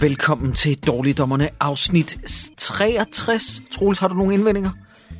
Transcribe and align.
Velkommen 0.00 0.52
til 0.52 0.78
Dårligdommerne 0.86 1.48
afsnit 1.60 2.18
63. 2.58 3.60
Troels, 3.72 3.98
har 3.98 4.08
du 4.08 4.14
nogle 4.14 4.34
indvendinger? 4.34 4.70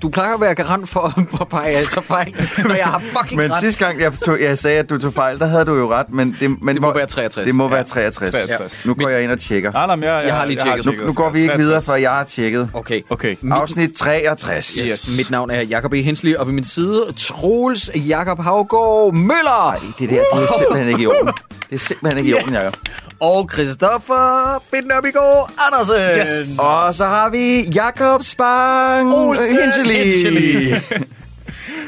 Du 0.03 0.09
plejer 0.09 0.35
at 0.35 0.41
være 0.41 0.55
garant 0.55 0.89
for 0.89 1.01
at 1.19 1.29
påpege, 1.29 1.67
at 1.69 1.75
jeg 1.75 1.85
tager 1.85 2.05
fejl, 2.05 2.37
når 2.65 2.75
jeg 2.75 2.85
har 2.85 2.99
fucking 2.99 3.41
Men 3.41 3.53
ret. 3.53 3.61
sidste 3.61 3.85
gang, 3.85 4.01
jeg, 4.01 4.13
tog, 4.13 4.41
jeg 4.41 4.59
sagde, 4.59 4.79
at 4.79 4.91
du 4.91 4.99
tog 4.99 5.13
fejl, 5.15 5.39
der 5.39 5.47
havde 5.47 5.65
du 5.65 5.75
jo 5.75 5.93
ret, 5.93 6.11
men 6.11 6.37
det, 6.41 6.51
men 6.63 6.75
Det 6.75 6.83
må 6.83 6.87
hvor- 6.91 6.99
være 6.99 7.07
63. 7.07 7.47
Det 7.47 7.55
må 7.55 7.69
være 7.69 7.85
63. 7.85 8.31
63. 8.35 8.87
Nu 8.87 8.95
går 8.95 9.09
jeg 9.09 9.23
ind 9.23 9.31
og 9.31 9.39
tjekker. 9.41 9.73
Nej, 9.73 9.87
nej, 9.87 9.97
men 9.97 10.05
jeg, 10.05 10.25
Jeg 10.27 10.37
har 10.37 10.45
lige 10.45 10.61
tjekket. 10.65 10.87
Nu, 10.87 11.07
nu 11.07 11.13
går 11.13 11.31
vi 11.31 11.43
ikke 11.43 11.57
videre, 11.57 11.83
før 11.83 11.95
jeg 11.95 12.11
har 12.11 12.25
tjekket. 12.25 12.71
Okay. 12.75 13.01
Okay. 13.11 13.37
Afsnit 13.51 13.93
63. 13.95 14.79
Yes. 14.93 15.17
Mit 15.17 15.31
navn 15.31 15.51
er 15.51 15.61
Jakob 15.63 15.93
E. 15.93 16.03
Hensley, 16.03 16.35
og 16.35 16.47
ved 16.47 16.55
min 16.55 16.65
side 16.65 17.05
Troels 17.17 17.91
Jakob 17.95 18.39
Havgård 18.41 19.15
Møller. 19.15 19.71
Nej, 19.71 19.81
det 19.99 20.11
der, 20.11 20.23
det 20.35 20.43
er 20.43 20.47
simpelthen 20.59 20.89
ikke 20.89 21.03
i 21.03 21.07
orden. 21.07 21.33
Det 21.71 21.75
er 21.75 21.79
simpelthen 21.79 22.19
ikke 22.27 22.31
i 22.39 22.43
orden, 22.43 22.55
Jacob. 22.55 22.77
Og 23.21 23.51
Christoffer 23.53 24.63
Findnørbygård 24.71 25.53
Andersen. 25.59 26.21
Yes. 26.21 26.59
Og 26.59 26.95
så 26.95 27.05
har 27.05 27.31
vi 27.31 27.63
Jakob 27.63 28.23
Spang 28.23 29.15
Olsen 29.15 29.59
Hensely. 29.63 30.75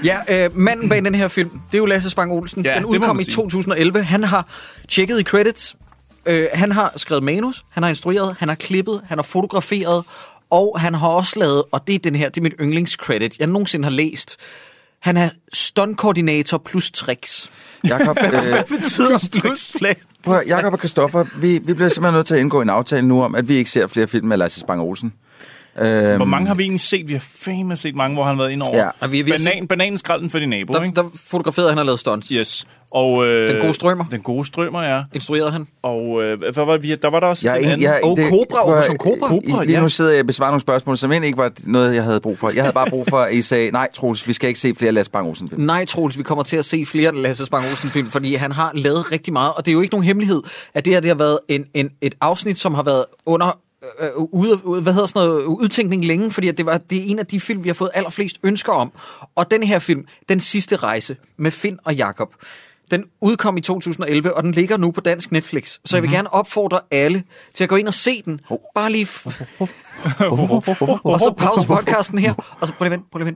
Ja, 0.04 0.18
øh, 0.28 0.56
manden 0.58 0.88
bag 0.88 1.04
den 1.04 1.14
her 1.14 1.28
film, 1.28 1.50
det 1.50 1.74
er 1.74 1.78
jo 1.78 1.86
Lasse 1.86 2.10
Spang 2.10 2.32
Olsen. 2.32 2.64
Ja, 2.64 2.74
den 2.74 2.84
udkom 2.84 3.20
i 3.20 3.24
sige. 3.24 3.34
2011. 3.34 4.02
Han 4.02 4.24
har 4.24 4.48
tjekket 4.88 5.20
i 5.20 5.22
credits. 5.22 5.76
Øh, 6.26 6.48
han 6.52 6.72
har 6.72 6.92
skrevet 6.96 7.24
manus, 7.24 7.64
han 7.70 7.82
har 7.82 7.90
instrueret, 7.90 8.36
han 8.38 8.48
har 8.48 8.54
klippet, 8.54 9.00
han 9.08 9.18
har 9.18 9.22
fotograferet, 9.22 10.04
og 10.50 10.80
han 10.80 10.94
har 10.94 11.08
også 11.08 11.38
lavet, 11.38 11.62
og 11.72 11.86
det 11.86 11.94
er 11.94 11.98
den 11.98 12.14
her, 12.14 12.28
det 12.28 12.36
er 12.36 12.42
mit 12.42 12.54
yndlingscredit, 12.60 13.38
jeg 13.38 13.46
nogensinde 13.46 13.84
har 13.84 13.92
læst. 13.92 14.36
Han 15.00 15.16
er 15.16 15.30
stuntkoordinator 15.52 16.58
plus 16.58 16.90
tricks. 16.90 17.50
Jakob, 17.88 18.16
øh, 18.24 18.30
Hvad 18.30 18.64
betyder 18.64 19.18
Jakob 20.46 20.72
og 20.72 20.78
Christoffer, 20.78 21.24
vi, 21.40 21.58
vi 21.58 21.74
bliver 21.74 21.88
simpelthen 21.88 22.14
nødt 22.14 22.26
til 22.26 22.34
at 22.34 22.40
indgå 22.40 22.60
en 22.60 22.70
aftale 22.70 23.08
nu 23.08 23.22
om, 23.22 23.34
at 23.34 23.48
vi 23.48 23.54
ikke 23.54 23.70
ser 23.70 23.86
flere 23.86 24.06
film 24.06 24.26
med 24.26 24.36
Lasse 24.36 24.60
Spang 24.60 24.80
Olsen. 24.80 25.12
Øhm, 25.80 26.16
Hvor 26.16 26.24
mange 26.24 26.46
har 26.48 26.54
vi 26.54 26.62
egentlig 26.62 26.80
set? 26.80 27.08
Vi 27.08 27.12
har 27.12 27.24
fandme 27.40 27.76
set 27.76 27.94
mange, 27.94 28.14
hvor 28.14 28.24
han 28.24 28.36
har 28.36 28.42
været 28.42 28.52
inde 28.52 28.66
over. 28.66 28.78
Ja. 28.78 28.88
Og 29.00 29.12
vi- 29.12 29.22
vi 29.22 29.30
Banan, 29.32 29.66
bananskralden 29.66 30.30
for 30.30 30.38
din 30.38 30.48
nabo, 30.48 30.72
Der, 30.72 30.82
ikke? 30.82 30.96
der 30.96 31.04
fotograferede 31.30 31.70
han 31.70 31.78
og 31.78 31.84
lavede 31.84 31.98
stunts. 32.00 32.28
Yes. 32.28 32.66
Og, 32.90 33.26
øh, 33.26 33.48
Den 33.54 33.60
gode 33.60 33.74
strømmer. 33.74 34.04
Den 34.10 34.20
gode 34.20 34.44
strømmer, 34.44 34.82
ja. 34.82 35.02
Instruerede 35.14 35.50
han. 35.50 35.66
Og 35.82 36.22
øh, 36.22 36.38
hvad 36.40 36.64
var 36.66 36.76
vi? 36.76 36.94
Der 36.94 37.10
var 37.10 37.20
der 37.20 37.26
også 37.26 37.48
Jeg 37.48 37.52
er 37.52 37.56
den 37.56 37.64
en, 37.64 37.70
anden. 37.72 37.82
jeg, 37.82 38.00
Og 38.04 38.16
det- 38.16 38.30
Cobra, 38.30 38.58
at- 38.58 38.64
Operation 38.64 38.96
Cobra. 38.96 39.28
Cobra, 39.28 39.64
Lige 39.64 39.76
ja. 39.76 39.82
nu 39.82 39.88
sidder 39.88 40.10
jeg 40.10 40.20
og 40.20 40.26
besvarer 40.26 40.50
nogle 40.50 40.60
spørgsmål, 40.60 40.96
som 40.96 41.12
egentlig 41.12 41.26
ikke 41.26 41.38
var 41.38 41.52
noget, 41.64 41.94
jeg 41.94 42.04
havde 42.04 42.20
brug 42.20 42.38
for. 42.38 42.50
Jeg 42.50 42.62
havde 42.62 42.74
bare 42.74 42.90
brug 42.90 43.06
for, 43.10 43.18
at 43.18 43.34
I 43.34 43.42
sagde, 43.42 43.70
nej, 43.70 43.88
Troels, 43.94 44.28
vi 44.28 44.32
skal 44.32 44.48
ikke 44.48 44.60
se 44.60 44.74
flere 44.74 44.92
Lasse 44.92 45.10
Bang 45.12 45.28
Olsen 45.28 45.48
film. 45.48 45.62
Nej, 45.62 45.84
Troels, 45.84 46.18
vi 46.18 46.22
kommer 46.22 46.44
til 46.44 46.56
at 46.56 46.64
se 46.64 46.86
flere 46.86 47.14
Lasse 47.22 47.46
Olsen 47.52 47.90
film, 47.90 48.10
fordi 48.10 48.34
han 48.34 48.52
har 48.52 48.70
lavet 48.74 49.12
rigtig 49.12 49.32
meget, 49.32 49.52
og 49.56 49.64
det 49.66 49.70
er 49.70 49.74
jo 49.74 49.80
ikke 49.80 49.94
nogen 49.94 50.04
hemmelighed, 50.04 50.42
at 50.74 50.84
det 50.84 50.92
her 50.92 51.00
det 51.00 51.08
har 51.08 51.14
været 51.16 51.38
en, 51.48 51.64
en, 51.74 51.90
et 52.00 52.14
afsnit, 52.20 52.58
som 52.58 52.74
har 52.74 52.82
været 52.82 53.04
under 53.26 53.58
øh, 54.00 54.10
ude, 54.16 54.66
ude- 54.66 54.80
hvad 54.82 54.92
hedder 54.92 55.06
sådan 55.06 55.28
noget, 55.28 55.44
udtænkning 55.44 56.04
længe, 56.04 56.30
fordi 56.30 56.48
at 56.48 56.58
det, 56.58 56.66
var, 56.66 56.78
det 56.78 56.98
er 56.98 57.02
en 57.10 57.18
af 57.18 57.26
de 57.26 57.40
film, 57.40 57.64
vi 57.64 57.68
har 57.68 57.74
fået 57.74 57.90
allerflest 57.94 58.36
ønsker 58.42 58.72
om. 58.72 58.92
Og 59.34 59.50
den 59.50 59.62
her 59.62 59.78
film, 59.78 60.04
Den 60.28 60.40
sidste 60.40 60.76
rejse, 60.76 61.16
med 61.36 61.50
Finn 61.50 61.78
og 61.84 61.94
Jakob, 61.94 62.34
den 62.90 63.04
udkom 63.20 63.56
i 63.56 63.60
2011, 63.60 64.36
og 64.36 64.42
den 64.42 64.52
ligger 64.52 64.76
nu 64.76 64.90
på 64.90 65.00
dansk 65.00 65.32
Netflix. 65.32 65.78
Så 65.84 65.96
jeg 65.96 66.02
vil 66.02 66.10
gerne 66.10 66.32
opfordre 66.34 66.80
alle 66.90 67.22
til 67.54 67.64
at 67.64 67.68
gå 67.70 67.76
ind 67.76 67.88
og 67.88 67.94
se 67.94 68.22
den. 68.22 68.40
Bare 68.74 68.92
lige... 68.92 69.04
F- 69.06 69.44
og 71.04 71.20
så 71.20 71.34
pause 71.38 71.66
podcasten 71.66 72.18
her, 72.18 72.34
og 72.60 72.66
så 72.68 72.72
prøv 72.74 72.84
lige 72.84 72.92
at 72.94 72.98
vente, 72.98 73.06
prøv 73.12 73.18
lige 73.18 73.28
at 73.28 73.34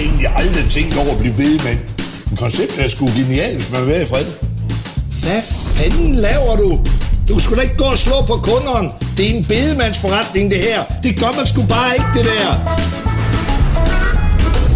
egentlig 0.00 0.28
aldrig 0.36 0.70
tænkt 0.70 0.96
over 0.98 1.12
at 1.12 1.18
blive 1.18 1.34
bedemand. 1.34 1.78
Men 2.28 2.36
konceptet 2.36 2.84
er 2.84 2.88
sgu 2.88 3.06
genialt, 3.06 3.56
hvis 3.56 3.70
man 3.72 3.80
vil 3.80 3.88
være 3.88 4.02
i 4.02 4.06
fred. 4.12 4.26
Hvad 5.22 5.42
fanden 5.76 6.14
laver 6.14 6.56
du? 6.56 6.80
Du 7.28 7.38
sgu 7.38 7.54
da 7.54 7.60
ikke 7.60 7.76
gå 7.76 7.84
og 7.84 7.98
slå 7.98 8.22
på 8.26 8.36
kunderen. 8.42 8.88
Det 9.16 9.30
er 9.30 9.34
en 9.38 9.44
bedemandsforretning, 9.44 10.50
det 10.50 10.58
her. 10.58 10.84
Det 11.02 11.20
gør 11.20 11.32
man 11.36 11.46
sgu 11.46 11.62
bare 11.62 11.92
ikke, 11.94 12.10
det 12.14 12.24
der. 12.24 12.50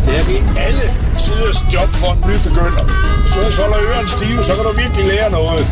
Det 0.07 0.15
er 0.21 0.25
det 0.25 0.41
alle 0.67 0.87
siders 1.19 1.59
job 1.75 1.89
for 2.03 2.13
en 2.13 2.19
nybegynder. 2.19 2.85
Så 3.33 3.39
ellers 3.41 3.57
holder 3.57 3.79
ørerne 3.89 4.09
stive, 4.09 4.45
så 4.45 4.55
kan 4.55 4.65
du 4.65 4.73
virkelig 4.73 5.07
lære 5.07 5.31
noget. 5.31 5.67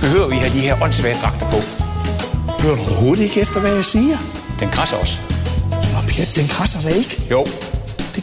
behøver 0.00 0.28
vi 0.28 0.36
have 0.36 0.52
de 0.54 0.60
her 0.60 0.82
åndssvage 0.82 1.16
dragter 1.22 1.46
på. 1.50 1.58
Hører 2.62 2.76
du 2.76 2.82
overhovedet 2.82 3.22
ikke 3.24 3.40
efter, 3.40 3.60
hvad 3.60 3.74
jeg 3.74 3.84
siger? 3.84 4.16
Den 4.60 4.68
krasser 4.68 4.96
også. 4.96 5.18
Nå, 5.70 5.98
Pjat, 6.08 6.32
den 6.36 6.48
krasser 6.48 6.80
da 6.80 6.88
ikke. 6.88 7.22
Jo, 7.30 7.46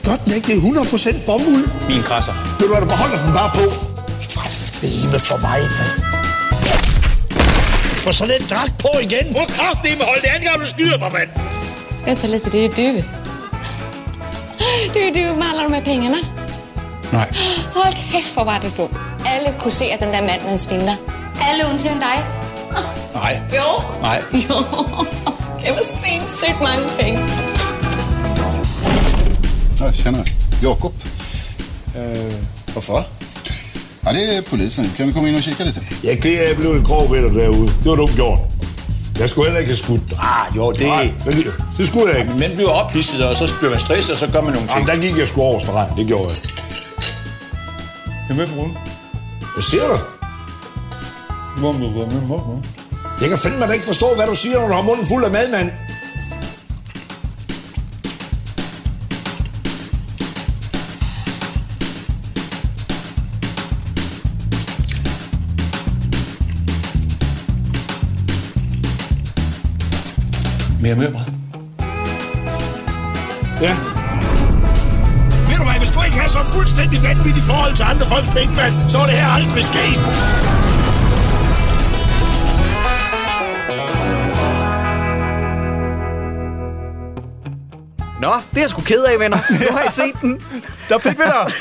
Det 0.09 0.17
gør 0.17 0.23
den 0.25 0.33
ikke. 0.33 0.47
Det 0.47 0.57
er 0.57 1.15
100% 1.21 1.25
bomuld. 1.25 1.67
min 1.89 2.03
krasser. 2.03 2.33
Ved 2.59 2.67
du 2.67 2.73
hvad, 2.73 2.81
du 2.81 2.87
beholder 2.87 3.25
den 3.25 3.33
bare 3.33 3.51
på. 3.53 3.65
Kraftedeme 4.33 5.19
for 5.19 5.37
mig, 5.37 5.59
mand. 5.77 5.95
Få 8.03 8.11
sådan 8.11 8.41
en 8.41 8.47
dragt 8.49 8.77
på 8.77 8.89
igen. 9.01 9.33
Må 9.33 9.39
kraftedeme 9.49 10.03
holde 10.03 10.21
det 10.21 10.27
andet, 10.27 10.49
du 10.61 10.65
skyder 10.65 10.97
mig, 10.99 11.11
mand. 11.11 11.29
Vänta 12.05 12.27
lite, 12.27 12.49
det 12.51 12.65
är 12.65 12.69
du. 12.69 13.03
Du, 14.93 14.99
du 15.15 15.23
maler 15.43 15.63
du 15.63 15.69
med 15.69 15.81
pengarna? 15.81 16.17
Nej. 17.11 17.27
Hold 17.73 17.93
kæft, 18.11 18.33
hvor 18.33 18.43
var 18.43 18.59
det 18.59 18.71
dumt. 18.77 18.97
Alle 19.25 19.55
kunne 19.59 19.71
se, 19.71 19.85
at 19.85 19.99
den 19.99 20.13
der 20.13 20.21
mand 20.21 20.41
var 20.43 20.51
en 20.51 20.59
svindler. 20.59 20.95
Alle 21.49 21.65
undtagen 21.69 21.99
dig. 21.99 22.25
Nej. 23.13 23.39
Jo. 23.57 23.83
Nej. 24.01 24.21
Jo. 24.33 24.55
Det 25.63 25.71
var 25.77 25.83
sindssygt 26.05 26.61
mange 26.61 26.85
penge. 26.99 27.48
Ja, 29.79 29.91
tjena. 29.91 30.23
Jakob. 30.61 30.93
Eh, 31.95 32.33
varför? 32.73 33.03
Ja, 34.01 34.11
det 34.13 34.37
är 34.37 34.41
polisen. 34.41 34.91
Kan 34.97 35.07
vi 35.07 35.13
komma 35.13 35.29
in 35.29 35.35
och 35.35 35.41
kika 35.43 35.63
lite? 35.63 35.81
Jeg 36.03 36.11
er 36.11 36.21
ked 36.21 36.37
af, 36.37 36.41
at 36.43 36.47
jeg 36.47 36.57
blev 36.57 36.73
lidt 36.73 36.85
grov 36.85 37.11
ved 37.11 37.21
dig 37.23 37.33
derude. 37.33 37.67
Det 37.67 37.89
var 37.89 37.95
dumt 37.95 38.15
gjort. 38.15 38.39
Jeg 39.19 39.29
skulle 39.29 39.45
heller 39.47 39.59
ikke 39.59 39.69
have 39.69 39.77
skudt 39.77 40.09
dig. 40.09 40.17
Ah, 40.21 40.55
jo, 40.57 40.71
det... 40.71 40.87
Nej, 40.87 41.13
det, 41.25 41.53
det 41.77 41.87
skulle 41.87 42.11
jeg 42.11 42.19
ikke. 42.19 42.33
Men 42.33 42.51
bliver 42.55 42.69
ophidset, 42.69 43.25
og 43.25 43.35
så 43.35 43.53
bliver 43.59 43.71
man 43.71 43.79
stresset, 43.79 44.11
og 44.13 44.19
så 44.19 44.27
gør 44.27 44.41
man 44.41 44.53
nogle 44.53 44.67
ting. 44.67 44.87
Jamen, 44.87 45.01
der 45.01 45.07
gik 45.09 45.17
jeg 45.17 45.27
sgu 45.27 45.41
over 45.41 45.59
stregen. 45.59 45.97
Det 45.97 46.07
gjorde 46.07 46.29
jeg. 46.29 46.37
Jag 48.29 48.37
vet 48.37 48.49
inte. 48.49 48.79
Hvad 49.55 49.63
siger 49.63 49.87
du? 49.87 49.97
Jeg 53.21 53.29
kan 53.29 53.37
fandme 53.37 53.65
da 53.67 53.71
ikke 53.71 53.85
forstå, 53.85 54.15
hvad 54.15 54.27
du 54.27 54.35
siger, 54.35 54.59
når 54.59 54.67
du 54.67 54.73
har 54.73 54.81
munden 54.81 55.05
fuld 55.05 55.23
af 55.25 55.31
mad, 55.31 55.51
mand. 55.51 55.69
Mere 70.89 70.97
mørbrad. 70.97 71.25
Ja. 73.61 73.73
Ved 75.47 75.57
du 75.57 75.63
hvad, 75.63 75.77
hvis 75.77 75.91
du 75.91 76.03
ikke 76.03 76.19
har 76.19 76.29
så 76.29 76.39
fuldstændig 76.55 77.03
vanvittigt 77.03 77.45
forhold 77.45 77.75
til 77.75 77.83
andre 77.83 78.05
folks 78.07 78.29
penge, 78.29 78.55
mand, 78.55 78.89
så 78.89 78.97
var 78.97 79.05
det 79.05 79.15
her 79.15 79.27
aldrig 79.27 79.63
sket. 79.63 79.99
Nå, 88.21 88.33
det 88.51 88.57
er 88.57 88.61
jeg 88.61 88.69
sgu 88.69 88.81
ked 88.81 89.03
af, 89.03 89.19
venner. 89.19 89.37
Nu 89.59 89.77
har 89.77 89.83
I 89.83 89.91
set 89.91 90.21
den. 90.21 90.41
Der 90.89 90.97
fik 90.97 91.17
vi 91.17 91.23
dig. 91.23 91.53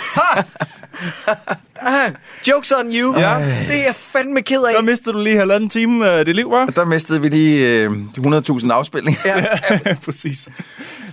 Ah, 1.80 2.10
jokes 2.48 2.72
on 2.72 2.86
you. 2.92 3.18
Ja. 3.18 3.34
Det 3.68 3.78
er 3.78 3.84
jeg 3.84 3.94
fandme 3.94 4.42
ked 4.42 4.62
af. 4.64 4.74
Der 4.74 4.82
mistede 4.82 5.12
du 5.12 5.20
lige 5.22 5.36
halvanden 5.36 5.70
time 5.70 6.08
af 6.08 6.24
dit 6.24 6.36
liv, 6.36 6.50
var? 6.50 6.66
Der 6.66 6.84
mistede 6.84 7.20
vi 7.20 7.28
lige 7.28 7.82
øh, 7.82 7.90
de 7.90 8.38
100.000 8.60 8.72
afspilninger. 8.72 9.20
Ja. 9.24 9.44
Præcis. 10.04 10.48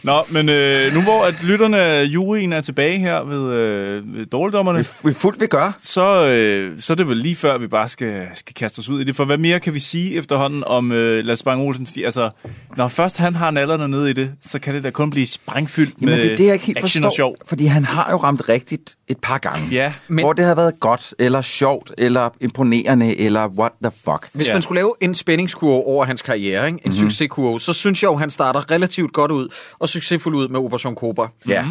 Nå, 0.06 0.24
men 0.30 0.50
øh, 0.50 0.94
nu 0.94 1.02
hvor 1.02 1.24
at 1.24 1.36
lytterne 1.44 1.78
af 1.82 2.04
juryen 2.04 2.54
er 2.54 2.62
tilbage 2.62 3.00
her 3.00 3.24
ved, 3.24 3.54
øh, 3.56 4.16
ved 4.16 4.26
dårligdommerne, 4.26 4.80
Vi, 4.80 4.86
vi 5.10 5.14
fuldt 5.14 5.42
vi 5.42 5.48
gør. 5.48 5.72
så, 5.80 6.26
øh, 6.28 6.80
så 6.82 6.94
er 6.94 6.96
det 6.98 7.08
vel 7.08 7.18
lige 7.18 7.36
før, 7.36 7.58
vi 7.58 7.68
bare 7.68 7.88
skal, 7.88 8.28
skal 8.36 8.54
kaste 8.54 8.80
os 8.80 8.90
ud 8.90 9.02
i 9.02 9.04
det. 9.04 9.16
For 9.16 9.26
hvad 9.26 9.38
mere 9.38 9.60
kan 9.60 9.74
vi 9.74 9.80
sige 9.80 10.16
efterhånden 10.18 10.64
om 10.64 10.92
øh, 10.92 11.26
Lasse 11.26 11.44
Bang 11.46 11.62
Olsen? 11.62 11.86
Fordi 11.88 12.04
altså, 12.04 12.30
når 12.78 12.88
først 12.88 13.18
han 13.18 13.36
har 13.36 13.52
nallerne 13.52 13.88
nede 13.88 14.10
i 14.10 14.14
det, 14.14 14.32
så 14.42 14.60
kan 14.60 14.76
det 14.76 14.84
da 14.84 14.90
kun 14.90 15.10
blive 15.10 15.28
sprængfyldt 15.28 15.94
Jamen, 16.02 16.16
med 16.16 16.24
det 16.24 16.32
er 16.32 16.38
det, 16.38 16.46
jeg 16.46 16.54
ikke 16.54 16.66
helt 16.66 16.78
action 16.78 17.04
forstår. 17.04 17.10
og 17.10 17.14
sjov. 17.16 17.36
Fordi 17.48 17.66
han 17.66 17.86
har 17.86 18.08
jo 18.12 18.18
ramt 18.18 18.50
rigtigt 18.50 18.96
et 19.08 19.18
par 19.22 19.38
gange. 19.38 19.68
Ja, 19.72 19.94
Men-. 20.08 20.24
Hvor 20.26 20.34
det 20.34 20.44
havde 20.44 20.58
været 20.58 20.74
godt, 20.80 21.14
eller 21.20 21.42
sjovt, 21.42 21.92
eller 21.98 22.30
imponerende, 22.42 23.20
eller 23.20 23.48
what 23.48 23.72
the 23.84 23.92
fuck. 24.06 24.30
Hvis 24.34 24.48
Ja. 24.48 24.54
man 24.54 24.62
skulle 24.62 24.78
lave 24.80 24.94
en 25.02 25.16
spændingskurve 25.16 25.84
over 25.86 26.06
hans 26.06 26.22
karriere, 26.22 26.66
ikke? 26.68 26.76
en 26.76 26.82
mm-hmm. 26.92 27.10
succeskurve, 27.10 27.60
så 27.60 27.74
synes 27.74 28.04
jeg 28.04 28.08
jo, 28.10 28.16
han 28.16 28.30
starter 28.30 28.72
relativt 28.72 29.14
godt 29.14 29.32
ud 29.32 29.48
og 29.80 29.90
succesfuld 30.02 30.36
ud 30.36 30.48
med 30.48 30.60
Operation 30.60 30.96
Cobra. 30.96 31.30
Ja. 31.48 31.66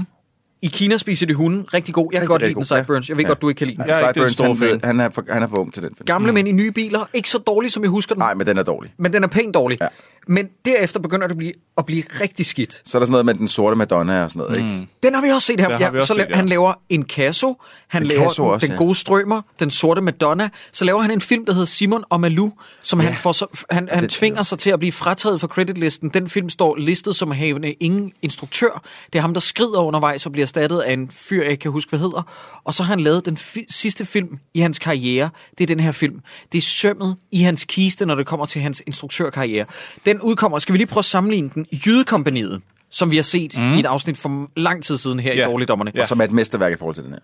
I 0.62 0.66
Kina 0.66 0.96
spiser 0.96 1.26
de 1.26 1.34
hunden 1.34 1.74
rigtig 1.74 1.94
god. 1.94 2.08
Jeg 2.12 2.20
kan 2.20 2.28
godt 2.28 2.42
lide 2.42 2.48
rigtig 2.48 2.68
den, 2.70 2.76
ja. 2.76 2.80
Sideburns. 2.80 3.08
Jeg 3.08 3.16
ved 3.16 3.24
Ja. 3.24 3.28
godt, 3.28 3.42
du 3.42 3.48
ikke 3.48 3.58
kan 3.58 3.66
lide 3.66 3.82
den. 3.82 3.90
Er 3.90 4.12
den 4.12 4.28
Sideburns, 4.30 4.60
han, 4.60 4.80
fan. 4.80 4.80
han, 4.84 5.00
er 5.00 5.10
for, 5.10 5.24
han 5.30 5.42
er 5.42 5.46
for 5.48 5.56
ung 5.56 5.74
til 5.74 5.82
den 5.82 5.90
film. 5.96 6.06
Gamle 6.06 6.32
mænd 6.32 6.48
i 6.48 6.52
nye 6.52 6.72
biler. 6.72 7.08
Ikke 7.14 7.30
så 7.30 7.38
dårlig, 7.38 7.72
som 7.72 7.82
jeg 7.82 7.90
husker 7.90 8.14
den. 8.14 8.20
Nej, 8.20 8.34
men 8.34 8.46
den 8.46 8.58
er 8.58 8.62
dårlig. 8.62 8.92
Men 8.98 9.12
den 9.12 9.24
er 9.24 9.28
pænt 9.28 9.54
dårlig. 9.54 9.78
Ja. 9.80 9.86
Men 10.26 10.48
derefter 10.64 11.00
begynder 11.00 11.26
det 11.26 11.32
at 11.32 11.38
blive, 11.38 11.52
at 11.78 11.86
blive 11.86 12.02
rigtig 12.20 12.46
skidt. 12.46 12.82
Så 12.84 12.98
er 12.98 13.00
der 13.00 13.06
sådan 13.06 13.10
noget 13.10 13.26
med 13.26 13.34
den 13.34 13.48
sorte 13.48 13.76
Madonna 13.76 14.24
og 14.24 14.30
sådan 14.30 14.40
noget, 14.40 14.56
ikke? 14.56 14.88
Den 15.02 15.14
har 15.14 15.22
vi 15.22 15.28
også 15.28 15.46
set 15.46 15.60
her. 15.60 15.90
Vi 15.90 15.98
også 15.98 16.14
så 16.14 16.20
set, 16.20 16.26
ja. 16.30 16.36
Han 16.36 16.46
laver 16.48 16.74
en 16.88 17.02
Casso, 17.02 17.56
han 17.88 18.02
En 18.02 18.08
laver 18.08 18.22
Casso 18.22 18.42
den, 18.44 18.50
også, 18.52 18.66
den 18.66 18.72
ja. 18.74 18.78
gode 18.78 18.94
strømmer, 18.94 19.42
den 19.60 19.70
sorte 19.70 20.00
Madonna. 20.00 20.48
Så 20.72 20.84
laver 20.84 21.02
han 21.02 21.10
en 21.10 21.20
film, 21.20 21.46
der 21.46 21.52
hedder 21.52 21.66
Simon 21.66 22.04
og 22.10 22.20
Malou, 22.20 22.52
som 22.82 23.00
ja. 23.00 23.06
han, 23.06 23.16
får 23.16 23.32
så, 23.32 23.64
han, 23.70 23.88
han 23.92 24.02
det- 24.02 24.10
tvinger 24.10 24.42
sig 24.42 24.58
til 24.58 24.70
at 24.70 24.78
blive 24.78 24.92
frataget 24.92 25.40
fra 25.40 25.46
creditlisten. 25.48 26.08
Den 26.08 26.28
film 26.28 26.50
står 26.50 26.76
listet 26.76 27.16
som 27.16 27.30
havende 27.30 27.72
ingen 27.72 28.12
instruktør. 28.22 28.82
Det 29.12 29.18
er 29.18 29.22
ham, 29.22 29.34
der 29.34 29.40
skrider 29.40 29.78
undervejs 29.82 30.26
og 30.26 30.32
bliver 30.32 30.44
erstattet 30.44 30.80
af 30.80 30.92
en 30.92 31.10
fyr, 31.14 31.42
jeg 31.42 31.50
ikke 31.50 31.62
kan 31.62 31.70
huske, 31.70 31.90
hvad 31.90 31.98
hedder. 32.00 32.22
Og 32.64 32.74
så 32.74 32.82
har 32.82 32.92
han 32.92 33.00
lavet 33.00 33.26
den 33.26 33.36
fi- 33.40 33.66
sidste 33.70 34.04
film 34.06 34.38
i 34.54 34.60
hans 34.60 34.78
karriere. 34.78 35.30
Det 35.58 35.64
er 35.64 35.66
den 35.66 35.80
her 35.80 35.92
film. 35.92 36.20
Det 36.52 36.58
er 36.58 36.62
sømmet 36.62 37.16
i 37.32 37.40
hans 37.42 37.64
kiste, 37.64 38.06
når 38.06 38.14
det 38.14 38.26
kommer 38.26 38.46
til 38.46 38.60
hans 38.62 38.82
instruktørkarriere. 38.86 39.66
Den 40.06 40.13
udkommer, 40.22 40.58
skal 40.58 40.72
vi 40.72 40.78
lige 40.78 40.86
prøve 40.86 40.98
at 41.00 41.04
sammenligne 41.04 41.50
den, 41.54 41.66
Jydekompaniet 41.86 42.62
som 42.90 43.10
vi 43.10 43.16
har 43.16 43.22
set 43.22 43.58
mm. 43.58 43.72
i 43.74 43.80
et 43.80 43.86
afsnit 43.86 44.18
for 44.18 44.48
lang 44.56 44.84
tid 44.84 44.98
siden 44.98 45.20
her 45.20 45.34
Ja. 45.34 45.46
i 45.46 45.50
Dårligdommerne. 45.50 45.92
Ja. 45.94 46.00
Og 46.00 46.08
som 46.08 46.20
er 46.20 46.24
et 46.24 46.32
mesterværk 46.32 46.72
i 46.72 46.76
forhold 46.76 46.94
til 46.94 47.04
den 47.04 47.12
her. 47.12 47.18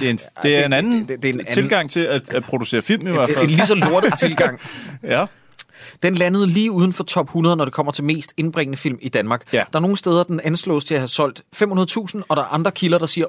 det 0.00 0.06
er 0.06 0.10
en, 0.10 0.20
det 0.42 0.56
er 0.58 0.64
en 0.64 0.70
det- 0.72 0.76
anden 0.78 1.00
det- 1.00 1.08
det- 1.08 1.22
det 1.22 1.28
er 1.28 1.32
en 1.34 1.40
anden- 1.40 1.52
tilgang 1.54 1.90
til 1.90 2.00
at, 2.00 2.28
at 2.28 2.44
producere 2.44 2.82
film 2.82 3.06
i 3.06 3.10
hvert 3.10 3.28
En 3.28 3.34
fald. 3.34 3.46
lige 3.48 3.66
så 3.66 3.74
lortet 3.74 4.18
tilgang. 4.18 4.60
Ja. 5.02 5.26
Den 6.02 6.14
landede 6.14 6.46
lige 6.46 6.70
uden 6.70 6.92
for 6.92 7.04
top 7.04 7.26
100, 7.26 7.56
når 7.56 7.64
det 7.64 7.74
kommer 7.74 7.92
til 7.92 8.04
mest 8.04 8.32
indbringende 8.36 8.78
film 8.78 8.98
i 9.02 9.08
Danmark. 9.08 9.52
Ja. 9.52 9.62
Der 9.72 9.78
er 9.78 9.80
nogle 9.80 9.96
steder, 9.96 10.22
den 10.24 10.40
anslås 10.44 10.84
til 10.84 10.94
at 10.94 11.00
have 11.00 11.08
solgt 11.08 11.42
500.000, 11.56 12.22
og 12.28 12.36
der 12.36 12.42
er 12.42 12.46
andre 12.54 12.70
kilder, 12.72 12.98
der 12.98 13.06
siger 13.06 13.26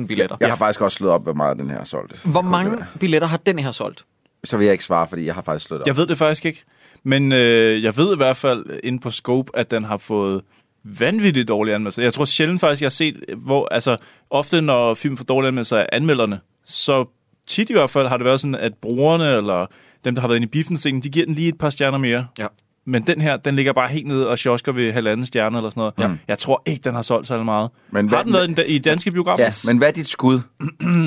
800.000 0.00 0.06
billetter. 0.06 0.36
Jeg 0.40 0.48
har 0.48 0.56
faktisk 0.56 0.80
også 0.80 0.96
slået 0.96 1.12
op, 1.12 1.22
hvor 1.22 1.32
meget 1.32 1.58
den 1.58 1.70
her 1.70 1.78
er 1.78 1.84
solgt. 1.84 2.22
Hvor 2.24 2.42
mange 2.42 2.76
billetter 3.00 3.28
har 3.28 3.36
den 3.36 3.58
her 3.58 3.72
solgt? 3.72 4.04
Så 4.44 4.56
vil 4.56 4.64
jeg 4.64 4.72
ikke 4.72 4.84
svare, 4.84 5.08
fordi 5.08 5.24
jeg 5.26 5.34
har 5.34 5.42
faktisk 5.42 5.66
slået 5.66 5.82
op. 5.82 5.86
Jeg 5.86 5.96
ved 5.96 6.06
det 6.06 6.18
faktisk 6.18 6.44
ikke. 6.44 6.64
Men 7.06 7.32
øh, 7.32 7.82
jeg 7.82 7.96
ved 7.96 8.14
i 8.14 8.16
hvert 8.16 8.36
fald 8.36 8.64
inde 8.84 8.98
på 8.98 9.10
Scope, 9.10 9.58
at 9.58 9.70
den 9.70 9.84
har 9.84 9.96
fået 9.96 10.40
vanvittigt 10.84 11.48
dårlige 11.48 11.74
anmeldelser. 11.74 12.02
Jeg 12.02 12.12
tror 12.12 12.24
sjældent 12.24 12.60
faktisk, 12.60 12.82
jeg 12.82 12.86
har 12.86 12.90
set, 12.90 13.16
hvor, 13.36 13.68
altså 13.70 13.96
ofte 14.30 14.60
når 14.60 14.94
film 14.94 15.16
får 15.16 15.24
dårlige 15.24 15.48
anmeldelser 15.48 15.76
af 15.78 15.86
anmelderne, 15.92 16.40
så 16.66 17.04
tit 17.46 17.70
i 17.70 17.72
hvert 17.72 17.90
fald 17.90 18.06
har 18.08 18.16
det 18.16 18.24
været 18.24 18.40
sådan, 18.40 18.54
at 18.54 18.72
brugerne 18.82 19.36
eller 19.36 19.66
dem, 20.04 20.14
der 20.14 20.20
har 20.20 20.28
været 20.28 20.36
inde 20.36 20.46
i 20.46 20.48
biffen, 20.50 20.76
de 21.02 21.08
giver 21.10 21.26
den 21.26 21.34
lige 21.34 21.48
et 21.48 21.58
par 21.58 21.70
stjerner 21.70 21.98
mere. 21.98 22.26
Ja. 22.38 22.46
Men 22.88 23.02
den 23.02 23.20
her, 23.20 23.36
den 23.36 23.56
ligger 23.56 23.72
bare 23.72 23.88
helt 23.88 24.06
nede 24.06 24.28
og 24.28 24.38
sjosker 24.38 24.72
ved 24.72 24.92
halvanden 24.92 25.26
stjerne 25.26 25.56
eller 25.56 25.70
sådan 25.70 25.80
noget. 25.98 26.10
Ja. 26.10 26.16
Jeg 26.28 26.38
tror 26.38 26.62
ikke, 26.66 26.82
den 26.84 26.94
har 26.94 27.02
solgt 27.02 27.26
så 27.26 27.42
meget. 27.42 27.70
Men 27.90 27.96
Men 28.04 28.08
hvad- 28.08 28.16
har 28.18 28.24
den 28.24 28.32
været 28.56 28.64
i 28.68 28.78
danske 28.78 29.10
biografer? 29.10 29.44
Ja, 29.44 29.50
men 29.72 29.78
hvad 29.78 29.88
er 29.88 29.92
dit 29.92 30.08
skud? 30.08 30.40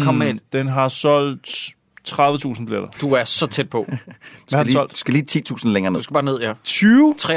Kom 0.04 0.16
med. 0.16 0.34
Den 0.54 0.68
har 0.68 0.88
solgt 0.88 1.70
30.000 2.12 2.66
billetter. 2.66 2.88
Du 3.02 3.14
er 3.14 3.24
så 3.24 3.48
tæt 3.48 3.70
på. 3.70 3.86
Hvad 3.88 3.98
har 4.08 4.16
Skal 4.48 4.66
lige, 4.66 4.74
solgt? 4.74 4.98
skal 4.98 5.14
lige 5.14 5.44
10.000 5.52 5.68
længere 5.68 5.92
ned. 5.92 6.00
Du 6.00 6.04
skal 6.04 6.14
bare 6.14 6.24
ned, 6.24 6.40
ja. 6.40 6.54
20? 6.64 7.16
23.000. 7.22 7.30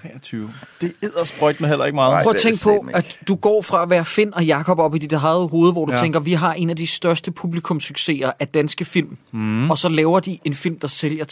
23. 0.00 0.52
Det 0.80 0.92
æder 1.02 1.24
sprøjt 1.24 1.60
med 1.60 1.68
heller 1.68 1.84
ikke 1.84 1.94
meget. 1.94 2.12
Nej. 2.12 2.22
Prøv 2.22 2.30
at 2.30 2.36
tænke 2.40 2.58
på, 2.64 2.84
ikke. 2.88 2.96
at 2.98 3.18
du 3.28 3.34
går 3.34 3.62
fra 3.62 3.82
at 3.82 3.90
være 3.90 4.04
Finn 4.04 4.34
og 4.34 4.44
Jakob 4.46 4.78
op 4.78 4.94
i 4.94 4.98
dit 4.98 5.12
eget 5.12 5.48
hoved, 5.50 5.72
hvor 5.72 5.84
du 5.86 5.92
ja. 5.92 6.00
Tænker, 6.00 6.20
vi 6.20 6.32
har 6.32 6.54
en 6.54 6.70
af 6.70 6.76
de 6.76 6.86
største 6.86 7.30
publikumssucceser 7.32 8.32
af 8.40 8.48
danske 8.48 8.84
film. 8.84 9.16
Mm. 9.32 9.70
Og 9.70 9.78
så 9.78 9.88
laver 9.88 10.20
de 10.20 10.38
en 10.44 10.54
film, 10.54 10.78
der 10.78 10.88
sælger 10.88 11.24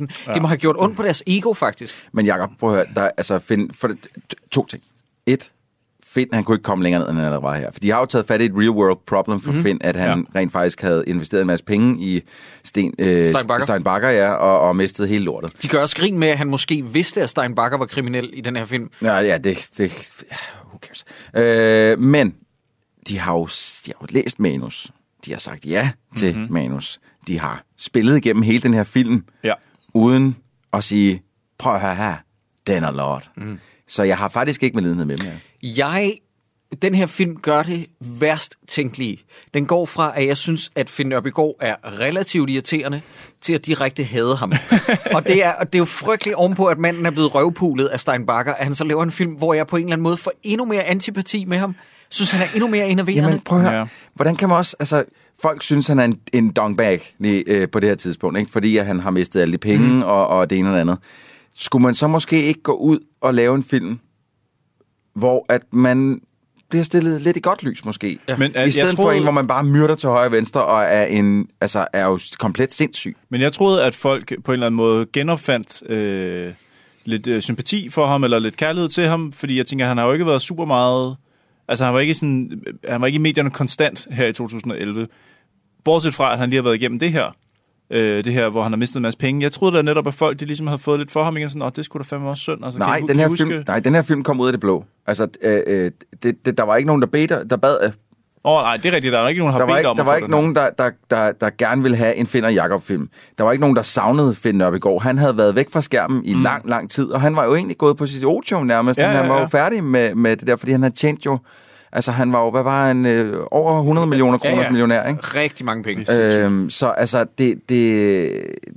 23.000. 0.00 0.06
Ja. 0.26 0.32
Det 0.32 0.42
må 0.42 0.48
have 0.48 0.58
gjort 0.58 0.76
ondt 0.78 0.96
på 0.96 1.02
deres 1.02 1.22
ego, 1.26 1.52
faktisk. 1.54 2.08
Men 2.12 2.26
Jacob, 2.26 2.50
prøv 2.60 2.70
at 2.70 2.76
høre, 2.76 2.86
der, 2.94 3.00
er- 3.02 3.10
altså, 3.16 3.38
find, 3.38 3.70
for 3.74 3.90
to 4.50 4.66
ting. 4.66 4.82
Et, 5.26 5.50
Finn, 6.14 6.28
han 6.32 6.44
kunne 6.44 6.54
ikke 6.54 6.62
komme 6.62 6.82
længere 6.82 7.02
ned, 7.02 7.10
end 7.10 7.18
han 7.18 7.42
var 7.42 7.56
her. 7.56 7.70
For 7.72 7.80
de 7.80 7.90
har 7.90 7.98
jo 7.98 8.06
taget 8.06 8.26
fat 8.26 8.40
i 8.40 8.44
et 8.44 8.52
real 8.54 8.70
world 8.70 8.98
problem 9.06 9.40
for 9.40 9.50
mm-hmm. 9.50 9.62
Finn, 9.62 9.78
at 9.82 9.96
han 9.96 10.26
ja. 10.34 10.38
rent 10.40 10.52
faktisk 10.52 10.82
havde 10.82 11.04
investeret 11.06 11.40
en 11.40 11.46
masse 11.46 11.64
penge 11.64 12.04
i 12.04 12.22
Sten, 12.64 12.94
øh, 12.98 13.26
Steinbacher. 13.26 13.60
Steinbacher 13.62 14.10
ja, 14.10 14.32
og, 14.32 14.60
og 14.60 14.76
mistet 14.76 15.08
hele 15.08 15.24
lortet. 15.24 15.62
De 15.62 15.68
gør 15.68 15.80
også 15.80 15.96
grin 15.96 16.18
med, 16.18 16.28
at 16.28 16.38
han 16.38 16.46
måske 16.46 16.84
vidste, 16.84 17.22
at 17.22 17.30
Steinbacher 17.30 17.78
var 17.78 17.86
kriminel 17.86 18.30
i 18.32 18.40
den 18.40 18.56
her 18.56 18.64
film. 18.64 18.90
Ja, 19.02 19.14
ja, 19.18 19.38
det, 19.38 19.70
det 19.78 20.22
ja, 20.30 20.36
who 20.68 20.78
cares. 20.78 21.04
Øh, 21.36 21.98
men 21.98 22.34
de 23.08 23.18
har, 23.18 23.32
jo, 23.32 23.44
de 23.86 23.92
har 23.98 23.98
jo 24.02 24.06
læst 24.10 24.40
manus. 24.40 24.90
De 25.26 25.30
har 25.32 25.38
sagt 25.38 25.66
ja 25.66 25.90
til 26.16 26.34
mm-hmm. 26.36 26.52
manus. 26.52 27.00
De 27.28 27.38
har 27.40 27.64
spillet 27.78 28.16
igennem 28.16 28.42
hele 28.42 28.60
den 28.60 28.74
her 28.74 28.84
film, 28.84 29.24
Ja. 29.44 29.52
uden 29.94 30.36
at 30.72 30.84
sige, 30.84 31.22
prøv 31.58 31.74
at 31.74 31.80
høre 31.80 31.94
her, 31.94 32.14
den 32.66 32.84
er 32.84 32.90
lort. 32.92 33.30
Mm. 33.36 33.58
Så 33.88 34.02
jeg 34.02 34.18
har 34.18 34.28
faktisk 34.28 34.62
ikke 34.62 34.74
med 34.74 34.82
lidenhed 34.82 35.04
med 35.04 35.16
dem 35.16 35.26
her. 35.26 35.32
Jeg, 35.62 36.18
den 36.82 36.94
her 36.94 37.06
film 37.06 37.36
gør 37.36 37.62
det 37.62 37.86
værst 38.00 38.56
tænkelige. 38.68 39.18
Den 39.54 39.66
går 39.66 39.86
fra, 39.86 40.12
at 40.16 40.26
jeg 40.26 40.36
synes, 40.36 40.70
at 40.74 40.90
Finn 40.90 41.08
Nørbegaard 41.08 41.54
er 41.60 41.76
relativt 42.00 42.50
irriterende, 42.50 43.02
til 43.40 43.52
at 43.52 43.66
direkte 43.66 44.04
hade 44.04 44.36
ham. 44.36 44.52
og, 45.16 45.24
det 45.24 45.44
er, 45.44 45.52
og 45.52 45.66
det 45.66 45.74
er 45.74 45.78
jo 45.78 45.84
frygteligt 45.84 46.36
ovenpå, 46.36 46.66
at 46.66 46.78
manden 46.78 47.06
er 47.06 47.10
blevet 47.10 47.34
røvpulet 47.34 47.86
af 47.86 48.00
Steinbacher, 48.00 48.54
at 48.54 48.64
han 48.64 48.74
så 48.74 48.84
laver 48.84 49.02
en 49.02 49.10
film, 49.10 49.32
hvor 49.32 49.54
jeg 49.54 49.66
på 49.66 49.76
en 49.76 49.82
eller 49.82 49.92
anden 49.92 50.02
måde 50.02 50.16
får 50.16 50.32
endnu 50.42 50.64
mere 50.64 50.84
antipati 50.84 51.44
med 51.44 51.58
ham. 51.58 51.74
Synes, 52.08 52.30
han 52.30 52.42
er 52.42 52.52
endnu 52.54 52.68
mere 52.68 52.88
enerverende. 52.88 53.28
Jamen, 53.28 53.40
prøv 53.40 53.58
at 53.58 53.64
høre. 53.64 53.72
Ja. 53.72 53.78
Ja. 53.78 53.86
Hvordan 54.14 54.36
kan 54.36 54.48
man 54.48 54.58
også... 54.58 54.76
Altså, 54.78 55.04
folk 55.42 55.62
synes, 55.62 55.86
han 55.86 55.98
er 55.98 56.04
en, 56.04 56.20
en 56.32 56.50
dongbag 56.50 57.14
lige, 57.18 57.44
øh, 57.46 57.68
på 57.68 57.80
det 57.80 57.88
her 57.88 57.96
tidspunkt, 57.96 58.38
ikke? 58.38 58.52
fordi 58.52 58.76
at 58.76 58.86
han 58.86 59.00
har 59.00 59.10
mistet 59.10 59.40
alle 59.40 59.52
de 59.52 59.58
penge 59.58 59.88
mm. 59.88 60.02
og, 60.02 60.26
og 60.26 60.50
det 60.50 60.58
ene 60.58 60.68
og 60.68 60.74
det 60.74 60.80
andet. 60.80 60.98
Skulle 61.58 61.82
man 61.82 61.94
så 61.94 62.06
måske 62.06 62.42
ikke 62.42 62.62
gå 62.62 62.72
ud 62.72 62.98
og 63.20 63.34
lave 63.34 63.54
en 63.54 63.62
film, 63.62 63.98
hvor 65.14 65.46
at 65.48 65.62
man 65.72 66.20
bliver 66.68 66.82
stillet 66.84 67.20
lidt 67.22 67.36
i 67.36 67.40
godt 67.40 67.62
lys, 67.62 67.84
måske. 67.84 68.18
Ja. 68.28 68.36
Men, 68.36 68.52
øh, 68.56 68.68
I 68.68 68.70
stedet 68.70 68.86
jeg 68.86 68.96
for 68.96 69.02
troede- 69.02 69.16
en, 69.16 69.22
hvor 69.22 69.32
man 69.32 69.46
bare 69.46 69.64
myrder 69.64 69.94
til 69.94 70.08
højre 70.08 70.26
og 70.26 70.32
venstre 70.32 70.64
og 70.64 70.82
er, 70.82 71.04
en, 71.04 71.48
altså, 71.60 71.86
er 71.92 72.04
jo 72.06 72.18
komplet 72.38 72.72
sindssyg. 72.72 73.16
Men 73.28 73.40
jeg 73.40 73.52
troede, 73.52 73.84
at 73.84 73.94
folk 73.94 74.32
på 74.44 74.52
en 74.52 74.54
eller 74.54 74.66
anden 74.66 74.76
måde 74.76 75.06
genopfandt 75.12 75.90
øh, 75.90 76.52
lidt 77.04 77.26
øh, 77.26 77.42
sympati 77.42 77.88
for 77.90 78.06
ham, 78.06 78.24
eller 78.24 78.38
lidt 78.38 78.56
kærlighed 78.56 78.88
til 78.88 79.06
ham, 79.06 79.32
fordi 79.32 79.58
jeg 79.58 79.66
tænker, 79.66 79.86
han 79.86 79.96
har 79.98 80.04
jo 80.06 80.12
ikke 80.12 80.26
været 80.26 80.42
super 80.42 80.64
meget... 80.64 81.16
Altså, 81.68 81.84
han 81.84 81.94
var 81.94 82.00
ikke, 82.00 82.14
sådan, 82.14 82.62
han 82.88 83.00
var 83.00 83.06
ikke 83.06 83.16
i 83.16 83.20
medierne 83.20 83.50
konstant 83.50 84.06
her 84.10 84.26
i 84.26 84.32
2011. 84.32 85.08
Bortset 85.84 86.14
fra, 86.14 86.32
at 86.32 86.38
han 86.38 86.50
lige 86.50 86.56
har 86.56 86.62
været 86.62 86.74
igennem 86.74 86.98
det 86.98 87.12
her. 87.12 87.34
Øh, 87.92 88.24
det 88.24 88.32
her, 88.32 88.48
hvor 88.48 88.62
han 88.62 88.72
har 88.72 88.76
mistet 88.76 88.96
en 88.96 89.02
masse 89.02 89.18
penge. 89.18 89.42
Jeg 89.42 89.52
troede 89.52 89.76
da 89.76 89.82
netop, 89.82 90.06
at 90.06 90.14
folk 90.14 90.40
de 90.40 90.44
ligesom 90.44 90.66
havde 90.66 90.78
fået 90.78 90.98
lidt 90.98 91.10
for 91.10 91.24
ham 91.24 91.36
igen. 91.36 91.48
Sådan, 91.48 91.62
Åh, 91.62 91.70
det 91.76 91.84
skulle 91.84 92.04
da 92.04 92.16
fandme 92.16 92.28
også 92.28 92.40
synd. 92.40 92.64
Altså, 92.64 92.78
Nej, 92.78 92.98
kan 92.98 93.08
den 93.08 93.18
her 93.18 93.28
huske... 93.28 93.46
film, 93.46 93.64
nej, 93.66 93.80
den 93.80 93.94
her 93.94 94.02
film 94.02 94.22
kom 94.22 94.40
ud 94.40 94.46
af 94.46 94.52
det 94.52 94.60
blå. 94.60 94.84
Altså, 95.06 95.28
øh, 95.42 95.62
øh, 95.66 95.90
det, 96.22 96.46
det, 96.46 96.58
der 96.58 96.64
var 96.64 96.76
ikke 96.76 96.86
nogen, 96.86 97.02
der, 97.02 97.08
bed, 97.08 97.28
der 97.28 97.56
bad 97.56 97.76
øh, 97.82 97.90
Åh, 98.44 98.52
oh, 98.52 98.62
nej, 98.62 98.76
det 98.76 98.86
er 98.86 98.92
rigtigt. 98.92 99.12
Der 99.12 99.18
er 99.18 99.28
ikke 99.28 99.38
nogen, 99.38 99.54
der 99.54 99.58
har 99.58 99.66
bedt 99.66 99.78
ikke, 99.78 99.88
om 99.88 99.96
der 99.96 100.04
var 100.04 100.16
ikke 100.16 100.30
nogen, 100.30 100.56
der, 100.56 100.70
der, 100.78 100.90
der, 101.10 101.32
der 101.32 101.50
gerne 101.58 101.82
ville 101.82 101.96
have 101.96 102.14
en 102.14 102.26
Finn 102.26 102.44
og 102.44 102.54
Jakob 102.54 102.82
film. 102.82 103.08
Der 103.38 103.44
var 103.44 103.52
ikke 103.52 103.60
nogen, 103.60 103.76
der 103.76 103.82
savnede 103.82 104.34
Finn 104.34 104.58
Nørbegaard. 104.58 105.02
Han 105.02 105.18
havde 105.18 105.36
været 105.36 105.54
væk 105.54 105.70
fra 105.70 105.82
skærmen 105.82 106.24
i 106.24 106.34
mm. 106.34 106.42
lang, 106.42 106.68
lang 106.68 106.90
tid, 106.90 107.06
og 107.06 107.20
han 107.20 107.36
var 107.36 107.44
jo 107.44 107.54
egentlig 107.54 107.78
gået 107.78 107.96
på 107.96 108.06
sit 108.06 108.24
otium 108.24 108.66
nærmest. 108.66 108.98
Ja, 108.98 109.04
Ja, 109.04 109.10
ja, 109.10 109.16
han 109.16 109.28
var 109.28 109.36
ja. 109.36 109.40
jo 109.40 109.46
færdig 109.46 109.84
med, 109.84 110.14
med 110.14 110.36
det 110.36 110.46
der, 110.46 110.56
fordi 110.56 110.72
han 110.72 110.82
havde 110.82 110.94
tjent 110.94 111.26
jo... 111.26 111.38
Altså, 111.92 112.12
han 112.12 112.32
var 112.32 112.44
jo, 112.44 112.50
hvad 112.50 112.62
var 112.62 112.86
han, 112.86 113.06
øh, 113.06 113.46
over 113.50 113.78
100 113.78 114.06
millioner 114.06 114.38
kroners 114.38 114.56
ja, 114.56 114.62
ja. 114.62 114.70
millionær, 114.70 115.08
ikke? 115.08 115.22
Rigtig 115.22 115.66
mange 115.66 115.82
penge. 115.82 116.20
Øhm, 116.20 116.70
så 116.70 116.88
altså, 116.88 117.26
det, 117.38 117.68
det, 117.68 118.32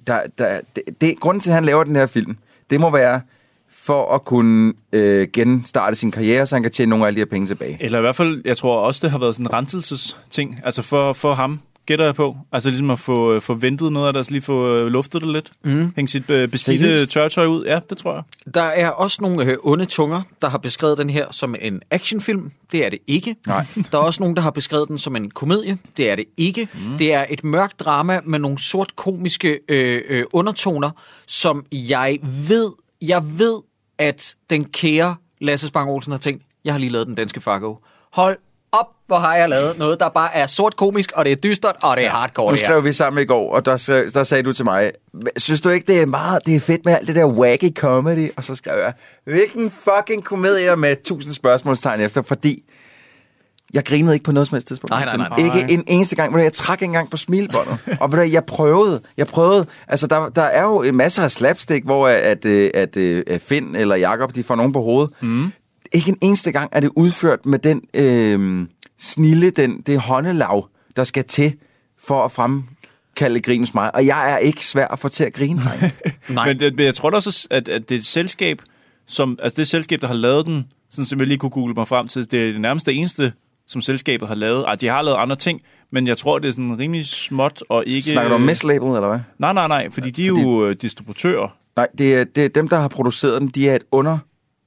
der, 0.08 0.20
der, 0.38 0.60
det, 0.76 0.84
det, 1.02 1.20
grunden 1.20 1.42
til, 1.42 1.50
at 1.50 1.54
han 1.54 1.66
laver 1.66 1.84
den 1.84 1.96
her 1.96 2.06
film, 2.06 2.38
det 2.70 2.80
må 2.80 2.90
være 2.90 3.22
for 3.70 4.16
at 4.16 4.26
kunne 4.26 4.74
øh, 4.92 5.28
genstarte 5.34 5.96
sin 5.96 6.12
karriere, 6.12 6.46
så 6.46 6.56
han 6.56 6.64
kan 6.64 6.72
tjene 6.72 6.90
nogle 6.90 7.06
af 7.06 7.08
alle 7.08 7.16
de 7.16 7.22
her 7.22 7.26
penge 7.26 7.48
tilbage. 7.48 7.78
Eller 7.80 7.98
i 7.98 8.02
hvert 8.02 8.16
fald, 8.16 8.42
jeg 8.46 8.58
tror 8.58 8.80
også, 8.80 9.00
det 9.04 9.12
har 9.12 9.18
været 9.18 9.36
sådan 9.36 9.46
en 9.46 9.54
renselsesting. 9.54 10.60
Altså 10.64 10.82
for, 10.82 11.14
for 11.14 11.34
ham, 11.34 11.60
gætter 11.86 12.06
jeg 12.06 12.16
på. 12.16 12.38
Altså 12.52 12.70
ligesom 12.70 12.92
at 12.92 13.00
få, 13.00 13.40
få 13.40 13.54
ventet 13.54 13.92
noget 13.92 14.08
af 14.08 14.14
det, 14.14 14.20
altså 14.20 14.32
lige 14.32 14.42
få 14.42 14.76
øh, 14.76 14.88
luftet 14.88 15.22
det 15.22 15.30
lidt. 15.30 15.52
Mm. 15.64 15.94
Hænge 15.96 16.08
sit 16.08 16.30
øh, 16.30 16.48
beskidte 16.48 17.06
tørtøj 17.06 17.46
ud. 17.46 17.66
Ja, 17.66 17.80
det 17.90 17.98
tror 17.98 18.14
jeg. 18.14 18.24
Der 18.54 18.62
er 18.62 18.90
også 18.90 19.18
nogle 19.22 19.46
øh, 19.46 19.58
onde 19.64 19.86
tunger, 19.86 20.22
der 20.42 20.50
har 20.50 20.58
beskrevet 20.58 20.98
den 20.98 21.10
her 21.10 21.26
som 21.32 21.56
en 21.62 21.82
actionfilm. 21.92 22.52
Det 22.72 22.86
er 22.86 22.90
det 22.90 23.00
ikke. 23.08 23.36
Nej. 23.48 23.66
Der 23.92 23.98
er 23.98 24.02
også 24.02 24.24
nogen, 24.24 24.36
der 24.36 24.42
har 24.42 24.52
beskrevet 24.52 24.90
den 24.90 24.98
som 24.98 25.16
en 25.16 25.32
komedie. 25.32 25.78
Det 25.98 26.12
er 26.12 26.16
det 26.16 26.26
ikke. 26.38 26.68
Mm. 26.74 26.98
Det 26.98 27.14
er 27.14 27.26
et 27.30 27.44
mørkt 27.44 27.80
drama 27.80 28.20
med 28.24 28.40
nogle 28.40 28.60
sort 28.60 28.96
komiske 28.96 29.60
øh, 29.70 30.02
øh, 30.08 30.24
undertoner, 30.34 30.92
som 31.28 31.66
jeg 31.72 32.20
ved, 32.22 32.72
jeg 33.02 33.24
ved, 33.40 33.62
at 33.98 34.36
den 34.50 34.66
kære 34.66 35.16
Lasse 35.42 35.68
Spang 35.68 35.90
Olsen 35.90 36.12
har 36.12 36.18
tænkt, 36.18 36.44
jeg 36.66 36.74
har 36.74 36.80
lige 36.80 36.90
lavet 36.90 37.08
den 37.08 37.16
danske 37.16 37.42
Fargo. 37.42 37.76
Hold 38.14 38.38
hvor 39.08 39.16
har 39.18 39.36
jeg 39.36 39.50
lavet 39.50 39.78
noget, 39.78 40.00
der 40.00 40.10
bare 40.10 40.36
er 40.36 40.48
sort 40.48 40.76
komisk, 40.76 41.12
og 41.12 41.26
det 41.26 41.32
er 41.32 41.36
dystert, 41.36 41.76
og 41.84 41.98
det 41.98 42.06
er 42.06 42.10
hardcore. 42.10 42.52
Nu 42.52 42.58
skrev 42.58 42.84
vi 42.84 42.92
sammen 42.92 43.24
i 43.24 43.26
går, 43.26 43.56
og 43.56 43.66
der, 43.66 44.10
der 44.14 44.24
sagde 44.24 44.44
du 44.44 44.54
til 44.54 44.66
mig, 44.66 44.92
synes 45.38 45.62
du 45.62 45.70
ikke, 45.70 45.88
det 45.88 46.02
er 46.02 46.06
meget 46.06 46.46
det 46.46 46.56
er 46.56 46.60
fedt 46.60 46.86
med 46.86 46.94
alt 46.94 47.08
det 47.08 47.16
der 47.16 47.26
wacky 47.26 47.74
comedy? 47.76 48.30
Og 48.38 48.44
så 48.44 48.56
skrev 48.56 48.80
jeg, 48.80 48.94
hvilken 49.24 49.72
fucking 49.72 50.24
komedie 50.24 50.76
med 50.76 50.96
tusind 51.04 51.34
spørgsmålstegn 51.34 52.02
efter, 52.02 52.22
fordi 52.22 52.64
jeg 53.74 53.86
grinede 53.86 54.14
ikke 54.14 54.24
på 54.24 54.32
noget 54.32 54.48
som 54.48 54.56
helst 54.56 54.68
tidspunkt. 54.68 54.90
Nej, 54.90 55.06
nej, 55.06 55.18
nej, 55.18 55.30
nej. 55.30 55.56
Ikke 55.58 55.74
en 55.74 55.84
eneste 55.88 56.16
gang. 56.16 56.34
Du, 56.34 56.38
Jeg 56.38 56.54
trak 56.54 56.82
ikke 56.82 56.86
engang 56.86 57.10
på 57.10 57.18
smilbåndet. 57.18 57.78
og 58.02 58.12
ved 58.12 58.20
du, 58.20 58.32
jeg 58.32 58.46
prøvede. 58.46 59.02
Jeg 59.18 59.28
prøvede. 59.28 59.66
Altså, 59.88 60.08
der, 60.08 60.30
der 60.30 60.42
er 60.42 60.64
jo 60.64 60.82
en 60.82 60.96
masse 60.96 61.22
af 61.22 61.32
slapstick, 61.32 61.86
hvor 61.86 62.08
at, 62.08 62.46
øh, 62.46 62.72
at, 62.74 62.98
at 62.98 63.42
Finn 63.42 63.76
eller 63.76 63.96
Jakob 63.96 64.36
de 64.36 64.44
får 64.44 64.56
nogen 64.56 64.74
på 64.74 64.82
hovedet. 64.82 65.12
Mm. 65.22 65.52
Ikke 65.94 66.10
en 66.10 66.18
eneste 66.22 66.52
gang 66.52 66.70
er 66.72 66.80
det 66.80 66.92
udført 66.96 67.46
med 67.46 67.60
den 67.60 67.82
øh, 67.94 68.68
snille, 69.06 69.50
den, 69.50 69.82
det 69.82 70.00
håndelav, 70.00 70.70
der 70.96 71.04
skal 71.04 71.24
til 71.24 71.54
for 71.98 72.24
at 72.24 72.32
fremkalde 72.32 73.40
grin 73.40 73.60
hos 73.60 73.74
mig. 73.74 73.96
Og 73.96 74.06
jeg 74.06 74.32
er 74.32 74.38
ikke 74.38 74.66
svær 74.66 74.88
at 74.88 75.00
få 75.00 75.10
til 75.10 75.24
at 75.24 75.34
grine. 75.34 75.56
Nej. 75.56 75.92
Nej. 76.30 76.54
Men, 76.54 76.76
men 76.76 76.86
jeg 76.86 76.96
tror 76.96 77.10
da 77.10 77.16
også, 77.16 77.48
at, 77.52 77.70
at 77.70 77.90
det 77.90 77.96
er 77.96 78.00
et 78.00 78.06
selskab, 78.06 78.62
som, 79.08 79.40
altså 79.44 79.56
det 79.58 79.68
selskab, 79.68 80.02
der 80.02 80.08
har 80.08 80.14
lavet 80.14 80.46
den, 80.46 80.66
sådan 80.90 81.06
som 81.06 81.20
jeg 81.20 81.28
lige 81.28 81.38
kunne 81.38 81.50
google 81.50 81.74
mig 81.74 81.88
frem 81.88 82.08
til, 82.08 82.32
det 82.32 82.48
er 82.48 82.52
det 82.52 82.62
nærmeste 82.62 82.94
eneste, 82.94 83.34
som 83.68 83.82
selskabet 83.82 84.28
har 84.28 84.36
lavet. 84.36 84.66
Ej, 84.68 84.76
de 84.76 84.88
har 84.88 85.02
lavet 85.02 85.18
andre 85.18 85.36
ting, 85.36 85.62
men 85.92 86.08
jeg 86.08 86.18
tror, 86.18 86.40
det 86.40 86.48
er 86.48 86.52
sådan 86.52 86.80
rimelig 86.80 87.06
småt 87.06 87.64
og 87.70 87.84
ikke... 87.88 88.12
Snakker 88.12 88.30
du 88.30 88.36
om 88.36 88.42
mislabel, 88.42 88.88
eller 88.88 89.08
hvad? 89.08 89.20
Nej, 89.40 89.54
nej, 89.54 89.68
nej, 89.68 89.90
fordi 89.90 90.12
de 90.12 90.24
er 90.24 90.28
jo 90.28 90.68
øh, 90.68 90.76
distributører. 90.76 91.58
Nej, 91.76 91.88
det 91.98 92.16
er, 92.16 92.24
det 92.24 92.46
er 92.46 92.50
dem, 92.50 92.68
der 92.68 92.78
har 92.78 92.88
produceret 92.88 93.42
den. 93.42 93.48
De 93.48 93.70
er 93.70 93.76
et 93.76 93.84
under 93.92 94.18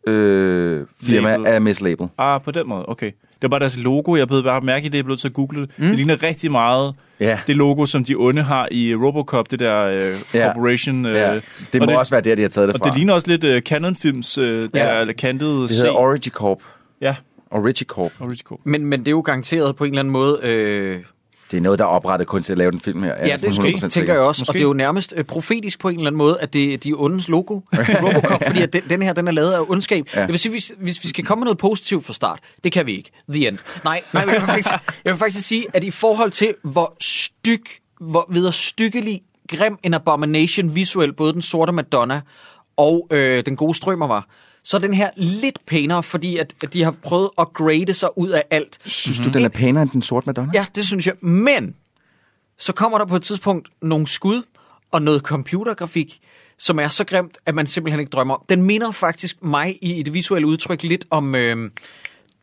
øh, 0.07 0.87
firma 1.02 1.30
Label. 1.30 1.47
af 1.47 1.61
mislabel. 1.61 2.09
Ah, 2.18 2.40
på 2.40 2.50
den 2.50 2.68
måde, 2.68 2.88
okay. 2.88 3.12
Det 3.42 3.42
var 3.42 3.49
bare 3.49 3.61
deres 3.61 3.78
logo, 3.78 4.16
jeg 4.16 4.28
blev 4.28 4.45
bare 4.45 4.61
mærke 4.61 4.87
i 4.87 4.88
det, 4.88 4.97
jeg 4.97 5.04
blev 5.04 5.16
til 5.16 5.28
at 5.28 5.35
google 5.35 5.61
det. 5.61 5.71
Mm. 5.76 5.85
Det 5.87 5.97
ligner 5.97 6.23
rigtig 6.23 6.50
meget 6.50 6.95
Ja. 7.21 7.38
det 7.47 7.57
logo, 7.57 7.87
som 7.87 8.04
de 8.04 8.14
onde 8.14 8.42
har 8.42 8.68
i 8.71 8.95
Robocop, 8.95 9.50
det 9.50 9.59
der 9.59 9.85
øh, 9.85 10.00
Ja. 10.35 10.47
Corporation. 10.47 11.07
Øh, 11.07 11.14
Ja. 11.14 11.35
Det 11.73 11.80
må 11.80 11.87
og 11.87 11.97
også 11.97 12.11
være 12.14 12.21
der, 12.21 12.35
de 12.35 12.42
har 12.42 12.49
taget 12.49 12.68
det 12.68 12.75
Og 12.75 12.78
fra. 12.80 12.88
det 12.88 12.97
ligner 12.97 13.14
også 13.14 13.28
lidt 13.30 13.45
øh, 13.45 13.62
Canon-films, 13.62 14.38
øh, 14.38 14.62
der 14.62 14.68
Ja. 14.75 15.04
er 15.04 15.12
kantede 15.12 15.62
det 15.62 15.71
hedder 15.71 15.90
Origicorp. 15.92 16.59
Ja, 17.00 17.14
Origicorp. 17.50 18.12
Original. 18.21 18.59
Men, 18.64 18.85
men 18.85 19.00
det 19.00 19.09
er 19.09 19.12
jo 19.12 19.21
garanteret 19.21 19.76
på 19.76 19.85
en 19.85 19.90
eller 19.90 20.00
anden 20.00 20.12
måde... 20.12 20.40
Øh, 20.42 20.99
Det 21.50 21.57
er 21.57 21.61
noget, 21.61 21.78
der 21.78 21.85
er 21.85 21.88
oprettet 21.88 22.28
kun 22.28 22.43
til 22.43 22.52
at 22.52 22.59
lave 22.59 22.71
den 22.71 22.81
film 22.81 23.02
her. 23.02 23.26
Ja, 23.26 23.37
det 23.37 23.47
måske, 23.47 23.88
tænker 23.88 24.12
jeg 24.12 24.23
også. 24.23 24.40
Måske. 24.40 24.50
Og 24.50 24.55
det 24.55 24.61
er 24.61 24.64
jo 24.64 24.73
nærmest 24.73 25.14
øh, 25.17 25.25
profetisk 25.25 25.81
på 25.81 25.88
en 25.88 25.95
eller 25.95 26.07
anden 26.07 26.19
måde, 26.19 26.40
at 26.40 26.52
det 26.52 26.75
er 26.75 26.78
de 26.78 26.95
ondes 26.97 27.28
logo, 27.28 27.61
Robocop, 28.02 28.43
fordi 28.47 28.62
at 28.62 28.73
den, 28.73 28.83
den 28.90 29.02
her 29.02 29.12
den 29.12 29.28
er 29.28 29.33
lavet 29.33 29.52
af 29.52 29.61
ondskab. 29.69 30.05
Ja. 30.14 30.21
Ja. 30.21 30.21
Jeg 30.21 30.28
vil 30.28 30.38
sige, 30.38 30.50
hvis, 30.50 30.73
hvis 30.78 31.05
vi 31.05 31.09
skal 31.09 31.25
komme 31.25 31.40
med 31.40 31.45
noget 31.47 31.59
positivt 31.59 32.05
fra 32.05 32.12
start, 32.12 32.40
det 32.64 32.73
kan 32.73 32.87
vi 32.87 32.97
ikke. 32.97 33.11
The 33.33 33.49
end. 33.49 33.59
Nej, 33.85 34.02
nej 34.12 34.23
jeg, 34.26 34.33
vil 34.33 34.40
faktisk, 34.40 34.69
jeg 35.05 35.12
vil 35.12 35.19
faktisk 35.19 35.47
sige, 35.47 35.67
at 35.73 35.85
i 35.85 35.90
forhold 35.90 36.31
til, 36.31 36.55
hvor 36.62 36.97
styg, 37.00 37.64
hvor 38.00 38.26
videre 38.31 38.52
stykkelig, 38.52 39.21
grim 39.49 39.78
en 39.83 39.95
abomination 39.95 40.75
visuel, 40.75 41.12
både 41.12 41.33
den 41.33 41.43
sorte 41.43 41.73
Madonna 41.73 42.21
og 42.76 43.09
øh, 43.11 43.47
den 43.47 43.57
gode 43.57 43.75
strømmer 43.75 44.07
var, 44.07 44.26
så 44.68 44.78
den 44.78 44.94
her 44.94 45.10
lidt 45.16 45.58
pænere, 45.66 46.02
fordi 46.02 46.37
at, 46.37 46.54
at 46.62 46.72
de 46.72 46.82
har 46.82 46.90
prøvet 46.90 47.30
at 47.38 47.52
grade 47.52 47.94
sig 47.94 48.18
ud 48.18 48.28
af 48.28 48.44
alt. 48.50 48.78
Synes 48.84 49.18
du, 49.18 49.28
den 49.28 49.44
er 49.44 49.48
pænere 49.48 49.82
end 49.82 49.90
den 49.90 50.02
sorte 50.02 50.26
Madonna? 50.26 50.50
Ja, 50.54 50.66
det 50.75 50.87
synes 50.87 51.06
jeg. 51.06 51.14
Men 51.20 51.75
så 52.58 52.72
kommer 52.72 52.98
der 52.98 53.04
på 53.04 53.16
et 53.16 53.22
tidspunkt 53.22 53.68
nogle 53.82 54.06
skud 54.06 54.42
og 54.92 55.02
noget 55.02 55.22
computergrafik, 55.22 56.20
som 56.58 56.78
er 56.78 56.88
så 56.88 57.04
grimt, 57.04 57.37
at 57.46 57.54
man 57.54 57.66
simpelthen 57.66 58.00
ikke 58.00 58.10
drømmer. 58.10 58.44
Den 58.48 58.62
minder 58.62 58.90
faktisk 58.90 59.42
mig 59.42 59.78
i 59.82 60.02
det 60.02 60.14
visuelle 60.14 60.46
udtryk 60.46 60.82
lidt 60.82 61.04
om... 61.10 61.34
Øh, 61.34 61.70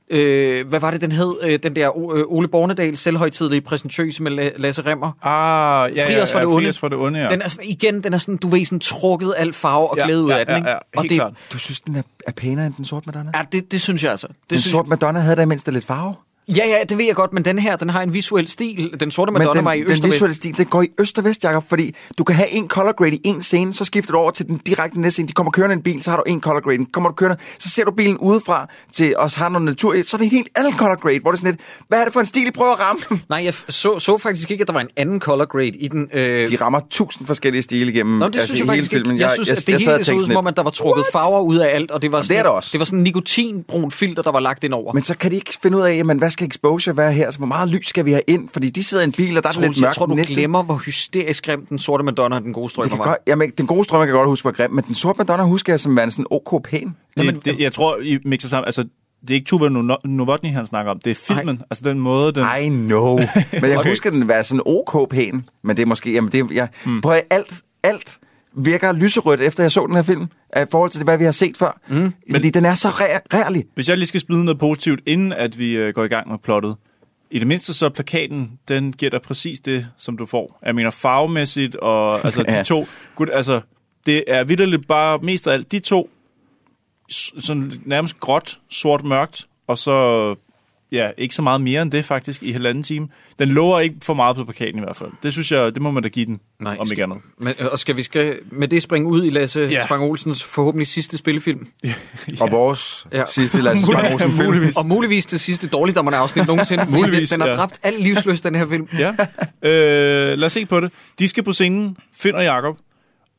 Øh, 0.10 0.68
hvad 0.68 0.80
var 0.80 0.92
det, 0.92 1.02
den 1.02 1.12
hed? 1.12 1.36
Øh, 1.42 1.60
den 1.64 1.76
der 1.76 1.88
øh, 2.14 2.24
Ole 2.28 2.48
Bornedal 2.48 2.98
selvhøjtidlige 2.98 3.62
præsentøse 3.62 4.24
med 4.24 4.32
La- 4.32 4.62
Lasse 4.62 4.82
Remmer. 4.82 5.12
Ah, 5.22 5.96
ja, 5.96 6.08
Fri 6.08 6.14
ja, 6.14 6.22
os 6.22 6.32
for 6.32 6.40
ja, 6.40 6.68
det 6.68 6.80
for 6.80 6.88
det 6.88 6.98
onde, 6.98 7.20
ja. 7.20 7.30
Den 7.30 7.42
er 7.42 7.48
sådan, 7.48 7.70
igen, 7.70 8.04
den 8.04 8.14
er 8.14 8.18
sådan, 8.18 8.38
du 8.38 8.48
ved, 8.48 8.66
sådan 8.66 8.80
trukket 8.80 9.34
alt 9.38 9.56
farve 9.56 9.90
og 9.92 9.98
Ja, 9.98 10.06
glæde 10.06 10.24
ud 10.24 10.30
ja, 10.30 10.38
af 10.38 10.46
den, 10.46 10.54
ja, 10.54 10.58
ikke? 10.58 10.70
ja, 10.70 10.76
og 10.76 11.02
helt 11.02 11.10
det, 11.10 11.18
klart. 11.18 11.34
Du 11.54 11.58
synes, 11.58 11.82
den 11.82 11.96
er, 11.96 12.02
er 12.28 12.32
pænere 12.32 12.66
end 12.66 12.74
den 12.78 12.86
sorte 12.86 13.06
Madonna? 13.08 13.32
ja, 13.36 13.42
det, 13.52 13.72
det 13.72 13.82
synes 13.82 14.04
jeg 14.04 14.12
altså. 14.12 14.28
Det 14.28 14.36
Den 14.50 14.60
synes 14.60 14.72
sorte 14.72 14.90
Madonna 14.90 15.20
havde 15.20 15.36
da 15.36 15.46
mindst 15.46 15.72
lidt 15.72 15.86
farve. 15.86 16.16
Ja, 16.48 16.68
ja, 16.68 16.84
det 16.90 16.98
ved 16.98 17.06
jeg 17.06 17.16
godt, 17.16 17.34
men 17.34 17.46
den 17.46 17.60
her, 17.60 17.76
den 17.76 17.90
har 17.90 18.02
en 18.02 18.14
visuel 18.14 18.48
stil. 18.48 18.94
Den 19.00 19.12
sorte 19.12 19.32
Men 19.32 19.40
Madonna 19.40 19.58
den, 19.58 19.66
var 19.66 19.74
i 19.74 19.82
den 19.82 19.92
øst 19.92 20.04
vest. 20.04 20.14
visuelle 20.14 20.34
stil, 20.34 20.58
den 20.58 20.66
går 20.66 20.82
i 20.82 20.88
øst 21.00 21.18
og 21.18 21.24
vest, 21.24 21.44
Jacob, 21.44 21.70
fordi 21.70 21.96
du 22.18 22.24
kan 22.24 22.36
have 22.36 22.50
en 22.50 22.68
color 22.68 22.92
grade 22.92 23.16
i 23.16 23.22
en 23.24 23.42
scene, 23.42 23.74
så 23.74 23.86
skifter 23.86 24.12
du 24.12 24.18
over 24.18 24.32
til 24.32 24.48
den 24.48 24.58
direkte 24.58 25.02
næste 25.02 25.14
scene. 25.14 25.28
De 25.28 25.34
kommer 25.34 25.52
kørende 25.52 25.74
en 25.74 25.82
bil, 25.82 26.04
så 26.04 26.10
har 26.10 26.18
du 26.18 26.24
en 26.28 26.42
color 26.42 26.60
grade. 26.60 26.86
Kommer 26.86 27.10
du 27.10 27.16
kørende, 27.16 27.38
så 27.60 27.70
ser 27.70 27.84
du 27.84 27.92
bilen 27.92 28.18
udefra 28.18 28.68
til 28.92 29.18
os 29.18 29.36
har 29.36 29.50
noget 29.50 29.66
natur, 29.66 29.96
så 30.08 30.18
er 30.18 30.18
det 30.18 30.26
en 30.26 30.32
helt 30.32 30.50
anden 30.56 30.78
color 30.78 30.96
grade, 30.96 31.20
hvor 31.20 31.32
det 31.32 31.38
er 31.38 31.40
sådan 31.40 31.52
lidt, 31.52 31.62
hvad 31.88 32.00
er 32.00 32.04
det 32.04 32.14
for 32.14 32.20
en 32.20 32.26
stil, 32.26 32.48
I 32.48 32.52
prøver 32.52 32.72
at 32.74 32.80
ramme? 32.80 33.02
Nej, 33.30 33.44
jeg 33.44 33.54
så, 33.70 34.00
så 34.00 34.18
faktisk 34.18 34.52
ikke, 34.52 34.62
at 34.62 34.68
der 34.68 34.74
var 34.74 34.82
en 34.82 34.90
anden 34.98 35.20
color 35.20 35.46
grade 35.46 35.68
i 35.68 35.88
den. 35.88 36.10
Øh... 36.14 36.50
De 36.50 36.56
rammer 36.56 36.80
tusind 36.90 37.28
forskellige 37.28 37.62
stile 37.62 37.92
igennem 37.92 38.20
Nå, 38.20 38.28
det 38.28 38.36
synes 38.36 38.42
altså, 38.42 38.56
jeg 38.56 38.64
i 38.64 38.68
faktisk 38.68 38.92
hele 38.92 39.00
ikke. 39.00 39.08
filmen. 39.08 39.20
Jeg, 39.20 39.32
synes, 39.34 39.50
at 39.52 39.58
det 39.58 39.66
sad 39.66 39.78
hele 39.80 39.94
og 39.94 40.06
så 40.06 40.14
ud, 40.14 40.20
sådan 40.20 40.34
som 40.34 40.38
om, 40.38 40.48
at 40.48 40.58
der 40.58 40.64
var 40.64 40.70
trukket 40.70 41.02
What? 41.02 41.12
farver 41.12 41.42
ud 41.42 41.58
af 41.58 41.76
alt, 41.76 41.92
og 41.92 42.02
det 42.02 42.12
var, 42.12 42.22
sådan, 42.22 42.34
det 42.34 42.40
er 42.40 42.44
der 42.44 42.50
også. 42.50 42.70
det 42.72 42.80
var 42.80 42.86
sådan 42.86 43.00
en 43.00 43.04
nikotinbrun 43.04 43.92
filter, 43.92 44.24
der 44.24 44.32
var 44.32 44.40
lagt 44.40 44.64
ind 44.64 44.74
over. 44.74 44.94
Men 44.94 45.04
så 45.04 45.18
kan 45.18 45.32
de 45.32 45.36
ikke 45.36 45.58
finde 45.62 45.78
ud 45.78 45.82
af, 45.82 45.96
jamen, 45.96 46.18
hvad 46.18 46.32
skal 46.36 46.48
exposure 46.48 46.98
være 46.98 47.14
her? 47.14 47.32
Så 47.32 47.38
hvor 47.38 47.48
meget 47.48 47.70
lys 47.70 47.88
skal 47.88 48.06
vi 48.06 48.12
have 48.12 48.22
ind? 48.28 48.50
Fordi 48.54 48.70
de 48.70 48.84
sidder 48.84 49.04
i 49.04 49.08
en 49.08 49.12
bil, 49.12 49.38
og 49.38 49.44
der 49.44 49.50
er 49.50 49.54
det 49.54 49.62
lidt 49.62 49.70
mørkt. 49.70 49.82
jeg 49.82 49.96
tror, 49.96 50.06
du 50.06 50.16
næste. 50.16 50.34
glemmer, 50.34 50.64
hvor 50.64 50.76
hysterisk 50.76 51.46
grim 51.46 51.66
den 51.66 51.80
sorte 51.80 52.04
Madonna 52.04 52.36
og 52.36 52.42
den 52.42 52.54
gode 52.54 52.64
Det 52.64 52.72
strømmer 52.72 52.90
kan 52.90 53.00
var. 53.00 53.06
godt, 53.06 53.18
jamen, 53.28 53.50
den 53.58 53.68
gode 53.68 53.84
strøm, 53.84 54.00
jeg 54.00 54.08
kan 54.08 54.16
godt 54.16 54.30
huske, 54.30 54.46
var 54.46 54.52
grim, 54.52 54.72
men 54.72 54.84
den 54.84 54.96
sorte 54.96 55.18
Madonna 55.18 55.44
husker 55.44 55.74
jeg 55.74 55.80
som 55.80 55.96
værende 55.96 56.12
sådan 56.12 56.26
ok 56.32 56.64
pæn. 56.64 56.96
Det, 57.18 57.46
det, 57.46 57.60
jeg 57.60 57.72
tror, 57.74 57.98
I 58.02 58.18
mixer 58.26 58.50
sammen. 58.50 58.66
Altså, 58.66 58.82
det 59.22 59.30
er 59.30 59.34
ikke 59.34 59.46
Tuba 59.48 59.66
No- 59.68 59.98
Novotny, 60.06 60.50
han 60.52 60.68
snakker 60.68 60.92
om. 60.92 61.00
Det 61.00 61.12
er 61.12 61.16
filmen. 61.36 61.62
Altså 61.72 61.84
den 61.90 62.00
måde, 62.00 62.32
den... 62.34 62.46
I 62.64 62.70
know. 62.70 63.18
Men 63.62 63.70
jeg 63.70 63.78
Okay. 63.78 63.90
husker, 63.90 64.10
den 64.10 64.28
var 64.28 64.42
sådan 64.42 64.62
ok 64.66 65.10
pæn. 65.10 65.46
Men 65.64 65.78
det 65.78 65.84
er 65.84 65.88
måske... 65.88 66.14
Jamen, 66.14 66.32
det 66.32 66.40
er, 66.40 66.46
jeg, 66.54 66.68
mm. 66.86 67.02
Prøv 67.02 67.20
alt, 67.30 67.62
alt 67.84 68.18
virker 68.58 68.92
lyserødt, 68.94 69.42
efter 69.42 69.64
jeg 69.64 69.72
så 69.72 69.86
den 69.88 69.96
her 69.96 70.04
film, 70.04 70.24
i 70.58 70.66
forhold 70.72 70.92
til 70.92 71.00
det, 71.00 71.08
hvad 71.08 71.18
vi 71.18 71.24
har 71.24 71.32
set 71.32 71.58
før. 71.58 71.80
Mm. 71.88 72.14
Fordi 72.32 72.50
den 72.50 72.66
er 72.66 72.76
så 72.76 72.90
rær, 72.90 73.20
rærlig. 73.34 73.66
Hvis 73.76 73.90
jeg 73.90 73.98
lige 73.98 74.08
skal 74.08 74.22
smide 74.22 74.46
noget 74.46 74.60
positivt, 74.60 75.00
inden 75.06 75.34
at 75.34 75.60
vi 75.60 75.72
øh, 75.78 75.94
går 75.94 76.04
i 76.04 76.08
gang 76.08 76.30
med 76.30 76.38
plottet. 76.38 76.76
I 77.32 77.40
det 77.40 77.48
mindste 77.48 77.74
så 77.74 77.90
plakaten, 77.90 78.52
den 78.68 78.94
giver 78.94 79.10
dig 79.10 79.22
præcis 79.22 79.60
det, 79.60 79.88
som 79.98 80.18
du 80.18 80.26
får. 80.26 80.60
Jeg 80.66 80.76
mener 80.76 80.90
farvemæssigt, 80.92 81.76
og 81.76 82.14
altså 82.26 82.44
Ja. 82.48 82.60
de 82.60 82.64
to... 82.64 82.88
Gud, 83.16 83.28
altså, 83.34 83.62
det 84.06 84.24
er 84.28 84.44
vidderligt 84.44 84.88
bare 84.88 85.20
mest 85.20 85.48
af 85.48 85.54
alt 85.54 85.72
de 85.72 85.80
to, 85.80 86.10
sådan 87.10 87.74
nærmest 87.86 88.20
gråt, 88.20 88.60
sort, 88.70 89.04
mørkt, 89.04 89.46
og 89.68 89.78
så 89.78 90.36
ja, 90.96 91.10
ikke 91.18 91.36
så 91.36 91.42
meget 91.42 91.62
mere 91.62 91.82
end 91.82 91.92
det 91.92 92.06
faktisk 92.06 92.44
i 92.44 92.52
halvanden 92.52 92.84
time. 92.84 93.08
Den 93.40 93.50
lover 93.50 93.80
ikke 93.80 93.96
for 94.04 94.14
meget 94.14 94.36
på 94.36 94.44
plakaten 94.44 94.80
i 94.80 94.82
hvert 94.82 94.96
fald. 94.96 95.10
Det 95.24 95.34
synes 95.34 95.52
jeg, 95.52 95.74
det 95.76 95.82
må 95.82 95.92
man 95.92 96.04
da 96.04 96.10
give 96.10 96.26
den, 96.26 96.40
Nej, 96.60 96.78
om 96.80 96.86
skal- 96.86 96.94
ikke 96.94 97.04
andet. 97.04 97.18
Men, 97.38 97.54
øh, 97.60 97.68
og 97.72 97.80
skal 97.80 97.96
vi 97.98 98.04
skal 98.04 98.40
med 98.52 98.68
det 98.68 98.84
springe 98.84 99.08
ud 99.10 99.26
i 99.26 99.30
Lasse 99.30 99.60
Ja. 99.62 99.68
ja. 99.70 99.86
Spang 99.86 100.04
Olsens 100.04 100.44
forhåbentlig 100.44 100.88
sidste 100.88 101.18
spillefilm? 101.18 101.68
Og 102.42 102.52
vores 102.52 103.08
Ja. 103.12 103.18
ja. 103.18 103.24
sidste 103.28 103.62
Lasse 103.62 103.86
Spang 103.86 104.08
Olsen 104.14 104.32
film. 104.32 104.46
Muligvis. 104.46 104.78
Og 104.78 104.86
muligvis 104.86 105.26
det 105.26 105.40
sidste 105.40 105.68
dårligdommerne 105.68 106.18
afsnit 106.18 106.48
nogensinde. 106.48 106.86
Muligvis, 106.90 107.30
den 107.30 107.42
har 107.42 107.48
ja. 107.50 107.56
dræbt 107.56 107.80
al 107.84 107.94
livsløst, 108.00 108.44
den 108.44 108.56
her 108.56 108.68
film. 108.68 108.88
Ja. 109.00 109.12
Øh, 109.70 110.38
lad 110.38 110.44
os 110.46 110.54
se 110.54 110.66
på 110.66 110.80
det. 110.80 110.92
De 111.20 111.28
skal 111.28 111.44
på 111.44 111.54
scenen, 111.54 111.98
finder 112.18 112.42
Jakob 112.42 112.78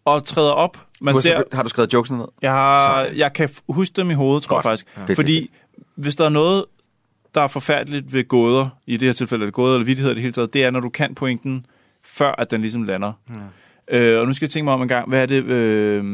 og 0.05 0.25
træder 0.25 0.51
op. 0.51 0.79
Man 1.01 1.13
Du 1.15 1.17
har, 1.19 1.23
ser, 1.23 1.43
har 1.53 1.63
du 1.63 1.69
skrevet 1.69 1.93
jokesen 1.93 2.17
ned? 2.17 2.25
jeg, 2.43 2.51
har, 2.53 3.07
jeg 3.17 3.33
kan 3.33 3.49
huske 3.69 3.93
dem 3.97 4.11
i 4.11 4.15
hovedet, 4.15 4.43
tror 4.43 4.57
jeg 4.57 4.63
Godt. 4.63 4.81
faktisk. 4.81 5.09
Ja. 5.09 5.15
Fordi 5.15 5.51
hvis 5.97 6.17
der 6.17 6.25
er 6.25 6.29
noget, 6.29 6.65
der 7.35 7.41
er 7.43 7.47
forfærdeligt 7.47 8.13
ved 8.13 8.29
gåder, 8.29 8.69
i 8.87 8.97
det 8.97 9.09
her 9.09 9.13
tilfælde 9.13 9.43
er 9.43 9.47
det 9.47 9.55
gåder 9.55 9.75
eller 9.75 9.85
vittigheder 9.87 10.13
i 10.13 10.15
det 10.15 10.23
hele 10.23 10.33
taget, 10.33 10.53
det 10.55 10.65
er, 10.65 10.71
når 10.71 10.81
du 10.81 10.89
kan 10.89 11.15
pointen, 11.15 11.67
før 12.05 12.33
at 12.39 12.51
den 12.51 12.61
ligesom 12.61 12.83
lander. 12.83 13.13
Ja. 13.91 13.97
Øh, 13.99 14.21
og 14.21 14.27
nu 14.27 14.33
skal 14.33 14.47
jeg 14.47 14.51
tænke 14.51 14.65
mig 14.65 14.75
om 14.75 14.83
en 14.83 14.89
gang, 14.89 15.09
hvad 15.09 15.23
er 15.23 15.27
det, 15.27 15.45
øh, 15.45 16.05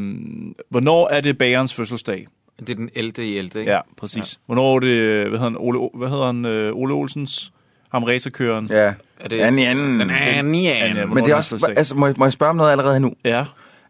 hvornår 0.69 1.07
er 1.09 1.21
det 1.21 1.37
bagerens 1.37 1.73
fødselsdag? 1.73 2.27
Det 2.59 2.69
er 2.69 2.75
den 2.75 2.89
11. 2.95 3.25
i 3.27 3.37
11. 3.37 3.59
Ikke? 3.59 3.71
Ja, 3.71 3.79
præcis. 3.97 4.33
Ja. 4.33 4.37
Hvornår 4.45 4.75
er 4.75 4.79
det, 4.79 4.99
hvad 5.29 5.39
hedder 5.39 5.43
han, 5.43 5.55
Ole, 5.57 5.89
hvad 5.93 6.09
hedder 6.09 6.25
han, 6.25 6.45
øh, 6.45 6.75
Ole 6.75 6.93
Olsens, 6.93 7.51
ham 7.91 8.03
racerkøren? 8.03 8.67
Ja. 8.71 8.93
Er 9.19 9.27
det- 9.29 9.39
Anden 9.39 9.65
anden. 9.67 9.99
Den 9.99 10.09
anden, 10.09 10.95
hvornår 10.95 11.13
Men 11.15 11.23
det 11.23 11.31
er 11.31 11.35
også... 11.35 11.73
Altså, 11.77 11.95
må, 11.95 12.05
jeg, 12.07 12.15
må 12.17 12.25
jeg 12.25 12.33
spørge 12.33 12.49
om 12.49 12.55
noget 12.55 12.71
allerede 12.71 12.99
nu? 12.99 13.13
Ja. 13.23 13.45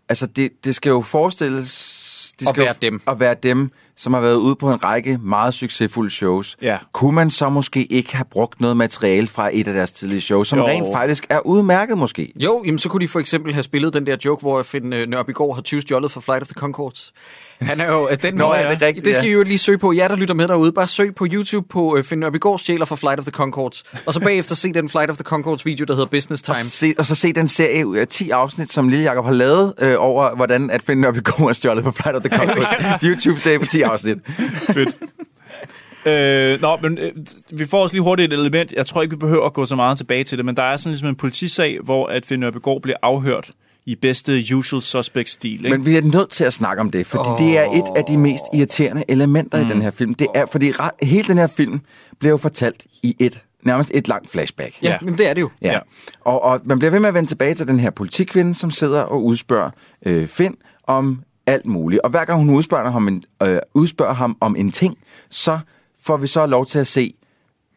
Altså, 0.09 0.25
det, 0.27 0.65
det 0.65 0.75
skal 0.75 0.89
jo 0.89 1.01
forestilles... 1.01 2.33
Det 2.39 2.45
At 2.47 2.49
skal 2.53 2.61
jo- 2.61 2.65
være 2.65 2.75
dem. 2.81 3.01
At 3.07 3.19
være 3.19 3.33
dem, 3.43 3.71
som 3.97 4.13
har 4.13 4.21
været 4.21 4.35
ude 4.35 4.55
på 4.55 4.71
en 4.71 4.83
række 4.83 5.17
meget 5.21 5.53
succesfulde 5.53 6.09
shows. 6.09 6.57
Ja. 6.61 6.77
Kunne 6.91 7.15
man 7.15 7.29
så 7.29 7.49
måske 7.49 7.85
ikke 7.85 8.15
have 8.15 8.25
brugt 8.25 8.61
noget 8.61 8.77
materiale 8.77 9.27
fra 9.27 9.49
et 9.53 9.67
af 9.67 9.73
deres 9.73 9.91
tidlige 9.91 10.21
shows, 10.21 10.47
som 10.47 10.59
Jo. 10.59 10.67
rent 10.67 10.87
faktisk 10.93 11.25
er 11.29 11.39
udmærket 11.39 11.97
måske? 11.97 12.33
Jo, 12.35 12.61
jamen, 12.65 12.79
så 12.79 12.89
kunne 12.89 13.01
de 13.01 13.07
for 13.07 13.19
eksempel 13.19 13.53
have 13.53 13.63
spillet 13.63 13.93
den 13.93 14.05
der 14.05 14.17
joke, 14.25 14.41
hvor 14.41 14.63
Finn 14.63 14.93
øh, 14.93 15.07
Nørbegaard 15.07 15.55
har 15.55 15.61
20 15.61 15.81
stjålet 15.81 16.11
fra 16.11 16.21
Flight 16.21 16.41
of 16.41 16.47
the 16.47 16.59
Concords. 16.59 17.13
Han 17.61 17.79
er 17.81 17.91
jo... 17.93 18.07
øh, 18.11 18.17
Den, 18.21 18.33
Nå, 18.33 18.53
ja, 18.55 18.59
det 18.71 18.81
er 18.81 18.87
rigtigt, 18.87 19.05
Det 19.05 19.15
skal 19.15 19.25
ja. 19.25 19.31
I 19.31 19.33
jo 19.33 19.43
lige 19.43 19.57
søge 19.57 19.77
på. 19.77 19.93
Jer, 19.93 20.07
der 20.07 20.15
lytter 20.15 20.33
med 20.35 20.47
derude, 20.47 20.71
bare 20.71 20.87
søg 20.87 21.15
på 21.15 21.27
YouTube 21.31 21.67
på 21.69 21.97
øh, 21.97 22.03
Finn 22.03 22.19
Nørbegaard 22.19 22.59
stjæler 22.59 22.85
fra 22.85 22.95
Flight 22.95 23.19
of 23.19 23.25
the 23.25 23.31
Concords. 23.31 23.83
Og 24.05 24.13
så 24.13 24.19
bagefter 24.19 24.55
se 24.55 24.73
den 24.73 24.89
Flight 24.89 25.09
of 25.09 25.15
the 25.17 25.23
Concords 25.23 25.65
video, 25.65 25.85
der 25.85 25.93
hedder 25.93 26.07
Business 26.09 26.43
Time. 26.43 26.53
Og, 26.53 26.57
se, 26.57 26.93
og 26.97 27.05
så 27.05 27.15
se 27.15 27.33
den 27.33 27.47
serie 27.47 27.87
ud 27.87 27.97
af 27.97 28.07
10 28.07 28.29
afsnit, 28.29 28.71
som 28.71 28.87
Lille 28.89 29.05
Jacob 29.05 29.25
har 29.25 29.31
lavet 29.33 29.73
øh, 29.79 29.95
over, 29.97 30.35
hvordan 30.35 30.69
at 30.69 30.83
Finn 30.83 31.01
Nørbegaard 31.01 31.49
er 31.49 31.53
stjålet 31.53 31.83
på 31.83 31.91
Flight 31.91 32.15
of 32.15 32.21
the 32.21 32.37
Concords. 32.37 32.67
YouTube-serie 33.05 33.59
på 33.59 33.65
10 33.65 33.83
forskellige 33.83 33.85
afsnit. 33.85 34.17
Fedt. 34.73 34.95
Øh, 36.05 36.61
nå, 36.61 36.77
men 36.81 36.97
øh, 36.97 37.11
vi 37.51 37.65
får 37.65 37.83
også 37.83 37.95
lige 37.95 38.03
hurtigt 38.03 38.33
et 38.33 38.39
element. 38.39 38.71
Jeg 38.71 38.85
tror 38.85 39.01
ikke, 39.01 39.11
vi 39.15 39.19
behøver 39.19 39.45
at 39.45 39.53
gå 39.53 39.65
så 39.65 39.75
meget 39.75 39.97
tilbage 39.97 40.23
til 40.23 40.37
det, 40.37 40.45
men 40.45 40.57
der 40.57 40.63
er 40.63 40.77
sådan 40.77 40.91
ligesom 40.91 41.07
en 41.09 41.15
politisag, 41.15 41.77
hvor 41.83 42.07
at 42.07 42.25
Finn 42.25 42.39
Nørbegaard 42.39 42.81
bliver 42.81 42.97
afhørt 43.01 43.51
i 43.85 43.95
bedste 43.95 44.43
usual 44.55 44.81
suspect-stil. 44.81 45.65
Ikke? 45.65 45.77
Men 45.77 45.85
vi 45.85 45.97
er 45.97 46.01
nødt 46.01 46.29
til 46.29 46.43
at 46.43 46.53
snakke 46.53 46.81
om 46.81 46.91
det, 46.91 47.05
fordi 47.05 47.29
oh. 47.29 47.37
det 47.39 47.57
er 47.57 47.63
et 47.63 47.97
af 47.97 48.03
de 48.03 48.17
mest 48.17 48.43
irriterende 48.53 49.03
elementer 49.07 49.57
mm. 49.57 49.65
i 49.65 49.69
den 49.69 49.81
her 49.81 49.91
film. 49.91 50.13
Det 50.13 50.27
er, 50.35 50.45
fordi 50.45 50.71
re- 50.71 50.97
hele 51.01 51.27
den 51.27 51.37
her 51.37 51.47
film 51.47 51.81
bliver 52.19 52.31
jo 52.31 52.37
fortalt 52.37 52.85
i 53.03 53.15
et 53.19 53.41
nærmest 53.63 53.91
et 53.93 54.07
langt 54.07 54.31
flashback. 54.31 54.75
Ja, 54.81 54.97
men 55.01 55.17
det 55.17 55.29
er 55.29 55.33
det 55.33 55.41
jo. 55.41 55.49
Ja. 55.61 55.71
Ja. 55.71 55.79
Og, 56.21 56.43
og 56.43 56.61
man 56.63 56.79
bliver 56.79 56.91
ved 56.91 56.99
med 56.99 57.07
at 57.07 57.13
vende 57.13 57.29
tilbage 57.29 57.53
til 57.53 57.67
den 57.67 57.79
her 57.79 57.89
politikvinde, 57.89 58.55
som 58.55 58.71
sidder 58.71 59.01
og 59.01 59.23
udspørger 59.23 59.69
øh, 60.05 60.27
Finn 60.27 60.55
om 60.87 61.21
alt 61.45 61.65
muligt. 61.65 62.01
Og 62.01 62.09
hver 62.09 62.25
gang 62.25 62.39
hun 62.39 62.49
udspørger 62.49 62.91
ham, 62.91 63.07
en, 63.07 63.23
øh, 63.43 63.59
udspørger 63.73 64.13
ham 64.13 64.37
om 64.39 64.55
en 64.55 64.71
ting, 64.71 64.97
så 65.29 65.59
får 66.01 66.17
vi 66.17 66.27
så 66.27 66.45
lov 66.45 66.65
til 66.65 66.79
at 66.79 66.87
se, 66.87 67.13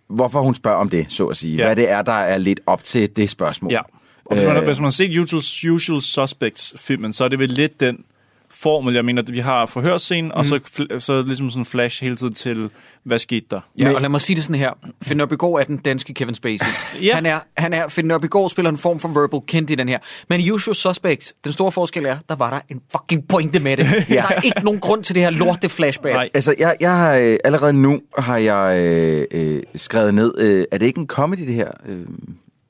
hvorfor 0.08 0.40
hun 0.40 0.54
spørger 0.54 0.78
om 0.78 0.88
det, 0.88 1.06
så 1.08 1.26
at 1.26 1.36
sige. 1.36 1.56
Ja. 1.56 1.64
Hvad 1.64 1.76
det 1.76 1.90
er, 1.90 2.02
der 2.02 2.12
er 2.12 2.38
lidt 2.38 2.60
op 2.66 2.84
til 2.84 3.16
det 3.16 3.30
spørgsmål. 3.30 3.72
Ja. 3.72 3.80
Og 4.26 4.36
hvis 4.36 4.46
man, 4.46 4.56
Øh. 4.56 4.64
hvis 4.64 4.78
man 4.78 4.84
har 4.84 4.90
set 4.90 5.18
Usual, 5.18 5.72
Usual 5.74 6.00
Suspects-filmen, 6.02 7.12
så 7.12 7.24
er 7.24 7.28
det 7.28 7.38
vel 7.38 7.48
lidt 7.48 7.80
den 7.80 8.04
formel, 8.50 8.94
jeg 8.94 9.04
mener, 9.04 9.22
at 9.22 9.32
vi 9.32 9.38
har 9.38 9.66
forhørsscenen, 9.66 10.24
mm. 10.24 10.30
og 10.38 10.46
så, 10.46 10.60
så 10.98 11.22
ligesom 11.22 11.50
sådan 11.50 11.60
en 11.60 11.66
flash 11.66 12.02
hele 12.02 12.16
tiden 12.16 12.34
til, 12.34 12.70
hvad 13.04 13.18
skete 13.18 13.46
der? 13.50 13.60
Ja, 13.78 13.92
og 13.94 14.00
lad 14.00 14.08
mig 14.08 14.20
sige 14.20 14.36
det 14.36 14.44
sådan 14.44 14.56
her. 14.56 14.70
Finn 15.02 15.18
Nørbegaard 15.18 15.60
er 15.60 15.64
den 15.64 15.76
danske 15.76 16.14
Kevin 16.14 16.34
Spacey. 16.34 16.66
Ja. 17.02 17.14
Han 17.14 17.26
er, 17.26 17.38
han 17.56 17.72
er, 17.72 17.88
Finn 17.88 18.08
Nørbegaard 18.08 18.50
spiller 18.50 18.70
en 18.70 18.78
form 18.78 18.98
for 19.00 19.08
verbal 19.08 19.40
kendt 19.46 19.70
i 19.70 19.74
den 19.74 19.88
her. 19.88 19.98
Men 20.28 20.40
i 20.40 20.50
Usual 20.50 20.74
Suspects, 20.74 21.34
den 21.44 21.52
store 21.52 21.72
forskel 21.72 22.06
er, 22.06 22.18
der 22.28 22.34
var 22.34 22.50
der 22.50 22.60
en 22.68 22.80
fucking 22.92 23.28
pointe 23.28 23.60
med 23.60 23.76
det. 23.76 23.84
ja. 24.10 24.14
Der 24.28 24.34
er 24.36 24.40
ikke 24.40 24.64
nogen 24.64 24.80
grund 24.80 25.04
til 25.04 25.14
det 25.14 25.22
her 25.22 25.30
lorte 25.30 25.68
flashback. 25.68 26.14
Nej. 26.14 26.28
Altså, 26.34 26.54
jeg, 26.58 26.76
jeg 26.80 26.96
har 26.96 27.14
øh, 27.14 27.38
allerede 27.44 27.72
nu 27.72 28.00
har 28.18 28.36
jeg 28.36 28.78
øh, 28.84 29.26
øh, 29.30 29.62
skrevet 29.74 30.14
ned, 30.14 30.34
øh, 30.38 30.64
er 30.72 30.78
det 30.78 30.86
ikke 30.86 31.00
en 31.00 31.06
comedy, 31.06 31.46
det 31.46 31.54
her? 31.54 31.70
Øh, 31.86 32.06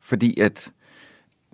fordi 0.02 0.40
at 0.40 0.68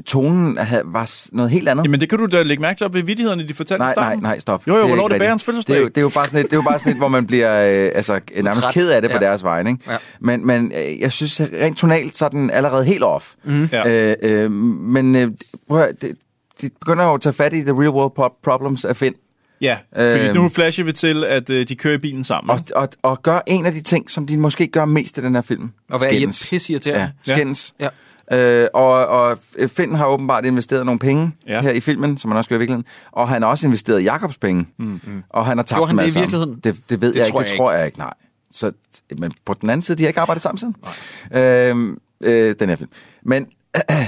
tonen 0.06 0.58
havde, 0.58 0.82
var 0.86 1.10
noget 1.32 1.50
helt 1.50 1.68
andet. 1.68 1.84
Jamen 1.84 2.00
det 2.00 2.08
kan 2.08 2.18
du 2.18 2.26
da 2.26 2.42
lægge 2.42 2.60
mærke 2.60 2.76
til 2.78 2.84
op 2.84 2.94
ved 2.94 3.02
vidighederne, 3.02 3.48
de 3.48 3.54
fortalte 3.54 3.74
i 3.74 3.78
Nej, 3.78 3.86
nej, 3.86 3.92
starten. 3.94 4.22
nej, 4.22 4.38
stop. 4.38 4.66
Jo, 4.68 4.76
jo, 4.76 4.82
er 4.82 4.86
hvornår 4.86 5.04
er 5.04 5.08
det 5.08 5.18
bærens 5.18 5.44
fødselsdag? 5.44 5.74
Det 5.74 5.78
er, 5.80 5.82
jo, 5.82 5.88
det 5.88 5.96
er 5.96 6.00
jo 6.02 6.10
bare 6.14 6.26
sådan 6.26 6.40
et, 6.40 6.44
det 6.46 6.52
er 6.52 6.56
jo 6.56 6.62
bare 6.62 6.78
sådan 6.78 6.92
et, 6.92 6.98
hvor 6.98 7.08
man 7.08 7.26
bliver 7.26 7.84
øh, 7.84 7.90
altså, 7.94 8.12
nærmest 8.36 8.60
træt. 8.60 8.74
ked 8.74 8.90
af 8.90 9.02
det 9.02 9.10
på 9.10 9.16
Ja. 9.20 9.26
deres 9.26 9.44
vegne. 9.44 9.70
Ikke? 9.70 9.90
Ja. 9.90 9.96
Men, 10.20 10.46
men 10.46 10.72
øh, 10.72 11.00
jeg 11.00 11.12
synes, 11.12 11.40
rent 11.40 11.78
tonalt, 11.78 12.16
så 12.16 12.24
er 12.24 12.28
den 12.28 12.50
allerede 12.50 12.84
helt 12.84 13.02
off. 13.02 13.32
Mm. 13.44 13.68
Ja. 13.72 13.88
Øh, 14.10 14.16
øh, 14.22 14.52
men 14.52 15.16
øh, 15.16 15.28
prøv 15.68 15.78
at, 15.78 15.84
høre, 15.84 15.92
det, 16.00 16.16
de 16.60 16.70
begynder 16.80 17.04
jo 17.04 17.14
at 17.14 17.20
tage 17.20 17.32
fat 17.32 17.52
i 17.52 17.60
the 17.60 17.72
real 17.72 17.88
world 17.90 18.32
problems 18.42 18.84
af 18.84 18.96
Finn. 18.96 19.14
Ja, 19.60 19.76
fordi 19.96 20.26
Øhm. 20.26 20.34
nu 20.36 20.48
flasher 20.48 20.84
vi 20.84 20.92
til, 20.92 21.24
at 21.24 21.50
øh, 21.50 21.68
de 21.68 21.74
kører 21.76 21.94
i 21.94 21.98
bilen 21.98 22.24
sammen. 22.24 22.50
Og, 22.50 22.60
og, 22.76 22.88
og 23.02 23.22
gør 23.22 23.40
en 23.46 23.66
af 23.66 23.72
de 23.72 23.80
ting, 23.80 24.10
som 24.10 24.26
de 24.26 24.36
måske 24.36 24.66
gør 24.66 24.84
mest 24.84 25.18
i 25.18 25.20
den 25.20 25.34
her 25.34 25.42
film. 25.42 25.70
Og 25.90 25.98
hvad 25.98 26.08
er 26.08 26.12
Skændes. 26.12 26.50
pisseirriterende. 26.50 27.12
Ja, 27.26 27.34
skændes. 27.34 27.74
Ja. 27.80 27.88
Øh, 28.32 28.66
og, 28.74 29.06
og 29.06 29.38
Finn 29.66 29.94
har 29.94 30.06
åbenbart 30.06 30.44
investeret 30.44 30.86
nogle 30.86 30.98
penge 30.98 31.32
Ja. 31.46 31.60
her 31.60 31.70
i 31.70 31.80
filmen, 31.80 32.18
som 32.18 32.30
han 32.30 32.38
også 32.38 32.48
gør 32.48 32.56
i 32.56 32.58
virkeligheden. 32.58 32.86
Og 33.12 33.28
han 33.28 33.42
har 33.42 33.48
også 33.48 33.66
investeret 33.66 34.04
Jakobs 34.04 34.38
penge. 34.38 34.66
Mm. 34.78 35.00
Og 35.30 35.46
han 35.46 35.58
har 35.58 35.62
tabt 35.64 35.78
Gjorde 35.78 35.88
han 35.88 35.98
det 35.98 36.16
i 36.16 36.18
virkeligheden? 36.18 36.60
Det, 36.64 36.76
det 36.88 37.00
ved 37.00 37.12
Det 37.12 37.18
jeg 37.18 37.26
tror 37.26 37.40
ikke, 37.40 37.48
det 37.48 37.52
jeg 37.52 37.58
tror 37.58 37.72
jeg 37.72 37.86
ikke, 37.86 37.98
nej. 37.98 38.14
Så, 38.50 38.72
men 39.18 39.32
på 39.44 39.54
den 39.60 39.70
anden 39.70 39.82
side, 39.82 39.98
de 39.98 40.02
har 40.02 40.08
ikke 40.08 40.20
arbejdet 40.20 40.42
sammen 40.42 40.58
siden. 40.58 40.76
Øh, 41.34 41.96
øh, 42.48 42.54
den 42.60 42.68
her 42.68 42.76
film. 42.76 42.90
Men 43.22 43.46
ja. 43.90 43.94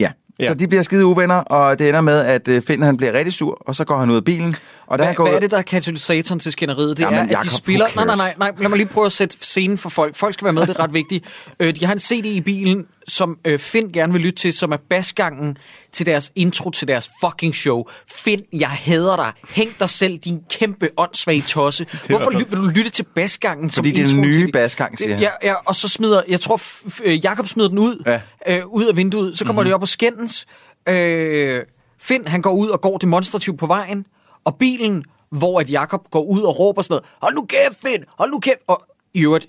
Ja. 0.00 0.44
ja, 0.44 0.48
så 0.48 0.54
de 0.54 0.68
bliver 0.68 0.82
skide 0.82 1.04
uvenner, 1.06 1.34
og 1.34 1.78
det 1.78 1.88
ender 1.88 2.00
med, 2.00 2.20
at 2.20 2.48
øh, 2.48 2.62
Finn 2.62 2.82
han 2.82 2.96
bliver 2.96 3.12
rigtig 3.12 3.32
sur, 3.32 3.62
og 3.66 3.74
så 3.74 3.84
går 3.84 3.98
han 3.98 4.10
ud 4.10 4.16
af 4.16 4.24
bilen. 4.24 4.56
Og 4.86 4.98
da 4.98 5.04
han 5.04 5.08
Hvad, 5.08 5.14
går 5.14 5.24
hvad 5.24 5.34
er 5.36 5.40
det, 5.40 5.50
der 5.50 5.58
er 5.58 5.62
katalysatoren 5.62 6.40
til 6.40 6.52
skænderiet? 6.52 6.96
Det 6.96 7.02
Jamen, 7.02 7.18
er, 7.18 7.22
at 7.22 7.30
Jacob, 7.30 7.44
de 7.44 7.50
spiller... 7.50 7.86
Nej, 7.96 8.04
nej, 8.04 8.16
nej, 8.16 8.34
nej, 8.38 8.52
lad 8.58 8.68
mig 8.68 8.78
lige 8.78 8.88
prøve 8.88 9.06
at 9.06 9.12
sætte 9.12 9.36
scenen 9.40 9.78
for 9.78 9.88
folk. 9.88 10.16
Folk 10.16 10.34
skal 10.34 10.44
være 10.44 10.52
med, 10.52 10.62
det 10.62 10.68
er 10.76 10.80
ret 10.80 10.94
vigtigt. 10.94 11.24
Øh, 11.60 11.74
de 11.74 11.84
har 11.86 11.92
en 11.92 12.00
CD 12.00 12.24
i 12.24 12.40
bilen, 12.40 12.86
som 13.08 13.38
øh, 13.44 13.58
Finn 13.58 13.92
gerne 13.92 14.12
vil 14.12 14.22
lytte 14.22 14.38
til, 14.38 14.52
som 14.52 14.72
er 14.72 14.76
basgangen 14.76 15.58
til 15.92 16.06
deres 16.06 16.32
intro 16.34 16.70
til 16.70 16.88
deres 16.88 17.10
fucking 17.24 17.54
show. 17.54 17.84
Finn, 18.06 18.42
jeg 18.52 18.68
hader 18.68 19.16
dig. 19.16 19.32
Hæng 19.48 19.78
dig 19.80 19.88
selv, 19.90 20.18
din 20.18 20.40
kæmpe 20.50 20.88
åndssvage 20.96 21.40
tosse. 21.40 21.86
Hvorfor 22.08 22.30
ly- 22.30 22.44
vil 22.48 22.58
du 22.58 22.66
lytte 22.66 22.90
til 22.90 23.02
basgangen 23.14 23.70
som 23.70 23.84
Fordi 23.84 23.90
det 23.96 24.04
er 24.04 24.08
den 24.08 24.20
nye 24.20 24.44
til 24.44 24.52
basgang, 24.52 24.98
siger 24.98 25.14
han. 25.14 25.22
Ja, 25.22 25.30
ja, 25.42 25.54
og 25.54 25.74
så 25.74 25.88
smider... 25.88 26.22
Jeg 26.28 26.40
tror, 26.40 26.60
øh, 27.04 27.24
Jakob 27.24 27.48
smider 27.48 27.68
den 27.68 27.78
ud, 27.78 28.02
Ja. 28.06 28.20
øh, 28.58 28.66
ud 28.66 28.84
af 28.84 28.96
vinduet. 28.96 29.38
Så 29.38 29.44
kommer 29.44 29.62
mm-hmm. 29.62 29.70
de 29.70 29.74
op 29.74 29.82
og 29.82 29.88
skændes. 29.88 30.46
Øh, 30.88 31.62
Finn, 32.00 32.28
han 32.28 32.42
går 32.42 32.52
ud 32.52 32.68
og 32.68 32.80
går 32.80 32.98
demonstrativt 32.98 33.58
på 33.58 33.66
vejen. 33.66 34.06
Og 34.44 34.56
bilen, 34.56 35.04
hvor 35.30 35.60
at 35.60 35.70
Jakob 35.70 36.10
går 36.10 36.22
ud 36.22 36.40
og 36.40 36.58
råber 36.58 36.82
sådan 36.82 36.92
noget, 36.92 37.04
hold 37.22 37.34
nu 37.34 37.42
kæft, 37.42 37.80
Finn, 37.82 38.04
hold 38.18 38.30
nu 38.30 38.38
kæft. 38.38 38.58
Og 38.66 38.82
i 39.14 39.20
øvrigt, 39.20 39.46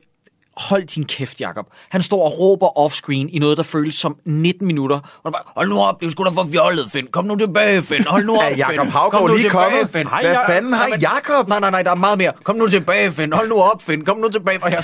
hold 0.58 0.84
din 0.84 1.06
kæft, 1.06 1.42
Jakob. 1.42 1.66
Han 1.90 2.02
står 2.02 2.26
og 2.26 2.40
råber 2.40 2.78
offscreen 2.78 3.30
i 3.30 3.40
noget, 3.40 3.58
der 3.58 3.64
føles 3.64 3.96
som 3.96 4.16
19 4.26 4.68
minutter. 4.68 4.96
Og 4.98 5.22
han 5.26 5.32
bare, 5.32 5.44
hold 5.58 5.70
nu 5.70 5.80
op, 5.82 6.00
det 6.00 6.06
er 6.06 6.12
sgu 6.12 6.24
da 6.24 6.30
for 6.30 6.48
fjollet, 6.52 6.92
Finn. 6.92 7.08
Kom 7.12 7.26
nu 7.26 7.36
tilbage, 7.36 7.82
Finn. 7.82 8.06
Hold 8.08 8.26
nu 8.26 8.36
op, 8.38 8.42
Er 8.44 8.48
Finn. 8.48 8.58
Jacob 8.60 8.78
Kom 8.78 8.90
Haugaard 8.90 9.28
nu 9.28 9.36
lige 9.36 9.50
tilbage, 9.50 9.70
kommet? 9.72 9.90
Finn. 9.92 10.10
Hvad 10.10 10.36
fanden 10.48 10.74
har 10.74 10.88
Jacob? 11.02 11.48
Nej, 11.48 11.60
nej, 11.60 11.72
nej, 11.72 11.84
der 11.84 11.92
er 11.92 11.96
meget 11.96 12.18
mere. 12.18 12.32
Kom 12.44 12.56
nu 12.56 12.68
tilbage, 12.68 13.12
Finn. 13.12 13.34
Hold 13.34 13.50
nu 13.50 13.56
op, 13.62 13.82
Finn. 13.82 14.06
Kom 14.06 14.18
nu 14.18 14.30
tilbage 14.30 14.60
fra 14.60 14.70
her. 14.70 14.82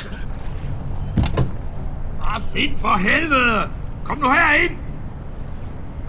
Ah, 2.24 2.42
find 2.54 2.78
for 2.78 2.98
helvede! 2.98 3.70
Kom 4.06 4.18
nu 4.18 4.30
herind! 4.30 4.78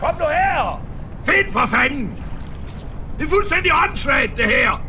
Kom 0.00 0.14
nu 0.18 0.24
her! 0.30 0.80
Find 1.24 1.52
for 1.52 1.66
fanden! 1.66 2.10
Det 3.18 3.24
er 3.26 3.30
fuldstændig 3.30 3.72
åndssvagt, 3.84 4.36
det 4.36 4.44
her! 4.44 4.80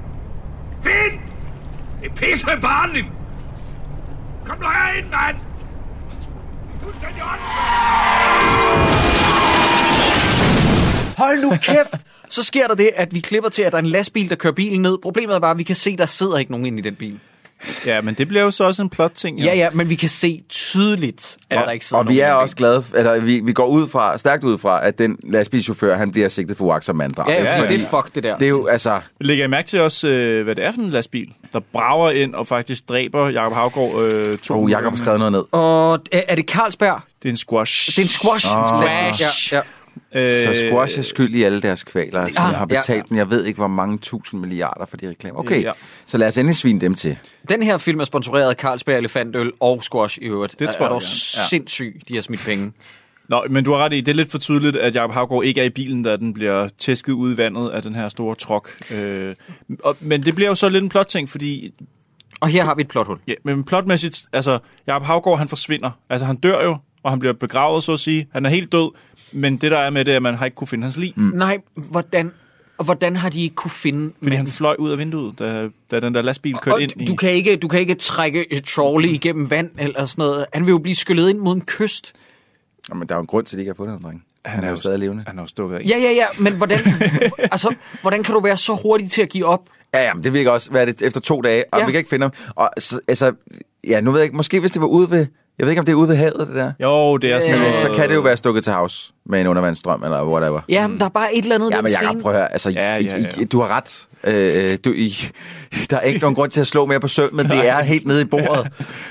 Find! 0.83 1.19
Det 2.01 2.11
er 2.11 2.15
pisse 2.15 2.45
barnligt! 2.61 3.05
Kom 4.45 4.59
nu 4.59 4.65
herind, 4.65 5.07
mand! 5.09 5.37
Det 6.67 6.75
er 6.75 6.79
fuldstændig 6.79 7.23
åndssvagt! 7.23 8.81
Hold 11.17 11.41
nu 11.41 11.49
kæft! 11.49 12.05
Så 12.29 12.43
sker 12.43 12.67
der 12.67 12.75
det, 12.75 12.91
at 12.95 13.13
vi 13.13 13.19
klipper 13.19 13.49
til, 13.49 13.61
at 13.61 13.71
der 13.71 13.77
er 13.77 13.81
en 13.81 13.87
lastbil, 13.89 14.29
der 14.29 14.35
kører 14.35 14.53
bilen 14.53 14.81
ned. 14.81 14.97
Problemet 14.97 15.35
er 15.35 15.39
bare, 15.39 15.51
at 15.51 15.57
vi 15.57 15.63
kan 15.63 15.75
se, 15.75 15.89
at 15.89 15.97
der 15.97 16.05
sidder 16.05 16.37
ikke 16.37 16.51
nogen 16.51 16.65
inde 16.65 16.79
i 16.79 16.81
den 16.81 16.95
bil. 16.95 17.19
Ja, 17.85 18.01
men 18.01 18.13
det 18.13 18.27
bliver 18.27 18.43
jo 18.43 18.51
så 18.51 18.63
også 18.63 18.81
en 18.81 18.89
plot-ting. 18.89 19.39
jo. 19.39 19.45
Ja, 19.45 19.55
ja, 19.55 19.69
men 19.73 19.89
vi 19.89 19.95
kan 19.95 20.09
se 20.09 20.41
tydeligt, 20.49 21.37
at 21.49 21.57
Og- 21.57 21.65
der 21.65 21.71
ikke 21.71 21.85
sidder 21.85 22.03
Og 22.03 22.09
vi 22.09 22.19
er 22.19 22.33
også 22.33 22.55
glade, 22.55 22.83
eller 22.95 23.19
vi, 23.19 23.39
vi 23.43 23.53
går 23.53 23.67
ud 23.67 23.87
fra, 23.87 24.17
stærkt 24.17 24.43
ud 24.43 24.57
fra, 24.57 24.87
at 24.87 24.97
den 24.99 25.17
lastbilchauffør, 25.23 25.97
han 25.97 26.11
bliver 26.11 26.29
sigtet 26.29 26.57
for 26.57 26.65
uagtsom 26.65 26.95
manddrab. 26.95 27.27
Ja, 27.27 27.33
ja, 27.33 27.43
Ja, 27.43 27.59
fordi 27.59 27.73
ja. 27.73 27.79
det 27.79 27.85
er 27.85 27.89
fuck, 27.89 28.15
det 28.15 28.23
der. 28.23 28.37
Det 28.37 28.45
er 28.45 28.49
jo, 28.49 28.67
altså, 28.67 28.99
Lægger 29.21 29.45
I 29.45 29.47
mærke 29.47 29.67
til 29.67 29.79
også, 29.81 30.07
øh, 30.07 30.43
hvad 30.43 30.55
det 30.55 30.65
er 30.65 30.71
for 30.71 30.81
en 30.81 30.89
lastbil, 30.89 31.27
der 31.53 31.59
brager 31.73 32.11
ind 32.11 32.35
og 32.35 32.47
faktisk 32.47 32.89
dræber 32.89 33.29
Jacob 33.29 33.53
Havgård 33.53 34.01
øh, 34.03 34.37
to 34.37 34.63
oh, 34.63 34.71
Jacob 34.71 34.91
har 34.91 34.97
skrevet 34.97 35.19
noget 35.19 35.31
ned. 35.31 35.43
Og 35.51 35.99
er, 36.11 36.35
det 36.35 36.45
Carlsberg? 36.49 36.99
Det 37.23 37.27
er 37.29 37.33
en 37.33 37.37
squash. 37.37 37.87
Det 37.87 37.97
er 37.97 38.01
en 38.01 38.07
squash. 38.07 38.47
Åh. 38.57 38.83
lastbil. 38.83 39.25
Ja, 39.51 39.57
ja. 39.57 39.61
Øh, 40.15 40.27
Så 40.27 40.53
Squash 40.67 40.99
er 40.99 41.03
skyld 41.03 41.35
i 41.35 41.43
alle 41.43 41.61
deres 41.61 41.83
kvaler, 41.83 42.25
som 42.25 42.33
ah, 42.45 42.53
har 42.53 42.59
ja, 42.59 42.65
betalt 42.65 42.97
ja. 42.97 43.03
dem, 43.09 43.17
jeg 43.17 43.29
ved 43.29 43.45
ikke, 43.45 43.57
hvor 43.57 43.67
mange 43.67 43.97
tusind 43.97 44.41
milliarder 44.41 44.85
for 44.85 44.97
de 44.97 45.09
reklamer. 45.09 45.39
Okay, 45.39 45.63
Ja. 45.63 45.71
så 46.05 46.17
lad 46.17 46.27
os 46.27 46.37
endelig 46.37 46.55
svine 46.55 46.81
dem 46.81 46.95
til. 46.95 47.17
Den 47.49 47.63
her 47.63 47.77
film 47.77 47.99
er 47.99 48.05
sponsoreret 48.05 48.49
af 48.49 48.55
Carlsberg 48.55 48.97
Elefantøl 48.97 49.51
og 49.59 49.83
Squash 49.83 50.19
i 50.21 50.25
øvrigt. 50.25 50.59
Det 50.59 50.69
tror 50.69 50.75
er 50.79 50.83
jeg 50.83 50.89
dog. 50.89 51.01
Ja. 51.01 51.47
sindssygt, 51.49 52.09
de 52.09 52.13
har 52.15 52.21
smidt 52.21 52.41
penge. 52.45 52.71
Nå, 53.27 53.43
men 53.49 53.63
du 53.63 53.71
har 53.73 53.77
ret 53.85 53.93
i, 53.93 54.01
det 54.01 54.07
er 54.11 54.15
lidt 54.15 54.31
for 54.31 54.37
tydeligt, 54.37 54.75
at 54.77 54.95
Jacob 54.95 55.11
Havgård 55.11 55.45
ikke 55.45 55.61
er 55.61 55.65
i 55.65 55.69
bilen, 55.69 56.03
da 56.03 56.17
den 56.17 56.33
bliver 56.33 56.67
tæsket 56.77 57.13
ud 57.13 57.33
i 57.33 57.37
vandet 57.37 57.69
af 57.69 57.81
den 57.81 57.95
her 57.95 58.09
store 58.09 58.35
trok. 58.35 58.69
Øh, 58.93 59.35
og, 59.83 59.97
men 59.99 60.23
det 60.23 60.35
bliver 60.35 60.49
jo 60.49 60.55
så 60.55 60.69
lidt 60.69 60.83
en 60.83 60.89
plot-ting, 60.89 61.29
fordi 61.29 61.73
Og 62.39 62.47
her 62.47 62.63
har 62.63 62.75
vi 62.75 62.81
et 62.81 62.87
plothul. 62.87 63.17
ja, 63.27 63.33
men 63.45 63.63
plotmæssigt, 63.63 64.23
altså 64.33 64.59
Jacob 64.87 65.03
Havgård, 65.03 65.37
han 65.39 65.47
forsvinder. 65.49 65.91
Altså 66.09 66.25
han 66.25 66.35
dør 66.35 66.63
jo, 66.63 66.77
og 67.03 67.11
han 67.11 67.19
bliver 67.19 67.33
begravet, 67.33 67.83
så 67.83 67.93
at 67.93 67.99
sige. 67.99 68.27
Han 68.33 68.45
er 68.45 68.49
helt 68.49 68.71
død, 68.71 68.91
men 69.33 69.57
det 69.57 69.71
der 69.71 69.77
er 69.77 69.89
med 69.89 70.05
det, 70.05 70.11
er, 70.11 70.15
at 70.15 70.21
man 70.21 70.35
har 70.35 70.45
ikke 70.45 70.55
kunne 70.55 70.67
finde 70.67 70.83
hans 70.83 70.97
lig. 70.97 71.13
Mm. 71.15 71.23
Nej, 71.23 71.57
hvordan, 71.75 72.31
og 72.77 72.85
hvordan 72.85 73.15
har 73.15 73.29
de 73.29 73.43
ikke 73.43 73.55
kunne 73.55 73.71
finde... 73.71 74.13
Fordi 74.23 74.35
han 74.35 74.47
fløj 74.47 74.75
ud 74.79 74.91
af 74.91 74.97
vinduet, 74.97 75.39
da, 75.39 75.67
da 75.91 75.99
den 75.99 76.13
der 76.15 76.21
lastbil 76.21 76.55
kørte 76.57 76.75
og 76.75 76.81
ind 76.81 76.91
i... 77.01 77.05
du, 77.05 77.15
kan 77.15 77.31
ikke, 77.31 77.55
du 77.55 77.67
kan 77.67 77.79
ikke 77.79 77.93
trække 77.95 78.53
et 78.53 78.63
trolley 78.63 79.09
igennem 79.09 79.49
vand 79.49 79.71
eller 79.79 80.05
sådan 80.05 80.21
noget. 80.21 80.45
Han 80.53 80.65
vil 80.65 80.71
jo 80.71 80.77
blive 80.79 80.95
skyllet 80.95 81.29
ind 81.29 81.37
mod 81.39 81.55
en 81.55 81.61
kyst. 81.61 82.13
Jamen, 82.89 83.07
der 83.07 83.15
er 83.15 83.17
jo 83.17 83.21
en 83.21 83.27
grund 83.27 83.45
til, 83.45 83.55
at 83.55 83.57
de 83.57 83.61
ikke 83.61 83.69
har 83.69 83.75
fundet 83.75 83.93
ham, 83.93 84.01
dreng. 84.01 84.23
Han 84.45 84.63
er 84.63 84.67
jo 84.67 84.71
jo 84.71 84.77
stadig 84.77 84.99
levende. 84.99 85.23
Han 85.27 85.37
er 85.37 85.43
jo 85.43 85.47
stukket 85.47 85.75
af. 85.77 85.81
Ja, 85.81 85.97
ja, 85.97 86.11
ja, 86.11 86.25
men 86.39 86.53
hvordan, 86.57 86.79
altså, 87.51 87.75
hvordan 88.01 88.23
kan 88.23 88.33
du 88.35 88.41
være 88.41 88.57
så 88.57 88.75
hurtig 88.83 89.11
til 89.11 89.21
at 89.21 89.29
give 89.29 89.45
op? 89.45 89.69
Ja, 89.93 90.03
ja, 90.03 90.13
men 90.13 90.23
det 90.23 90.33
virker 90.33 90.51
også, 90.51 90.71
hvad 90.71 90.81
er 90.81 90.85
det, 90.85 91.01
efter 91.01 91.19
to 91.19 91.41
dage, 91.41 91.63
og 91.73 91.79
Ja. 91.79 91.85
vi 91.85 91.91
kan 91.91 91.99
ikke 91.99 92.09
finde 92.09 92.23
ham. 92.23 92.31
Og 92.55 92.69
så, 92.77 92.99
altså, 93.07 93.33
ja, 93.87 94.01
nu 94.01 94.11
ved 94.11 94.19
jeg 94.19 94.25
ikke, 94.25 94.35
måske 94.37 94.59
hvis 94.59 94.71
det 94.71 94.81
var 94.81 94.87
ude 94.87 95.11
ved, 95.11 95.27
jeg 95.61 95.65
ved 95.67 95.71
ikke, 95.71 95.79
om 95.79 95.85
det 95.85 95.91
er 95.91 95.95
ude 95.95 96.07
ved 96.09 96.15
havet, 96.15 96.47
det 96.47 96.55
der. 96.55 96.71
Jo, 96.79 97.17
det 97.17 97.31
er 97.31 97.39
sådan 97.39 97.53
Øh, 97.55 97.61
Men, 97.61 97.69
noget... 97.69 97.81
så 97.81 97.91
kan 98.01 98.09
det 98.09 98.15
jo 98.15 98.21
være 98.21 98.37
stukket 98.37 98.63
til 98.63 98.73
havs 98.73 99.13
med 99.25 99.41
en 99.41 99.47
undervandsstrøm, 99.47 100.03
eller 100.03 100.25
whatever. 100.25 100.61
Ja, 100.69 100.87
men 100.87 100.99
der 100.99 101.05
er 101.05 101.09
bare 101.09 101.35
et 101.35 101.43
eller 101.43 101.55
andet 101.55 101.71
Ja, 101.71 101.81
men 101.81 101.91
Jacob, 101.91 102.07
scene. 102.09 102.21
prøv 102.21 102.31
at 102.33 102.37
høre, 102.39 102.51
altså, 102.51 102.69
Ja, 102.69 102.95
ja, 102.95 102.99
ja. 103.01 103.17
I, 103.17 103.41
I, 103.41 103.45
du 103.45 103.61
har 103.61 103.67
ret. 103.77 104.07
Øh, 104.23 104.77
du, 104.85 104.91
I, 104.91 105.15
der 105.89 105.97
er 105.97 106.01
ikke 106.01 106.19
nogen 106.19 106.35
grund 106.35 106.51
til 106.51 106.61
at 106.61 106.67
slå 106.67 106.85
mere 106.85 106.99
på 106.99 107.07
sømmet, 107.07 107.45
det 107.49 107.67
er 107.67 107.81
helt 107.81 108.05
nede 108.07 108.21
i 108.21 108.25
bordet. 108.25 108.67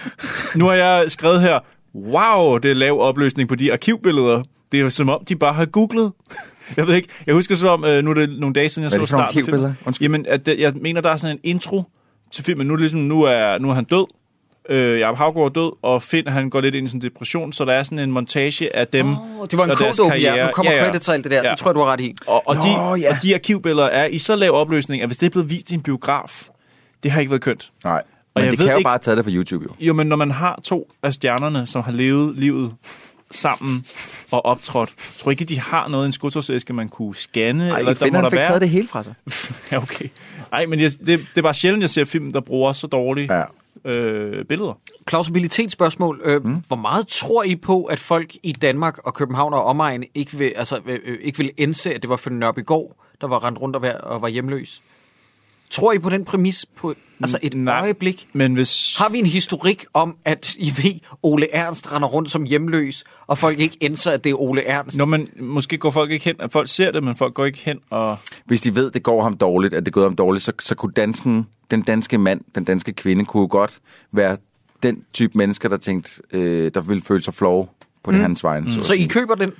Nu 0.56 0.66
har 0.66 0.74
jeg 0.74 1.04
skrevet 1.08 1.40
her, 1.40 1.58
wow, 1.94 2.58
det 2.58 2.70
er 2.70 2.74
lav 2.74 3.00
opløsning 3.00 3.48
på 3.48 3.54
de 3.54 3.72
arkivbilleder. 3.72 4.42
Det 4.72 4.78
er 4.80 4.84
jo 4.84 4.90
som 4.90 5.08
om, 5.08 5.24
de 5.28 5.36
bare 5.36 5.52
har 5.52 5.64
googlet. 5.64 6.12
Jeg 6.76 6.86
ved 6.86 6.94
ikke, 6.94 7.08
jeg 7.26 7.34
husker 7.34 7.54
som 7.54 7.68
om, 7.68 7.84
øh, 7.84 8.04
nu 8.04 8.10
er 8.10 8.14
det 8.14 8.40
nogle 8.40 8.54
dage 8.54 8.68
siden, 8.68 8.82
jeg 8.84 8.88
Hvad 8.90 9.00
er 9.00 9.06
så 9.06 9.06
det 9.06 9.10
for 9.10 9.16
nogle 9.16 9.26
starten 9.32 9.38
af 9.40 9.44
filmen. 9.44 9.54
arkivbilleder? 9.64 9.74
Undskyld. 9.86 10.04
Jamen, 10.04 10.26
at 10.28 10.46
det, 10.46 10.58
jeg 10.60 10.72
mener, 10.80 11.00
der 11.00 11.10
er 11.10 11.16
sådan 11.16 11.36
en 11.36 11.40
intro 11.44 11.82
til 12.32 12.44
filmen. 12.44 12.66
Nu 12.66 12.72
er, 12.72 12.76
det 12.76 12.80
ligesom, 12.82 13.00
nu 13.00 13.22
er, 13.22 13.58
nu 13.58 13.70
er 13.70 13.74
han 13.74 13.84
død. 13.84 14.06
Øh, 14.68 15.00
Jacob 15.00 15.16
Havgaard 15.16 15.46
er 15.46 15.52
død, 15.62 15.72
og 15.82 16.02
Finn 16.02 16.28
han 16.28 16.50
går 16.50 16.60
lidt 16.60 16.74
ind 16.74 16.86
i 16.86 16.90
sådan 16.90 16.98
en 16.98 17.10
depression, 17.10 17.52
så 17.52 17.64
der 17.64 17.72
er 17.72 17.82
sådan 17.82 17.98
en 17.98 18.10
montage 18.10 18.76
af 18.76 18.86
dem. 18.88 19.06
Oh, 19.08 19.14
det 19.50 19.58
var 19.58 19.64
en 19.64 19.74
cold 19.76 20.00
open, 20.00 20.20
ja. 20.20 20.46
Nu 20.46 20.52
kommer 20.52 20.72
Ja, 20.72 20.78
ja. 20.78 20.84
credits 20.84 21.08
og 21.08 21.14
alt 21.14 21.24
det 21.24 21.30
der. 21.32 21.42
Ja. 21.44 21.50
Det 21.50 21.58
tror 21.58 21.70
jeg, 21.70 21.74
du 21.74 21.80
har 21.80 21.86
ret 21.92 22.00
i. 22.00 22.14
Og, 22.26 22.48
og, 22.48 22.54
Nå, 22.56 22.62
de, 22.62 23.00
ja. 23.00 23.10
og 23.16 23.22
de 23.22 23.34
arkivbilleder 23.34 23.86
er 23.88 24.06
i 24.06 24.18
så 24.18 24.36
lav 24.36 24.50
opløsning, 24.52 25.02
at 25.02 25.08
hvis 25.08 25.16
det 25.16 25.26
er 25.26 25.30
blevet 25.30 25.50
vist 25.50 25.70
i 25.70 25.74
en 25.74 25.82
biograf, 25.82 26.48
det 27.02 27.10
har 27.10 27.20
ikke 27.20 27.30
været 27.30 27.42
kønt. 27.42 27.72
Nej, 27.84 27.92
Og 27.92 28.02
men 28.34 28.44
jeg 28.44 28.50
det 28.50 28.58
ved 28.58 28.66
kan 28.66 28.72
jo 28.72 28.78
ikke- 28.78 28.86
bare 28.88 28.98
taget 28.98 29.16
det 29.16 29.24
fra 29.24 29.32
YouTube, 29.32 29.64
jo. 29.64 29.86
Jo, 29.86 29.92
men 29.92 30.06
når 30.06 30.16
man 30.16 30.30
har 30.30 30.60
to 30.64 30.90
af 31.02 31.14
stjernerne, 31.14 31.66
som 31.66 31.82
har 31.82 31.92
levet 31.92 32.36
livet 32.36 32.72
sammen 33.30 33.84
og 34.32 34.44
optrådt, 34.46 34.90
tror 35.18 35.30
ikke, 35.30 35.44
de 35.44 35.60
har 35.60 35.88
noget 35.88 36.04
i 36.04 36.06
en 36.06 36.12
skotårsæske, 36.12 36.72
man 36.72 36.88
kunne 36.88 37.14
scanne? 37.14 37.70
Ej, 37.70 37.78
eller 37.78 37.90
jeg 37.90 37.96
finder, 37.96 38.20
han 38.22 38.30
fik 38.30 38.40
taget 38.40 38.60
det 38.60 38.68
hele 38.68 38.88
fra 38.88 39.02
sig. 39.02 39.14
ja, 39.72 39.76
okay. 39.82 40.08
Nej, 40.50 40.66
men 40.66 40.80
jeg, 40.80 40.90
det, 40.90 41.06
det 41.06 41.38
er 41.38 41.42
bare 41.42 41.54
sjældent, 41.54 41.82
jeg 41.82 41.90
ser 41.90 42.04
film, 42.04 42.32
der 42.32 42.40
bruger 42.40 42.72
så 42.72 42.86
dårlige 42.86 43.36
Ja. 43.38 43.42
Øh, 43.84 44.44
billeder. 44.44 44.80
Plausibilitetsspørgsmål. 45.06 46.20
Øh, 46.24 46.44
mm. 46.44 46.62
Hvor 46.66 46.76
meget 46.76 47.08
tror 47.08 47.42
I 47.42 47.56
på, 47.56 47.84
at 47.84 47.98
folk 47.98 48.34
i 48.42 48.52
Danmark 48.52 48.98
og 48.98 49.14
København 49.14 49.54
og 49.54 49.64
omegn 49.64 50.04
ikke 50.14 50.38
vil, 50.38 50.52
altså, 50.56 50.80
øh, 50.86 50.98
øh, 51.04 51.18
ikke 51.22 51.38
vil 51.38 51.52
indse, 51.56 51.94
at 51.94 52.02
det 52.02 52.10
var 52.10 52.16
for 52.16 52.30
Nørbegaard, 52.30 52.96
der 53.20 53.26
var 53.26 53.44
rendt 53.44 53.60
rundt 53.60 53.76
og 53.76 53.82
var, 53.82 53.92
og 53.92 54.22
var 54.22 54.28
hjemløs? 54.28 54.82
Tror 55.70 55.92
I 55.92 55.98
på 55.98 56.10
den 56.10 56.24
præmis 56.24 56.66
på 56.76 56.94
altså 57.22 57.38
et 57.42 57.54
Nej. 57.54 57.80
øjeblik? 57.80 58.28
Men 58.32 58.54
hvis... 58.54 58.96
Har 58.96 59.08
vi 59.08 59.18
en 59.18 59.26
historik 59.26 59.86
om, 59.94 60.16
at 60.24 60.54
I 60.54 60.72
ved, 60.76 61.00
Ole 61.22 61.54
Ernst 61.54 61.92
render 61.92 62.08
rundt 62.08 62.30
som 62.30 62.44
hjemløs, 62.44 63.04
og 63.26 63.38
folk 63.38 63.58
ikke 63.60 63.76
indser, 63.80 64.10
at 64.10 64.24
det 64.24 64.30
er 64.30 64.40
Ole 64.40 64.66
Ernst? 64.66 64.96
Når 64.96 65.04
man, 65.04 65.28
måske 65.40 65.78
går 65.78 65.90
folk 65.90 66.10
ikke 66.10 66.24
hen, 66.24 66.36
at 66.38 66.52
folk 66.52 66.68
ser 66.68 66.90
det, 66.90 67.04
men 67.04 67.16
folk 67.16 67.34
går 67.34 67.44
ikke 67.44 67.58
hen 67.58 67.78
og... 67.90 68.16
Hvis 68.44 68.60
de 68.60 68.74
ved, 68.74 68.90
det 68.90 69.02
går 69.02 69.22
ham 69.22 69.36
dårligt, 69.36 69.74
at 69.74 69.84
det 69.86 69.92
går 69.92 70.02
ham 70.02 70.16
dårligt, 70.16 70.44
så, 70.44 70.52
så 70.60 70.74
kunne 70.74 70.92
dansken, 70.92 71.46
den 71.70 71.82
danske 71.82 72.18
mand, 72.18 72.40
den 72.54 72.64
danske 72.64 72.92
kvinde, 72.92 73.24
kunne 73.24 73.48
godt 73.48 73.80
være 74.12 74.36
den 74.82 75.04
type 75.12 75.38
mennesker, 75.38 75.68
der 75.68 75.76
tænkte, 75.76 76.22
øh, 76.32 76.70
der 76.74 76.80
ville 76.80 77.02
føle 77.02 77.22
sig 77.22 77.34
flove 77.34 77.66
på 78.02 78.10
mm. 78.10 78.16
det 78.16 78.22
hans 78.22 78.44
vejen. 78.44 78.70
Så, 78.70 78.80
at 78.80 78.86
Så 78.86 78.92
I 78.92 79.06
køber 79.06 79.34
den? 79.34 79.52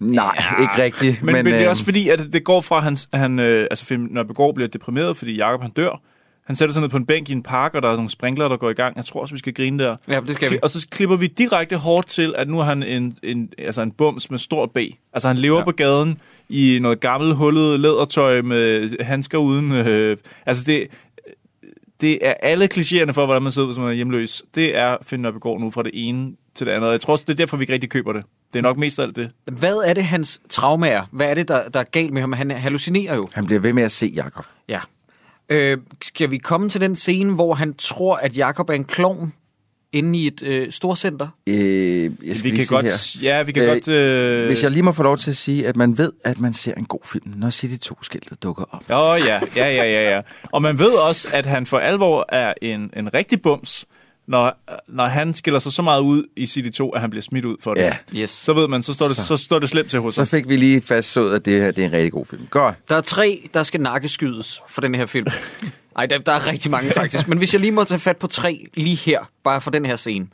Nej, 0.00 0.36
ja, 0.38 0.62
ikke 0.62 0.82
rigtigt. 0.82 1.22
Men, 1.22 1.32
men, 1.32 1.44
men 1.44 1.52
det 1.52 1.60
er 1.60 1.64
øh, 1.64 1.70
også 1.70 1.84
fordi, 1.84 2.08
at 2.08 2.20
det 2.32 2.44
går 2.44 2.60
fra, 2.60 2.76
at 2.76 2.82
han, 2.82 2.96
han 3.12 3.38
øh, 3.38 3.66
altså 3.70 3.84
film, 3.84 4.08
når 4.10 4.22
Begård 4.22 4.54
bliver 4.54 4.68
deprimeret, 4.68 5.16
fordi 5.16 5.36
Jakob 5.36 5.62
han 5.62 5.70
dør. 5.70 6.00
Han 6.44 6.56
sætter 6.56 6.72
sig 6.72 6.80
ned 6.80 6.88
på 6.88 6.96
en 6.96 7.06
bænk 7.06 7.28
i 7.28 7.32
en 7.32 7.42
park, 7.42 7.74
og 7.74 7.82
der 7.82 7.88
er 7.88 7.96
nogle 7.96 8.10
sprinkler, 8.10 8.48
der 8.48 8.56
går 8.56 8.70
i 8.70 8.72
gang. 8.72 8.96
Jeg 8.96 9.04
tror 9.04 9.20
også, 9.20 9.34
vi 9.34 9.38
skal 9.38 9.54
grine 9.54 9.84
der. 9.84 9.96
Ja, 10.08 10.20
det 10.20 10.34
skal 10.34 10.50
vi. 10.50 10.58
Og 10.62 10.70
så 10.70 10.86
klipper 10.90 11.16
vi 11.16 11.26
direkte 11.26 11.76
hårdt 11.76 12.06
til, 12.06 12.34
at 12.38 12.48
nu 12.48 12.60
er 12.60 12.64
han 12.64 12.82
en, 12.82 13.18
en, 13.22 13.52
altså 13.58 13.82
en 13.82 13.90
bums 13.90 14.30
med 14.30 14.38
stort 14.38 14.70
B. 14.70 14.78
Altså 15.12 15.28
han 15.28 15.36
lever 15.36 15.58
ja. 15.58 15.64
På 15.64 15.72
gaden 15.72 16.20
i 16.48 16.78
noget 16.82 17.00
gammelt 17.00 17.36
hullet 17.36 17.80
lædertøj 17.80 18.42
med 18.42 19.04
handsker 19.04 19.38
uden... 19.38 19.72
Øh, 19.72 20.16
altså 20.46 20.64
det, 20.66 20.86
det 22.00 22.18
er 22.22 22.34
alle 22.42 22.68
klichéerne 22.74 23.12
for, 23.12 23.26
hvordan 23.26 23.42
man 23.42 23.52
ser 23.52 23.62
ud, 23.62 23.66
hvis 23.66 23.78
man 23.78 23.88
er 23.88 23.92
hjemløs. 23.92 24.42
Det 24.54 24.76
er 24.76 24.96
Finn 25.02 25.22
Nørbegaard 25.22 25.60
nu 25.60 25.70
fra 25.70 25.82
det 25.82 25.90
ene 25.94 26.32
til 26.58 26.66
det 26.66 26.72
andet. 26.72 26.90
Jeg 26.90 27.00
tror 27.00 27.12
også, 27.12 27.24
det 27.28 27.32
er 27.32 27.36
derfor, 27.36 27.56
vi 27.56 27.62
ikke 27.62 27.72
rigtig 27.72 27.90
køber 27.90 28.12
det. 28.12 28.22
Det 28.52 28.58
er 28.58 28.62
nok 28.62 28.76
mest 28.76 28.98
af 28.98 29.02
alt 29.02 29.16
det. 29.16 29.30
Hvad 29.52 29.76
er 29.76 29.94
det, 29.94 30.04
hans 30.04 30.40
traume 30.50 30.88
er? 30.88 31.02
Hvad 31.12 31.26
er 31.30 31.34
det, 31.34 31.48
der, 31.48 31.68
der 31.68 31.80
er 31.80 31.84
galt 31.84 32.12
med 32.12 32.20
ham? 32.22 32.32
Han 32.32 32.50
hallucinerer 32.50 33.14
jo. 33.16 33.28
Han 33.34 33.46
bliver 33.46 33.60
ved 33.60 33.72
med 33.72 33.82
at 33.82 33.92
se 33.92 34.06
Jakob. 34.14 34.44
Ja. 34.68 34.80
Øh, 35.48 35.78
skal 36.02 36.30
vi 36.30 36.38
komme 36.38 36.68
til 36.68 36.80
den 36.80 36.96
scene, 36.96 37.34
hvor 37.34 37.54
han 37.54 37.74
tror, 37.74 38.16
at 38.16 38.36
Jakob 38.36 38.70
er 38.70 38.74
en 38.74 38.84
klovn 38.84 39.32
inde 39.92 40.18
i 40.18 40.26
et 40.26 40.42
øh, 40.42 40.70
storcenter? 40.70 41.28
Øh, 41.46 41.56
jeg 42.04 42.10
skal 42.36 42.44
Vi 42.44 42.56
lige 42.56 42.66
kan 42.66 42.74
godt... 42.76 42.86
her. 43.22 43.28
Ja, 43.36 43.42
vi 43.42 43.52
kan 43.52 43.62
Øh, 43.62 43.68
godt... 43.68 43.88
Øh, 43.88 44.46
Hvis 44.46 44.62
jeg 44.62 44.70
lige 44.70 44.82
må 44.82 44.92
få 44.92 45.02
lov 45.02 45.18
til 45.18 45.30
at 45.30 45.36
sige, 45.36 45.66
at 45.68 45.76
man 45.76 45.98
ved, 45.98 46.12
at 46.24 46.40
man 46.40 46.52
ser 46.52 46.74
en 46.74 46.84
god 46.84 47.00
film, 47.04 47.32
når 47.36 47.50
City 47.50 47.90
2-skiltet 47.92 48.42
dukker 48.42 48.64
op. 48.70 48.82
Åh 48.90 49.10
oh, 49.10 49.18
ja, 49.26 49.40
ja, 49.56 49.68
ja, 49.70 49.84
ja, 49.84 50.10
ja. 50.16 50.20
Og 50.52 50.62
man 50.62 50.78
ved 50.78 50.92
også, 51.08 51.28
at 51.32 51.46
han 51.46 51.66
for 51.66 51.78
alvor 51.78 52.26
er 52.28 52.54
en, 52.62 52.90
en 52.96 53.14
rigtig 53.14 53.42
bums, 53.42 53.86
når, 54.28 54.58
når 54.88 55.06
han 55.06 55.34
skiller 55.34 55.58
sig 55.58 55.72
så 55.72 55.82
meget 55.82 56.00
ud 56.00 56.24
i 56.36 56.46
City 56.46 56.76
2, 56.76 56.90
at 56.90 57.00
han 57.00 57.10
bliver 57.10 57.22
smidt 57.22 57.44
ud 57.44 57.56
for 57.60 57.74
det. 57.74 57.80
Ja. 57.80 57.96
Yes. 58.16 58.30
Så 58.30 58.52
ved 58.52 58.68
man, 58.68 58.82
så 58.82 58.94
står 58.94 59.06
det, 59.06 59.16
så. 59.16 59.36
står 59.36 59.58
det 59.58 59.68
slemt 59.68 59.90
til 59.90 60.00
hos 60.00 60.14
Så 60.14 60.24
fik 60.24 60.48
vi 60.48 60.56
lige 60.56 60.80
fastslået, 60.80 61.34
at 61.34 61.44
det 61.44 61.60
her 61.60 61.70
det 61.70 61.82
er 61.82 61.86
en 61.86 61.92
rigtig 61.92 62.12
god 62.12 62.26
film. 62.26 62.46
Godt. 62.50 62.74
Der 62.88 62.96
er 62.96 63.00
tre, 63.00 63.48
der 63.54 63.62
skal 63.62 63.80
nakkeskydes 63.80 64.62
for 64.68 64.80
den 64.80 64.94
her 64.94 65.06
film. 65.06 65.26
Ej, 65.96 66.06
der, 66.06 66.18
der 66.18 66.32
er 66.32 66.46
rigtig 66.46 66.70
mange 66.70 66.90
faktisk. 66.90 67.28
Men 67.28 67.38
hvis 67.38 67.52
jeg 67.52 67.60
lige 67.60 67.72
må 67.72 67.84
tage 67.84 68.00
fat 68.00 68.16
på 68.16 68.26
tre 68.26 68.66
lige 68.74 68.96
her, 68.96 69.30
bare 69.44 69.60
for 69.60 69.70
den 69.70 69.86
her 69.86 69.96
scene. 69.96 70.26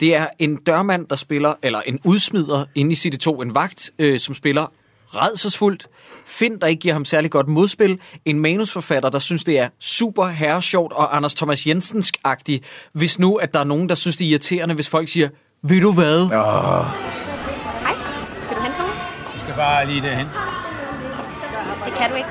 Det 0.00 0.16
er 0.16 0.26
en 0.38 0.56
dørmand, 0.56 1.06
der 1.06 1.16
spiller, 1.16 1.54
eller 1.62 1.80
en 1.80 1.98
udsmider 2.04 2.64
inde 2.74 2.92
i 2.92 2.94
City 2.94 3.16
2, 3.16 3.42
en 3.42 3.54
vagt, 3.54 3.90
øh, 3.98 4.20
som 4.20 4.34
spiller 4.34 4.72
redselsfuldt. 5.16 5.86
Finn, 6.26 6.60
der 6.60 6.66
ikke 6.66 6.80
giver 6.80 6.94
ham 6.94 7.04
særlig 7.04 7.30
godt 7.30 7.48
modspil. 7.48 8.00
En 8.24 8.38
manusforfatter, 8.40 9.10
der 9.10 9.18
synes, 9.18 9.44
det 9.44 9.58
er 9.58 9.68
super 9.80 10.26
herresjovt 10.28 10.92
og 10.92 11.16
Anders 11.16 11.34
Thomas 11.34 11.66
Jensensk-agtigt. 11.66 12.60
Hvis 12.92 13.18
nu, 13.18 13.34
at 13.34 13.54
der 13.54 13.60
er 13.60 13.64
nogen, 13.64 13.88
der 13.88 13.94
synes, 13.94 14.16
det 14.16 14.24
er 14.26 14.30
irriterende, 14.30 14.74
hvis 14.74 14.88
folk 14.88 15.08
siger, 15.08 15.28
ved 15.62 15.80
du 15.80 15.92
hvad? 15.92 16.28
Ja. 16.30 16.42
Hej, 16.42 17.94
skal 18.36 18.56
du 18.56 18.62
hente 18.62 18.78
nogen? 18.78 18.92
Jeg 19.32 19.40
skal 19.40 19.54
bare 19.54 19.86
lige 19.86 20.00
derhen. 20.02 20.26
Det 21.84 21.94
kan 21.94 22.10
du 22.10 22.16
ikke. 22.16 22.28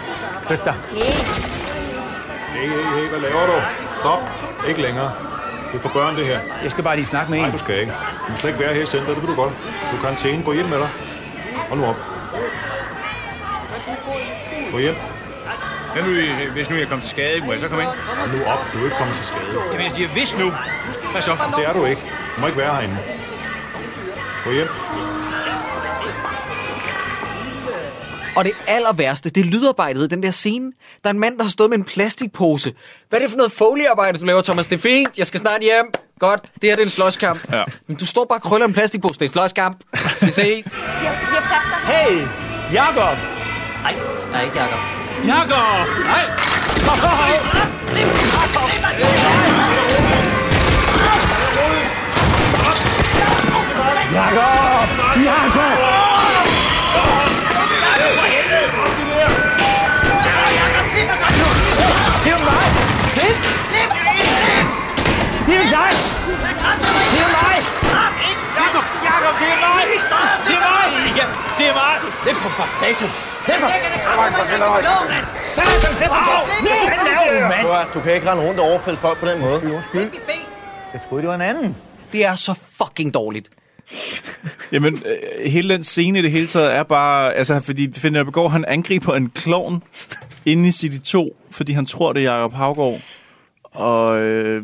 Flyt 0.47 0.59
dig. 0.65 0.75
Hey, 0.91 1.53
Hey, 2.53 2.69
hey, 2.69 3.01
hey, 3.01 3.09
hvad 3.09 3.19
laver 3.19 3.45
du? 3.45 3.53
Stop. 3.95 4.19
Ikke 4.69 4.81
længere. 4.81 5.11
Det 5.71 5.77
er 5.77 5.81
for 5.81 5.89
børn, 5.89 6.15
det 6.15 6.25
her. 6.25 6.39
Jeg 6.63 6.71
skal 6.71 6.83
bare 6.83 6.95
lige 6.95 7.05
snakke 7.05 7.31
med 7.31 7.39
en. 7.39 7.43
Nej, 7.45 7.51
du 7.51 7.57
skal 7.57 7.79
ikke. 7.79 7.93
Du 8.29 8.35
skal 8.35 8.49
ikke 8.49 8.59
være 8.59 8.73
her 8.73 8.81
i 8.81 8.85
centret, 8.85 9.15
det 9.15 9.21
ved 9.21 9.29
du 9.29 9.35
godt. 9.35 9.53
Du 9.53 9.89
kan 9.91 9.99
karantæne. 9.99 10.43
Gå 10.43 10.53
hjem 10.53 10.65
med 10.65 10.77
dig. 10.79 10.89
Hold 11.69 11.79
nu 11.79 11.85
op. 11.85 11.95
Gå 14.71 14.77
hjem. 14.79 14.95
Hvad 15.93 16.03
nu, 16.03 16.09
hvis 16.53 16.69
nu 16.69 16.75
jeg 16.75 16.87
kommer 16.87 17.03
til 17.03 17.09
skade? 17.09 17.45
Må 17.45 17.51
jeg 17.51 17.61
så 17.61 17.67
komme 17.67 17.83
ind? 17.83 17.91
Hold 17.91 18.37
nu 18.37 18.45
op. 18.45 18.59
Du 18.73 18.79
er 18.79 18.83
ikke 18.83 18.97
kommet 18.97 19.15
til 19.15 19.25
skade. 19.25 19.45
Jamen, 19.71 19.81
jeg 19.85 19.91
siger, 19.91 20.07
hvis 20.07 20.37
nu. 20.37 20.51
Hvad 21.11 21.21
så? 21.21 21.37
Det 21.57 21.65
er 21.67 21.73
du 21.73 21.85
ikke. 21.85 22.01
Du 22.35 22.41
må 22.41 22.47
ikke 22.47 22.59
være 22.59 22.75
herinde. 22.75 22.97
Gå 24.43 24.51
hjem. 24.51 24.67
Og 28.35 28.45
det 28.45 28.53
aller 28.67 28.93
værste, 28.93 29.29
det 29.29 29.41
er 29.41 29.45
lydarbejdet 29.45 30.03
i 30.03 30.07
den 30.07 30.23
der 30.23 30.31
scene. 30.31 30.71
Der 31.03 31.09
er 31.09 31.13
en 31.13 31.19
mand, 31.19 31.37
der 31.37 31.43
har 31.43 31.49
stået 31.51 31.69
med 31.69 31.77
en 31.77 31.83
plastikpose. 31.83 32.73
Hvad 33.09 33.19
er 33.19 33.23
det 33.23 33.31
for 33.31 33.37
noget 33.37 33.51
foliearbejde, 33.51 34.19
du 34.19 34.25
laver, 34.25 34.41
Thomas? 34.41 34.67
Det 34.67 34.75
er 34.75 34.81
fint, 34.81 35.17
jeg 35.17 35.27
skal 35.27 35.39
snart 35.39 35.61
hjem. 35.61 35.91
Godt, 36.19 36.41
det 36.41 36.69
her 36.69 36.75
det 36.75 36.81
er 36.81 36.85
en 36.85 36.89
slåskamp. 36.89 37.51
Ja. 37.51 37.63
Men 37.87 37.97
du 37.97 38.05
står 38.05 38.25
bare 38.29 38.39
og 38.39 38.43
krøller 38.43 38.67
en 38.67 38.73
plastikpose, 38.73 39.13
det 39.19 39.25
er 39.25 39.29
en 39.29 39.33
slåskamp. 39.33 39.77
Vi 40.21 40.31
ses. 40.31 40.65
vi 40.65 41.05
har, 41.05 41.15
vi 41.29 41.35
har 41.35 41.45
plads 41.47 41.65
der. 41.65 41.91
Hey, 41.93 42.27
Jakob! 42.73 43.17
Nej, 43.83 43.95
nej, 44.31 44.43
ikke 44.43 44.59
Jacob. 44.59 44.79
Jakob! 45.27 45.87
Nej! 46.05 46.25
Jakob! 54.13 54.87
Jakob! 55.23 56.02
Det 65.47 65.55
er 65.55 65.67
dig! 65.77 65.91
Det 67.13 67.21
er 67.25 67.31
mig! 67.39 67.55
Jakob! 68.59 68.85
Jakob, 69.09 69.33
det 69.41 69.49
er 69.55 69.59
mig! 69.65 69.83
Det 70.47 70.55
er 70.57 70.63
mig! 70.69 70.85
Ja, 71.19 71.25
det 71.57 71.65
er 71.71 71.75
mig! 71.81 71.93
Slip 72.19 72.35
på 72.43 72.49
for 72.57 72.67
satan! 72.79 73.09
Slip 73.43 73.59
på! 73.63 73.67
Satan, 75.55 75.93
slip 75.99 76.09
på! 76.09 76.15
Hvad 76.87 76.97
laver 77.09 77.41
du, 77.41 77.71
mand? 77.73 77.87
Du 77.93 77.99
kan 78.01 78.13
ikke 78.13 78.31
rende 78.31 78.47
rundt 78.47 78.59
og 78.59 78.65
overfælde 78.65 78.99
folk 78.99 79.17
på 79.19 79.27
den 79.27 79.39
måde. 79.41 79.73
Undskyld. 79.75 80.09
Jeg 80.93 81.01
troede, 81.01 81.21
det 81.21 81.29
var 81.29 81.35
en 81.35 81.41
anden. 81.41 81.75
Det 82.11 82.25
er 82.25 82.35
så 82.35 82.53
fucking 82.81 83.13
dårligt. 83.13 83.49
Jamen, 84.71 85.03
øh, 85.05 85.51
hele 85.51 85.73
den 85.73 85.83
scene 85.83 86.19
i 86.19 86.21
det 86.21 86.31
hele 86.31 86.47
taget 86.47 86.75
er 86.75 86.83
bare... 86.83 87.33
Altså, 87.33 87.59
fordi 87.59 87.93
Finn 87.93 88.13
Nørbegaard, 88.13 88.51
han 88.51 88.65
angriber 88.65 89.15
en 89.15 89.29
klovn 89.29 89.83
inde 90.45 90.69
i 90.69 90.71
City 90.71 90.97
2, 90.97 91.37
fordi 91.51 91.71
han 91.73 91.85
tror, 91.85 92.13
det 92.13 92.25
er 92.25 92.31
Jacob 92.33 92.53
Havgaard. 92.53 92.99
Og 93.73 94.17
øh, 94.17 94.63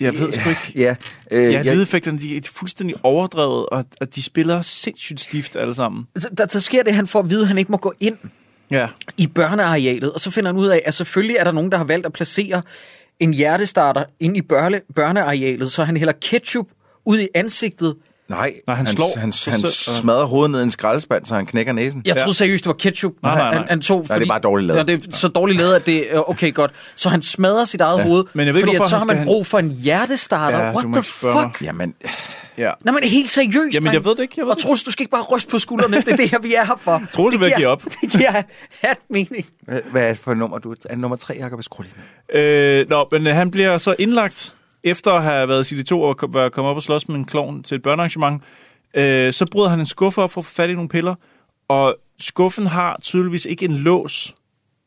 jeg 0.00 0.14
ved 0.14 0.32
sgu 0.32 0.48
ikke... 0.48 0.72
Ja, 0.74 0.94
øh, 1.30 1.52
Ja, 1.52 1.62
jeg, 1.64 1.74
lydeffekterne, 1.74 2.18
de 2.18 2.36
er 2.36 2.40
fuldstændig 2.52 2.96
overdrevet, 3.02 3.66
og, 3.66 3.84
og 4.00 4.14
de 4.14 4.22
spiller 4.22 4.62
sindssygt 4.62 5.20
stift 5.20 5.56
alle 5.56 5.74
sammen. 5.74 6.06
Der, 6.38 6.46
der 6.46 6.58
sker 6.58 6.82
det, 6.82 6.88
at 6.88 6.94
han 6.96 7.06
får 7.06 7.20
at 7.20 7.30
vide, 7.30 7.40
at 7.40 7.48
han 7.48 7.58
ikke 7.58 7.72
må 7.72 7.78
gå 7.78 7.92
ind 8.00 8.16
Ja. 8.70 8.88
i 9.16 9.26
børnearealet, 9.26 10.12
og 10.12 10.20
så 10.20 10.30
finder 10.30 10.52
han 10.52 10.60
ud 10.60 10.66
af, 10.66 10.82
at 10.84 10.94
selvfølgelig 10.94 11.36
er 11.36 11.44
der 11.44 11.52
nogen, 11.52 11.72
der 11.72 11.78
har 11.78 11.84
valgt 11.84 12.06
at 12.06 12.12
placere 12.12 12.62
en 13.20 13.34
hjertestarter 13.34 14.04
ind 14.20 14.36
i 14.36 14.42
børne, 14.42 14.80
børnearealet, 14.94 15.72
så 15.72 15.84
han 15.84 15.96
hælder 15.96 16.12
ketchup 16.22 16.66
ud 17.04 17.18
i 17.18 17.28
ansigtet. 17.34 17.94
Nej, 18.28 18.54
Nej, 18.66 18.76
han 18.76 18.86
han, 18.86 18.96
slår 18.96 19.18
han, 19.18 19.32
han 19.46 19.60
og- 19.64 19.68
smadrer 19.70 20.24
hovedet 20.24 20.50
ned 20.50 20.60
i 20.60 20.62
en 20.62 20.70
skraldespand, 20.70 21.24
så 21.24 21.34
han 21.34 21.46
knækker 21.46 21.72
næsen. 21.72 22.02
Jeg 22.06 22.16
troede 22.16 22.34
seriøst, 22.34 22.64
det 22.64 22.68
var 22.68 22.74
ketchup. 22.74 23.12
Nej, 23.22 23.34
nej, 23.34 23.44
nej. 23.50 23.58
Han, 23.58 23.68
han 23.68 23.80
tog, 23.80 24.06
Nej, 24.08 24.18
det 24.18 24.24
er 24.24 24.28
bare 24.28 24.40
dårligt 24.40 24.66
lavet. 24.66 24.78
Ja, 24.78 24.96
det 24.96 25.08
er 25.08 25.16
så 25.16 25.28
dårligt 25.28 25.58
lavet, 25.58 25.74
at 25.74 25.86
det 25.86 26.14
er 26.14 26.30
okay 26.30 26.54
godt. 26.54 26.70
Så 26.96 27.08
han 27.08 27.22
smadrer 27.22 27.64
sit 27.64 27.80
eget 27.80 27.98
ja. 27.98 28.02
hoved, 28.04 28.24
Men 28.34 28.46
jeg 28.46 28.54
ved 28.54 28.60
ikke, 28.60 28.66
fordi 28.66 28.76
at 28.76 28.78
hvorfor 28.78 28.88
så 28.90 28.96
han 28.96 29.00
har 29.02 29.06
man 29.06 29.16
han- 29.16 29.26
brug 29.26 29.46
for 29.46 29.58
en 29.58 29.70
hjertestarter. 29.70 30.58
Ja, 30.64 30.72
What 30.72 30.84
the 30.94 31.02
spørge 31.04 31.34
mig. 31.34 31.50
fuck? 31.54 31.62
Jamen, 31.66 31.94
Ja. 32.58 32.70
Nej, 32.84 32.94
men 32.94 33.02
helt 33.10 33.28
seriøst, 33.28 33.74
Jamen, 33.74 33.92
jeg 33.92 34.04
ved 34.04 34.10
det 34.16 34.20
ikke, 34.22 34.34
jeg 34.36 34.44
ved 34.46 34.52
Og 34.52 34.58
Troels, 34.58 34.82
du 34.82 34.90
skal 34.90 35.02
ikke 35.02 35.10
bare 35.10 35.22
ryste 35.22 35.50
på 35.50 35.58
skuldrene. 35.58 35.96
Det 35.96 36.08
er 36.08 36.16
det 36.16 36.30
her, 36.30 36.38
vi 36.38 36.54
er 36.54 36.64
her 36.64 36.80
for. 36.80 37.02
Troels 37.14 37.40
vil 37.40 37.52
give 37.56 37.68
op. 37.68 37.82
Det 38.00 38.10
giver 38.10 38.32
hat 38.82 38.98
mening. 39.10 39.46
Hvad, 39.90 40.02
er 40.02 40.08
det 40.08 40.18
for 40.18 40.34
nummer? 40.34 40.58
Du 40.58 40.70
er 40.72 40.74
er 40.90 40.96
nummer 40.96 41.16
tre, 41.16 41.36
Jacob. 41.40 41.62
Skru 41.62 41.82
lige. 41.82 42.40
Øh, 42.80 42.88
nå, 42.90 43.08
men 43.12 43.26
øh, 43.26 43.34
han 43.34 43.50
bliver 43.50 43.78
så 43.78 43.94
indlagt, 43.98 44.54
efter 44.84 45.12
at 45.12 45.22
have 45.22 45.48
været 45.48 45.72
i 45.72 45.76
de 45.76 45.82
to 45.82 46.02
og 46.02 46.16
kom- 46.16 46.34
være 46.34 46.50
kommet 46.50 46.70
op 46.70 46.76
og 46.76 46.82
slås 46.82 47.08
med 47.08 47.16
en 47.16 47.24
klovn 47.24 47.62
til 47.62 47.74
et 47.74 47.82
børnearrangement. 47.82 48.42
Øh, 48.96 49.32
så 49.32 49.46
bryder 49.52 49.68
han 49.68 49.80
en 49.80 49.86
skuffe 49.86 50.22
op 50.22 50.30
for 50.32 50.40
at 50.40 50.44
få 50.44 50.50
fat 50.50 50.70
i 50.70 50.74
nogle 50.74 50.88
piller, 50.88 51.14
og 51.68 51.96
skuffen 52.18 52.66
har 52.66 52.98
tydeligvis 53.02 53.44
ikke 53.44 53.64
en 53.64 53.76
lås. 53.76 54.34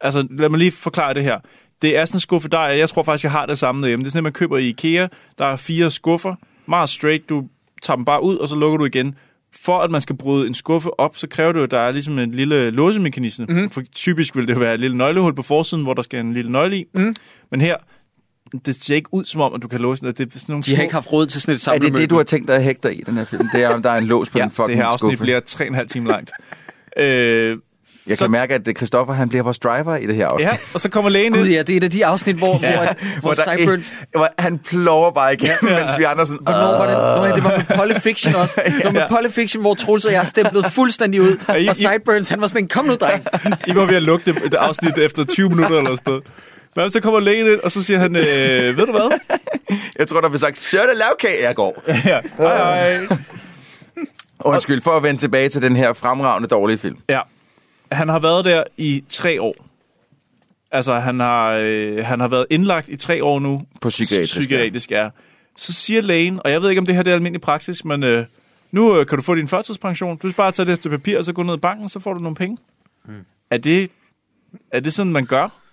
Altså, 0.01 0.27
lad 0.31 0.49
mig 0.49 0.59
lige 0.59 0.71
forklare 0.71 1.13
det 1.13 1.23
her. 1.23 1.39
Det 1.81 1.97
er 1.97 2.05
sådan 2.05 2.15
en 2.15 2.19
skuffe, 2.21 2.49
der 2.49 2.59
er, 2.59 2.73
jeg 2.73 2.89
tror 2.89 3.03
faktisk, 3.03 3.23
jeg 3.23 3.31
har 3.31 3.45
det 3.45 3.57
samme 3.57 3.81
derhjemme. 3.81 4.03
Det 4.03 4.07
er 4.07 4.11
sådan, 4.11 4.19
at 4.19 4.23
man 4.23 4.33
køber 4.33 4.57
i 4.57 4.67
IKEA. 4.67 5.07
Der 5.37 5.45
er 5.45 5.55
fire 5.55 5.91
skuffer, 5.91 6.35
meget 6.65 6.89
straight. 6.89 7.29
Du 7.29 7.43
tager 7.83 7.95
dem 7.95 8.05
bare 8.05 8.23
ud, 8.23 8.35
og 8.37 8.47
så 8.47 8.55
lukker 8.55 8.77
du 8.77 8.85
igen. 8.85 9.15
For 9.61 9.79
at 9.79 9.91
man 9.91 10.01
skal 10.01 10.17
bryde 10.17 10.47
en 10.47 10.53
skuffe 10.53 10.99
op, 10.99 11.17
så 11.17 11.27
kræver 11.27 11.51
det 11.51 11.59
jo, 11.59 11.63
at 11.63 11.71
der 11.71 11.79
er 11.79 11.91
ligesom 11.91 12.19
en 12.19 12.31
lille 12.31 12.69
låsemekanisme. 12.71 13.45
Mhm. 13.45 13.57
Mm. 13.61 13.69
For 13.69 13.81
typisk 13.95 14.35
vil 14.35 14.47
det 14.47 14.59
være 14.59 14.73
et 14.73 14.79
lille 14.79 14.97
nøglehul 14.97 15.35
på 15.35 15.43
forsiden, 15.43 15.83
hvor 15.83 15.93
der 15.93 16.01
skal 16.01 16.19
en 16.19 16.33
lille 16.33 16.51
nøgle 16.51 16.77
i. 16.79 16.85
Mm. 16.93 17.15
Men 17.51 17.61
her, 17.61 17.75
det 18.65 18.83
ser 18.83 18.95
ikke 18.95 19.09
ud 19.13 19.25
som 19.25 19.41
om, 19.41 19.53
at 19.53 19.61
du 19.61 19.67
kan 19.67 19.79
låse 19.81 20.01
den. 20.05 20.13
Det 20.13 20.19
er 20.19 20.25
sådan 20.39 20.43
nogle 20.47 20.63
De 20.63 20.69
har 20.69 20.75
små- 20.75 20.81
ikke 20.83 20.93
haft 20.93 21.13
råd 21.13 21.27
til 21.27 21.41
sådan 21.41 21.51
et 21.51 21.55
Er 21.55 21.57
det 21.57 21.61
samlemøbel. 21.63 22.01
det, 22.01 22.09
du 22.09 22.15
har 22.17 22.23
tænkt 22.23 22.47
dig 22.47 22.55
at 22.55 22.63
hægte 22.63 22.95
i 22.95 23.03
den 23.05 23.17
her 23.17 23.25
film? 23.25 23.49
Det 23.53 23.63
er, 23.63 23.69
om 23.69 23.81
der 23.83 23.89
er 23.89 23.97
en 23.97 24.03
lås 24.03 24.29
på 24.29 24.37
Ja, 24.37 24.43
den 24.43 24.51
fucking 24.51 24.67
det 24.69 24.75
her 24.77 24.85
afsnit 24.85 25.09
skuffe. 25.11 25.23
bliver 25.23 25.39
tre 25.39 25.63
og 25.63 25.67
en 25.67 25.75
halv 25.75 25.89
time 25.89 26.07
langt. 26.07 26.31
øh, 26.97 27.55
Jeg 28.07 28.17
så- 28.17 28.23
kan 28.23 28.31
mærke, 28.31 28.53
at 28.53 28.67
Christoffer 28.77 29.13
han 29.13 29.29
bliver 29.29 29.43
vores 29.43 29.59
driver 29.59 29.95
i 29.95 30.07
det 30.07 30.15
her 30.15 30.27
afsnit. 30.27 30.47
ja, 30.47 30.57
og 30.73 30.79
så 30.81 30.89
kommer 30.89 31.09
lægen 31.09 31.33
Gud 31.33 31.39
ind. 31.45 31.49
ja, 31.49 31.61
det 31.61 31.73
er 31.73 31.77
et 31.77 31.83
af 31.83 31.91
de 31.91 32.05
afsnit, 32.05 32.35
hvor, 32.35 32.59
ja. 32.63 32.77
hvor, 32.77 32.95
hvor 33.21 33.29
er- 33.31 33.55
Sideburns... 33.57 33.93
hvor 34.15 34.27
han 34.39 34.57
plover 34.59 35.11
bare 35.11 35.33
igennem, 35.33 35.57
ja. 35.67 35.79
mens 35.79 35.97
vi 35.97 36.03
andre 36.03 36.25
sådan... 36.25 36.39
Hvornår 36.43 36.59
var 36.59 36.85
det? 36.87 37.17
Nå, 37.17 37.25
ja, 37.25 37.35
det 37.35 37.43
var 37.43 37.57
med 37.57 37.77
Polyfiction 37.77 38.35
også. 38.35 38.61
Det 38.77 38.85
var 38.85 38.91
med 38.91 39.01
Polyfiction, 39.09 39.61
hvor 39.61 39.73
Troels 39.73 40.05
og 40.05 40.11
jeg 40.11 40.27
stemplede 40.27 40.65
fuldstændig 40.71 41.21
ud. 41.21 41.35
I- 41.35 41.37
Og 41.47 41.61
I- 41.61 41.69
Sideburns, 41.73 42.29
han 42.29 42.41
var 42.41 42.47
sådan 42.47 42.63
en, 42.63 42.67
kom 42.67 42.85
nu, 42.85 42.95
dreng. 42.95 43.25
I 43.67 43.75
var 43.75 43.85
ved 43.85 43.95
at 43.95 44.03
lukke 44.03 44.33
det, 44.33 44.43
det 44.43 44.53
afsnit 44.53 44.97
efter 44.97 45.23
20 45.23 45.49
minutter 45.49 45.77
eller 45.77 45.89
sådan 45.91 46.01
noget. 46.05 46.23
Men 46.77 46.89
så 46.89 46.99
kommer 46.99 47.19
lægen 47.19 47.47
ind, 47.47 47.59
og 47.59 47.71
så 47.71 47.83
siger 47.83 47.99
han, 47.99 48.15
øh, 48.15 48.77
ved 48.77 48.85
du 48.85 48.91
hvad? 48.91 49.19
Jeg 49.99 50.07
tror, 50.07 50.21
der 50.21 50.29
bliver 50.29 50.39
sagt, 50.39 50.57
så 50.57 50.81
er 50.81 50.87
det 50.87 50.97
lavkage, 50.97 51.43
jeg 51.43 51.55
går. 51.55 51.83
ja, 52.05 52.21
hej, 52.37 52.97
hej. 52.97 53.17
Undskyld 54.39 54.81
for 54.81 54.97
at 54.97 55.03
vende 55.03 55.19
tilbage 55.19 55.49
til 55.49 55.61
den 55.61 55.75
her 55.75 55.93
fremragende 55.93 56.47
dårlige 56.47 56.77
film. 56.77 56.97
Ja. 57.09 57.21
Han 57.91 58.09
har 58.09 58.19
været 58.19 58.45
der 58.45 58.63
i 58.77 59.03
tre 59.09 59.41
år. 59.41 59.55
Altså, 60.71 60.99
han 60.99 61.19
har, 61.19 61.59
øh, 61.61 62.05
han 62.05 62.19
har 62.19 62.27
været 62.27 62.45
indlagt 62.49 62.89
i 62.89 62.95
tre 62.95 63.23
år 63.23 63.39
nu. 63.39 63.61
På 63.81 63.89
psykiatrisk. 63.89 64.33
Psykiatrisk, 64.33 64.91
ja. 64.91 65.09
Så 65.57 65.73
siger 65.73 66.01
lægen, 66.01 66.39
og 66.43 66.51
jeg 66.51 66.61
ved 66.61 66.69
ikke, 66.69 66.79
om 66.79 66.85
det 66.85 66.95
her 66.95 67.03
det 67.03 67.11
er 67.11 67.15
almindelig 67.15 67.41
praksis, 67.41 67.85
men 67.85 68.03
øh, 68.03 68.25
nu 68.71 68.99
øh, 68.99 69.05
kan 69.05 69.17
du 69.17 69.21
få 69.21 69.35
din 69.35 69.47
førtidspension. 69.47 70.17
Du 70.17 70.27
skal 70.27 70.37
bare 70.37 70.51
tage 70.51 70.65
det 70.65 70.77
stykke 70.77 70.97
papir, 70.97 71.17
og 71.17 71.23
så 71.23 71.33
gå 71.33 71.43
ned 71.43 71.53
i 71.53 71.59
banken, 71.59 71.89
så 71.89 71.99
får 71.99 72.13
du 72.13 72.19
nogle 72.19 72.35
penge. 72.35 72.57
Mm. 73.05 73.13
Er, 73.51 73.57
det, 73.57 73.91
er 74.71 74.79
det 74.79 74.93
sådan, 74.93 75.11
man 75.11 75.25
gør? 75.25 75.66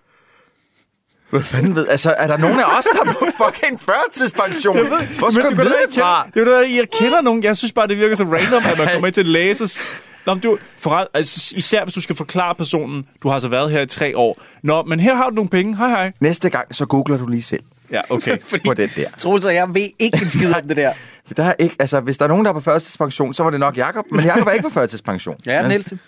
Hvad 1.34 1.42
fanden 1.44 1.74
ved? 1.74 1.88
Altså, 1.88 2.14
er 2.18 2.26
der 2.26 2.36
nogen 2.36 2.58
af 2.60 2.78
os, 2.78 2.84
der 2.84 3.10
er 3.10 3.14
på 3.14 3.26
fucking 3.44 3.80
førtidspension? 3.80 4.76
Hvor 5.18 5.30
skal 5.30 5.46
jeg 5.48 5.56
vide 5.58 5.68
det 5.86 5.94
fra? 6.00 6.22
kende- 6.34 6.46
Det 6.46 6.54
er 6.54 6.58
jo 6.58 6.76
jeg 6.76 6.86
kender 7.00 7.20
nogen. 7.20 7.42
Jeg 7.44 7.56
synes 7.56 7.72
bare, 7.72 7.86
det 7.88 7.96
virker 7.98 8.14
så 8.16 8.24
random, 8.24 8.62
at 8.72 8.78
man 8.78 8.88
kommer 8.92 9.06
ind 9.06 9.14
til 9.14 9.20
at 9.20 9.26
læse. 9.26 9.80
Nå, 10.26 10.34
men 10.34 10.40
du, 10.42 10.58
for, 10.78 11.08
altså, 11.14 11.54
især 11.56 11.84
hvis 11.84 11.94
du 11.94 12.00
skal 12.00 12.16
forklare 12.16 12.54
personen, 12.54 13.04
du 13.22 13.28
har 13.28 13.38
så 13.38 13.48
været 13.48 13.70
her 13.70 13.80
i 13.80 13.86
tre 13.86 14.16
år. 14.16 14.38
Nå, 14.62 14.82
men 14.82 15.00
her 15.00 15.14
har 15.14 15.28
du 15.30 15.34
nogle 15.34 15.50
penge. 15.50 15.76
Hej, 15.76 15.88
hej. 15.88 16.12
Næste 16.20 16.50
gang, 16.50 16.74
så 16.74 16.86
googler 16.86 17.16
du 17.16 17.26
lige 17.26 17.42
selv 17.42 17.62
Ja, 17.90 18.00
okay. 18.10 18.36
på 18.66 18.74
den 18.74 18.90
der. 18.96 19.04
Troels 19.18 19.44
og 19.44 19.54
jeg 19.54 19.74
ved 19.74 19.88
ikke 19.98 20.18
en 20.22 20.30
skid 20.30 20.54
om 20.54 20.68
det 20.68 20.76
der. 20.76 20.92
For 21.26 21.34
der 21.42 21.44
er 21.44 21.54
ikke, 21.58 21.76
altså, 21.78 22.00
hvis 22.00 22.18
der 22.18 22.24
er 22.24 22.28
nogen, 22.28 22.44
der 22.44 22.50
er 22.50 22.54
på 22.54 22.60
førtidspension, 22.60 23.34
så 23.34 23.42
var 23.42 23.50
det 23.50 23.60
nok 23.60 23.76
Jakob. 23.76 24.04
Men 24.10 24.24
Jakob 24.24 24.46
er 24.46 24.52
ikke 24.52 24.62
på 24.68 24.74
førtidspension. 24.74 25.36
Jeg 25.46 25.54
er 25.54 25.62
den 25.62 25.72
ældste. 25.72 25.98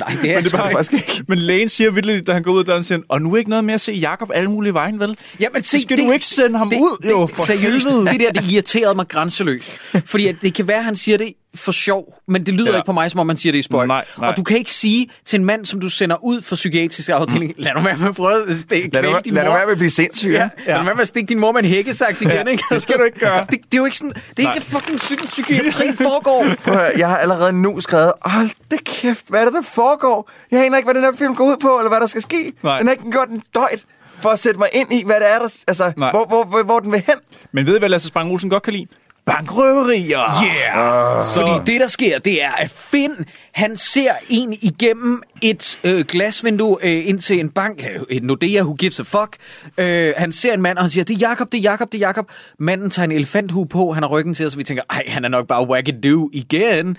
Nej, 0.00 0.16
det 0.22 0.30
er, 0.30 0.34
Men, 0.34 0.44
det 0.44 0.52
bare, 0.52 0.84
sgu 0.84 0.96
ikke. 0.96 1.24
men 1.28 1.38
lægen 1.38 1.68
siger 1.68 1.90
virkelig, 1.90 2.26
da 2.26 2.32
han 2.32 2.42
går 2.42 2.52
ud 2.52 2.58
af 2.58 2.64
døren, 2.64 2.84
siger, 2.84 3.00
og 3.08 3.22
nu 3.22 3.32
er 3.34 3.38
ikke 3.38 3.50
noget 3.50 3.64
mere 3.64 3.74
at 3.74 3.80
se 3.80 3.92
Jakob 3.92 4.30
alle 4.34 4.50
mulige 4.50 4.74
vejen, 4.74 5.00
vel? 5.00 5.16
Jamen, 5.40 5.62
se, 5.62 5.78
Så 5.78 5.82
skal 5.82 5.98
du 5.98 6.10
ikke 6.12 6.24
sende 6.24 6.58
ham 6.58 6.68
ud, 6.68 6.98
det, 7.02 7.10
jo, 7.10 7.26
det, 7.26 7.36
for 7.36 7.44
seriøst, 7.44 7.86
det 8.12 8.20
der, 8.20 8.32
det 8.32 8.50
irriterede 8.52 8.94
mig 8.94 9.08
grænseløst. 9.08 9.78
Fordi 10.06 10.26
at 10.26 10.36
det 10.42 10.54
kan 10.54 10.68
være, 10.68 10.78
at 10.78 10.84
han 10.84 10.96
siger 10.96 11.18
det 11.18 11.32
for 11.54 11.72
sjov, 11.72 12.14
men 12.28 12.46
det 12.46 12.54
lyder 12.54 12.70
Ja. 12.70 12.76
ikke 12.76 12.86
på 12.86 12.92
mig, 12.92 13.10
som 13.10 13.20
om 13.20 13.26
man 13.26 13.36
siger 13.36 13.52
det 13.52 13.58
i 13.58 13.62
spøj. 13.62 13.86
Nej, 13.86 14.04
nej. 14.18 14.28
Og 14.28 14.36
du 14.36 14.42
kan 14.42 14.56
ikke 14.56 14.72
sige 14.74 15.08
til 15.26 15.38
en 15.38 15.44
mand, 15.44 15.66
som 15.66 15.80
du 15.80 15.88
sender 15.88 16.24
ud 16.24 16.42
for 16.42 16.54
psykiatrisk 16.54 17.08
afdeling, 17.08 17.54
lad 17.58 17.72
nu 17.76 17.82
være 17.82 17.96
med 17.96 18.08
at 18.08 18.14
prøve 18.14 18.42
at 18.42 18.48
Lad 18.48 19.02
nu, 19.02 19.18
din 19.24 19.34
lad 19.34 19.42
nu 19.44 19.48
mor. 19.50 19.56
være 19.56 19.66
med 19.66 19.72
at 19.72 19.78
blive 19.78 19.90
sindssyg. 19.90 20.30
Ja, 20.30 20.48
Ja. 20.66 20.72
lad 20.72 20.78
nu 20.78 20.84
være 20.84 20.94
med 20.94 21.02
at 21.02 21.08
stikke 21.08 21.28
din 21.28 21.38
mor 21.40 21.52
med 21.52 21.60
en 21.62 21.68
hækkesaks 21.68 22.20
igen, 22.22 22.32
Ja, 22.32 22.44
ikke? 22.44 22.64
det 22.70 22.82
skal 22.82 22.98
du 22.98 23.02
ikke 23.04 23.18
gøre. 23.20 23.40
Det, 23.50 23.58
det 23.64 23.74
er 23.74 23.78
jo 23.78 23.84
ikke 23.84 23.96
sådan, 23.96 24.12
det 24.36 24.44
er 24.46 24.52
ikke 24.54 24.66
fucking 24.66 24.98
psy- 24.98 25.26
psykiatri 25.26 25.92
foregår. 25.96 26.46
Prøv 26.64 26.80
Jeg 26.98 27.08
har 27.08 27.16
allerede 27.18 27.52
nu 27.52 27.80
skrevet, 27.80 28.12
hold 28.22 28.50
det 28.70 28.84
kæft, 28.84 29.24
hvad 29.28 29.40
er 29.40 29.44
det, 29.44 29.54
der 29.54 29.62
foregår? 29.62 30.30
Jeg 30.50 30.64
aner 30.66 30.76
ikke, 30.76 30.86
hvad 30.86 30.94
den 30.94 31.04
her 31.04 31.12
film 31.18 31.34
går 31.34 31.44
ud 31.44 31.56
på, 31.62 31.78
eller 31.78 31.88
hvad 31.88 32.00
der 32.00 32.06
skal 32.06 32.22
ske. 32.22 32.52
Nej. 32.62 32.78
Den 32.78 32.86
har 32.86 32.92
ikke 32.92 33.10
gjort 33.10 33.28
en 33.28 33.42
døjt 33.54 33.84
for 34.22 34.28
at 34.28 34.38
sætte 34.38 34.58
mig 34.58 34.68
ind 34.72 34.92
i, 34.92 35.02
hvad 35.06 35.16
det 35.20 35.30
er, 35.30 35.38
der, 35.38 35.48
altså, 35.68 35.92
hvor, 35.96 36.26
hvor, 36.28 36.44
hvor, 36.44 36.62
hvor 36.62 36.80
den 36.80 36.92
vil 36.92 37.00
hen. 37.06 37.14
Men 37.52 37.66
ved 37.66 37.76
I, 37.76 37.78
hvad 37.78 37.88
Lasse 37.88 38.08
Spang 38.08 38.30
Olsen 38.30 38.50
godt 38.50 38.62
kan 38.62 38.72
lide? 38.72 38.86
Bankrøverier! 39.26 40.44
Yeah! 40.44 41.24
Så... 41.24 41.40
Fordi 41.40 41.72
det, 41.72 41.80
der 41.80 41.88
sker, 41.88 42.18
det 42.18 42.42
er, 42.42 42.50
at 42.50 42.70
Finn, 42.70 43.12
han 43.52 43.76
ser 43.76 44.12
en 44.28 44.52
igennem 44.52 45.22
et 45.42 45.78
øh, 45.84 46.04
glasvindue 46.04 46.76
øh, 46.82 47.08
ind 47.08 47.18
til 47.18 47.40
en 47.40 47.50
bank, 47.50 47.84
øh, 47.94 48.02
et 48.10 48.22
Nordea, 48.22 48.62
who 48.62 48.74
gives 48.74 49.00
a 49.00 49.02
fuck. 49.02 49.36
Øh, 49.78 50.14
han 50.16 50.32
ser 50.32 50.54
en 50.54 50.62
mand, 50.62 50.78
og 50.78 50.84
han 50.84 50.90
siger, 50.90 51.04
det 51.04 51.14
er 51.14 51.18
Jakob, 51.18 51.52
det 51.52 51.58
er 51.58 51.62
Jakob, 51.62 51.92
det 51.92 51.98
er 52.02 52.06
Jakob. 52.06 52.30
Manden 52.58 52.90
tager 52.90 53.04
en 53.04 53.12
elefanthue 53.12 53.66
på, 53.66 53.92
han 53.92 54.02
har 54.02 54.10
ryggen 54.10 54.34
til 54.34 54.46
os, 54.46 54.52
og 54.52 54.58
vi 54.58 54.64
tænker, 54.64 54.82
ej, 54.90 55.04
han 55.08 55.24
er 55.24 55.28
nok 55.28 55.46
bare 55.46 55.68
wackadoo 55.68 56.30
igen. 56.32 56.96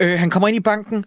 Øh, 0.00 0.18
han 0.18 0.30
kommer 0.30 0.48
ind 0.48 0.56
i 0.56 0.60
banken, 0.60 1.04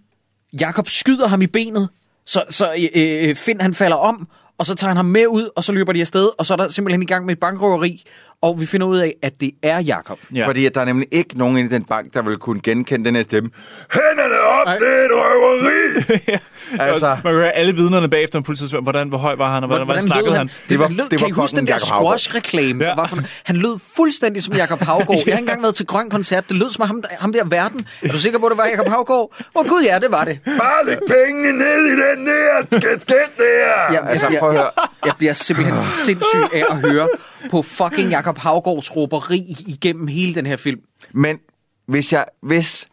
Jakob 0.59 0.89
skyder 0.89 1.27
ham 1.27 1.41
i 1.41 1.47
benet, 1.47 1.89
så, 2.25 2.43
så 2.49 2.89
øh, 2.95 3.35
Finn 3.35 3.61
han 3.61 3.73
falder 3.73 3.97
om, 3.97 4.27
og 4.57 4.65
så 4.65 4.75
tager 4.75 4.89
han 4.89 4.97
ham 4.97 5.05
med 5.05 5.27
ud, 5.27 5.49
og 5.55 5.63
så 5.63 5.71
løber 5.71 5.93
de 5.93 6.01
afsted, 6.01 6.29
og 6.37 6.45
så 6.45 6.53
er 6.53 6.57
der 6.57 6.69
simpelthen 6.69 7.03
i 7.03 7.05
gang 7.05 7.25
med 7.25 7.33
et 7.33 7.39
bankrøveri, 7.39 8.03
og 8.41 8.59
vi 8.61 8.65
finder 8.65 8.87
ud 8.87 8.97
af, 8.97 9.13
at 9.23 9.33
det 9.41 9.51
er 9.63 9.79
Jakob. 9.81 10.19
Ja. 10.35 10.47
Fordi 10.47 10.65
at 10.65 10.75
der 10.75 10.81
er 10.81 10.85
nemlig 10.85 11.07
ikke 11.11 11.37
nogen 11.37 11.57
inde 11.57 11.69
i 11.69 11.73
den 11.73 11.83
bank, 11.83 12.13
der 12.13 12.21
vil 12.21 12.37
kunne 12.37 12.61
genkende 12.61 13.05
den 13.05 13.15
her 13.15 13.23
stemme. 13.23 13.49
Hænderne 13.93 14.39
op, 14.39 14.65
Nej. 14.65 14.77
det 14.77 14.87
er 14.87 15.05
et 15.05 15.11
røveri! 15.13 16.39
Altså, 16.79 17.07
Man 17.07 17.17
kan 17.23 17.31
høre 17.31 17.51
alle 17.51 17.75
vidnerne 17.75 18.09
bagefter 18.09 18.37
en 18.39 18.43
politiet 18.43 18.69
spørger, 18.69 18.83
hvordan, 18.83 19.09
hvor 19.09 19.17
høj 19.17 19.35
var 19.35 19.53
han, 19.53 19.63
og 19.63 19.67
hvordan, 19.67 19.85
hvordan, 19.85 20.03
snakkede 20.03 20.29
lød 20.29 20.37
han? 20.37 20.47
Det, 20.47 20.69
Det 20.69 20.79
var- 20.79 20.85
var, 20.87 20.93
lød, 20.93 21.09
det 21.09 21.21
var 21.21 21.27
kan 21.27 21.27
I 21.27 21.31
huske 21.31 21.55
den 21.57 21.67
der 21.67 21.77
squash-reklame? 21.77 22.83
Ja. 22.83 22.89
Ja. 22.89 22.95
Var 22.95 23.07
for, 23.07 23.17
han 23.43 23.55
lød 23.55 23.79
fuldstændig 23.95 24.43
som 24.43 24.53
Jakob 24.53 24.79
Havgård. 24.81 25.17
Jeg 25.25 25.33
har 25.35 25.39
engang 25.39 25.61
været 25.61 25.75
til 25.75 25.85
Grøn 25.85 26.09
Koncert. 26.09 26.49
Det 26.49 26.57
lød 26.57 26.69
som 26.69 26.87
ham, 26.87 27.01
der- 27.01 27.09
ham 27.19 27.33
der 27.33 27.43
verden. 27.45 27.87
Er 28.01 28.07
du 28.11 28.17
sikker 28.19 28.39
på, 28.39 28.45
at 28.45 28.49
det 28.51 28.57
var 28.57 28.65
Jakob 28.65 28.87
Havgård? 28.87 29.33
Åh 29.55 29.61
oh, 29.61 29.67
gud, 29.69 29.81
ja, 29.83 29.99
det 29.99 30.11
var 30.11 30.23
det. 30.23 30.39
Bare 30.45 30.85
læg 30.85 30.97
pengene 31.07 31.57
ned 31.57 31.85
i 31.85 31.91
den 31.91 32.27
der 32.27 32.79
kasket 32.79 33.29
der! 33.37 33.93
Jeg, 33.93 34.01
Altså, 34.09 34.27
jeg, 34.29 34.39
prøv 34.39 34.49
at 34.49 34.55
jeg, 34.55 34.61
høre. 34.63 34.87
jeg 35.05 35.13
bliver 35.17 35.33
simpelthen 35.33 35.77
sindssyg 36.05 36.39
af 36.53 36.63
at 36.69 36.77
høre 36.77 37.07
på 37.51 37.61
fucking 37.61 38.09
Jakob 38.09 38.37
Havgårds 38.37 38.95
råberi 38.95 39.55
igennem 39.67 40.07
hele 40.07 40.35
den 40.35 40.45
her 40.45 40.57
film. 40.57 40.79
Men 41.13 41.39
hvis 41.87 42.13
jeg, 42.13 42.25
hvis, 42.41 42.87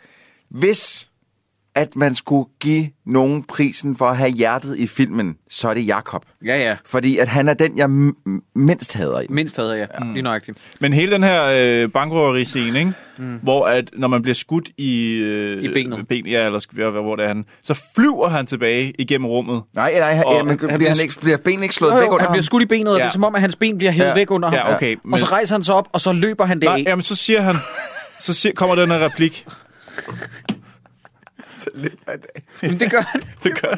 hvis 0.49 1.11
at 1.77 1.97
man 1.97 2.15
skulle 2.15 2.49
give 2.61 2.89
nogen 3.07 3.43
prisen 3.43 3.97
for 3.97 4.05
at 4.07 4.17
have 4.17 4.31
hjertet 4.31 4.79
i 4.79 4.87
filmen, 4.87 5.37
så 5.51 5.69
er 5.69 5.75
det 5.75 5.87
Jakob. 5.87 6.23
Ja, 6.45 6.57
ja. 6.59 6.77
Fordi 6.87 7.19
at 7.19 7.29
han 7.29 7.49
er 7.49 7.55
den, 7.55 7.79
jeg 7.79 7.85
m- 7.87 8.51
mindst 8.55 8.93
hader 8.95 9.21
i. 9.21 9.27
Mindst 9.29 9.57
havde 9.57 9.79
jeg. 9.79 9.89
Ja. 10.01 10.13
Lige 10.13 10.23
nøjagtigt. 10.23 10.59
Men 10.81 10.93
hele 10.93 11.13
den 11.13 11.23
her 11.23 11.43
øh, 11.85 11.89
bankrøveri-scene, 11.91 12.79
ikke? 12.79 12.93
Mm. 13.19 13.39
hvor 13.43 13.67
at, 13.67 13.91
når 13.97 14.09
man 14.09 14.23
bliver 14.23 14.35
skudt 14.35 14.69
i, 14.79 15.13
øh, 15.15 15.63
I 15.65 15.69
benet. 15.69 16.09
ben, 16.09 16.27
ja, 16.27 16.47
eller 16.47 16.59
skal 16.59 16.79
vi- 16.79 16.83
hvor 16.91 17.17
det 17.17 17.25
er 17.25 17.29
han, 17.29 17.45
så 17.63 17.81
flyver 17.95 18.29
han 18.29 18.47
tilbage 18.47 18.93
igennem 18.99 19.27
rummet. 19.27 19.63
Nej, 19.75 19.95
nej, 19.99 20.23
Og 20.27 20.35
ja, 20.35 20.43
men 20.43 20.49
han 20.49 20.79
bliver, 20.79 20.91
han 20.91 21.01
ikke, 21.03 21.15
bliver 21.21 21.37
benen 21.37 21.63
ikke 21.63 21.75
slået 21.75 21.93
Jo, 21.93 21.97
væk 21.97 22.07
under 22.07 22.19
han 22.19 22.27
ham? 22.27 22.33
bliver 22.33 22.43
skudt 22.43 22.63
i 22.63 22.67
benet, 22.67 22.89
og 22.93 22.99
Ja. 22.99 23.03
det 23.03 23.09
er 23.09 23.13
som 23.13 23.25
om, 23.25 23.35
at 23.35 23.41
hans 23.41 23.57
ben 23.57 23.79
bliver 23.79 23.91
hævet 23.93 24.09
Ja. 24.09 24.15
væk 24.15 24.31
under 24.31 24.49
ham. 24.49 24.57
Ja, 24.59 24.75
okay, 24.75 24.97
Og 25.13 25.19
så 25.19 25.27
men- 25.27 25.33
rejser 25.33 25.55
han 25.55 25.65
sig 25.65 25.75
op, 25.75 25.89
og 25.93 26.01
så 26.01 26.13
løber 26.13 26.45
han 26.45 26.61
det 26.61 26.65
Nej, 26.67 26.75
af. 26.79 26.83
jamen 26.87 27.03
så 27.03 27.15
siger 27.15 27.41
han, 27.43 27.57
så 28.21 28.33
siger, 28.35 28.53
kommer 28.55 28.75
den 28.75 28.91
her 28.91 28.99
replik. 29.05 29.47
Men 32.63 32.81
det 32.81 32.91
gør 32.91 33.01
han. 33.01 33.23
Det 33.43 33.63
gør 33.63 33.75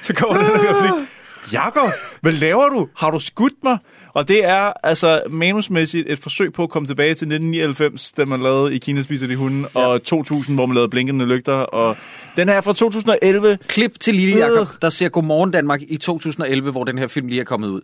Så 0.00 0.14
kommer 0.14 0.36
den 0.36 0.46
her 0.46 0.74
replik. 0.74 1.08
Jakob, 1.52 1.90
hvad 2.20 2.32
laver 2.32 2.68
du? 2.68 2.88
Har 2.96 3.10
du 3.10 3.18
skudt 3.18 3.54
mig? 3.64 3.78
Og 4.14 4.28
det 4.28 4.44
er 4.44 4.72
altså 4.82 5.22
manusmæssigt 5.30 6.10
et 6.10 6.18
forsøg 6.18 6.52
på 6.52 6.62
at 6.62 6.70
komme 6.70 6.86
tilbage 6.86 7.08
til 7.08 7.26
1999, 7.26 8.12
da 8.12 8.24
man 8.24 8.42
lavede 8.42 8.74
I 8.74 8.78
Kina 8.78 9.02
spiser 9.02 9.26
de 9.26 9.36
hunde, 9.36 9.68
ja. 9.74 9.80
og 9.80 10.02
2000, 10.02 10.56
hvor 10.56 10.66
man 10.66 10.74
lavede 10.74 10.88
blinkende 10.88 11.24
lygter. 11.24 11.52
Og 11.52 11.96
den 12.36 12.48
her 12.48 12.56
er 12.56 12.60
fra 12.60 12.72
2011. 12.72 13.58
Klip 13.66 14.00
til 14.00 14.14
Lille 14.14 14.36
Jakob, 14.38 14.68
der 14.82 14.90
ser 14.90 15.08
Godmorgen 15.08 15.50
Danmark 15.50 15.82
i 15.88 15.96
2011, 15.96 16.70
hvor 16.70 16.84
den 16.84 16.98
her 16.98 17.06
film 17.06 17.26
lige 17.26 17.40
er 17.40 17.44
kommet 17.44 17.68
ud. 17.68 17.80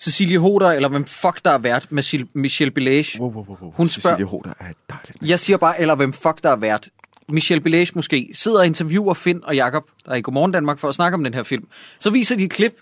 Cecilie 0.00 0.38
Hoder, 0.38 0.70
eller 0.70 0.88
hvem 0.88 1.04
fuck 1.04 1.44
der 1.44 1.50
er 1.50 1.58
vært, 1.58 1.86
Michelle, 1.90 2.26
Michelle 2.34 2.70
Bilage. 2.70 3.20
Wow, 3.20 3.32
wow, 3.32 3.44
wow, 3.48 3.56
wow. 3.62 3.72
Hun 3.76 3.88
Cecilie 3.88 4.16
spørger, 4.16 4.30
Hoder 4.30 4.50
er 4.60 4.72
dejligt. 4.90 5.30
jeg 5.30 5.40
siger 5.40 5.56
bare, 5.56 5.80
eller 5.80 5.94
hvem 5.94 6.12
fuck 6.12 6.42
der 6.42 6.50
er 6.50 6.56
vært. 6.56 6.88
Michel 7.28 7.60
Bilage 7.60 7.92
måske 7.94 8.30
sidder 8.32 8.58
og 8.58 8.66
interviewer 8.66 9.14
Finn 9.14 9.44
og 9.44 9.56
Jakob, 9.56 9.84
der 10.04 10.12
er 10.12 10.16
i 10.16 10.20
Godmorgen 10.20 10.52
Danmark, 10.52 10.78
for 10.78 10.88
at 10.88 10.94
snakke 10.94 11.14
om 11.14 11.24
den 11.24 11.34
her 11.34 11.42
film. 11.42 11.68
Så 11.98 12.10
viser 12.10 12.36
de 12.36 12.44
et 12.44 12.50
klip, 12.50 12.76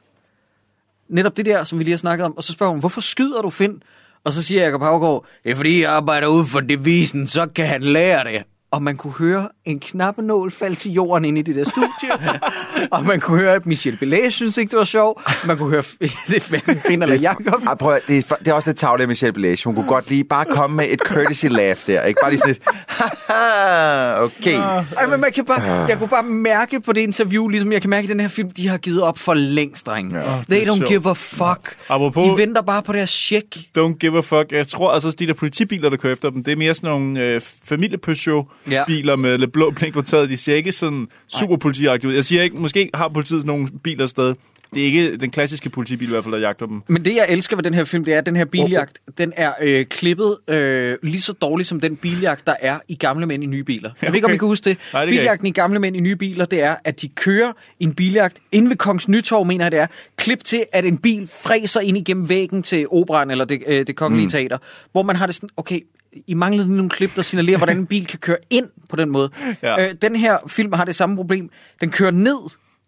netop 1.09 1.37
det 1.37 1.47
der, 1.47 1.65
som 1.65 1.79
vi 1.79 1.85
lige 1.85 1.93
har 1.93 1.99
snakket 1.99 2.25
om, 2.25 2.37
og 2.37 2.45
så 2.45 2.53
spørger 2.53 2.71
hun, 2.71 2.81
hvorfor 2.81 3.01
skyder 3.01 3.43
du 3.43 3.51
Finn? 3.51 3.83
Og 4.25 4.33
så 4.33 4.43
siger 4.43 4.65
Jacob 4.65 4.83
Havgaard, 4.83 5.27
det 5.45 5.51
er 5.51 5.55
fordi, 5.55 5.83
jeg 5.83 5.93
arbejder 5.93 6.27
ud 6.27 6.47
for 6.47 6.61
devisen, 6.61 7.29
så 7.29 7.47
kan 7.47 7.67
han 7.67 7.83
lære 7.83 8.25
det. 8.25 8.43
Og 8.75 8.83
man 8.83 8.97
kunne 8.97 9.13
høre 9.13 9.49
en 9.65 9.79
knappenål 9.81 10.51
falde 10.51 10.77
til 10.77 10.93
jorden 10.93 11.25
inde 11.25 11.41
i 11.41 11.43
det 11.43 11.57
der 11.57 11.65
studie. 11.65 12.39
og 12.93 13.05
man 13.05 13.21
kunne 13.21 13.39
høre, 13.39 13.55
at 13.55 13.67
Michel 13.67 13.97
Belay 13.97 14.31
synes 14.31 14.59
ikke, 14.59 14.71
det 14.71 14.79
var 14.79 14.85
sjovt. 14.85 15.23
Man 15.47 15.59
kunne 15.59 15.71
høre, 15.71 15.83
det 16.29 16.37
er 16.37 16.49
hverken 16.49 16.79
Finn 16.87 17.03
eller 17.03 17.17
Jacob. 17.17 17.63
Ej, 17.67 17.75
prøv, 17.75 17.99
det, 18.09 18.19
er, 18.31 18.35
det 18.37 18.49
er 18.49 18.53
også 18.53 18.69
lidt 18.69 18.79
tavligt 18.79 19.03
af 19.03 19.09
Michelle 19.09 19.33
Belæge. 19.33 19.59
Hun 19.65 19.75
kunne 19.75 19.87
godt 19.89 20.09
lige 20.11 20.25
bare 20.25 20.45
komme 20.45 20.77
med 20.77 20.87
et 20.91 21.01
courtesy 21.01 21.47
laugh 21.47 21.79
der. 21.87 22.03
Ikke 22.03 22.19
bare 22.23 22.31
lige 22.31 22.39
sådan 22.39 22.55
et, 22.55 22.63
haha, 22.89 24.23
okay. 24.23 24.59
Ej, 24.99 25.07
men 25.11 25.21
man 25.21 25.33
kan 25.33 25.45
bare, 25.45 25.63
jeg 25.63 25.99
kunne 25.99 26.09
bare 26.09 26.23
mærke 26.25 26.81
på 26.81 26.93
det 26.93 27.01
interview, 27.01 27.49
ligesom 27.49 27.73
jeg 27.73 27.81
kan 27.81 27.91
mærke 27.91 28.05
i 28.05 28.09
den 28.09 28.21
her 28.21 28.29
film, 28.29 28.51
de 28.51 28.69
har 28.69 28.79
givet 28.79 29.03
op 29.03 29.19
for 29.19 29.35
længst, 29.35 29.87
drenge. 29.87 30.19
Ja, 30.19 30.37
det 30.39 30.47
They 30.49 30.61
don't 30.65 30.77
sjovt. 30.77 30.89
give 30.89 31.11
a 31.11 31.13
fuck. 31.13 31.77
Apropos- 31.91 32.21
De 32.21 32.37
venter 32.37 32.63
bare 32.63 32.83
på 32.83 32.93
deres 32.93 33.11
check. 33.11 33.57
Don't 33.79 33.97
give 33.99 34.19
a 34.19 34.21
fuck. 34.21 34.53
Jeg 34.53 34.67
tror 34.67 34.91
altså, 34.93 35.11
de 35.11 35.27
der 35.27 35.35
politibiler, 35.35 35.91
der 35.91 35.97
kører 35.97 36.13
efter 36.13 36.31
dem, 36.31 36.45
det 36.45 36.53
er 36.53 36.57
mere 36.57 36.75
sådan 36.75 36.91
nogle 36.91 37.21
øh, 37.21 37.41
familie-Peugeot-biler 37.69 38.64
Ja. 38.71 39.17
med 39.17 39.39
lidt 39.39 39.53
blå 39.53 39.71
blink 39.71 39.95
på 39.95 40.03
taget. 40.03 40.31
De 40.31 40.37
ser 40.37 40.55
ikke 40.55 40.73
sådan 40.73 41.09
super 41.29 41.57
politiagtigt 41.57 42.11
ud. 42.11 42.15
Jeg 42.15 42.25
siger 42.25 42.43
ikke, 42.43 42.57
måske 42.57 42.91
har 42.95 43.09
politiet 43.09 43.45
nogle 43.45 43.69
biler 43.83 44.07
sted. 44.07 44.35
Det 44.75 44.83
er 44.83 44.87
ikke 44.87 45.17
den 45.17 45.31
klassiske 45.31 45.71
politibil 45.71 46.09
i 46.09 46.11
hvert 46.11 46.25
fald, 46.25 46.35
der 46.35 46.41
jagter 46.41 46.67
dem. 46.67 46.83
Men 46.89 47.05
det, 47.05 47.15
jeg 47.15 47.27
elsker 47.29 47.57
ved 47.57 47.63
den 47.63 47.75
her 47.75 47.85
film, 47.85 48.05
det 48.05 48.15
er, 48.15 48.19
at 48.19 48.27
den 48.27 48.37
her 48.37 48.45
biljagt, 48.45 48.99
den 49.19 49.33
er 49.37 49.53
øh, 49.61 49.87
klippet 49.87 50.37
øh, 50.49 50.99
lige 51.03 51.21
så 51.21 51.33
dårligt 51.33 51.69
som 51.69 51.81
den 51.81 51.97
biljagt, 51.97 52.47
der 52.47 52.55
er 52.61 52.79
i 52.89 52.95
Gamle 52.95 53.27
Mænd 53.27 53.43
i 53.43 53.47
Nye 53.47 53.65
Biler. 53.65 53.91
Jeg 54.03 54.13
ved 54.13 54.15
ikke, 54.15 54.27
om 54.27 54.29
Okay. 54.29 54.35
I 54.35 54.39
kan 54.39 54.49
huske 54.49 54.65
det. 54.71 54.79
Nej, 54.93 55.05
det 55.05 55.13
Biljagten 55.13 55.47
i 55.47 55.51
Gamle 55.51 55.79
Mænd 55.79 55.97
i 55.97 56.01
Nye 56.01 56.17
Biler, 56.17 56.45
det 56.45 56.63
er, 56.63 56.77
at 56.85 57.03
de 57.03 57.09
kører 57.09 57.53
en 57.81 57.95
biljagt 57.95 58.39
inde 58.53 58.71
ved 58.71 58.77
Kongens 58.77 59.09
Nytorv, 59.09 59.47
mener 59.47 59.65
jeg 59.65 59.73
det 59.73 59.81
er. 59.81 59.87
Klip 60.17 60.45
til, 60.45 60.65
at 60.73 60.85
en 60.85 60.99
bil 60.99 61.29
fræser 61.43 61.81
ind 61.81 61.99
igennem 61.99 62.29
væggen 62.29 62.63
til 62.63 62.87
operan, 62.91 63.31
eller 63.31 63.45
det, 63.45 63.63
øh, 63.67 63.87
det 63.87 63.97
kongelige 63.97 64.27
mm. 64.27 64.31
teater, 64.31 64.59
hvor 64.93 65.03
man 65.03 65.17
har 65.17 65.27
det 65.27 65.35
sådan, 65.35 65.51
okay, 65.57 65.81
I 66.27 66.35
manglede 66.35 66.77
nogle 66.77 66.91
klip, 66.91 67.17
der 67.17 67.23
signalerer, 67.23 67.57
hvordan 67.59 67.77
en 67.77 67.87
bil 67.87 68.07
kan 68.07 68.19
køre 68.19 68.37
ind 68.51 68.67
på 68.89 68.97
den 68.97 69.11
måde. 69.11 69.31
Ja. 69.63 69.83
Øh, 69.89 69.95
den 70.03 70.17
her 70.17 70.39
film 70.47 70.73
har 70.73 70.85
det 70.85 70.95
samme 70.95 71.17
problem. 71.17 71.51
Den 71.81 71.91
kører 71.91 72.11
ned 72.11 72.39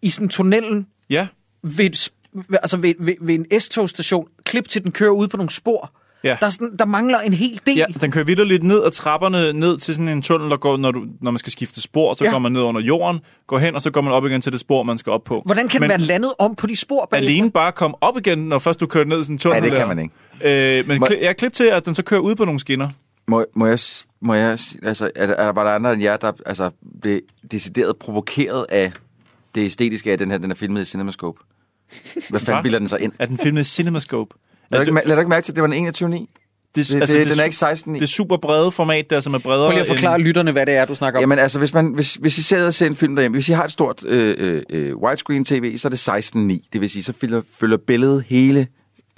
i 0.01 0.09
sådan 0.09 0.29
tunnelen 0.29 0.87
Ja, 1.09 1.27
ved, 1.63 1.85
et 1.85 2.09
altså 2.51 2.77
ved, 2.77 2.93
ved, 2.99 3.13
ved 3.21 3.35
en 3.35 3.59
S-togstation, 3.61 4.27
klip 4.45 4.69
til 4.69 4.83
den 4.83 4.91
kører 4.91 5.11
ud 5.11 5.27
på 5.27 5.37
nogle 5.37 5.49
spor. 5.51 5.91
Ja. 6.23 6.37
Der, 6.39 6.45
er 6.45 6.49
sådan, 6.49 6.75
der 6.79 6.85
mangler 6.85 7.19
en 7.19 7.33
hel 7.33 7.61
del. 7.65 7.77
ja, 7.77 7.85
den 8.01 8.11
kører 8.11 8.25
videre 8.25 8.45
lidt 8.47 8.63
ned 8.63 8.83
ad 8.83 8.91
trapperne, 8.91 9.53
ned 9.53 9.77
til 9.77 9.95
sådan 9.95 10.07
en 10.07 10.21
tunnel, 10.21 10.49
der 10.49 10.57
går, 10.57 10.77
når, 10.77 10.91
du, 10.91 11.05
når 11.21 11.31
man 11.31 11.39
skal 11.39 11.51
skifte 11.51 11.81
spor, 11.81 12.13
så 12.13 12.23
Ja. 12.25 12.31
går 12.31 12.39
man 12.39 12.51
ned 12.51 12.61
under 12.61 12.81
jorden, 12.81 13.19
går 13.47 13.57
hen, 13.59 13.75
og 13.75 13.81
så 13.81 13.91
går 13.91 14.01
man 14.01 14.13
op 14.13 14.25
igen 14.25 14.41
til 14.41 14.51
det 14.51 14.59
spor, 14.59 14.83
man 14.83 14.97
skal 14.97 15.11
op 15.11 15.23
på. 15.23 15.41
Hvordan 15.45 15.67
kan 15.67 15.81
Men 15.81 15.89
den 15.89 15.99
være 15.99 16.07
landet 16.07 16.33
om 16.39 16.55
på 16.55 16.67
de 16.67 16.75
spor 16.75 17.07
bagefter? 17.11 17.29
alene 17.31 17.51
bare 17.51 17.71
komme 17.71 17.95
op 18.03 18.17
igen, 18.17 18.37
når 18.37 18.59
først 18.59 18.79
du 18.79 18.85
kører 18.87 19.05
ned 19.05 19.21
i 19.21 19.23
sådan 19.23 19.33
en 19.35 19.39
tunnel? 19.39 19.57
Ja, 19.57 19.63
det 19.63 19.71
kan 19.71 19.81
der? 19.81 19.87
man 19.95 19.99
ikke. 20.43 20.79
Øh, 20.79 20.87
men 20.87 20.99
Må- 20.99 21.05
kli- 21.05 21.23
jeg 21.25 21.37
klip 21.37 21.53
til, 21.53 21.63
at 21.63 21.85
den 21.85 21.95
så 21.95 22.03
kører 22.03 22.21
ud 22.21 22.35
på 22.35 22.45
nogle 22.45 22.59
skinner. 22.59 22.89
Må, 23.27 23.45
må 23.55 23.65
jeg, 23.65 23.79
må 24.21 24.33
jeg 24.33 24.57
altså, 24.83 25.11
er, 25.15 25.27
der- 25.27 25.33
er 25.33 25.45
der 25.45 25.51
bare 25.53 25.67
der 25.67 25.75
andre 25.75 25.93
end 25.93 26.01
jer, 26.03 26.17
der 26.17 26.31
altså, 26.45 26.69
blev 27.01 27.19
decideret 27.51 27.97
provokeret 27.97 28.65
af 28.69 28.91
det 29.55 29.65
æstetiske 29.65 30.11
af 30.11 30.17
den 30.17 30.31
her, 30.31 30.37
den 30.37 30.51
er 30.51 30.55
filmet 30.55 30.81
i 30.81 30.85
CinemaScope? 30.85 31.39
Hvad 32.29 32.39
fanden 32.39 32.63
bilder 32.63 32.79
den 32.79 32.87
sig 32.87 32.99
ind? 33.01 33.11
Er 33.19 33.25
den 33.25 33.37
filmet 33.37 33.61
i 33.61 33.63
CinemaScope? 33.63 34.35
Lad 34.71 34.79
du, 34.79 34.91
det, 34.91 34.97
ikke, 34.97 35.07
lad 35.07 35.15
du 35.15 35.19
ikke 35.19 35.29
mærke 35.29 35.43
til, 35.45 35.51
at 35.51 35.55
det 35.55 35.63
var 35.63 35.69
en 35.69 35.87
21.9? 35.87 35.93
det, 36.75 36.87
Det, 36.87 36.95
altså, 36.95 36.95
det, 37.17 37.25
det, 37.25 37.31
den 37.31 37.39
er 37.39 37.43
ikke 37.43 37.57
16 37.57 37.93
Det 37.93 38.01
er 38.01 38.05
super 38.07 38.37
brede 38.37 38.71
format 38.71 39.09
der, 39.09 39.19
som 39.19 39.33
er 39.33 39.37
bredere 39.39 39.65
Prøv 39.67 39.71
lige 39.71 39.81
at 39.81 39.87
forklare 39.87 40.15
end... 40.15 40.23
lytterne, 40.23 40.51
hvad 40.51 40.65
det 40.65 40.75
er, 40.75 40.85
du 40.85 40.95
snakker 40.95 41.19
om. 41.19 41.21
Jamen 41.21 41.39
altså, 41.39 41.59
hvis, 41.59 41.73
man, 41.73 41.87
hvis, 41.87 42.13
hvis 42.15 42.37
I 42.37 42.43
sidder 42.43 42.67
og 42.67 42.73
ser 42.73 42.87
en 42.87 42.95
film 42.95 43.15
derhjemme, 43.15 43.35
hvis 43.35 43.49
I 43.49 43.51
har 43.51 43.63
et 43.63 43.71
stort 43.71 44.05
øh, 44.05 44.35
øh, 44.37 44.63
øh, 44.69 44.97
widescreen 44.97 45.45
tv, 45.45 45.77
så 45.77 45.87
er 45.87 45.89
det 45.89 46.09
16.9. 46.35 46.67
Det 46.73 46.81
vil 46.81 46.89
sige, 46.89 47.03
så 47.03 47.13
følger, 47.13 47.41
følger 47.59 47.77
billedet 47.77 48.23
hele 48.27 48.67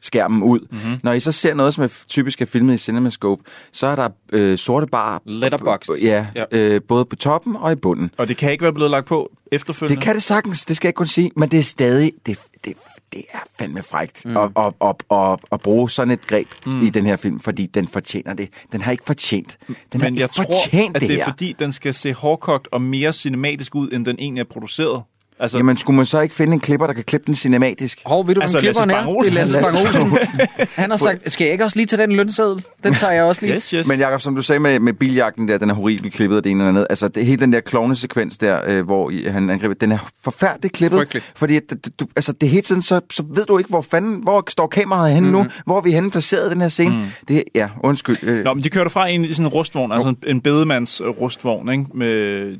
skærmen 0.02 0.44
ud. 0.44 0.60
Mhm. 0.60 0.80
Mm-hmm. 0.82 1.00
Når 1.04 1.14
I 1.14 1.20
så 1.20 1.32
ser 1.32 1.54
noget, 1.54 1.74
som 1.74 1.84
er 1.84 1.88
typisk 2.08 2.42
er 2.42 2.46
filmet 2.46 2.74
i 2.74 2.78
CinemaScope, 2.78 3.44
så 3.72 3.88
er 3.88 3.96
der 3.96 4.10
øh, 4.34 4.58
sorte 4.58 4.88
bar. 4.88 5.22
Letterboxd. 5.26 5.90
Ja, 6.02 6.26
Ja. 6.36 6.44
ja. 6.52 6.58
Øh, 6.58 6.82
både 6.88 7.06
på 7.06 7.16
toppen 7.16 7.56
og 7.56 7.72
i 7.72 7.76
bunden. 7.76 8.12
Og 8.18 8.28
det 8.28 8.38
kan 8.38 8.52
ikke 8.52 8.64
være 8.64 8.74
blevet 8.74 8.92
lagt 8.92 9.06
på 9.08 9.32
efterfølgende. 9.52 9.96
Det 9.96 10.04
kan 10.04 10.16
det 10.16 10.24
sagtens, 10.24 10.66
det 10.66 10.76
skal 10.76 10.88
jeg 10.88 10.90
ikke 10.90 10.98
kun 10.98 11.08
sige, 11.08 11.32
men 11.36 11.50
det 11.50 11.60
er 11.60 11.64
stadig, 11.64 12.12
det, 12.26 12.40
det, 12.66 12.74
det 13.14 13.24
er 13.34 13.38
fandme 13.60 13.84
frægt 13.84 14.26
mm. 14.26 14.38
at, 14.38 14.52
at, 14.58 14.74
at, 14.82 14.96
at, 15.12 15.40
at 15.52 15.62
bruge 15.62 15.90
sådan 15.90 16.12
et 16.12 16.28
greb 16.28 16.48
mm. 16.66 16.82
i 16.82 16.90
den 16.90 17.06
her 17.06 17.16
film, 17.16 17.40
fordi 17.40 17.66
den 17.66 17.88
fortjener 17.88 18.34
det. 18.34 18.50
Den 18.72 18.82
har 18.82 18.92
ikke 18.92 19.04
fortjent. 19.06 19.58
Den 19.68 19.76
har 19.94 20.00
Men 20.00 20.14
ikke 20.14 20.22
jeg 20.22 20.30
tror, 20.30 20.44
fortjent 20.44 20.96
at 20.96 21.02
det, 21.02 21.10
det 21.10 21.20
er 21.20 21.24
her. 21.26 21.32
fordi, 21.32 21.56
den 21.60 21.72
skal 21.72 21.94
se 21.94 22.14
hårdkogt 22.14 22.68
og 22.72 22.82
mere 22.82 23.14
cinematisk 23.14 23.76
ud, 23.76 23.90
end 23.92 24.06
den 24.06 24.16
egentlig 24.20 24.42
er 24.42 24.46
produceret. 24.46 25.04
Altså, 25.42 25.58
Jamen, 25.58 25.78
skulle 25.78 25.98
man 25.98 26.06
så 26.06 26.20
ikke 26.20 26.36
finde 26.36 26.54
en 26.54 26.60
klipper, 26.60 26.88
der 26.88 26.94
kan 26.94 27.04
klippe 27.04 27.26
den 27.26 27.36
cinematisk? 27.36 28.02
Hov, 28.06 28.28
ved 28.28 28.36
du, 28.36 28.42
Altså, 28.42 28.60
klipperen 28.60 28.90
er? 28.92 29.06
Det 29.06 29.30
er 29.30 29.34
Lasse. 29.34 29.54
Bang 29.54 30.12
Olsen. 30.14 30.40
Han 30.82 30.90
har 30.90 30.98
sagt, 30.98 31.32
skal 31.32 31.46
jeg 31.46 31.52
ikke 31.52 31.64
også 31.64 31.78
lige 31.78 31.86
tage 31.86 32.02
den 32.02 32.12
lønseddel? 32.12 32.64
Den 32.84 32.94
tager 32.94 33.14
jeg 33.14 33.24
også 33.24 33.42
lige. 33.42 33.56
yes, 33.56 33.70
yes. 33.70 33.88
Men 33.88 34.00
Jacob, 34.00 34.22
som 34.22 34.36
du 34.36 34.42
sagde 34.42 34.60
med, 34.60 34.80
med 34.80 34.94
biljagten 34.94 35.48
der, 35.48 35.58
den 35.58 35.70
er 35.70 35.74
horribelt 35.74 36.14
klippet 36.14 36.38
og 36.38 36.44
det 36.44 36.50
ene 36.50 36.60
eller 36.64 36.70
andet. 36.70 36.88
Altså, 36.90 37.08
det, 37.08 37.26
hele 37.26 37.40
den 37.40 37.54
der 37.54 37.60
klovnesekvens 37.60 38.38
der, 38.38 38.60
øh, 38.68 38.86
hvor 38.86 39.10
I- 39.10 39.24
han 39.28 39.50
angriber, 39.50 39.74
den 39.74 39.92
er 39.92 39.98
forfærdeligt 40.24 40.74
klippet. 40.74 40.98
Frygtelig. 41.00 41.24
Fordi 41.36 41.56
at, 41.56 41.64
du, 42.00 42.08
altså, 42.16 42.32
det 42.32 42.50
hele 42.50 42.62
tiden, 42.62 42.82
så, 42.82 43.02
så 43.12 43.24
ved 43.36 43.46
du 43.46 43.58
ikke, 43.58 43.70
hvor 43.70 43.82
fanden, 43.82 44.24
hvor 44.24 44.44
står 44.48 44.68
kameraet 44.68 45.14
henne 45.14 45.30
mm-hmm. 45.30 45.44
nu? 45.44 45.50
Hvor 45.66 45.78
er 45.78 45.82
vi 45.82 45.92
henne 45.92 46.12
placeret 46.12 46.52
den 46.52 46.62
her 46.62 46.70
scene? 46.70 46.96
Mm. 46.96 47.02
Det, 47.28 47.44
ja, 47.56 47.70
undskyld. 47.84 48.18
Øh, 48.24 48.44
Nå, 48.44 48.54
men 48.54 48.64
de 48.64 48.70
kørte 48.70 48.90
fra 48.90 49.08
en, 49.08 49.26
i 49.26 49.30
sådan 49.34 49.46
en 49.46 49.48
rustvogn, 49.48 49.92
altså 49.92 50.10
en, 50.10 50.18
en 50.28 50.42
bedemands 50.42 51.02
øh, 51.02 51.08
rustvogn, 51.08 51.72
ikke? 51.72 51.86
Med, 51.94 52.08
øh, 52.08 52.58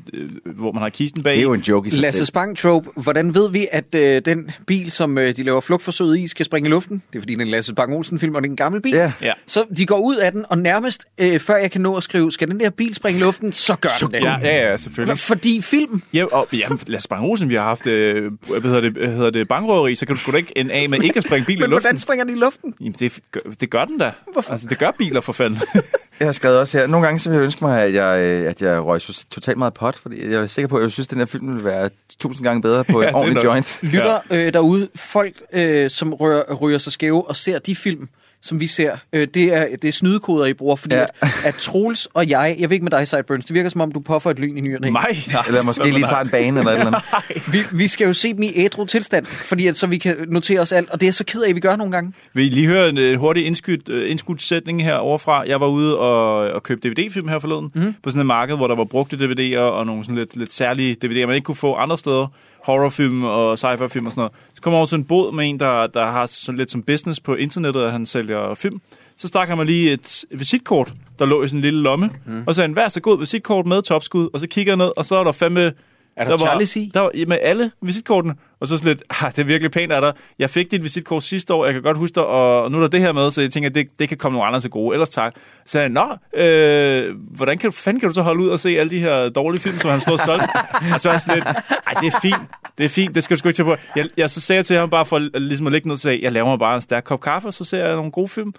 hvor 0.56 0.72
man 0.72 0.82
har 0.82 0.88
kisten 0.88 1.22
bag. 1.22 1.32
det 1.32 1.38
er 1.38 1.42
jo 1.42 1.52
en 1.52 1.60
joke 1.60 1.86
i 1.86 1.90
sig 1.90 2.00
Lasse 2.00 2.18
selv. 2.18 2.26
Spang 2.26 2.56
Trope. 2.70 2.90
Hvordan 2.96 3.34
ved 3.34 3.50
vi, 3.50 3.66
at 3.72 3.94
øh, 3.94 4.22
den 4.24 4.50
bil, 4.66 4.90
som 4.90 5.18
øh, 5.18 5.36
de 5.36 5.42
laver 5.42 5.60
flugtforsøget 5.60 6.18
i, 6.18 6.28
skal 6.28 6.46
springe 6.46 6.68
i 6.68 6.70
luften? 6.70 7.02
Det 7.12 7.18
er 7.18 7.22
fordi, 7.22 7.34
det 7.34 7.40
er 7.40 7.44
en 7.44 7.50
Lasse 7.50 7.72
Spang 7.72 7.94
Olsen 7.94 8.18
film, 8.18 8.34
og 8.34 8.42
det 8.42 8.48
er 8.48 8.50
en 8.50 8.56
gammel 8.56 8.82
bil. 8.82 8.92
Ja. 8.92 9.12
Ja. 9.22 9.32
Så 9.46 9.64
de 9.76 9.86
går 9.86 9.98
ud 9.98 10.16
af 10.16 10.32
den, 10.32 10.44
og 10.48 10.58
nærmest 10.58 11.04
øh, 11.18 11.40
før 11.40 11.56
jeg 11.56 11.70
kan 11.70 11.80
nå 11.80 11.96
at 11.96 12.02
skrive, 12.02 12.32
skal 12.32 12.50
den 12.50 12.60
der 12.60 12.70
bil 12.70 12.94
springe 12.94 13.20
i 13.20 13.22
luften, 13.22 13.52
så 13.52 13.76
gør 13.76 13.88
den 14.00 14.10
det. 14.12 14.22
Ja, 14.24 14.38
ja, 14.42 14.70
ja, 14.70 14.76
selvfølgelig. 14.76 15.18
Fordi 15.18 15.62
film. 15.62 16.02
Ja, 16.14 16.24
og 16.24 16.48
ja, 16.52 16.68
os 16.96 17.06
Bang 17.06 17.24
Olsen, 17.24 17.48
vi 17.48 17.54
har 17.54 17.62
haft, 17.62 17.86
øh, 17.86 18.32
hvad 18.48 18.60
hedder 18.60 18.80
det, 18.80 18.92
hvad 18.92 19.08
hedder 19.08 19.30
det 19.30 19.48
bankrøveri, 19.48 19.94
så 19.94 20.06
kan 20.06 20.14
du 20.16 20.20
sgu 20.20 20.32
da 20.32 20.36
ikke 20.36 20.52
ende 20.56 20.74
af 20.74 20.88
med 20.88 21.02
ikke 21.02 21.16
at 21.18 21.24
springe 21.24 21.46
bilen 21.46 21.58
i 21.58 21.62
Men 21.62 21.70
luften. 21.70 21.82
hvordan 21.82 21.98
springer 21.98 22.24
den 22.24 22.36
i 22.36 22.38
luften? 22.40 22.74
Jamen, 22.80 22.94
det, 22.98 23.18
gør- 23.32 23.40
det 23.60 23.70
gør 23.70 23.84
den 23.84 23.98
da. 23.98 24.12
Hvorfor? 24.32 24.52
Altså, 24.52 24.66
det 24.70 24.78
gør 24.78 24.90
biler 24.98 25.20
for 25.20 25.32
fanden. 25.32 25.58
Jeg 26.20 26.28
har 26.28 26.32
skrevet 26.32 26.58
også 26.58 26.78
her. 26.78 26.86
Nogle 26.86 27.06
gange 27.06 27.18
så 27.18 27.30
vil 27.30 27.36
jeg 27.36 27.44
ønske 27.44 27.64
mig, 27.64 27.82
at 27.82 27.94
jeg, 27.94 28.20
øh, 28.20 28.50
at 28.50 28.62
jeg 28.62 28.84
røg 28.86 29.00
so- 29.00 29.24
totalt 29.30 29.58
meget 29.58 29.74
pot, 29.74 29.96
fordi 29.96 30.30
jeg 30.30 30.40
er 30.42 30.46
sikker 30.46 30.68
på, 30.68 30.76
at 30.76 30.82
jeg 30.82 30.92
synes, 30.92 31.06
at 31.06 31.10
den 31.10 31.18
her 31.18 31.26
film 31.26 31.48
ville 31.48 31.64
være 31.64 31.90
tusind 32.18 32.44
gange 32.44 32.62
bedre 32.62 32.84
på 32.84 33.00
Ja, 33.02 33.08
en 33.08 33.14
ordentlig 33.14 33.44
joint. 33.44 33.78
Lytter 33.82 34.18
øh, 34.30 34.52
derude, 34.52 34.88
folk, 34.96 35.34
øh, 35.52 35.90
som 35.90 36.14
rører, 36.14 36.54
ryger 36.54 36.78
sig 36.78 36.92
skæve 36.92 37.28
og 37.28 37.36
ser 37.36 37.58
de 37.58 37.76
film, 37.76 38.08
som 38.42 38.60
vi 38.60 38.66
ser, 38.66 38.96
øh, 39.12 39.28
det, 39.34 39.54
er, 39.54 39.66
det 39.82 39.88
er 39.88 39.92
snydekoder, 39.92 40.46
I 40.46 40.52
bruger, 40.52 40.76
fordi 40.76 40.94
ja. 40.94 41.02
At, 41.02 41.28
at 41.44 41.54
Troels 41.54 42.06
og 42.06 42.28
jeg, 42.28 42.56
jeg 42.58 42.70
ved 42.70 42.74
ikke 42.74 42.84
med 42.84 42.90
dig, 42.90 43.08
Sideburns, 43.08 43.44
det 43.44 43.54
virker 43.54 43.70
som 43.70 43.80
om, 43.80 43.92
du 43.92 44.00
puffer 44.00 44.30
et 44.30 44.38
lyn 44.38 44.56
i 44.56 44.60
nyerne. 44.60 44.90
Nej. 44.90 45.16
Eller 45.46 45.62
måske 45.62 45.90
lige 45.90 46.06
tager 46.06 46.22
en 46.22 46.28
bane 46.28 46.58
eller 46.60 46.72
et 46.72 46.78
eller 46.78 46.86
andet. 46.86 47.02
Vi, 47.52 47.58
vi 47.72 47.88
skal 47.88 48.06
jo 48.06 48.12
se 48.12 48.34
dem 48.34 48.42
i 48.42 48.52
ædru 48.54 48.84
tilstand, 48.84 49.26
fordi 49.26 49.66
at, 49.66 49.76
så 49.76 49.86
vi 49.86 49.98
kan 49.98 50.16
notere 50.28 50.60
os 50.60 50.72
alt, 50.72 50.90
og 50.90 51.00
det 51.00 51.08
er 51.08 51.12
så 51.12 51.24
ked 51.24 51.42
af, 51.42 51.48
at 51.48 51.54
vi 51.54 51.60
gør 51.60 51.76
nogle 51.76 51.92
gange. 51.92 52.12
Vil 52.34 52.44
I 52.44 52.48
lige 52.48 52.66
høre 52.66 52.88
en 52.88 52.98
øh, 52.98 53.18
hurtig 53.18 53.46
indskudt, 53.46 53.88
øh, 53.88 54.10
indskudt 54.10 54.42
sætning 54.42 54.84
her 54.84 54.94
overfra? 54.94 55.48
Jeg 55.48 55.60
var 55.60 55.66
ude 55.66 55.98
og, 55.98 56.36
og 56.50 56.62
købte 56.62 56.90
DVD-film 56.90 57.28
her 57.28 57.38
forleden, 57.38 57.70
mm. 57.74 57.94
på 58.02 58.10
sådan 58.10 58.20
et 58.20 58.26
marked, 58.26 58.56
hvor 58.56 58.66
der 58.66 58.76
var 58.76 58.84
brugte 58.84 59.16
DVD'er 59.16 59.58
og 59.58 59.86
nogle 59.86 60.04
sådan 60.04 60.16
lidt, 60.16 60.36
lidt 60.36 60.52
særlige 60.52 60.96
DVD'er, 61.04 61.26
man 61.26 61.34
ikke 61.34 61.44
kunne 61.44 61.56
få 61.56 61.74
andre 61.74 61.98
steder. 61.98 62.26
Horrorfilm 62.64 63.24
og 63.24 63.58
sci-fi-film 63.58 64.06
og 64.06 64.12
sådan 64.12 64.20
noget. 64.20 64.32
Så 64.60 64.62
kommer 64.62 64.76
jeg 64.76 64.80
over 64.80 64.86
til 64.86 64.96
en 64.96 65.04
båd 65.04 65.32
med 65.32 65.48
en, 65.48 65.60
der, 65.60 65.86
der 65.86 66.06
har 66.06 66.26
sådan 66.26 66.58
lidt 66.58 66.70
som 66.70 66.82
business 66.82 67.20
på 67.20 67.34
internettet, 67.34 67.82
at 67.82 67.92
han 67.92 68.06
sælger 68.06 68.54
film. 68.54 68.80
Så 69.16 69.28
stak 69.28 69.48
han 69.48 69.56
mig 69.56 69.66
lige 69.66 69.92
et 69.92 70.24
visitkort, 70.30 70.92
der 71.18 71.26
lå 71.26 71.42
i 71.42 71.48
sådan 71.48 71.58
en 71.58 71.62
lille 71.62 71.82
lomme. 71.82 72.10
Mm. 72.26 72.42
Og 72.46 72.54
så 72.54 72.56
sagde 72.56 72.68
han, 72.68 72.76
vær 72.76 72.88
så 72.88 73.00
god, 73.00 73.18
visitkort 73.18 73.66
med 73.66 73.82
topskud. 73.82 74.28
Og 74.32 74.40
så 74.40 74.46
kigger 74.46 74.72
jeg 74.72 74.76
ned, 74.76 74.92
og 74.96 75.04
så 75.04 75.16
er 75.16 75.24
der 75.24 75.32
fandme... 75.32 75.72
Er 76.20 76.24
der, 76.24 76.30
der 76.36 76.38
Charlies 76.46 76.76
var, 76.76 76.82
i? 76.82 76.90
Der 76.94 77.00
var 77.00 77.10
med 77.26 77.38
alle 77.42 77.70
visitkortene. 77.82 78.34
Og 78.60 78.68
så 78.68 78.76
sådan 78.78 78.88
lidt, 78.88 79.02
ah, 79.22 79.30
det 79.30 79.38
er 79.38 79.44
virkelig 79.44 79.70
pænt 79.70 79.92
af 79.92 80.00
dig. 80.00 80.12
Jeg 80.38 80.50
fik 80.50 80.70
dit 80.70 80.82
visitkort 80.82 81.22
sidste 81.22 81.54
år, 81.54 81.64
jeg 81.64 81.74
kan 81.74 81.82
godt 81.82 81.96
huske 81.96 82.14
dig, 82.14 82.24
og 82.26 82.70
nu 82.70 82.76
er 82.76 82.80
der 82.80 82.88
det 82.88 83.00
her 83.00 83.12
med, 83.12 83.30
så 83.30 83.40
jeg 83.40 83.50
tænker, 83.50 83.70
det, 83.70 83.86
det 83.98 84.08
kan 84.08 84.18
komme 84.18 84.36
nogle 84.36 84.46
andre 84.46 84.60
til 84.60 84.70
gode. 84.70 84.94
Ellers 84.94 85.08
tak. 85.10 85.32
Så 85.66 85.72
sagde 85.72 85.84
han, 85.84 85.92
nå, 85.92 86.40
øh, 86.42 87.16
hvordan 87.36 87.58
kan 87.58 87.72
fanden 87.72 88.00
kan 88.00 88.08
du 88.08 88.14
så 88.14 88.22
holde 88.22 88.42
ud 88.42 88.48
og 88.48 88.60
se 88.60 88.68
alle 88.68 88.90
de 88.90 88.98
her 88.98 89.28
dårlige 89.28 89.62
film, 89.62 89.78
som 89.78 89.90
han 89.90 90.00
stod 90.00 90.12
og 90.14 90.20
solgte? 90.20 90.48
og 90.94 91.00
så 91.00 91.08
var 91.08 91.14
jeg 91.14 91.20
sådan 91.20 91.34
lidt, 91.34 91.46
ej, 91.46 92.00
det 92.00 92.06
er 92.14 92.18
fint. 92.22 92.36
Det 92.78 92.84
er 92.84 92.88
fint, 92.88 93.14
det 93.14 93.24
skal 93.24 93.34
du 93.34 93.38
sgu 93.38 93.48
ikke 93.48 93.56
tage 93.56 93.64
på. 93.64 93.76
Jeg, 93.96 94.08
jeg 94.16 94.30
så 94.30 94.40
sagde 94.40 94.56
jeg 94.58 94.66
til 94.66 94.76
ham 94.78 94.90
bare 94.90 95.06
for 95.06 95.18
ligesom 95.38 95.66
at 95.66 95.72
lægge 95.72 95.88
ned 95.88 95.92
og 95.94 95.98
sagde, 95.98 96.18
jeg 96.22 96.32
laver 96.32 96.48
mig 96.48 96.58
bare 96.58 96.74
en 96.74 96.80
stærk 96.80 97.04
kop 97.04 97.20
kaffe, 97.20 97.48
og 97.48 97.54
så 97.54 97.64
ser 97.64 97.84
jeg 97.86 97.96
nogle 97.96 98.10
gode 98.12 98.28
film. 98.28 98.52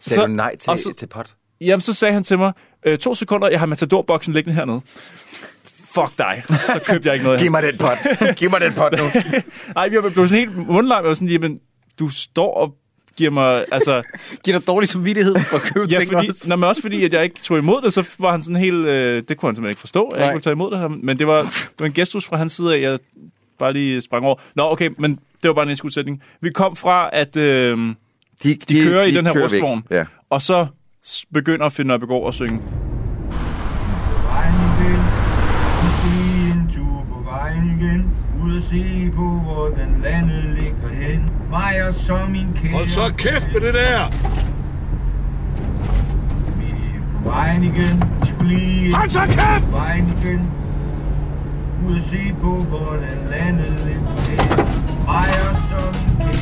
Sagde 0.00 0.14
Så- 0.20 0.26
du 0.26 0.32
nej 0.32 0.56
til, 0.56 0.78
så- 0.78 0.94
til 0.98 1.06
pot? 1.06 1.34
Jamen, 1.60 1.80
så 1.80 1.92
sagde 1.94 2.14
han 2.14 2.24
til 2.24 2.38
mig, 2.38 2.52
øh, 2.86 2.98
to 2.98 3.14
sekunder, 3.14 3.48
jeg 3.48 3.58
har 3.60 3.66
Matador-boksen 3.66 4.32
liggende 4.34 4.54
hernede. 4.54 4.80
Fuck 5.94 6.18
dig. 6.18 6.42
Så 6.48 6.80
købte 6.86 7.06
jeg 7.06 7.14
ikke 7.14 7.24
noget. 7.24 7.40
Giv 7.40 7.50
mig 7.50 7.62
den 7.62 7.78
pot. 7.78 7.98
Giv 8.36 8.50
mig 8.50 8.60
den 8.60 8.72
pot 8.72 8.92
nu. 8.98 9.04
Nej, 9.76 9.88
jeg 9.92 10.02
blev 10.02 10.28
sådan 10.28 10.28
helt 10.28 10.56
mundlam. 10.68 11.02
Jeg 11.02 11.08
var 11.08 11.14
sådan, 11.14 11.28
jamen, 11.28 11.60
du 11.98 12.08
står 12.08 12.54
og 12.54 12.74
giver 13.16 13.30
mig, 13.30 13.64
altså... 13.72 14.02
Giver 14.44 14.58
dig 14.58 14.66
dårlig 14.66 14.88
samvittighed 14.88 15.34
for 15.38 15.56
at 15.56 15.62
købe 15.62 15.86
ja, 15.90 15.98
ting 15.98 16.12
fordi, 16.12 16.28
også? 16.28 16.48
når 16.48 16.56
man 16.56 16.68
også 16.68 16.82
fordi, 16.82 17.04
at 17.04 17.12
jeg 17.12 17.24
ikke 17.24 17.40
tog 17.42 17.58
imod 17.58 17.82
det, 17.82 17.92
så 17.92 18.08
var 18.18 18.30
han 18.32 18.42
sådan 18.42 18.56
helt... 18.56 18.86
Øh, 18.86 19.22
det 19.28 19.36
kunne 19.36 19.48
han 19.48 19.54
simpelthen 19.56 19.70
ikke 19.70 19.80
forstå, 19.80 20.08
at 20.08 20.18
jeg 20.20 20.26
ikke 20.26 20.32
ville 20.34 20.42
tage 20.42 20.52
imod 20.52 20.70
det 20.70 20.78
her. 20.78 20.88
Men 20.88 21.18
det 21.18 21.26
var, 21.26 21.42
det 21.42 21.70
var 21.80 21.86
en 21.86 21.92
gestus 21.92 22.24
fra 22.26 22.36
hans 22.36 22.52
side 22.52 22.76
af, 22.76 22.80
jeg 22.80 22.98
bare 23.58 23.72
lige 23.72 24.02
sprang 24.02 24.24
over. 24.24 24.36
Nå, 24.56 24.70
okay, 24.70 24.90
men 24.98 25.10
det 25.42 25.48
var 25.48 25.54
bare 25.54 25.62
en 25.62 25.68
indskudsætning. 25.68 26.22
Vi 26.40 26.50
kom 26.50 26.76
fra, 26.76 27.10
at... 27.12 27.36
Øh, 27.36 27.78
De, 28.44 28.54
de 28.54 28.82
kører 28.84 29.02
i 29.04 29.10
den 29.10 29.26
her 29.26 29.42
rustvogn, 29.44 29.82
Ja. 29.90 30.04
og 30.30 30.42
så 30.42 30.66
begynder 31.34 31.68
Finn 31.68 31.86
Nørbegaard 31.88 32.28
at 32.28 32.34
synge. 32.34 32.60
vejen 34.28 34.54
igen. 34.54 35.00
Nu 35.82 35.88
skal 35.96 36.10
vi 36.12 36.50
en 36.50 36.70
tur 36.74 37.06
på 37.08 37.22
vejen 37.30 37.71
igen. 37.82 38.10
Ud 38.44 38.56
og 38.56 38.62
se 38.70 39.10
på, 39.16 39.22
hvordan 39.22 40.00
landet 40.02 40.44
ligger 40.58 40.88
hen. 41.06 41.30
Mig 41.50 41.88
og 41.88 41.94
så 41.94 42.18
min 42.28 42.48
kære. 42.62 42.72
Hold 42.72 42.88
så 42.88 43.12
kæft 43.18 43.48
med 43.52 43.60
det 43.60 43.74
der! 43.74 44.08
Vi 46.58 46.70
er 46.70 47.00
på 47.22 47.28
vejen 47.30 47.62
igen. 47.64 48.02
Vi 48.22 48.26
skulle 48.34 48.54
lige 48.56 48.88
en 48.88 48.94
Hold 48.94 49.10
så 49.10 49.20
kæft! 49.20 49.66
på 49.70 49.76
vejen 49.76 50.14
igen. 50.22 50.40
Ud 51.88 51.96
og 51.96 52.02
se 52.10 52.34
på, 52.40 52.50
hvordan 52.54 53.18
landet 53.30 53.82
ligger 53.86 54.22
hen. 54.30 54.66
Mig 55.06 55.28
og 55.50 55.56
så 55.68 55.98
min 55.98 56.16
kære. 56.32 56.41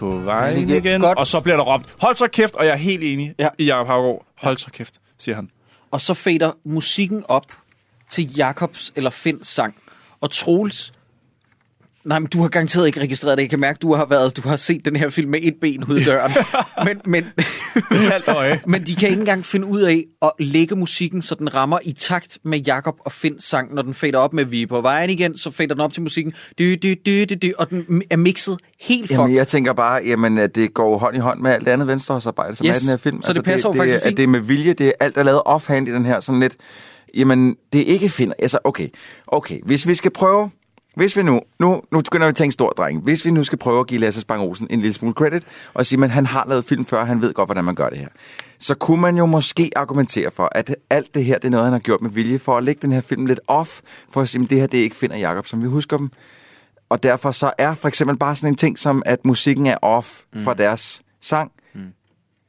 På 0.00 0.18
vejen 0.18 0.56
Igen. 0.56 0.76
igen. 0.84 1.00
Godt. 1.00 1.18
Og 1.18 1.26
så 1.26 1.40
bliver 1.40 1.56
der 1.56 1.64
råbt, 1.64 1.94
hold 2.00 2.16
så 2.16 2.26
kæft, 2.28 2.54
og 2.54 2.64
jeg 2.66 2.72
er 2.72 2.76
helt 2.76 3.02
enig 3.04 3.34
Ja. 3.38 3.48
i 3.58 3.64
Jacob 3.64 3.86
Havgaard. 3.86 4.26
Hold 4.38 4.58
så 4.58 4.70
kæft, 4.70 4.94
siger 5.18 5.34
han. 5.36 5.50
Og 5.90 6.00
så 6.00 6.14
fader 6.14 6.52
musikken 6.64 7.24
op 7.28 7.46
til 8.10 8.34
Jakobs 8.36 8.92
eller 8.96 9.10
Finns 9.10 9.48
sang. 9.48 9.74
Og 10.20 10.30
Troels... 10.30 10.92
Nej, 12.04 12.18
men 12.18 12.28
du 12.28 12.40
har 12.42 12.48
garanteret 12.48 12.86
ikke 12.86 13.00
registreret 13.00 13.38
det. 13.38 13.42
Jeg 13.42 13.50
kan 13.50 13.60
mærke, 13.60 13.78
du 13.82 13.94
har 13.94 14.04
været, 14.04 14.36
du 14.36 14.48
har 14.48 14.56
set 14.56 14.84
den 14.84 14.96
her 14.96 15.10
film 15.10 15.30
med 15.30 15.40
et 15.42 15.54
ben 15.60 15.84
ud 15.84 16.00
døren. 16.04 16.32
men, 16.86 17.00
men, 17.04 17.32
Halvt 18.12 18.28
øje. 18.28 18.60
men 18.66 18.86
de 18.86 18.94
kan 18.94 19.08
ikke 19.08 19.20
engang 19.20 19.44
finde 19.46 19.66
ud 19.66 19.80
af 19.80 20.04
at 20.22 20.32
lægge 20.38 20.76
musikken, 20.76 21.22
så 21.22 21.34
den 21.34 21.54
rammer 21.54 21.78
i 21.82 21.92
takt 21.92 22.38
med 22.44 22.58
Jakob 22.58 22.94
og 23.00 23.12
Finns 23.12 23.44
sang. 23.44 23.74
Når 23.74 23.82
den 23.82 23.94
fader 23.94 24.18
op 24.18 24.32
med 24.32 24.44
Vi 24.44 24.62
er 24.62 24.66
på 24.66 24.80
vejen 24.80 25.10
igen, 25.10 25.38
så 25.38 25.50
fader 25.50 25.74
den 25.74 25.80
op 25.80 25.92
til 25.92 26.02
musikken. 26.02 26.32
Dy, 26.58 26.78
dy, 26.82 27.00
dy, 27.06 27.26
dy, 27.30 27.34
dy, 27.42 27.52
og 27.58 27.70
den 27.70 28.02
er 28.10 28.16
mixet 28.16 28.58
helt 28.80 29.10
Jamen, 29.10 29.26
fuck. 29.26 29.36
jeg 29.36 29.48
tænker 29.48 29.72
bare, 29.72 30.02
jamen, 30.06 30.38
at 30.38 30.54
det 30.54 30.74
går 30.74 30.98
hånd 30.98 31.16
i 31.16 31.18
hånd 31.18 31.40
med 31.40 31.50
alt 31.50 31.64
det 31.64 31.70
andet 31.70 31.86
venstrehåndsarbejde, 31.88 32.54
som 32.54 32.66
Yes, 32.66 32.76
er 32.76 32.76
i 32.76 32.80
den 32.80 32.88
her 32.88 32.96
film. 32.96 33.16
Altså, 33.16 33.32
så 33.32 33.32
det 33.32 33.44
passer 33.44 33.68
jo 33.68 33.72
det, 33.72 33.78
faktisk 33.78 33.94
det, 33.94 34.02
fint. 34.02 34.12
At 34.12 34.16
det 34.16 34.22
er 34.22 34.28
med 34.28 34.40
vilje, 34.40 34.72
det 34.72 34.86
er 34.86 34.92
alt, 35.00 35.14
der 35.14 35.20
er 35.20 35.24
lavet 35.24 35.42
offhand 35.44 35.88
i 35.88 35.92
den 35.92 36.04
her, 36.04 36.20
sådan 36.20 36.40
lidt, 36.40 36.56
jamen, 37.14 37.56
det 37.72 37.80
er 37.80 37.84
ikke 37.84 38.08
finder. 38.08 38.34
Altså, 38.38 38.58
okay, 38.64 38.88
okay, 39.26 39.60
hvis 39.64 39.88
vi 39.88 39.94
skal 39.94 40.10
prøve, 40.10 40.50
hvis 40.96 41.16
vi 41.16 41.22
nu, 41.22 41.40
nu, 41.58 41.82
nu 41.90 42.00
begynder 42.02 42.26
vi 42.26 42.28
at 42.28 42.34
tænke 42.34 42.52
stor 42.52 42.70
dreng, 42.70 43.00
hvis 43.00 43.24
vi 43.24 43.30
nu 43.30 43.44
skal 43.44 43.58
prøve 43.58 43.80
at 43.80 43.86
give 43.86 44.00
Lasse 44.00 44.20
Spang 44.20 44.42
Olsen 44.42 44.66
en 44.70 44.80
lille 44.80 44.94
smule 44.94 45.14
credit, 45.14 45.42
og 45.74 45.86
sige, 45.86 46.04
at 46.04 46.10
han 46.10 46.26
har 46.26 46.44
lavet 46.48 46.64
film 46.64 46.84
før, 46.86 47.04
han 47.04 47.22
ved 47.22 47.32
godt, 47.32 47.48
hvordan 47.48 47.64
man 47.64 47.74
gør 47.74 47.88
det 47.88 47.98
her, 47.98 48.08
så 48.58 48.74
kunne 48.74 49.00
man 49.00 49.16
jo 49.16 49.26
måske 49.26 49.70
argumentere 49.76 50.30
for, 50.30 50.48
at 50.52 50.76
alt 50.90 51.14
det 51.14 51.24
her, 51.24 51.38
det 51.38 51.44
er 51.44 51.50
noget, 51.50 51.64
han 51.64 51.72
har 51.72 51.80
gjort 51.80 52.00
med 52.00 52.10
vilje, 52.10 52.38
for 52.38 52.56
at 52.56 52.64
lægge 52.64 52.78
den 52.82 52.92
her 52.92 53.00
film 53.00 53.26
lidt 53.26 53.40
off, 53.46 53.80
for 54.10 54.20
at 54.20 54.28
sige, 54.28 54.44
at 54.44 54.50
det 54.50 54.60
her, 54.60 54.66
det 54.66 54.80
er 54.80 54.84
ikke 54.84 54.96
Finder 54.96 55.16
Jakob, 55.16 55.46
som 55.46 55.62
vi 55.62 55.66
husker 55.66 55.96
dem. 55.96 56.10
Og 56.88 57.02
derfor 57.02 57.32
så 57.32 57.52
er 57.58 57.74
for 57.74 57.88
eksempel 57.88 58.16
bare 58.16 58.36
sådan 58.36 58.52
en 58.52 58.56
ting 58.56 58.78
som, 58.78 59.02
at 59.06 59.24
musikken 59.24 59.66
er 59.66 59.76
off 59.76 60.20
mm. 60.32 60.44
fra 60.44 60.54
deres 60.54 61.02
sang, 61.20 61.52
mm. 61.74 61.80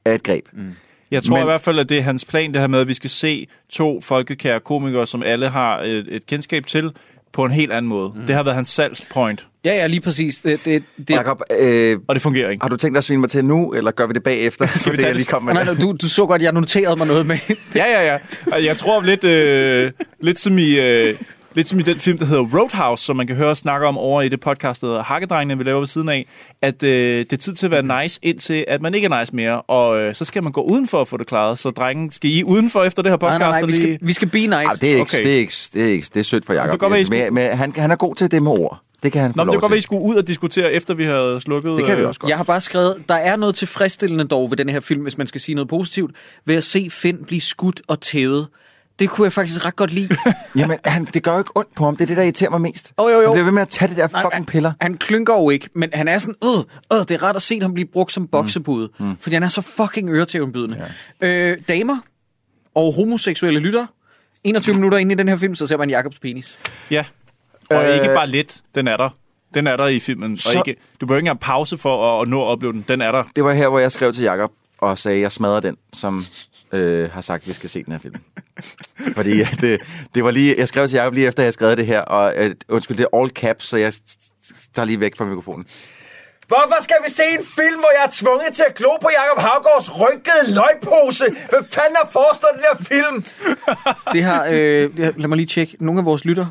er 0.06 0.14
et 0.14 0.24
greb. 0.24 0.46
Mm. 0.54 0.72
Jeg 1.12 1.24
tror 1.24 1.36
Men- 1.36 1.44
i 1.44 1.46
hvert 1.46 1.62
fald, 1.62 1.80
at 1.80 1.90
det 1.90 1.98
er 1.98 2.02
hans 2.02 2.26
plan, 2.26 2.54
det 2.54 2.62
her 2.62 2.68
med, 2.68 2.80
at 2.80 2.88
vi 2.88 2.94
skal 2.94 3.10
se 3.10 3.48
to 3.70 4.02
folkekære 4.02 4.60
komikere, 4.60 5.08
som 5.08 5.24
alle 5.24 5.50
har 5.50 5.82
et, 5.82 6.16
et 6.16 6.26
kendskab 6.26 6.66
til, 6.66 6.92
på 7.34 7.46
en 7.46 7.52
helt 7.52 7.72
anden 7.72 7.90
måde. 7.90 8.12
Mm. 8.16 8.22
Det 8.28 8.36
har 8.36 8.44
været 8.44 8.56
hans 8.56 8.70
salgspoint, 8.70 9.48
Ja, 9.66 9.74
ja, 9.76 9.88
lige 9.88 10.02
præcis. 10.02 10.38
Det, 10.38 10.66
det, 10.66 10.84
det, 10.98 11.10
Jacob, 11.10 11.42
øh, 11.60 12.00
og 12.08 12.16
det 12.16 12.22
fungerer 12.22 12.50
ikke. 12.50 12.64
har 12.64 12.70
du 12.70 12.78
tænkt 12.78 12.94
dig 12.96 12.98
at 12.98 13.04
svine 13.04 13.22
mig 13.22 13.30
til 13.30 13.46
nu, 13.46 13.74
eller 13.74 13.92
gør 13.92 14.08
vi 14.08 14.14
det 14.14 14.24
bagefter? 14.24 14.68
Skal 14.78 14.92
vi 14.92 14.98
tage 14.98 15.08
jeg 15.08 15.14
det- 15.14 15.20
lige 15.20 15.26
komme 15.28 15.46
med 15.46 15.54
Nej, 15.54 15.64
nej, 15.64 15.74
du, 15.82 15.96
du 16.02 16.10
så 16.10 16.26
godt, 16.26 16.42
jeg 16.42 16.52
noterede 16.54 16.96
mig 16.96 17.08
noget 17.08 17.26
med. 17.26 17.38
Ja, 17.76 17.86
ja, 17.86 18.12
ja. 18.14 18.18
Og 18.52 18.66
Jeg 18.66 18.78
tror 18.78 19.02
lidt, 19.02 19.24
øh, 19.24 19.92
lidt 20.22 20.40
som 20.40 20.58
i... 20.58 20.80
Øh, 20.80 21.16
Lidt 21.54 21.68
som 21.68 21.80
i 21.80 21.82
den 21.82 22.00
film, 22.00 22.18
der 22.18 22.26
hedder 22.26 22.44
Roadhouse, 22.60 23.06
som 23.06 23.16
man 23.16 23.28
kan 23.28 23.36
høre 23.36 23.48
os 23.50 23.58
snakke 23.58 23.88
om 23.88 23.98
over 23.98 24.22
i 24.22 24.30
det 24.30 24.40
podcast, 24.40 24.82
der 24.82 24.88
hedder 24.88 25.04
Hakkedrengene, 25.04 25.58
vi 25.58 25.64
laver 25.64 25.80
ved 25.80 25.88
siden 25.88 26.10
af, 26.10 26.26
at 26.62 26.84
øh, 26.84 27.20
det 27.20 27.34
er 27.34 27.38
tid 27.38 27.54
til 27.54 27.66
at 27.66 27.72
være 27.72 28.02
nice, 28.04 28.20
indtil 28.24 28.66
at 28.68 28.82
man 28.82 28.94
ikke 28.96 29.06
er 29.12 29.20
nice 29.20 29.36
mere, 29.36 29.62
og 29.62 30.00
øh, 30.00 30.16
så 30.16 30.26
skal 30.26 30.44
man 30.44 30.52
gå 30.52 30.62
udenfor 30.62 31.02
at 31.02 31.08
få 31.08 31.18
det 31.18 31.28
klaret. 31.28 31.60
Så 31.60 31.70
drengen, 31.70 32.12
skal 32.12 32.30
I 32.30 32.44
udenfor 32.44 32.84
efter 32.84 33.02
det 33.02 33.12
her 33.12 33.18
podcast? 33.18 33.40
Nej, 33.40 33.50
nej, 33.50 33.60
nej, 33.62 33.68
vi 33.68 33.76
skal, 33.76 33.98
vi 34.02 34.14
skal 34.14 34.28
be 34.30 34.38
nice. 34.38 34.54
Ej, 34.56 34.74
det 34.82 34.84
er 34.84 34.90
ikke, 34.90 35.02
Okay. 35.02 35.24
det 35.24 35.34
er 35.36 35.40
ikke, 35.40 35.54
det 35.74 35.82
er 35.84 35.88
ikke, 35.92 36.08
det 36.14 36.20
er 36.20 36.24
sødt 36.24 36.46
for 36.46 36.54
Jacob. 36.54 36.80
skulle- 36.80 37.06
men, 37.10 37.34
men 37.34 37.58
han, 37.58 37.74
han 37.78 37.92
er 37.92 37.96
god 37.96 38.16
til 38.16 38.32
det 38.32 38.44
med 38.44 38.52
ord. 38.52 38.80
Det 39.04 39.12
kan 39.12 39.22
han 39.22 39.32
få 39.34 39.38
Nå, 39.38 39.44
men 39.44 39.48
det 39.52 39.54
kan 39.56 39.62
godt 39.62 39.72
være, 39.72 39.78
I 39.78 39.82
skulle 39.82 40.02
ud 40.04 40.16
og 40.16 40.28
diskutere, 40.28 40.72
efter 40.74 40.94
vi 40.94 41.06
havde 41.06 41.40
slukket... 41.42 41.78
Det 41.78 41.86
kan 41.86 41.98
vi 41.98 42.02
øh, 42.02 42.08
også 42.08 42.20
godt. 42.20 42.30
Jeg 42.30 42.38
har 42.38 42.44
bare 42.44 42.62
skrevet, 42.62 42.96
der 43.10 43.16
er 43.16 43.36
noget 43.36 43.56
tilfredsstillende 43.56 44.24
dog 44.24 44.50
ved 44.52 44.58
den 44.58 44.70
her 44.70 44.80
film, 44.80 45.02
hvis 45.02 45.18
man 45.18 45.28
skal 45.28 45.42
sige 45.42 45.56
noget 45.56 45.70
positivt, 45.70 46.12
ved 46.46 46.56
at 46.56 46.64
se 46.64 46.88
Finn 46.92 47.26
blive 47.26 47.42
skudt 47.42 47.82
og 47.88 48.02
tævet. 48.02 48.48
Det 49.02 49.10
kunne 49.10 49.26
jeg 49.26 49.34
faktisk 49.34 49.66
ret 49.66 49.76
godt 49.76 49.94
lide. 49.94 50.16
Jamen, 50.56 50.78
han, 50.86 51.06
det 51.06 51.24
gør 51.24 51.32
jo 51.32 51.38
ikke 51.38 51.52
ondt 51.56 51.76
på 51.76 51.86
ham. 51.86 51.96
Det 51.96 52.04
er 52.04 52.08
det, 52.08 52.18
der 52.18 52.24
irriterer 52.24 52.50
mig 52.50 52.62
mest. 52.62 52.94
Jo, 53.00 53.08
jo, 53.08 53.20
jo. 53.20 53.22
Han 53.26 53.32
bliver 53.34 53.44
ved 53.44 53.52
med 53.52 53.62
at 53.62 53.68
tage 53.68 53.90
det 53.90 53.98
der 53.98 54.08
Nej, 54.12 54.22
fucking 54.22 54.34
han- 54.34 54.46
piller. 54.46 54.74
Han 54.82 54.98
klynker 54.98 55.34
jo 55.34 55.50
ikke, 55.50 55.70
men 55.76 55.90
han 55.94 56.08
er 56.08 56.18
sådan, 56.18 56.36
øh, 56.44 56.50
øh, 56.94 57.00
det 57.00 57.12
er 57.12 57.24
rart 57.24 57.36
at 57.36 57.42
se 57.42 57.62
ham 57.62 57.74
blive 57.74 57.88
brugt 57.94 58.12
som 58.12 58.28
boksebude, 58.28 58.90
mm. 59.00 59.18
fordi 59.20 59.34
han 59.34 59.44
er 59.44 59.48
så 59.48 59.62
fucking 59.62 60.10
øretævnbydende. 60.10 60.88
Ja. 61.22 61.28
Øh, 61.52 61.58
damer 61.68 61.98
og 62.76 62.94
homoseksuelle 62.94 63.60
lytter, 63.60 63.86
21 64.44 64.76
minutter 64.76 64.98
inde 64.98 65.14
i 65.14 65.16
den 65.18 65.30
her 65.30 65.38
film, 65.38 65.56
så 65.56 65.68
ser 65.68 65.78
man 65.78 65.90
Jakobs 65.90 66.20
penis. 66.20 66.60
Ja, 66.92 67.06
og 67.70 67.84
Øh, 67.90 67.96
ikke 67.96 68.08
bare 68.16 68.28
lidt, 68.28 68.62
den 68.76 68.88
er 68.88 68.98
der. 68.98 69.10
Den 69.54 69.68
er 69.68 69.78
der 69.78 69.88
i 69.88 70.00
filmen, 70.00 70.38
Så- 70.38 70.60
og 70.60 70.68
ikke, 70.68 70.82
du 71.02 71.06
behøver 71.06 71.18
ikke 71.20 71.26
engang 71.28 71.40
pause 71.40 71.78
for 71.78 72.16
at, 72.18 72.22
at 72.22 72.28
nå 72.28 72.42
at 72.42 72.48
opleve 72.48 72.74
den. 72.74 72.86
Den 72.88 73.02
er 73.02 73.12
der. 73.12 73.24
Det 73.36 73.44
var 73.44 73.54
her, 73.54 73.68
hvor 73.68 73.80
jeg 73.80 73.92
skrev 73.92 74.14
til 74.14 74.24
Jacob 74.24 74.52
og 74.78 74.98
sagde, 74.98 75.16
at 75.18 75.22
jeg 75.22 75.32
smadrer 75.32 75.60
den, 75.60 75.76
som 75.94 76.26
øh, 76.74 77.12
har 77.12 77.22
sagt, 77.22 77.44
at 77.44 77.48
vi 77.48 77.54
skal 77.54 77.70
se 77.70 77.84
den 77.84 77.92
her 77.92 78.00
film. 78.00 78.16
Fordi 79.16 79.42
at, 79.42 79.58
det, 79.62 79.82
det 80.16 80.24
var 80.24 80.32
lige, 80.32 80.56
jeg 80.58 80.68
skrev 80.68 80.88
til 80.88 80.96
Jacob 80.96 81.14
lige 81.14 81.28
efter, 81.28 81.44
at 81.44 81.46
jeg 81.46 81.54
skrev 81.54 81.76
det 81.76 81.86
her, 81.86 82.02
og 82.02 82.34
øh, 82.36 82.56
undskyld, 82.70 82.98
det 82.98 83.08
er 83.14 83.18
all 83.20 83.30
caps, 83.30 83.66
så 83.66 83.78
jeg 83.78 83.94
tager 84.76 84.86
lige 84.86 85.00
væk 85.00 85.18
fra 85.18 85.26
mikrofonen. 85.26 85.66
Hvorfor 86.48 86.84
skal 86.84 86.96
vi 87.06 87.12
se 87.12 87.24
en 87.24 87.46
film, 87.58 87.80
hvor 87.80 87.92
jeg 87.98 88.06
er 88.06 88.12
tvunget 88.12 88.54
til 88.54 88.64
at 88.70 88.76
glo 88.76 88.90
på 89.02 89.10
Jacob 89.18 89.40
Havgårds 89.44 90.00
rynkede 90.02 90.46
løgpose? 90.58 91.26
Hvem 91.50 91.64
fanden 91.66 91.96
har 92.02 92.10
forestået 92.12 92.52
den 92.56 92.64
her 92.70 92.78
film? 92.92 93.26
Det 94.14 94.24
har, 94.24 94.46
øh, 94.50 94.98
lad 94.98 95.28
mig 95.28 95.36
lige 95.36 95.48
tjekke, 95.48 95.78
nogle 95.80 96.00
af 96.00 96.06
vores 96.06 96.26
lytter. 96.26 96.46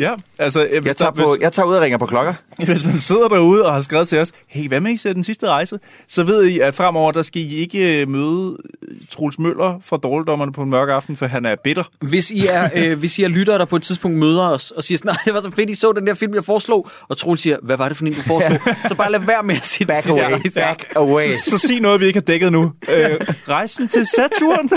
Ja, 0.00 0.14
altså... 0.38 0.62
øh, 0.64 0.68
hvis 0.70 0.86
Jeg 0.86 0.96
tager, 0.96 1.10
der- 1.10 1.24
på, 1.24 1.30
hvis- 1.30 1.42
jeg 1.42 1.52
tager 1.52 1.66
ud 1.66 1.74
og 1.74 1.82
ringer 1.82 1.98
på 1.98 2.06
klokker. 2.06 2.34
Hvis 2.66 2.84
man 2.84 2.98
sidder 2.98 3.28
derude 3.28 3.66
og 3.66 3.74
har 3.74 3.80
skrevet 3.80 4.08
til 4.08 4.18
os, 4.18 4.32
hey, 4.48 4.68
hvad 4.68 4.80
med 4.80 4.90
I 4.92 4.96
ser 4.96 5.12
den 5.12 5.24
sidste 5.24 5.46
rejse? 5.48 5.78
Så 6.08 6.22
ved 6.24 6.44
I, 6.46 6.58
at 6.58 6.74
fremover, 6.74 7.12
der 7.12 7.22
skal 7.22 7.42
I 7.42 7.54
ikke 7.54 8.00
øh, 8.02 8.08
møde 8.08 8.56
øh, 8.88 8.96
Troels 9.10 9.38
Møller 9.38 9.80
fra 9.84 9.96
Dårligdommerne 9.96 10.52
på 10.52 10.62
en 10.62 10.70
mørk 10.70 10.88
aften, 10.88 11.16
for 11.16 11.26
han 11.26 11.46
er 11.46 11.56
bitter. 11.64 11.84
Hvis 12.00 12.30
I 12.30 12.46
er, 12.46 12.68
øh, 12.76 12.98
hvis 12.98 13.18
I 13.18 13.22
er 13.22 13.28
lyttere, 13.28 13.58
der 13.58 13.64
på 13.64 13.76
et 13.76 13.82
tidspunkt 13.82 14.18
møder 14.18 14.42
os 14.48 14.70
og 14.70 14.84
siger 14.84 14.98
sådan, 14.98 15.08
nej, 15.08 15.16
det 15.24 15.34
var 15.34 15.40
så 15.40 15.50
fedt, 15.50 15.70
I 15.70 15.74
så 15.74 15.92
den 15.92 16.06
der 16.06 16.14
film, 16.14 16.34
jeg 16.34 16.44
foreslog, 16.44 16.88
og 17.08 17.16
Troels 17.18 17.40
siger, 17.40 17.56
hvad 17.62 17.76
var 17.76 17.88
det 17.88 17.96
for 17.98 18.04
en, 18.04 18.12
du 18.12 18.20
foreslog? 18.22 18.58
så 18.88 18.94
bare 18.94 19.12
lad 19.12 19.20
være 19.20 19.42
med 19.42 19.56
at 19.56 19.66
sige 19.66 19.86
Back 19.86 20.04
det. 20.06 20.10
away, 20.20 20.40
back 20.54 20.92
away. 20.96 21.30
Så, 21.30 21.50
så 21.50 21.58
sig 21.58 21.80
noget, 21.80 22.00
vi 22.00 22.06
ikke 22.06 22.16
har 22.16 22.24
dækket 22.24 22.52
nu. 22.52 22.62
Øh, 22.88 23.20
rejsen 23.48 23.88
til 23.88 24.06
Saturn? 24.06 24.70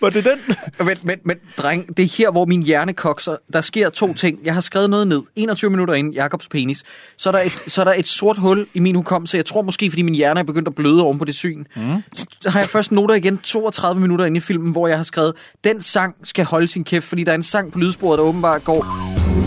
Var 0.00 0.10
det 0.10 0.24
den? 0.24 0.56
Men, 0.86 0.96
men, 1.02 1.18
men 1.24 1.36
dreng, 1.58 1.96
det 1.96 2.02
er 2.02 2.08
her, 2.18 2.30
hvor 2.30 2.44
min 2.44 2.62
hjerne 2.62 2.92
kokser. 2.92 3.36
Der 3.52 3.60
sker 3.60 3.88
to 3.90 4.14
ting. 4.14 4.31
Jeg 4.44 4.54
har 4.54 4.60
skrevet 4.60 4.90
noget 4.90 5.06
ned. 5.06 5.22
21 5.36 5.70
minutter 5.70 5.94
inden 5.94 6.12
Jakobs 6.12 6.48
penis. 6.48 6.82
Så 7.16 7.30
er 7.30 7.32
der 7.32 7.40
et, 7.40 7.52
så 7.66 7.80
er 7.80 7.84
der 7.84 7.94
et 7.96 8.08
sort 8.08 8.38
hul 8.38 8.66
i 8.74 8.80
min 8.80 8.94
hukommelse. 8.94 9.36
Jeg 9.36 9.46
tror 9.46 9.62
måske, 9.62 9.90
fordi 9.90 10.02
min 10.02 10.14
hjerne 10.14 10.40
er 10.40 10.44
begyndt 10.44 10.68
at 10.68 10.74
bløde 10.74 11.02
oven 11.02 11.18
på 11.18 11.24
det 11.24 11.34
syn. 11.34 11.64
Mm. 11.76 12.02
Så 12.14 12.26
har 12.46 12.60
jeg 12.60 12.68
først 12.68 12.92
noter 12.92 13.14
igen 13.14 13.38
32 13.38 14.00
minutter 14.00 14.24
inde 14.24 14.36
i 14.36 14.40
filmen, 14.40 14.72
hvor 14.72 14.88
jeg 14.88 14.96
har 14.96 15.04
skrevet, 15.04 15.34
den 15.64 15.82
sang 15.82 16.14
skal 16.24 16.44
holde 16.44 16.68
sin 16.68 16.84
kæft, 16.84 17.04
fordi 17.04 17.24
der 17.24 17.32
er 17.32 17.36
en 17.36 17.42
sang 17.42 17.72
på 17.72 17.78
lydsporet, 17.78 18.18
der 18.18 18.24
åbenbart 18.24 18.64
går... 18.64 19.41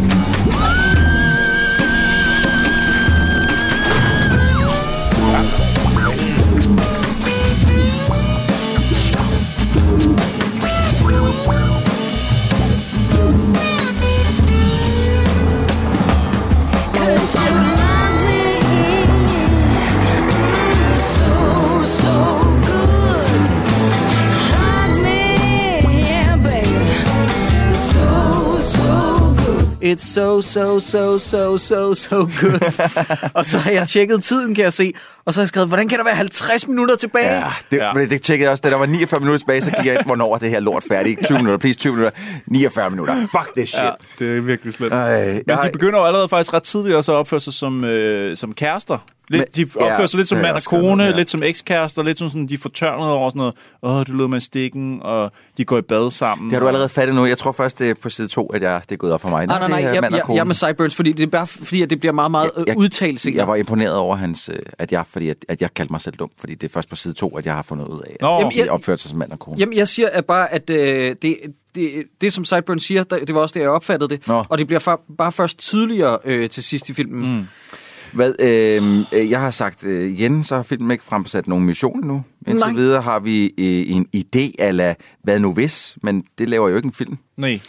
It's 29.86 30.14
so, 30.14 30.42
so, 30.42 30.80
so, 30.80 31.18
so, 31.20 31.58
so, 31.58 31.94
so 31.94 32.16
good. 32.42 32.60
og 33.38 33.46
så 33.46 33.58
har 33.58 33.72
jeg 33.72 33.88
tjekket 33.88 34.24
tiden, 34.24 34.56
kan 34.56 34.64
jeg 34.64 34.74
se. 34.74 34.94
Og 35.26 35.34
så 35.34 35.40
har 35.40 35.44
jeg 35.44 35.48
skrevet, 35.48 35.68
hvordan 35.68 35.88
kan 35.88 35.98
der 35.98 36.04
være 36.04 36.16
50 36.16 36.68
minutter 36.68 36.96
tilbage? 36.96 37.34
Ja, 37.36 37.52
det, 37.72 37.78
Ja. 37.78 37.94
Men 37.94 38.10
det 38.10 38.22
tjekkede 38.22 38.44
jeg 38.46 38.52
også. 38.52 38.62
Da 38.62 38.70
der 38.70 38.76
var 38.78 38.86
49 38.86 39.20
minutter 39.20 39.40
tilbage, 39.40 39.62
så 39.62 39.72
gik 39.72 39.86
jeg 39.86 39.96
ind, 39.96 40.06
hvornår 40.06 40.34
er 40.36 40.38
det 40.38 40.50
her 40.50 40.60
lort 40.60 40.84
færdigt. 40.92 41.20
20 41.26 41.38
minutter, 41.38 41.58
please, 41.58 41.80
20 41.80 41.94
minutter. 41.94 42.20
49 42.48 42.90
minutter. 42.90 43.16
Fuck 43.22 43.56
this 43.56 43.70
shit. 43.70 43.84
Ja, 43.84 43.92
det 44.20 44.38
er 44.38 44.42
virkelig 44.42 44.74
slemt. 44.74 44.94
Ej, 44.94 45.26
Men 45.32 45.44
jeg- 45.48 45.60
de 45.64 45.70
begynder 45.72 46.00
jo 46.00 46.06
allerede 46.06 46.30
faktisk 46.30 46.54
ret 46.54 46.64
tidligt 46.64 46.96
også 46.96 47.12
at 47.12 47.16
opføre 47.16 47.40
sig 47.40 47.54
som, 47.54 47.84
øh, 47.84 48.38
som 48.38 48.54
kærester. 48.54 48.98
Lidt, 49.30 49.56
de 49.56 49.64
opfører 49.76 50.02
ja, 50.02 50.08
sig 50.08 50.18
lidt 50.18 50.28
som 50.30 50.38
jeg 50.38 50.44
mand 50.44 50.56
og 50.56 50.62
kone, 50.64 50.96
ned, 51.04 51.12
ja. 51.12 51.18
lidt 51.18 51.30
som 51.30 51.44
ekskærester, 51.44 52.04
lidt 52.04 52.20
som 52.20 52.28
sådan, 52.30 52.48
de 52.48 52.58
fortørnet 52.58 53.08
over 53.10 53.30
sådan 53.30 53.38
noget, 53.40 53.54
åh, 53.84 54.06
du 54.08 54.18
lød 54.18 54.28
mig 54.28 54.42
stikken, 54.42 55.00
og 55.02 55.32
de 55.58 55.66
går 55.66 55.78
i 55.78 55.82
bad 55.82 56.12
sammen. 56.12 56.46
Det 56.50 56.54
har 56.54 56.60
du 56.60 56.68
allerede 56.68 56.90
fattet 56.90 57.16
nu. 57.16 57.26
Jeg 57.26 57.38
tror 57.38 57.52
først, 57.52 57.80
det 57.80 57.90
er 57.90 57.94
på 57.94 58.10
side 58.10 58.28
2, 58.28 58.46
at 58.48 58.62
jeg, 58.62 58.82
det 58.90 58.92
er 58.92 58.98
gået 58.98 59.14
op 59.14 59.22
for 59.22 59.30
mig. 59.30 59.48
Nej, 59.48 59.60
nej, 59.60 59.68
nej, 59.70 59.78
det 59.80 59.88
er 59.88 59.94
jeg, 59.94 60.02
mand 60.02 60.14
og 60.14 60.18
jeg, 60.18 60.26
kone. 60.26 60.36
jeg 60.36 60.42
er 60.42 60.46
med 60.46 60.56
Sideburns, 60.56 60.96
fordi 60.96 61.12
det 61.12 61.24
er 61.24 61.28
bare 61.28 61.48
fordi, 61.48 61.82
at 61.82 61.90
det 61.90 62.00
bliver 62.00 62.14
meget, 62.14 62.32
meget 62.32 62.52
jeg, 62.68 62.78
udtalt 62.78 63.20
senere. 63.20 63.38
Jeg 63.38 63.48
var 63.48 63.56
imponeret 63.56 63.96
over 63.96 64.16
hans, 64.16 64.50
øh, 64.54 64.60
at 64.80 64.92
jeg, 64.92 65.04
fordi 65.10 65.30
at, 65.30 65.38
at 65.50 65.62
jeg 65.62 65.74
kaldte 65.74 65.94
mig 65.94 66.02
selv 66.02 66.16
dum, 66.16 66.30
fordi 66.40 66.56
det 66.56 66.70
er 66.70 66.74
først 66.74 66.90
på 66.90 66.96
side 66.96 67.14
2, 67.14 67.38
at 67.38 67.46
jeg 67.46 67.54
har 67.56 67.62
fundet 67.62 67.88
ud 67.88 68.00
af, 68.02 68.12
at 68.14 68.22
Nå. 68.22 68.50
De 68.52 68.60
jeg- 68.60 68.70
opførte 68.70 69.02
sig 69.02 69.10
som 69.10 69.20
mand 69.20 69.32
og 69.32 69.40
kone. 69.40 69.58
Jamen, 69.60 69.78
jeg 69.78 69.88
siger 69.88 70.10
at 70.12 70.26
bare, 70.26 70.54
at 70.54 70.70
øh, 70.70 71.16
det, 71.22 71.38
det, 71.76 72.04
det, 72.22 72.34
som 72.34 72.46
Sideburns 72.46 72.84
siger, 72.84 73.04
der, 73.04 73.26
det 73.26 73.36
var 73.36 73.42
også 73.42 73.54
det, 73.54 73.60
jeg 73.60 73.70
opfattede 73.70 74.10
det. 74.10 74.28
Nå. 74.28 74.44
Og 74.50 74.58
det 74.58 74.68
bliver 74.68 74.98
bare 75.18 75.32
først 75.32 75.58
tydeligere 75.60 76.18
øh, 76.26 76.50
til 76.50 76.64
sidst 76.64 76.90
i 76.90 76.94
filmen. 76.94 77.36
Mm. 77.38 77.48
Hvad, 78.16 78.34
øh, 78.40 79.20
øh, 79.20 79.30
jeg 79.30 79.42
har 79.42 79.52
sagt, 79.52 79.84
øh, 79.84 80.12
igen, 80.12 80.44
så 80.44 80.56
har 80.56 80.64
filmen 80.64 80.92
ikke 80.92 81.04
fremsat 81.04 81.48
nogen 81.48 81.66
mission 81.66 82.00
endnu. 82.00 82.24
Indtil 82.48 82.68
Nej. 82.68 82.76
videre 82.76 83.02
har 83.02 83.20
vi 83.20 83.46
øh, 83.46 83.96
en 83.96 84.08
idé 84.16 84.52
ala 84.60 84.96
hvad 85.24 85.40
nu 85.40 85.54
hvis, 85.54 85.98
men 86.04 86.24
det 86.38 86.50
laver 86.50 86.70
jo 86.70 86.76
ikke 86.76 86.86
en 86.86 86.94
film. 86.94 87.18
Nej. 87.38 87.60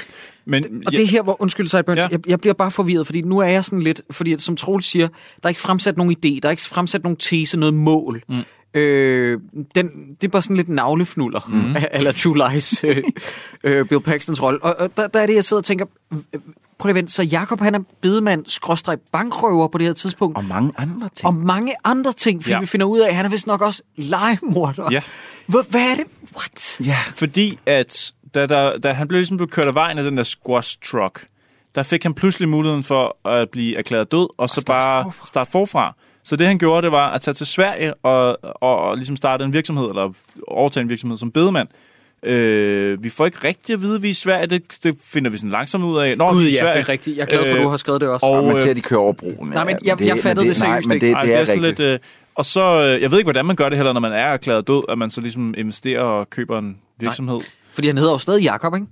Men, 0.45 0.65
Og 0.87 0.93
det 0.93 1.03
er 1.03 1.07
her, 1.07 1.23
hvor, 1.23 1.43
undskyld 1.43 1.69
Sideburns, 1.69 1.99
Ja. 1.99 2.03
ja. 2.03 2.09
jeg, 2.11 2.29
jeg 2.29 2.41
bliver 2.41 2.55
bare 2.55 2.71
forvirret, 2.71 3.07
fordi 3.07 3.23
nu 3.23 3.39
er 3.39 3.49
jeg 3.49 3.65
sådan 3.65 3.81
lidt, 3.81 4.03
fordi 4.11 4.39
som 4.39 4.57
Troels 4.57 4.87
siger, 4.87 5.09
der 5.09 5.45
er 5.45 5.49
ikke 5.49 5.61
fremsat 5.61 5.97
nogen 5.97 6.13
idé, 6.13 6.39
der 6.43 6.49
er 6.49 6.51
ikke 6.51 6.63
fremsat 6.63 7.03
nogen 7.03 7.17
tese, 7.17 7.59
noget 7.59 7.75
mål. 7.75 8.23
Mm. 8.29 8.81
Øh, 8.81 9.41
den, 9.75 9.91
det 10.21 10.27
er 10.27 10.29
bare 10.29 10.43
sådan 10.43 10.57
lidt 10.57 10.69
navlefnuller, 10.69 11.41
mm. 11.49 11.77
eller 11.93 12.13
True 12.13 12.51
Lies, 12.53 12.85
øh, 12.85 13.03
øh, 13.65 13.87
Bill 13.89 14.01
Paxtons 14.01 14.43
rolle. 14.43 14.63
Og, 14.63 14.75
og 14.79 14.97
der, 14.97 15.07
der 15.07 15.21
er 15.21 15.27
det, 15.27 15.35
jeg 15.35 15.45
sidder 15.45 15.61
og 15.61 15.65
tænker, 15.65 15.87
prøv 16.79 16.87
lige 16.89 16.91
at 16.93 16.95
vente, 16.95 17.13
så 17.13 17.23
Jakob 17.23 17.61
han 17.61 17.75
er 17.75 17.79
bedemand, 18.01 18.45
skråstreg 18.47 18.99
bankrøver 19.13 19.69
på 19.69 19.79
det 19.79 19.87
her 19.87 19.95
tidspunkt. 19.95 20.37
Og 20.39 20.45
mange 20.45 20.73
andre 20.79 21.09
ting. 21.15 21.27
Og 21.27 21.35
mange 21.35 21.75
andre 21.85 22.13
ting, 22.13 22.43
fordi 22.43 22.53
Ja. 22.55 22.61
vi 22.61 22.67
finder 22.67 22.87
ud 22.87 22.99
af, 22.99 23.09
at 23.09 23.15
han 23.15 23.25
er 23.25 23.29
vist 23.31 23.47
nok 23.47 23.61
også 23.63 23.83
legemorder. 23.97 24.89
Ja. 24.91 25.01
Hvor, 25.47 25.63
hvad 25.69 25.81
er 25.81 25.95
det? 25.95 26.05
What? 26.37 26.81
Ja. 26.87 26.97
Fordi 27.07 27.59
at 27.67 28.13
da, 28.35 28.47
der, 28.47 28.79
da 28.79 28.93
han 28.93 29.09
blev 29.09 29.19
ligesom 29.19 29.37
blev 29.37 29.49
kørt 29.49 29.67
af 29.67 29.75
vejen 29.75 29.99
af 29.99 30.05
den 30.05 30.17
der 30.17 30.23
squash 30.23 30.79
truck, 30.85 31.27
der 31.75 31.83
fik 31.83 32.03
han 32.03 32.15
pludselig 32.15 32.49
muligheden 32.49 32.83
for 32.85 33.29
at 33.29 33.51
blive 33.51 33.77
erklæret 33.79 34.13
død, 34.13 34.29
og 34.39 34.49
så 34.49 34.65
bare 34.67 35.05
forfra. 35.05 35.27
starte 35.27 35.51
forfra. 35.51 35.95
Så 36.25 36.37
det 36.37 36.47
han 36.47 36.59
gjorde, 36.59 36.83
det 36.83 36.93
var 36.93 37.11
at 37.11 37.21
tage 37.21 37.35
til 37.35 37.47
Sverige 37.47 37.95
og, 37.95 38.39
og, 38.63 38.79
og 38.79 38.97
ligesom 38.97 39.17
starte 39.17 39.45
en 39.45 39.53
virksomhed, 39.53 39.89
eller 39.89 40.13
overtage 40.49 40.83
en 40.83 40.89
virksomhed 40.89 41.19
som 41.19 41.31
bedemand. 41.33 41.69
Øh, 42.27 43.05
vi 43.05 43.11
får 43.11 43.27
ikke 43.27 43.39
rigtig 43.45 43.75
at 43.75 43.83
vide, 43.83 43.95
at 43.95 44.03
vi 44.03 44.07
er 44.07 44.11
i 44.11 44.15
Sverige. 44.15 44.47
Det, 44.47 44.63
det 44.83 44.97
finder 45.05 45.31
vi 45.31 45.37
sådan 45.37 45.51
langsomt 45.51 45.85
ud 45.85 45.99
af. 45.99 46.17
Nå, 46.19 46.27
Gud, 46.31 46.41
vi 46.43 46.47
er 46.47 46.49
i 46.49 46.53
ja, 46.53 46.61
Sverige. 46.61 46.75
det 46.75 46.81
er 46.85 46.89
rigtigt. 46.89 47.17
Jeg 47.17 47.23
er 47.23 47.27
glad 47.27 47.51
for, 47.51 47.57
at 47.57 47.63
du 47.63 47.69
har 47.69 47.77
skrevet 47.77 48.01
det 48.01 48.09
også. 48.09 48.27
Og, 48.27 48.45
man 48.45 48.57
øh, 48.57 48.63
ser, 48.63 48.71
at 48.71 48.77
de 48.77 48.81
kører 48.81 49.01
over 49.01 49.13
broen. 49.13 49.49
Nej, 49.49 49.65
men 49.65 49.77
ja, 49.85 49.91
jeg- 49.99 50.07
jeg 50.07 50.19
fattede 50.19 50.49
det 50.49 50.61
nej, 50.63 50.81
seriøst 50.81 50.93
ikke. 50.95 51.07
det, 51.07 51.13
Ej, 51.13 51.23
det, 51.23 51.51
er, 51.51 51.57
lidt, 51.61 51.81
øh, 51.81 51.99
og 52.35 52.47
så, 52.47 52.83
øh, 52.83 53.03
jeg 53.03 53.11
ved 53.11 53.19
ikke, 53.19 53.27
hvordan 53.27 53.47
man 53.47 53.57
gør 53.57 53.69
det 53.69 53.79
heller, 53.79 53.93
når 53.93 54.01
man 54.01 54.13
er 54.13 54.17
erklæret 54.17 54.69
død, 54.69 54.83
at 54.89 54.99
man 54.99 55.11
så 55.11 55.21
ligesom 55.21 55.55
investerer 55.59 56.01
og 56.03 56.31
køber 56.31 56.59
en 56.59 56.77
virksomhed. 57.01 57.41
Fordi 57.73 57.87
han 57.87 57.99
hedder 57.99 58.13
jo 58.13 58.19
stadig 58.19 58.43
Jakob, 58.43 58.75
ikke? 58.75 58.87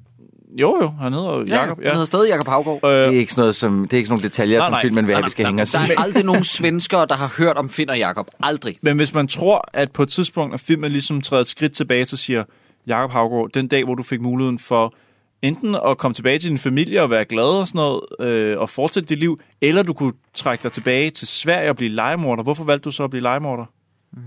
Jo, 0.61 0.77
jo, 0.83 0.93
han 1.01 1.13
hedder 1.13 1.33
jo 1.39 1.45
Jakob. 1.45 1.79
Han 1.83 1.93
hedder 1.93 2.05
stadig 2.05 2.29
Jakob 2.29 2.49
Havgaard. 2.49 2.81
Øh, 2.85 2.91
Det 2.91 3.07
er 3.07 3.11
ikke 3.11 3.33
sådan 3.33 3.43
noget, 3.43 3.57
som, 3.57 3.83
det 3.83 3.93
er 3.93 3.97
ikke 3.97 4.07
sådan 4.07 4.13
nogle 4.19 4.29
detaljer, 4.29 4.59
Nej, 4.59 4.67
som 4.67 4.73
nej. 4.73 4.83
filmen 4.83 5.07
vil 5.07 5.13
Nej, 5.13 5.15
have, 5.15 5.21
nej, 5.21 5.27
vi 5.27 5.31
skal 5.31 5.43
nej, 5.43 5.51
hænge 5.51 5.63
os 5.63 5.71
Der 5.71 5.79
er 5.79 6.01
aldrig 6.03 6.25
nogen 6.25 6.45
svenskere, 6.45 7.07
der 7.07 7.15
har 7.15 7.35
hørt 7.39 7.57
om 7.57 7.69
Finn 7.69 7.91
og 7.91 7.99
Jakob. 7.99 8.27
Aldrig. 8.43 8.79
Men 8.83 8.97
hvis 8.97 9.15
man 9.15 9.27
tror, 9.29 9.69
at 9.73 9.93
på 9.93 10.03
et 10.03 10.09
tidspunkt, 10.09 10.55
at 10.55 10.61
filmen 10.61 10.93
ligesom 10.93 11.21
træder 11.21 11.41
et 11.41 11.47
skridt 11.49 11.73
tilbage, 11.73 12.05
så 12.05 12.17
siger 12.17 12.45
Jakob 12.87 13.11
Havgaard, 13.11 13.51
den 13.55 13.69
dag, 13.69 13.85
hvor 13.85 13.95
du 13.95 14.03
fik 14.03 14.21
muligheden 14.21 14.59
for 14.59 14.95
enten 15.43 15.75
at 15.87 15.99
komme 15.99 16.15
tilbage 16.15 16.39
til 16.39 16.51
din 16.51 16.59
familie 16.59 17.03
og 17.03 17.11
være 17.11 17.25
glad 17.25 17.45
og 17.45 17.69
sådan 17.69 17.79
noget, 17.79 18.01
øh, 18.21 18.59
og 18.59 18.69
fortsætte 18.71 19.07
dit 19.09 19.19
liv, 19.19 19.41
eller 19.61 19.83
du 19.83 19.93
kunne 19.93 20.13
trække 20.35 20.63
dig 20.63 20.73
tilbage 20.73 21.11
til 21.11 21.29
Sverige 21.29 21.71
og 21.71 21.77
blive 21.77 21.91
legemorder. 21.91 22.43
Hvorfor 22.43 22.65
valgte 22.65 22.85
du 22.85 22.91
så 22.91 23.05
at 23.05 23.11
blive 23.11 23.23
legemorder? 23.23 23.65
Mm. 24.13 24.19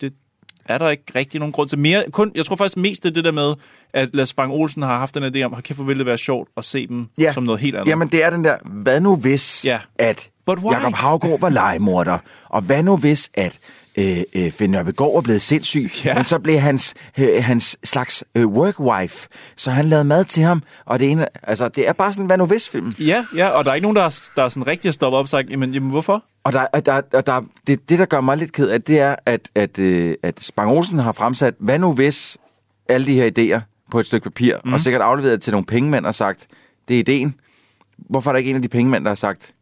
Det 0.00 0.12
er 0.64 0.78
der 0.78 0.88
ikke 0.90 1.02
rigtig 1.14 1.38
nogen 1.40 1.52
grund 1.52 1.68
til. 1.68 1.78
Mere, 1.78 2.04
kun, 2.12 2.32
jeg 2.34 2.46
tror 2.46 2.56
faktisk 2.56 2.76
mest, 2.76 3.02
det 3.02 3.08
er 3.10 3.14
det 3.14 3.24
der 3.24 3.32
med, 3.32 3.54
at 3.92 4.08
Lasse 4.12 4.34
Bang 4.34 4.52
Olsen 4.52 4.82
har 4.82 4.96
haft 4.96 5.14
den 5.14 5.36
idé 5.36 5.42
om, 5.42 5.54
at 5.54 5.70
hvor 5.70 5.84
ville 5.84 5.98
det 5.98 6.06
være 6.06 6.18
sjovt 6.18 6.48
at 6.56 6.64
se 6.64 6.86
dem 6.86 7.06
Ja. 7.18 7.32
som 7.32 7.42
noget 7.42 7.60
helt 7.60 7.76
andet. 7.76 7.90
Jamen, 7.90 8.08
det 8.08 8.24
er 8.24 8.30
den 8.30 8.44
der, 8.44 8.56
hvad 8.64 9.00
nu 9.00 9.16
hvis, 9.16 9.64
Ja. 9.64 9.78
at? 9.98 10.30
Jakob 10.72 10.94
Havgaard 10.94 11.40
var 11.40 11.48
legemorder, 11.48 12.18
og 12.48 12.62
hvad 12.62 12.82
nu 12.82 12.96
hvis, 12.96 13.30
at 13.34 13.58
øh, 14.00 14.44
øh, 14.44 14.50
Finn 14.50 14.72
Nørbegaard 14.72 15.14
var 15.14 15.20
blevet 15.20 15.42
sindssyg, 15.42 15.90
Ja. 16.04 16.14
men 16.14 16.24
så 16.24 16.38
blev 16.38 16.58
hans, 16.58 16.94
øh, 17.18 17.44
hans 17.44 17.78
slags 17.84 18.24
øh, 18.34 18.46
workwife, 18.46 19.28
så 19.56 19.70
han 19.70 19.88
lavede 19.88 20.04
mad 20.04 20.24
til 20.24 20.42
ham, 20.42 20.62
og 20.84 21.00
det 21.00 21.10
ene, 21.10 21.26
altså, 21.42 21.68
det 21.68 21.88
er 21.88 21.92
bare 21.92 22.12
sådan, 22.12 22.26
hvad 22.26 22.38
nu 22.38 22.46
hvis 22.46 22.68
film. 22.68 22.92
Ja, 23.00 23.24
ja, 23.36 23.48
og 23.48 23.64
der 23.64 23.70
er 23.70 23.74
ikke 23.74 23.82
nogen, 23.84 23.96
der 23.96 24.02
er, 24.02 24.30
der 24.36 24.42
er 24.42 24.48
sådan 24.48 24.66
rigtig 24.66 24.88
at 24.88 24.94
stoppe 24.94 25.18
op 25.18 25.22
og 25.24 25.28
sagt, 25.28 25.50
jamen, 25.50 25.74
jamen 25.74 25.90
hvorfor? 25.90 26.24
Og 26.44 26.52
der, 26.52 26.66
og 26.72 26.86
der, 26.86 27.02
og 27.12 27.26
der, 27.26 27.40
det, 27.66 27.88
det, 27.88 27.98
der 27.98 28.04
gør 28.06 28.20
mig 28.20 28.36
lidt 28.36 28.52
ked 28.52 28.68
af, 28.68 28.82
det 28.82 29.00
er, 29.00 29.16
at, 29.26 29.50
at, 29.54 29.78
øh, 29.78 30.14
at 30.22 30.40
Spang 30.40 30.70
Olsen 30.70 30.98
har 30.98 31.12
fremsat, 31.12 31.54
hvad 31.58 31.78
nu 31.78 31.92
hvis 31.94 32.38
alle 32.88 33.06
de 33.06 33.14
her 33.14 33.30
idéer 33.38 33.60
på 33.90 34.00
et 34.00 34.06
stykke 34.06 34.24
papir, 34.24 34.56
mm. 34.64 34.72
og 34.72 34.80
sikkert 34.80 35.02
afleveret 35.02 35.42
til 35.42 35.50
nogle 35.52 35.66
pengemænd 35.66 36.06
og 36.06 36.14
sagt, 36.14 36.46
det 36.88 36.94
er 36.94 36.98
ideen. 36.98 37.34
Hvorfor 37.98 38.30
er 38.30 38.32
der 38.32 38.38
ikke 38.38 38.50
en 38.50 38.56
af 38.56 38.62
de 38.62 38.68
pengemænd, 38.68 39.04
der 39.04 39.10
har 39.10 39.14
sagt, 39.14 39.54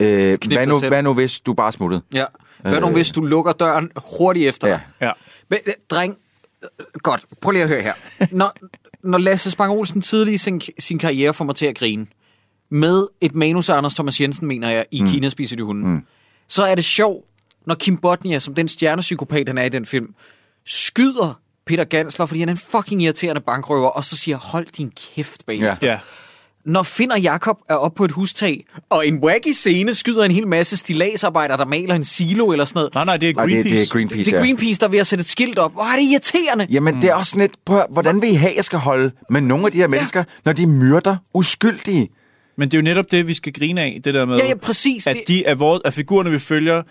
øh, 0.00 0.38
hvad, 0.46 0.66
nu, 0.66 0.80
selv. 0.80 0.90
hvad 0.90 1.02
nu 1.02 1.14
hvis 1.14 1.40
du 1.40 1.54
bare 1.54 1.72
smuttede? 1.72 2.02
Ja. 2.14 2.24
Hvad 2.62 2.80
nu, 2.80 2.86
Øh. 2.86 2.92
hvis 2.92 3.10
du 3.12 3.20
lukker 3.20 3.52
døren 3.52 3.90
hurtigt 4.18 4.48
efter 4.48 4.68
Ja. 4.68 4.72
dig? 4.72 4.80
Ja. 5.00 5.12
Men, 5.48 5.58
øh, 5.66 5.72
dreng, 5.90 6.18
øh, 6.62 6.68
godt, 7.02 7.24
prøv 7.40 7.50
lige 7.52 7.62
at 7.62 7.68
høre 7.68 7.82
her. 7.82 7.92
Når, 8.30 8.52
når 9.02 9.18
Lasse 9.18 9.50
Spang 9.50 9.72
Olsen 9.72 10.02
tidlig 10.02 10.34
i 10.34 10.38
sin, 10.38 10.60
sin 10.78 10.98
karriere 10.98 11.34
får 11.34 11.44
mig 11.44 11.54
til 11.56 11.66
at 11.66 11.78
grine, 11.78 12.06
med 12.70 13.06
et 13.20 13.34
manus 13.34 13.68
af 13.68 13.76
Anders 13.76 13.94
Thomas 13.94 14.20
Jensen, 14.20 14.48
mener 14.48 14.70
jeg, 14.70 14.86
i 14.90 15.02
mm. 15.02 15.08
Kina 15.08 15.28
spiser 15.28 15.56
de 15.56 15.62
hunden, 15.62 15.90
mm. 15.92 16.00
så 16.48 16.64
er 16.64 16.74
det 16.74 16.84
sjovt, 16.84 17.24
når 17.66 17.74
Kim 17.74 17.98
Bodnia, 17.98 18.38
som 18.38 18.54
den 18.54 18.68
stjernepsykopat, 18.68 19.48
han 19.48 19.58
er 19.58 19.62
i 19.64 19.68
den 19.68 19.86
film, 19.86 20.14
skyder 20.66 21.40
Peter 21.66 21.84
Gansler, 21.84 22.26
fordi 22.26 22.40
han 22.40 22.48
er 22.48 22.52
en 22.52 22.58
fucking 22.58 23.02
irriterende 23.02 23.40
bankrøver, 23.40 23.88
og 23.88 24.04
så 24.04 24.16
siger, 24.16 24.36
hold 24.36 24.66
din 24.66 24.92
kæft 25.14 25.46
bagefter. 25.46 25.86
Ja. 25.90 25.98
Når 26.64 26.82
Finn 26.82 27.12
og 27.12 27.20
Jakob 27.20 27.58
er 27.68 27.74
oppe 27.74 27.96
på 27.96 28.04
et 28.04 28.10
hustag, 28.10 28.64
og 28.90 29.06
en 29.06 29.18
wacky 29.18 29.48
scene 29.52 29.94
skyder 29.94 30.24
en 30.24 30.30
hel 30.30 30.46
masse 30.46 30.76
stilagsarbejdere, 30.76 31.56
der 31.56 31.64
maler 31.66 31.94
en 31.94 32.04
silo 32.04 32.52
eller 32.52 32.64
sådan 32.64 32.78
noget. 32.78 32.94
Nej, 32.94 33.04
nej, 33.04 33.16
det 33.16 33.28
er 33.30 33.34
Nej, 33.34 33.44
det, 33.44 33.52
Greenpeace. 33.52 33.76
det 33.76 33.82
er 33.88 33.92
Greenpeace, 33.92 34.24
Det 34.24 34.32
er 34.32 34.36
ja. 34.38 34.42
Greenpeace, 34.44 34.80
der 34.80 34.86
er 34.86 34.90
ved 34.90 34.98
at 34.98 35.06
sætte 35.06 35.22
et 35.22 35.28
skilt 35.28 35.58
op. 35.58 35.72
Hvor 35.72 35.82
er 35.82 35.96
det 35.96 36.02
irriterende? 36.04 36.66
Jamen, 36.70 36.94
mm. 36.94 37.00
det 37.00 37.10
er 37.10 37.14
også 37.14 37.30
sådan 37.30 37.40
lidt, 37.40 37.52
prøv, 37.64 37.76
at 37.76 37.80
høre, 37.82 37.88
hvordan 37.92 38.20
vil 38.22 38.30
I 38.30 38.34
have, 38.34 38.52
jeg 38.56 38.64
skal 38.64 38.78
holde 38.78 39.10
med 39.30 39.40
nogle 39.40 39.66
af 39.66 39.72
de 39.72 39.78
her 39.78 39.88
mennesker, 39.88 40.24
når 40.44 40.52
de 40.52 40.66
myrder 40.66 41.16
uskyldige? 41.34 42.08
Men 42.56 42.68
det 42.68 42.74
er 42.76 42.78
jo 42.78 42.84
netop 42.84 43.04
det, 43.10 43.26
vi 43.26 43.34
skal 43.34 43.52
grine 43.52 43.80
af, 43.80 44.00
det 44.04 44.14
der 44.14 44.24
med, 44.26 44.36
Ja, 44.36 44.46
ja, 44.48 44.54
præcis. 44.54 45.06
at 45.06 45.16
Det- 45.16 45.28
de 45.28 45.46
af, 45.48 45.58
vores, 45.60 45.80
af 45.84 45.92
figurerne, 45.92 46.30
vi 46.30 46.38
følger, 46.38 46.82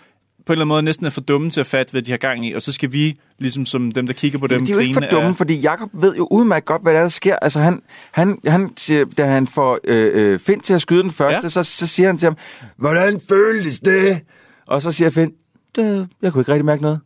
på 0.46 0.52
en 0.52 0.54
eller 0.54 0.60
anden 0.64 0.68
måde 0.68 0.82
næsten 0.82 1.06
er 1.06 1.10
for 1.10 1.20
dumme 1.20 1.50
til 1.50 1.60
at 1.60 1.66
fatte, 1.66 1.90
hvad 1.92 2.02
de 2.02 2.10
har 2.10 2.18
gang 2.18 2.46
i, 2.46 2.52
og 2.52 2.62
så 2.62 2.72
skal 2.72 2.92
vi, 2.92 3.18
ligesom 3.38 3.66
som 3.66 3.92
dem, 3.92 4.06
der 4.06 4.12
kigger 4.14 4.38
på 4.38 4.46
dem, 4.46 4.54
Jamen, 4.54 4.66
de 4.66 4.72
er 4.72 4.74
jo 4.74 4.80
ikke 4.80 4.94
for 4.94 5.00
dumme, 5.00 5.28
af- 5.28 5.36
fordi 5.36 5.60
Jakob 5.60 5.90
ved 5.92 6.16
jo 6.16 6.28
udmærket 6.30 6.64
godt, 6.66 6.82
hvad 6.82 6.92
der, 6.92 6.98
er, 6.98 7.02
der 7.04 7.08
sker. 7.08 7.36
Altså, 7.36 7.60
han, 7.60 7.82
han, 8.12 8.38
han 8.46 8.70
siger, 8.76 9.04
da 9.16 9.26
han 9.26 9.46
får 9.46 9.78
øh, 9.84 10.32
øh, 10.32 10.38
Finn 10.38 10.60
til 10.60 10.72
at 10.74 10.82
skyde 10.82 11.02
den 11.02 11.10
første, 11.10 11.34
Ja. 11.36 11.40
ja. 11.42 11.48
så, 11.48 11.62
så 11.62 11.86
siger 11.86 12.06
han 12.06 12.18
til 12.18 12.26
ham, 12.26 12.36
hvordan 12.76 13.20
føles 13.28 13.80
det? 13.80 14.20
Og 14.66 14.82
så 14.82 14.92
siger 14.92 15.10
Finn, 15.10 15.32
det, 15.76 16.08
jeg 16.22 16.32
kunne 16.32 16.40
ikke 16.42 16.52
rigtig 16.52 16.64
mærke 16.64 16.82
noget. 16.82 17.00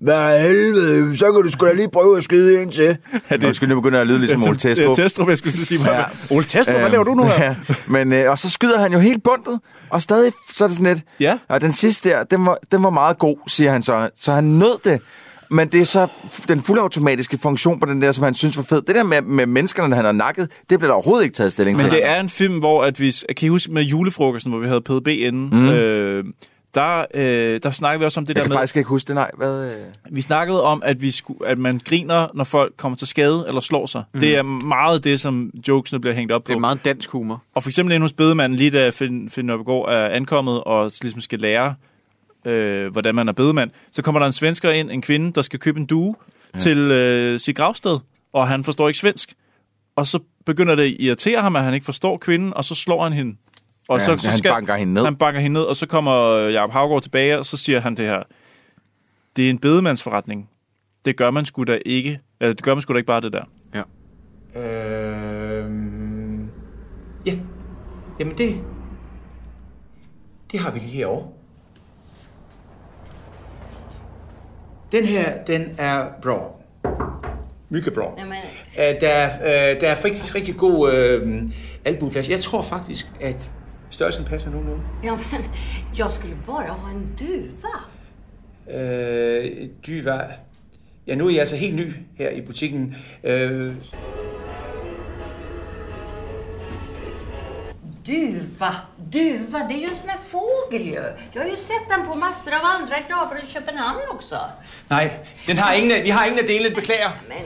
Hvad 0.00 0.40
helvede, 0.42 1.16
så 1.16 1.32
kan 1.32 1.42
du 1.42 1.50
sgu 1.50 1.66
da 1.66 1.72
lige 1.72 1.88
prøve 1.92 2.16
at 2.16 2.24
skyde 2.24 2.62
en 2.62 2.70
til. 2.70 2.96
Ja, 3.30 3.36
det... 3.36 3.44
Undskyld, 3.44 3.68
nu 3.68 3.74
begynder 3.74 3.98
jeg 3.98 4.00
at 4.00 4.06
lyde 4.06 4.18
ligesom 4.18 4.42
Ole 4.42 4.56
Testrup. 4.56 4.98
Ja, 4.98 5.02
Testrup, 5.02 5.28
jeg 5.28 5.38
skulle 5.38 5.66
sige. 5.66 5.80
Ja. 5.92 6.04
Ole 6.30 6.44
Testrup, 6.44 6.80
hvad 6.80 6.90
laver 6.90 7.04
du 7.04 7.14
nu 7.14 7.24
her? 7.24 7.44
Ja, 7.44 7.54
men, 7.86 8.12
øh, 8.12 8.30
og 8.30 8.38
så 8.38 8.50
skyder 8.50 8.78
han 8.78 8.92
jo 8.92 8.98
helt 8.98 9.22
bundet, 9.22 9.60
og 9.90 10.02
stadig 10.02 10.32
så 10.54 10.64
er 10.64 10.68
det 10.68 10.76
sådan 10.76 10.92
lidt. 10.92 11.04
Ja. 11.20 11.38
Og 11.48 11.60
den 11.60 11.72
sidste 11.72 12.08
der, 12.08 12.24
den 12.24 12.46
var, 12.46 12.58
den 12.72 12.82
var 12.82 12.90
meget 12.90 13.18
god, 13.18 13.36
siger 13.48 13.72
han 13.72 13.82
så. 13.82 14.08
Så 14.20 14.32
han 14.32 14.44
nød 14.44 14.78
det. 14.84 15.00
Men 15.50 15.68
det 15.68 15.80
er 15.80 15.84
så 15.84 16.06
den 16.48 16.62
fuldautomatiske 16.62 17.38
funktion 17.38 17.80
på 17.80 17.86
den 17.86 18.02
der, 18.02 18.12
som 18.12 18.24
han 18.24 18.34
synes 18.34 18.56
var 18.56 18.62
fed. 18.62 18.82
Det 18.82 18.94
der 18.94 19.04
med, 19.04 19.22
med 19.22 19.46
menneskerne, 19.46 19.96
han 19.96 20.04
har 20.04 20.12
nakket, 20.12 20.48
det 20.70 20.78
bliver 20.78 20.86
der 20.88 20.94
overhovedet 20.94 21.24
ikke 21.24 21.34
taget 21.34 21.52
stilling 21.52 21.76
Men 21.76 21.84
til. 21.84 21.90
det 21.92 22.06
er 22.06 22.20
en 22.20 22.28
film, 22.28 22.58
hvor 22.58 22.84
at 22.84 23.00
vi... 23.00 23.14
Kan 23.36 23.46
I 23.46 23.48
huske 23.48 23.72
med 23.72 23.82
julefrokosten, 23.82 24.52
hvor 24.52 24.60
vi 24.60 24.66
havde 24.66 24.80
PDB 24.80 25.08
inden? 25.08 25.48
Mm. 25.52 25.68
Øh, 25.68 26.24
der, 26.74 27.04
øh, 27.14 27.60
der 27.62 27.70
snakkede 27.70 27.98
vi 27.98 28.04
også 28.04 28.20
om 28.20 28.26
det 28.26 28.34
Jeg 28.34 28.36
der 28.36 28.42
kan 28.42 28.48
med... 28.48 28.56
faktisk 28.56 28.76
ikke 28.76 28.88
huske 28.88 29.08
det, 29.08 29.14
nej. 29.14 29.30
Hvad, 29.36 29.72
øh? 29.72 29.76
Vi 30.10 30.20
snakkede 30.20 30.62
om, 30.62 30.82
at, 30.84 31.02
vi 31.02 31.10
skulle, 31.10 31.48
at 31.48 31.58
man 31.58 31.80
griner, 31.84 32.28
når 32.34 32.44
folk 32.44 32.72
kommer 32.76 32.96
til 32.96 33.06
skade 33.06 33.44
eller 33.48 33.60
slår 33.60 33.86
sig. 33.86 34.02
Mm. 34.14 34.20
Det 34.20 34.36
er 34.36 34.42
meget 34.42 35.04
det, 35.04 35.20
som 35.20 35.50
jokesene 35.68 36.00
bliver 36.00 36.14
hængt 36.14 36.32
op 36.32 36.44
på. 36.44 36.48
Det 36.48 36.54
er 36.54 36.60
meget 36.60 36.84
dansk 36.84 37.10
humor. 37.10 37.42
Og 37.54 37.62
for 37.62 37.70
eksempel 37.70 37.94
inde 37.94 38.04
hos 38.04 38.12
bedemanden, 38.12 38.56
lige 38.56 38.70
da 38.70 38.90
Finn, 38.90 39.30
Finn 39.30 39.46
Nørbegaard 39.46 39.88
er 39.88 40.08
ankommet 40.08 40.64
og 40.64 40.90
ligesom 41.02 41.20
skal 41.20 41.38
lære, 41.38 41.74
øh, 42.44 42.92
hvordan 42.92 43.14
man 43.14 43.28
er 43.28 43.32
bedemand, 43.32 43.70
så 43.92 44.02
kommer 44.02 44.18
der 44.18 44.26
en 44.26 44.32
svensker 44.32 44.70
ind, 44.70 44.90
en 44.90 45.02
kvinde, 45.02 45.32
der 45.32 45.42
skal 45.42 45.58
købe 45.58 45.80
en 45.80 45.86
due 45.86 46.14
ja. 46.54 46.58
til 46.58 46.78
øh, 46.78 47.40
sit 47.40 47.56
gravsted, 47.56 47.98
og 48.32 48.48
han 48.48 48.64
forstår 48.64 48.88
ikke 48.88 48.98
svensk. 48.98 49.34
Og 49.96 50.06
så 50.06 50.18
begynder 50.46 50.74
det 50.74 50.82
at 50.82 50.96
irritere 50.98 51.40
ham, 51.40 51.56
at 51.56 51.64
han 51.64 51.74
ikke 51.74 51.84
forstår 51.84 52.16
kvinden, 52.16 52.54
og 52.54 52.64
så 52.64 52.74
slår 52.74 53.02
han 53.02 53.12
hende. 53.12 53.36
Og 53.90 53.98
Ja, 53.98 54.04
så, 54.04 54.16
så 54.16 54.30
han 54.30 54.40
banker 54.42 54.76
hende 54.76 54.94
ned. 54.94 55.04
Han 55.04 55.16
banker 55.16 55.40
hende 55.40 55.54
ned, 55.54 55.62
og 55.62 55.76
så 55.76 55.86
kommer 55.86 56.28
øh, 56.28 56.52
Jacob 56.52 56.70
Havgaard 56.70 57.02
tilbage, 57.02 57.38
og 57.38 57.46
så 57.46 57.56
siger 57.56 57.80
han 57.80 57.94
det 57.96 58.06
her. 58.06 58.22
Det 59.36 59.46
er 59.46 59.50
en 59.50 59.58
bedemandsforretning. 59.58 60.48
Det 61.04 61.16
gør 61.16 61.30
man 61.30 61.44
sgu 61.44 61.64
da 61.64 61.78
ikke. 61.86 62.20
Eller 62.40 62.54
det 62.54 62.64
gør 62.64 62.74
man 62.74 62.82
sgu 62.82 62.92
da 62.92 62.96
ikke 62.96 63.06
bare 63.06 63.20
det 63.20 63.32
der. 63.32 63.44
Ja. 63.74 63.82
Øhm... 65.60 66.48
Ja. 67.26 67.32
Jamen 68.20 68.38
det... 68.38 68.60
Det 70.52 70.60
har 70.60 70.70
vi 70.70 70.78
lige 70.78 70.90
herovre. 70.90 71.28
Den 74.92 75.04
her, 75.04 75.44
den 75.44 75.74
er 75.78 76.06
bra. 76.22 76.38
Mycket 77.68 77.94
bra. 77.94 78.14
Jamen, 78.18 78.34
Øh, 78.78 79.00
Der 79.00 79.08
er, 79.08 79.30
øh, 79.74 79.80
der 79.80 79.88
er 79.88 79.94
faktisk 79.94 80.34
rigtig 80.34 80.56
god 80.56 80.92
øh, 80.92 81.42
albueplads. 81.84 82.30
Jeg 82.30 82.40
tror 82.40 82.62
faktisk, 82.62 83.12
at 83.20 83.52
størrelsen 83.90 84.24
passer 84.24 84.50
nogenlunde. 84.50 84.84
ja, 85.04 85.18
men 85.32 85.44
jag 85.98 86.12
skulle 86.12 86.36
bara 86.46 86.72
ha 86.72 86.90
en 86.90 87.08
duva. 87.18 87.76
Øh, 88.70 89.68
dyva. 89.86 90.20
Ja, 91.06 91.14
nu 91.14 91.26
er 91.26 91.30
jeg 91.30 91.40
altså 91.40 91.56
helt 91.56 91.74
ny 91.76 91.92
her 92.18 92.30
i 92.30 92.40
butikken. 92.40 92.96
Øh, 93.24 93.74
Duva, 98.06 98.74
duva, 99.12 99.58
det 99.68 99.74
är 99.74 99.78
ju 99.78 99.84
en 99.86 99.94
sån 99.96 100.10
här 100.10 100.18
fågel 100.18 100.86
ju. 100.86 101.04
Jag 101.32 101.42
har 101.42 101.48
ju 101.50 101.56
sett 101.56 101.88
den 101.88 102.06
på 102.06 102.14
massor 102.14 102.52
av 102.54 102.60
andra 102.64 102.96
reklamer 102.96 103.42
i 103.44 103.46
Köpenhamn 103.46 104.00
också. 104.10 104.36
nej, 104.88 105.20
den 105.46 105.58
har 105.58 105.74
ingen, 105.78 106.02
vi 106.02 106.10
har 106.10 106.26
ingen 106.26 106.38
af 106.38 106.46
delene, 106.46 106.74
beklager. 106.74 107.10
Men 107.28 107.42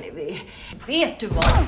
vet 0.87 1.21
du 1.21 1.27
vad? 1.27 1.67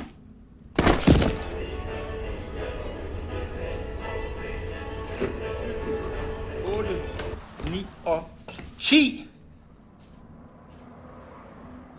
Og 8.06 8.22
10. 8.80 9.28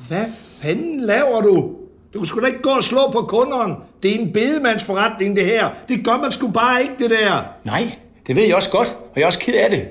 Hvad 0.07 0.25
fanden 0.61 1.01
laver 1.01 1.41
du? 1.41 1.75
Du 2.13 2.25
skulle 2.25 2.47
da 2.47 2.51
ikke 2.51 2.61
gå 2.61 2.69
og 2.69 2.83
slå 2.83 3.11
på 3.11 3.21
kunderne. 3.21 3.75
Det 4.03 4.15
er 4.15 4.19
en 4.19 4.33
bedemandsforretning, 4.33 5.35
det 5.35 5.45
her. 5.45 5.69
Det 5.87 6.05
gør 6.05 6.17
man 6.17 6.31
sgu 6.31 6.47
bare 6.47 6.81
ikke, 6.81 6.93
det 6.99 7.09
der. 7.09 7.43
Nej, 7.63 7.97
det 8.27 8.35
ved 8.35 8.43
jeg 8.43 8.55
også 8.55 8.71
godt, 8.71 8.87
og 8.87 9.11
jeg 9.15 9.21
er 9.21 9.25
også 9.25 9.39
ked 9.39 9.53
af 9.53 9.69
det. 9.69 9.89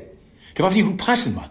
Det 0.57 0.62
var, 0.62 0.69
fordi 0.71 0.81
hun 0.81 0.97
pressede 0.97 1.35
mig. 1.35 1.45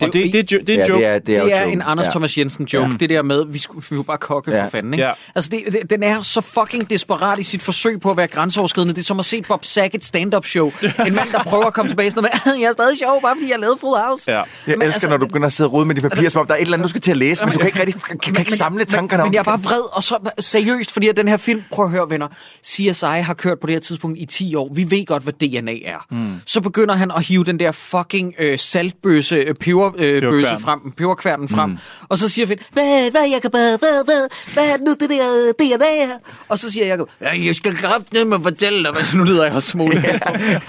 Og 0.00 0.12
det, 0.12 0.32
det, 0.32 0.52
er 0.52 0.56
jo- 0.56 0.62
det 0.66 0.68
er 0.68 0.72
en 0.74 0.78
Ja, 0.80 0.86
joke. 0.88 0.98
det 1.00 1.06
er, 1.08 1.18
det 1.18 1.36
er, 1.38 1.42
det 1.44 1.52
er 1.56 1.60
joke. 1.60 1.72
en 1.72 1.82
Anders 1.82 2.06
Ja. 2.06 2.10
Thomas 2.10 2.38
Jensen 2.38 2.64
joke. 2.64 2.88
Ja. 2.90 2.96
Det 2.96 3.10
der 3.10 3.22
med, 3.22 3.44
vi 3.46 3.58
skulle 3.58 3.84
vi 3.90 3.96
var 3.96 4.02
bare 4.02 4.18
kokke 4.18 4.50
Ja. 4.52 4.64
for 4.64 4.70
fanden. 4.70 4.94
Ikke? 4.94 5.04
Ja. 5.06 5.12
Altså, 5.34 5.50
det, 5.50 5.60
det, 5.72 5.90
den 5.90 6.02
er 6.02 6.22
så 6.22 6.40
fucking 6.40 6.90
desperat 6.90 7.38
i 7.38 7.42
sit 7.42 7.62
forsøg 7.62 8.00
på 8.00 8.10
at 8.10 8.16
være 8.16 8.26
grænseoverskridende. 8.26 8.94
Det 8.94 9.00
er 9.00 9.04
som 9.04 9.18
at 9.18 9.24
se 9.24 9.42
Bob 9.42 9.64
Saget 9.64 10.04
stand-up 10.04 10.46
show. 10.46 10.72
En 11.06 11.14
mand, 11.14 11.30
der 11.32 11.42
prøver 11.42 11.64
at 11.64 11.74
komme 11.74 11.90
tilbage 11.90 12.10
sådan 12.10 12.22
noget 12.22 12.40
med, 12.46 12.54
jeg 12.62 12.68
er 12.68 12.72
stadig 12.72 12.98
sjov, 12.98 13.22
bare 13.22 13.36
fordi 13.36 13.50
jeg 13.50 13.58
lavede 13.60 13.78
Full 13.80 13.96
House. 14.08 14.30
Ja. 14.32 14.36
Jeg 14.36 14.44
Men 14.66 14.72
elsker, 14.74 14.84
altså- 14.86 15.08
når 15.08 15.16
du 15.16 15.26
begynder 15.26 15.46
at 15.46 15.52
sidde 15.52 15.68
og 15.68 15.72
rode 15.72 15.86
med 15.86 15.94
de 15.94 16.00
papirer, 16.00 16.28
som 16.28 16.40
om 16.40 16.46
der 16.46 16.54
er 16.54 16.58
et 16.58 16.62
eller 16.62 16.72
andet, 16.76 16.84
du 16.84 16.88
skal 16.90 17.00
til 17.00 17.10
at 17.10 17.16
læse, 17.16 17.44
men 17.44 17.52
du 17.52 17.58
kan 17.58 17.66
ikke 17.66 17.80
rigtig 17.80 18.02
kan, 18.02 18.18
kan 18.18 18.36
ikke 18.38 18.52
samle 18.52 18.84
tankerne 18.84 19.20
men, 19.20 19.20
om 19.22 19.26
men 19.28 19.34
jeg 19.34 19.40
er 19.40 19.44
bare 19.44 19.62
vred, 19.62 19.96
og 19.96 20.02
så 20.02 20.30
seriøst, 20.40 20.90
fordi 20.92 21.08
at 21.08 21.16
den 21.16 21.28
her 21.28 21.36
film, 21.36 21.62
prøv 21.70 21.84
at 21.84 21.90
høre 21.90 22.10
venner, 22.10 22.28
CSI 22.66 23.06
har 23.06 23.34
kørt 23.34 23.60
på 23.60 23.66
det 23.66 23.74
her 23.74 23.80
tidspunkt 23.80 24.18
i 24.18 24.24
10 24.26 24.54
år. 24.54 24.70
Vi 24.74 24.90
ved 24.90 25.06
godt, 25.06 25.22
hvad 25.22 25.32
DNA 25.32 25.72
er. 25.84 26.06
Mm. 26.10 26.32
Så 26.46 26.60
begynder 26.60 26.94
han 26.94 27.10
at 27.16 27.22
hive 27.26 27.44
den 27.44 27.58
der 27.60 27.72
fucking 27.72 28.34
øh, 28.38 28.58
saltbøsse, 28.58 29.36
øh, 29.36 29.54
peberbøsse 29.90 30.54
øh, 30.54 30.60
frem, 30.60 30.92
peberkværnen 30.96 31.48
frem, 31.48 31.70
mm. 31.70 31.78
og 32.08 32.18
så 32.18 32.28
siger 32.28 32.46
Finn, 32.46 32.60
hvad, 32.72 33.10
hvad, 33.10 33.28
Jacob, 33.28 33.52
hvad, 33.52 33.78
hvad, 33.78 34.28
hvad 34.52 34.68
er 34.72 34.76
det 34.76 34.86
nu 34.86 34.94
det 35.00 35.10
der 35.10 35.52
DNA 35.58 36.06
her? 36.06 36.18
Og 36.48 36.58
så 36.58 36.72
siger 36.72 36.86
Jacob, 36.86 37.08
ja, 37.20 37.30
jeg 37.46 37.54
skal 37.54 37.76
kraftedeme 37.76 38.30
med 38.30 38.38
fortælle 38.42 38.82
dig, 38.84 38.92
hvad 38.92 39.02
nu 39.18 39.24
lyder 39.24 39.44
jeg 39.44 39.54
også 39.54 39.68
smule. 39.68 40.02
Ja, 40.06 40.18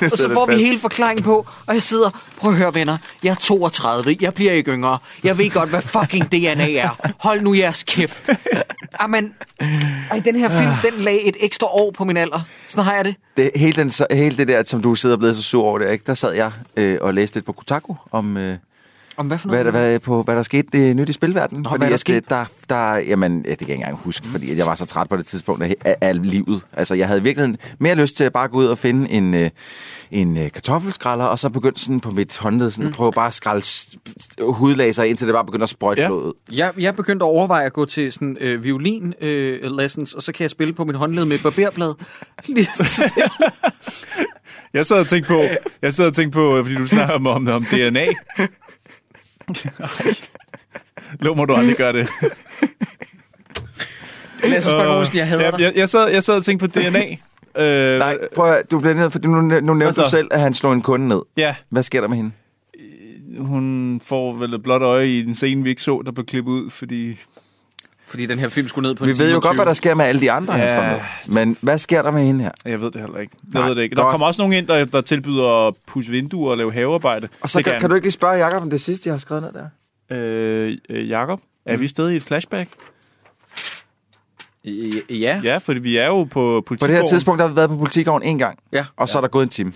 og 0.05 0.11
så 0.11 0.33
får 0.33 0.45
vi 0.45 0.51
fast. 0.51 0.63
hele 0.63 0.79
forklaringen 0.79 1.23
på, 1.23 1.47
og 1.67 1.73
jeg 1.73 1.83
sidder, 1.83 2.09
prøv 2.37 2.51
at 2.51 2.57
høre 2.57 2.75
venner, 2.75 2.97
jeg 3.23 3.31
er 3.31 3.35
32, 3.35 4.17
jeg 4.21 4.33
bliver 4.33 4.51
ikke 4.51 4.71
yngre, 4.71 4.97
jeg 5.23 5.37
ved 5.37 5.49
godt, 5.49 5.69
hvad 5.69 5.81
fucking 5.81 6.31
DNA 6.31 6.73
er. 6.73 7.13
Hold 7.19 7.41
nu 7.41 7.53
jeres 7.53 7.83
kæft. 7.83 8.29
Amen, 8.99 9.33
ej, 10.11 10.21
den 10.25 10.35
her 10.35 10.49
film, 10.49 10.93
den 10.93 11.01
lagde 11.03 11.21
et 11.21 11.37
ekstra 11.39 11.67
år 11.67 11.91
på 11.91 12.03
min 12.05 12.17
alder. 12.17 12.41
Sådan 12.67 12.85
har 12.85 12.95
jeg 12.95 13.05
det. 13.05 13.15
det, 13.37 13.51
hele, 13.55 13.83
den, 13.83 13.91
hele 14.11 14.37
det 14.37 14.47
der, 14.47 14.63
som 14.63 14.81
du 14.81 14.95
sidder 14.95 15.15
og 15.15 15.19
blevet 15.19 15.37
så 15.37 15.43
sur 15.43 15.63
over 15.63 15.79
det, 15.79 15.91
ikke? 15.91 16.03
der 16.07 16.13
sad 16.13 16.33
jeg 16.33 16.51
øh, 16.75 16.97
og 17.01 17.13
læste 17.13 17.35
lidt 17.35 17.45
på 17.45 17.51
Kotaku 17.51 17.95
om, 18.11 18.37
øh, 18.37 18.57
Om 19.17 19.27
hvad 19.27 19.37
for 19.37 19.47
noget? 19.47 19.63
hvad, 19.63 19.73
der, 19.73 19.79
hvad, 19.79 19.99
på, 19.99 20.23
hvad 20.23 20.35
der 20.35 20.43
skete 20.43 20.67
det 20.71 20.95
nyt 20.95 21.09
i 21.09 21.13
spilverdenen. 21.13 21.63
Nå, 21.63 21.69
fordi 21.69 21.77
hvad 21.77 21.87
er 21.87 21.97
der 22.07 22.13
at, 22.15 22.15
øh, 22.15 22.21
Der, 22.29 22.45
der, 22.69 22.95
jamen, 22.95 23.45
ja, 23.45 23.49
det 23.49 23.57
kan 23.59 23.67
jeg 23.67 23.75
ikke 23.75 23.81
engang 23.83 23.97
huske, 24.03 24.27
fordi 24.27 24.51
at 24.51 24.57
jeg 24.57 24.65
var 24.65 24.75
så 24.75 24.85
træt 24.85 25.09
på 25.09 25.17
det 25.17 25.25
tidspunkt 25.25 25.63
af, 25.63 25.75
af, 25.85 25.95
af 26.01 26.31
livet. 26.31 26.61
Altså, 26.73 26.95
jeg 26.95 27.07
havde 27.07 27.23
virkelig 27.23 27.57
mere 27.79 27.95
lyst 27.95 28.17
til 28.17 28.23
at 28.23 28.33
bare 28.33 28.47
gå 28.47 28.57
ud 28.57 28.65
og 28.65 28.77
finde 28.77 29.11
en, 29.11 29.33
øh, 29.33 29.49
en 30.11 30.37
øh, 30.37 30.51
kartoffelskralder, 30.51 31.25
og 31.25 31.39
så 31.39 31.49
begynde 31.49 31.79
sådan 31.79 31.99
på 31.99 32.11
mit 32.11 32.37
håndled, 32.37 32.71
sådan, 32.71 32.85
mm. 32.85 32.91
prøve 32.93 33.11
bare 33.11 33.27
at 33.27 33.33
skralde 33.33 33.65
hudlaser, 34.39 35.03
indtil 35.03 35.27
det 35.27 35.33
bare 35.33 35.45
begynder 35.45 35.63
at 35.63 35.69
sprøjte 35.69 36.01
Ja. 36.01 36.07
blod 36.07 36.23
ud. 36.25 36.33
Jeg, 36.51 36.73
jeg 36.79 36.95
begyndte 36.95 37.23
at 37.23 37.27
overveje 37.27 37.65
at 37.65 37.73
gå 37.73 37.85
til 37.85 38.11
sådan 38.11 38.37
øh, 38.41 38.63
violin 38.63 39.13
øh, 39.21 39.71
lessons, 39.77 40.13
og 40.13 40.23
så 40.23 40.31
kan 40.31 40.43
jeg 40.43 40.49
spille 40.51 40.73
på 40.73 40.85
min 40.85 40.95
håndled 40.95 41.25
med 41.25 41.39
barberblad. 41.43 41.93
Jeg 44.73 44.85
sad 44.85 44.99
og 44.99 45.07
tænkte 45.07 45.27
på, 45.27 45.41
jeg 45.81 45.93
sad 45.93 46.05
og 46.05 46.13
tænkte 46.13 46.35
på, 46.35 46.57
øh, 46.57 46.65
fordi 46.65 46.75
du 46.77 46.87
snakker 46.87 47.13
om, 47.15 47.27
om, 47.27 47.47
om 47.47 47.65
DNA. 47.65 48.05
Lå 51.23 51.33
må 51.33 51.45
du 51.45 51.53
aldrig 51.53 51.75
gøre 51.75 51.93
det. 51.93 52.07
Lasse 54.49 54.69
Spang 54.69 54.89
Olsen, 54.89 55.17
jeg 55.17 55.27
hader 55.27 55.43
jeg, 55.43 55.53
dig. 55.53 55.61
jeg, 55.61 55.73
jeg, 55.75 55.89
sad, 55.89 56.09
jeg 56.09 56.23
sad 56.23 56.35
og 56.35 56.45
tænkte 56.45 56.67
på 56.67 56.79
DNA. 56.79 57.05
Øh, 57.59 57.99
Nej, 57.99 58.17
prøv 58.35 58.51
at, 58.53 58.71
du 58.71 58.79
bliver 58.79 58.93
ned, 58.93 59.11
for 59.11 59.19
nu, 59.19 59.41
nu 59.41 59.73
nævnte 59.73 59.93
så? 59.95 60.03
du 60.03 60.09
selv, 60.09 60.27
at 60.31 60.39
han 60.39 60.53
slår 60.53 60.73
en 60.73 60.81
kunde 60.81 61.07
ned. 61.07 61.21
Ja, 61.37 61.55
Hvad 61.69 61.83
sker 61.83 62.01
der 62.01 62.07
med 62.07 62.17
hende? 62.17 62.31
hun 63.39 64.01
får 64.05 64.33
vel 64.33 64.53
et 64.53 64.63
blåt 64.63 64.81
øje 64.81 65.07
i 65.07 65.21
den 65.21 65.35
scene, 65.35 65.63
vi 65.63 65.69
ikke 65.69 65.81
så, 65.81 66.01
der 66.05 66.11
blev 66.11 66.25
klippet 66.25 66.51
ud, 66.51 66.69
fordi... 66.69 67.19
Fordi 68.07 68.25
den 68.25 68.39
her 68.39 68.49
film 68.49 68.67
skulle 68.67 68.87
ned 68.89 68.95
på 68.95 69.05
Vi 69.05 69.11
en 69.11 69.17
ved 69.17 69.29
jo 69.31 69.35
godt, 69.35 69.43
20. 69.43 69.53
hvad 69.55 69.65
der 69.65 69.73
sker 69.73 69.93
med 69.95 70.05
alle 70.05 70.21
de 70.21 70.31
andre, 70.31 70.53
ja. 70.53 70.81
han 70.81 70.93
Ja. 70.95 71.01
Men 71.27 71.57
hvad 71.61 71.77
sker 71.77 72.01
der 72.01 72.11
med 72.11 72.23
hende 72.25 72.43
her? 72.43 72.51
Jeg 72.65 72.81
ved 72.81 72.91
det 72.91 73.01
heller 73.01 73.17
ikke. 73.19 73.33
Jeg 73.53 73.59
Nej, 73.59 73.67
ved 73.69 73.75
det 73.75 73.81
ikke. 73.83 73.95
Der 73.95 74.01
godt. 74.01 74.11
kommer 74.11 74.27
også 74.27 74.41
nogen 74.41 74.53
ind, 74.53 74.67
der, 74.67 74.85
der 74.85 75.01
tilbyder 75.01 75.67
at 75.67 75.73
pusse 75.87 76.11
vinduer 76.11 76.51
og 76.51 76.57
lave 76.57 76.73
havearbejde. 76.73 77.27
Og 77.41 77.49
så 77.49 77.57
Det 77.57 77.65
kan, 77.65 77.79
kan 77.81 77.89
du 77.89 77.95
ikke 77.95 78.05
lige 78.05 78.11
spørge 78.11 78.33
Jacob 78.45 78.61
om 78.61 78.69
det 78.69 78.81
sidste, 78.81 79.07
jeg 79.07 79.13
har 79.13 79.19
skrevet 79.19 79.43
ned 79.43 79.51
der? 79.53 79.67
Øh, 80.17 80.77
øh, 80.89 81.09
Jakob, 81.09 81.39
er 81.65 81.77
vi 81.77 81.87
stadig 81.87 82.13
i 82.13 82.17
et 82.17 82.23
flashback? 82.23 82.69
Ja. 85.09 85.41
Ja, 85.43 85.57
fordi 85.57 85.79
vi 85.79 85.97
er 85.97 86.05
jo 86.07 86.23
på 86.23 86.29
På 86.29 86.61
politigården. 86.67 86.95
det 86.95 87.01
her 87.03 87.09
tidspunkt 87.09 87.41
har 87.41 87.47
vi 87.47 87.55
været 87.55 87.69
på 87.69 87.77
politigården 87.77 88.27
en 88.27 88.37
gang, 88.37 88.59
Ja. 88.73 88.85
og 88.97 89.09
så 89.09 89.17
er 89.17 89.21
der 89.21 89.27
gået 89.27 89.43
en 89.43 89.49
time. 89.49 89.73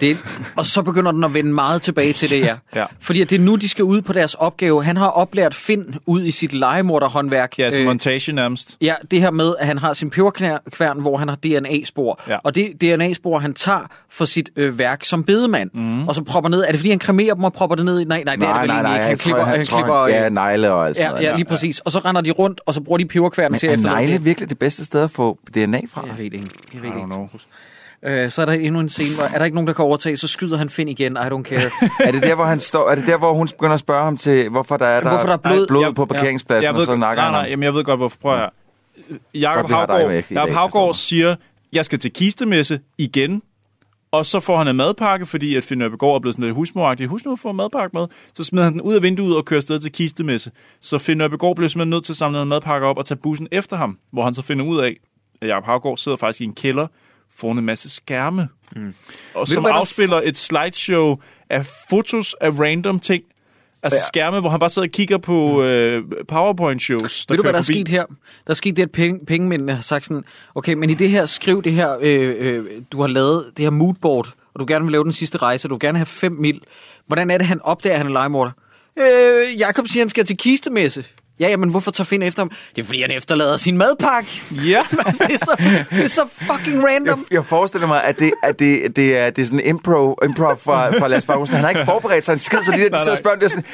Det, 0.00 0.18
og 0.56 0.66
så 0.66 0.82
begynder 0.82 1.12
den 1.12 1.24
at 1.24 1.34
vende 1.34 1.52
meget 1.52 1.82
tilbage 1.82 2.12
til 2.12 2.30
det, 2.30 2.40
ja. 2.40 2.56
Ja. 2.80 2.84
Fordi 3.00 3.20
at 3.20 3.30
det 3.30 3.36
er 3.36 3.40
nu, 3.44 3.54
de 3.56 3.68
skal 3.68 3.84
ud 3.84 4.02
på 4.02 4.12
deres 4.12 4.34
opgave. 4.34 4.84
Han 4.84 4.96
har 4.96 5.08
oplært 5.08 5.54
Finn 5.54 5.94
ud 6.06 6.24
i 6.24 6.30
sit 6.30 6.52
legemorderhåndværk. 6.52 7.58
Ja, 7.58 7.70
som 7.70 7.80
Øh, 7.80 7.86
montage 7.86 8.32
nærmest. 8.32 8.76
Ja, 8.80 8.94
det 9.10 9.20
her 9.20 9.30
med, 9.30 9.54
at 9.58 9.66
han 9.66 9.78
har 9.78 9.92
sin 9.92 10.10
peberkværn, 10.10 11.00
hvor 11.00 11.16
han 11.16 11.28
har 11.28 11.36
DNA-spor. 11.36 12.20
Ja. 12.28 12.36
Og 12.44 12.54
det 12.54 12.80
DNA-spor, 12.80 13.38
han 13.38 13.54
tager 13.54 13.90
for 14.10 14.24
sit 14.24 14.50
øh, 14.56 14.78
værk 14.78 15.04
som 15.04 15.24
bedemand, 15.24 15.70
mm. 15.74 16.08
og 16.08 16.14
så 16.14 16.24
propper 16.24 16.50
ned. 16.50 16.60
Er 16.60 16.66
det, 16.70 16.76
fordi 16.76 16.90
han 16.90 16.98
kremerer 16.98 17.34
dem 17.34 17.44
og 17.44 17.52
propper 17.52 17.76
det 17.76 17.84
ned 17.84 18.00
i? 18.00 18.04
Nej, 18.04 18.22
nej, 18.24 18.36
det 18.36 18.48
er 18.48 18.52
det 18.52 18.62
vel 18.62 18.70
egentlig 18.70 18.94
ikke. 18.94 19.04
Han 19.04 19.16
klipper, 19.16 19.44
han, 19.44 19.56
han 19.56 19.66
klipper 19.66 20.02
han, 20.02 20.10
ja, 20.10 20.24
øh, 20.26 20.32
negle 20.32 20.72
og 20.72 20.86
alt 20.86 20.96
sådan 20.96 21.06
ja, 21.06 21.12
noget. 21.14 21.24
ja, 21.24 21.36
lige 21.36 21.44
præcis. 21.44 21.80
Og 21.80 21.92
så 21.92 21.98
render 21.98 22.20
de 22.20 22.30
rundt, 22.30 22.60
og 22.66 22.74
så 22.74 22.80
bruger 22.80 22.98
de 22.98 23.04
peberkværnen 23.06 23.58
til 23.58 23.66
at 23.66 23.78
Men 23.78 23.86
er 23.86 23.90
negle 23.90 24.22
virkelig 24.22 24.50
det 24.50 24.58
bedste 24.58 24.84
sted 24.84 25.02
at 25.02 25.10
få 25.10 25.38
DNA 25.54 25.80
fra? 25.88 26.04
Jeg 26.06 26.18
ved 26.18 26.24
det 26.24 26.34
ikke. 26.34 26.48
Jeg 26.74 26.82
ved 26.82 26.90
det 26.90 26.96
ikke. 26.96 27.38
Øh, 28.04 28.30
så 28.30 28.42
er 28.42 28.46
der 28.46 28.52
endnu 28.52 28.80
en 28.80 28.88
scene, 28.88 29.14
hvor 29.14 29.24
er 29.34 29.38
der 29.38 29.44
ikke 29.44 29.54
nogen, 29.54 29.66
der 29.68 29.72
kan 29.72 29.84
overtage, 29.84 30.16
så 30.16 30.28
skyder 30.28 30.56
han 30.56 30.68
Finn 30.70 30.88
igen. 30.88 31.12
I 31.12 31.16
don't 31.16 31.42
care. 31.42 31.70
er 32.08 32.10
det 32.12 32.22
der, 32.22 32.34
hvor 32.34 32.44
han 32.44 32.60
står? 32.60 32.90
Er 32.90 32.94
det 32.94 33.06
der, 33.06 33.16
hvor 33.18 33.32
hun 33.34 33.48
begynder 33.48 33.74
at 33.74 33.80
spørge 33.80 34.04
ham 34.04 34.16
til, 34.16 34.48
hvorfor 34.48 34.76
der 34.76 34.86
er, 34.86 35.00
der, 35.00 35.08
Hvorfor 35.08 35.26
der 35.26 35.32
er 35.32 35.36
blod? 35.36 35.66
blod 35.66 35.84
Jeg- 35.84 35.94
på 35.94 36.04
parkeringspladsen, 36.04 36.64
jeg 36.64 36.72
og 36.74 36.78
ved, 36.78 36.86
så 36.86 36.96
nakker 36.96 37.22
nej, 37.22 37.24
han 37.24 37.32
nej, 37.32 37.40
ham? 37.42 37.50
jamen, 37.50 37.62
jeg 37.64 37.74
ved 37.74 37.84
godt, 37.84 37.98
hvorfor. 38.00 38.16
Prøv 38.20 38.36
her. 38.36 38.48
Jakob 39.34 39.70
Havgård, 39.70 40.10
Jacob 40.30 40.50
Havgård 40.50 40.94
siger, 40.94 41.36
jeg 41.72 41.84
skal 41.84 41.98
til 41.98 42.12
kistemesse 42.12 42.80
igen, 42.98 43.42
og 44.12 44.26
så 44.26 44.40
får 44.40 44.58
han 44.58 44.68
en 44.68 44.76
madpakke, 44.76 45.26
fordi 45.26 45.56
at 45.56 45.64
Finn 45.64 45.82
Øbegård 45.82 46.14
er 46.14 46.20
blevet 46.20 46.34
sådan 46.34 46.44
lidt 46.44 46.54
husmoragtig. 46.56 47.06
Husk 47.06 47.24
nu 47.24 47.32
at 47.32 47.38
få 47.38 47.50
en 47.50 47.56
madpakke 47.56 47.96
med. 47.98 48.06
Så 48.34 48.44
smider 48.44 48.64
han 48.64 48.72
den 48.72 48.80
ud 48.80 48.94
af 48.94 49.02
vinduet 49.02 49.36
og 49.36 49.44
kører 49.44 49.58
afsted 49.58 49.78
til 49.78 49.92
kistemesse. 49.92 50.50
Så 50.80 50.98
Finn 50.98 51.20
Øbegård 51.20 51.56
bliver 51.56 51.68
simpelthen 51.68 51.90
nødt 51.90 52.04
til 52.04 52.12
at 52.12 52.16
samle 52.16 52.42
en 52.42 52.48
madpakke 52.48 52.86
op 52.86 52.98
og 52.98 53.06
tage 53.06 53.18
bussen 53.22 53.48
efter 53.52 53.76
ham, 53.76 53.98
hvor 54.12 54.24
han 54.24 54.34
så 54.34 54.42
finder 54.42 54.64
ud 54.64 54.78
af, 54.80 54.96
at 55.42 55.48
Jacob 55.48 55.64
Havgård 55.64 55.96
sidder 55.98 56.16
faktisk 56.18 56.40
i 56.40 56.44
en 56.44 56.54
kælder 56.54 56.86
foran 57.40 57.58
en 57.58 57.64
masse 57.66 57.90
skærme, 57.90 58.48
mm. 58.76 58.94
og 59.34 59.46
du, 59.46 59.52
som 59.52 59.62
hvad 59.62 59.72
der- 59.72 59.78
afspiller 59.78 60.20
et 60.24 60.36
slideshow 60.36 61.16
af 61.50 61.66
fotos 61.90 62.34
af 62.40 62.50
random 62.58 63.00
ting. 63.00 63.22
Altså 63.82 63.96
Ja. 63.98 64.06
skærme, 64.06 64.40
hvor 64.40 64.50
han 64.50 64.60
bare 64.60 64.70
sidder 64.70 64.88
og 64.88 64.92
kigger 64.92 65.18
på 65.18 65.62
øh, 65.62 66.02
PowerPoint-shows, 66.32 67.26
der 67.26 67.32
Ved 67.32 67.36
du, 67.36 67.42
hvad 67.42 67.52
der 67.52 67.58
er 67.58 67.62
forbi. 67.62 67.72
sket 67.74 67.88
her? 67.88 68.04
Der 68.46 68.50
er 68.50 68.54
sket 68.54 68.76
det, 68.76 68.82
at 68.82 68.90
penge, 68.92 69.26
pengemændene 69.26 69.74
har 69.74 69.80
sagt 69.82 70.06
sådan, 70.06 70.24
okay, 70.54 70.74
men 70.74 70.90
i 70.90 70.94
det 70.94 71.10
her, 71.10 71.26
skriv 71.26 71.62
det 71.62 71.72
her, 71.72 71.96
øh, 72.00 72.34
øh, 72.38 72.64
du 72.92 73.00
har 73.00 73.08
lavet 73.08 73.44
det 73.56 73.62
her 73.64 73.70
moodboard, 73.70 74.28
og 74.54 74.60
du 74.60 74.64
gerne 74.68 74.84
vil 74.84 74.92
lave 74.92 75.04
den 75.04 75.12
sidste 75.12 75.38
rejse, 75.38 75.66
og 75.66 75.70
du 75.70 75.74
vil 75.74 75.80
gerne 75.80 75.98
have 75.98 76.06
5 76.06 76.32
mil. 76.32 76.60
Hvordan 77.06 77.30
er 77.30 77.38
det, 77.38 77.46
han 77.46 77.60
opdager, 77.62 77.94
at 77.94 77.98
han 77.98 78.06
er 78.06 78.12
legemorder? 78.12 78.50
Øh, 78.98 79.58
Jakob 79.60 79.88
siger, 79.88 80.02
han 80.02 80.08
skal 80.08 80.24
til 80.26 80.36
kistemesse. 80.36 81.04
Ja, 81.40 81.56
men 81.56 81.70
hvorfor 81.70 81.90
tager 81.90 82.06
Finn 82.06 82.22
efter 82.22 82.42
ham? 82.42 82.50
Det 82.76 82.82
er, 82.82 82.86
fordi 82.86 83.00
han 83.00 83.10
efterlader 83.10 83.56
sin 83.56 83.76
madpakke. 83.78 84.42
Ja, 84.50 84.82
altså, 85.06 85.24
det, 85.26 85.34
er 85.34 85.38
så, 85.38 85.84
det 85.90 86.04
er 86.04 86.08
så 86.08 86.28
fucking 86.32 86.76
Jeg, 86.76 86.84
random. 86.84 87.26
jeg 87.30 87.46
forestiller 87.46 87.86
mig, 87.88 88.04
at 88.04 88.18
det, 88.18 88.32
at 88.42 88.58
det, 88.58 88.96
det, 88.96 89.16
er, 89.18 89.30
det 89.30 89.42
er 89.42 89.46
sådan 89.46 89.60
improv, 89.60 90.18
improv 90.24 90.58
fra, 90.60 90.98
fra 90.98 91.08
Lars 91.08 91.24
Baghusen. 91.26 91.54
Han 91.54 91.64
har 91.64 91.70
ikke 91.70 91.84
forberedt 91.84 92.24
sig 92.24 92.32
en 92.32 92.38
skid, 92.38 92.62
så 92.62 92.72
de 92.72 92.80
der, 92.80 92.88
de 92.88 92.98
sidder 92.98 93.12
og 93.12 93.18
spørger, 93.18 93.36
det 93.36 93.44
er 93.44 93.48
sådan, 93.48 93.64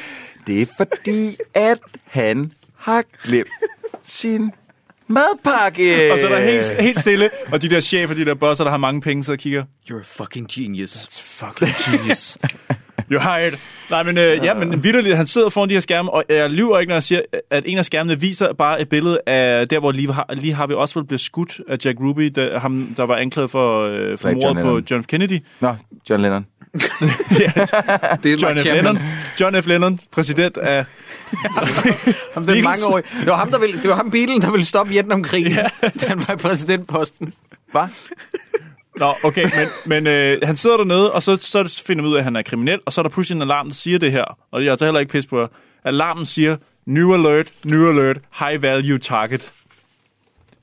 det 0.47 0.61
er 0.61 0.65
fordi, 0.77 1.37
at 1.53 1.79
han 2.05 2.51
har 2.77 3.03
glemt 3.23 3.47
sin 4.03 4.51
Madpakke! 5.07 6.13
Og 6.13 6.19
så 6.19 6.27
er 6.27 6.31
der 6.31 6.51
helt, 6.51 6.81
helt 6.81 6.99
stille, 6.99 7.29
og 7.51 7.61
de 7.61 7.69
der 7.69 7.81
chefer, 7.81 8.15
de 8.15 8.25
der 8.25 8.35
bosser, 8.35 8.63
der 8.63 8.71
har 8.71 8.77
mange 8.77 9.01
penge, 9.01 9.23
så 9.23 9.35
kigger, 9.35 9.63
You're 9.91 9.99
a 9.99 10.23
fucking 10.23 10.47
genius. 10.51 10.91
That's 10.95 11.21
fucking 11.21 11.71
genius. 11.85 12.37
You're 13.11 13.19
hired. 13.19 13.53
Nej, 13.89 14.03
men, 14.03 14.17
øh, 14.17 14.43
ja, 14.43 14.53
men 14.53 14.83
vidderligt, 14.83 15.17
han 15.17 15.27
sidder 15.27 15.49
foran 15.49 15.69
de 15.69 15.73
her 15.73 15.79
skærme, 15.79 16.13
og 16.13 16.23
jeg 16.29 16.49
lyver 16.49 16.79
ikke, 16.79 16.89
når 16.89 16.95
jeg 16.95 17.03
siger, 17.03 17.21
at 17.51 17.63
en 17.65 17.77
af 17.77 17.85
skærmene 17.85 18.19
viser 18.19 18.53
bare 18.53 18.81
et 18.81 18.89
billede 18.89 19.19
af 19.27 19.67
der, 19.67 19.79
hvor 19.79 19.91
lige, 19.91 20.13
har, 20.13 20.25
lige 20.33 20.53
Harvey 20.53 20.75
Oswald 20.75 21.07
blev 21.07 21.19
skudt 21.19 21.61
af 21.69 21.77
Jack 21.85 21.99
Ruby, 21.99 22.25
der, 22.35 22.59
ham, 22.59 22.93
der 22.97 23.03
var 23.03 23.15
anklaget 23.15 23.51
for, 23.51 23.81
øh, 23.83 24.17
for 24.17 24.31
mordet 24.31 24.63
på. 24.63 24.81
John 24.91 25.03
F. 25.03 25.07
Kennedy. 25.07 25.39
Nå, 25.59 25.75
John 26.09 26.21
Lennon. 26.21 26.45
ja, 27.39 27.51
Det 28.23 28.33
er 28.33 28.37
John 28.41 28.59
F. 28.59 28.65
Lennon. 28.65 28.99
John 29.39 29.63
F. 29.63 29.67
Lennon, 29.67 29.99
præsident 30.11 30.57
af... 30.57 30.85
Ham, 32.33 32.45
den 32.45 32.63
mange 32.63 32.85
år. 32.85 32.97
Det 32.97 33.27
var 33.27 33.35
ham, 33.35 33.51
der 33.51 33.59
ville, 33.59 33.81
det 33.81 33.89
var 33.89 33.95
ham 33.95 34.11
bilen, 34.11 34.41
der 34.41 34.51
ville 34.51 34.65
stoppe 34.65 34.91
Vietnamkrigen, 34.91 35.51
ja. 35.51 35.63
da 36.01 36.07
han 36.07 36.23
var 36.27 36.33
i 36.33 36.37
præsidentposten. 36.37 37.33
Hvad? 37.71 37.87
Nå, 38.97 39.13
okay, 39.23 39.43
men, 39.43 39.67
men 39.85 40.07
øh, 40.07 40.37
han 40.43 40.55
sidder 40.55 40.77
dernede, 40.77 41.11
og 41.11 41.23
så, 41.23 41.35
så 41.35 41.83
finder 41.87 42.03
vi 42.03 42.09
ud 42.09 42.13
af, 42.13 42.17
at 42.17 42.23
han 42.23 42.35
er 42.35 42.41
kriminel, 42.41 42.79
og 42.85 42.93
så 42.93 43.01
er 43.01 43.03
der 43.03 43.09
pludselig 43.09 43.35
en 43.35 43.41
alarm, 43.41 43.67
der 43.67 43.73
siger 43.73 43.99
det 43.99 44.11
her. 44.11 44.37
Og 44.51 44.65
jeg 44.65 44.79
tager 44.79 44.87
heller 44.87 44.99
ikke 44.99 45.11
pis 45.11 45.25
på 45.25 45.39
jer. 45.39 45.47
Alarmen 45.83 46.25
siger, 46.25 46.57
new 46.85 47.13
alert, 47.13 47.47
new 47.63 47.89
alert, 47.89 48.17
high 48.39 48.61
value 48.61 48.97
target. 48.97 49.51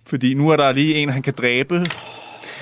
Fordi 0.06 0.34
nu 0.34 0.48
er 0.48 0.56
der 0.56 0.72
lige 0.72 0.94
en, 0.94 1.08
han 1.08 1.22
kan 1.22 1.34
dræbe. 1.38 1.84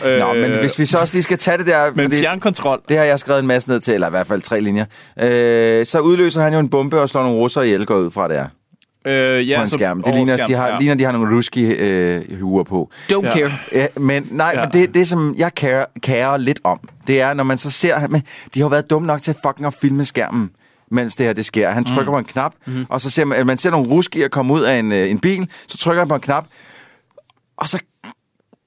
Nå, 0.04 0.32
men 0.32 0.58
hvis 0.58 0.78
vi 0.78 0.86
så 0.86 0.98
også 0.98 1.14
lige 1.14 1.22
skal 1.22 1.38
tage 1.38 1.58
det 1.58 1.66
der... 1.66 1.90
Men 1.94 2.10
det, 2.10 2.18
fjernkontrol. 2.18 2.80
Det 2.88 2.96
har 2.96 3.04
jeg 3.04 3.18
skrevet 3.18 3.40
en 3.40 3.46
masse 3.46 3.68
ned 3.68 3.80
til, 3.80 3.94
eller 3.94 4.06
i 4.06 4.10
hvert 4.10 4.26
fald 4.26 4.42
tre 4.42 4.60
linjer. 4.60 4.84
Øh, 5.20 5.86
så 5.86 6.00
udløser 6.00 6.42
han 6.42 6.52
jo 6.52 6.58
en 6.58 6.68
bombe 6.68 7.00
og 7.00 7.08
slår 7.08 7.22
nogle 7.22 7.38
russere 7.38 7.64
ihjel, 7.66 7.86
går 7.86 7.96
ud 7.96 8.10
fra 8.10 8.28
det 8.28 8.36
er. 8.36 8.46
Øh, 9.06 9.48
ja, 9.48 9.56
på 9.56 9.60
en 9.62 9.68
så 9.68 9.74
skærm. 9.74 10.02
Det 10.02 10.14
ligner, 10.14 10.36
skærm, 10.36 10.46
de 10.46 10.54
har, 10.54 10.68
ja. 10.68 10.78
ligner, 10.78 10.94
de 10.94 11.04
har 11.04 11.12
nogle 11.12 11.36
ruski 11.36 11.64
øh, 11.64 12.40
huer 12.40 12.62
på. 12.64 12.90
Don't 13.12 13.26
Ja. 13.26 13.32
care. 13.32 13.52
Ja, 13.72 13.86
men 13.96 14.28
nej, 14.30 14.52
Ja. 14.54 14.60
men 14.60 14.72
det, 14.72 14.94
det 14.94 15.08
som 15.08 15.34
jeg 15.38 15.54
kærer, 15.54 15.84
kærer 16.02 16.36
lidt 16.36 16.60
om, 16.64 16.80
det 17.06 17.20
er, 17.20 17.34
når 17.34 17.44
man 17.44 17.58
så 17.58 17.70
ser, 17.70 18.08
men 18.08 18.22
de 18.54 18.60
har 18.60 18.68
været 18.68 18.90
dumme 18.90 19.06
nok 19.06 19.22
til 19.22 19.34
fucking 19.46 19.66
at 19.66 19.74
filme 19.74 20.04
skærmen 20.04 20.50
mens 20.90 21.16
det 21.16 21.26
her 21.26 21.32
det 21.32 21.46
sker. 21.46 21.70
Han 21.70 21.84
trykker 21.84 22.02
mm. 22.12 22.14
på 22.14 22.18
en 22.18 22.24
knap, 22.24 22.52
mm. 22.66 22.86
og 22.88 23.00
så 23.00 23.10
ser 23.10 23.24
man, 23.24 23.46
man 23.46 23.56
ser 23.58 23.70
nogle 23.70 23.88
ruskier 23.88 24.28
komme 24.28 24.52
ud 24.52 24.60
af 24.60 24.78
en, 24.78 24.92
øh, 24.92 25.10
en 25.10 25.18
bil, 25.18 25.48
så 25.68 25.78
trykker 25.78 26.00
han 26.00 26.08
på 26.08 26.14
en 26.14 26.20
knap, 26.20 26.46
og 27.56 27.68
så, 27.68 27.78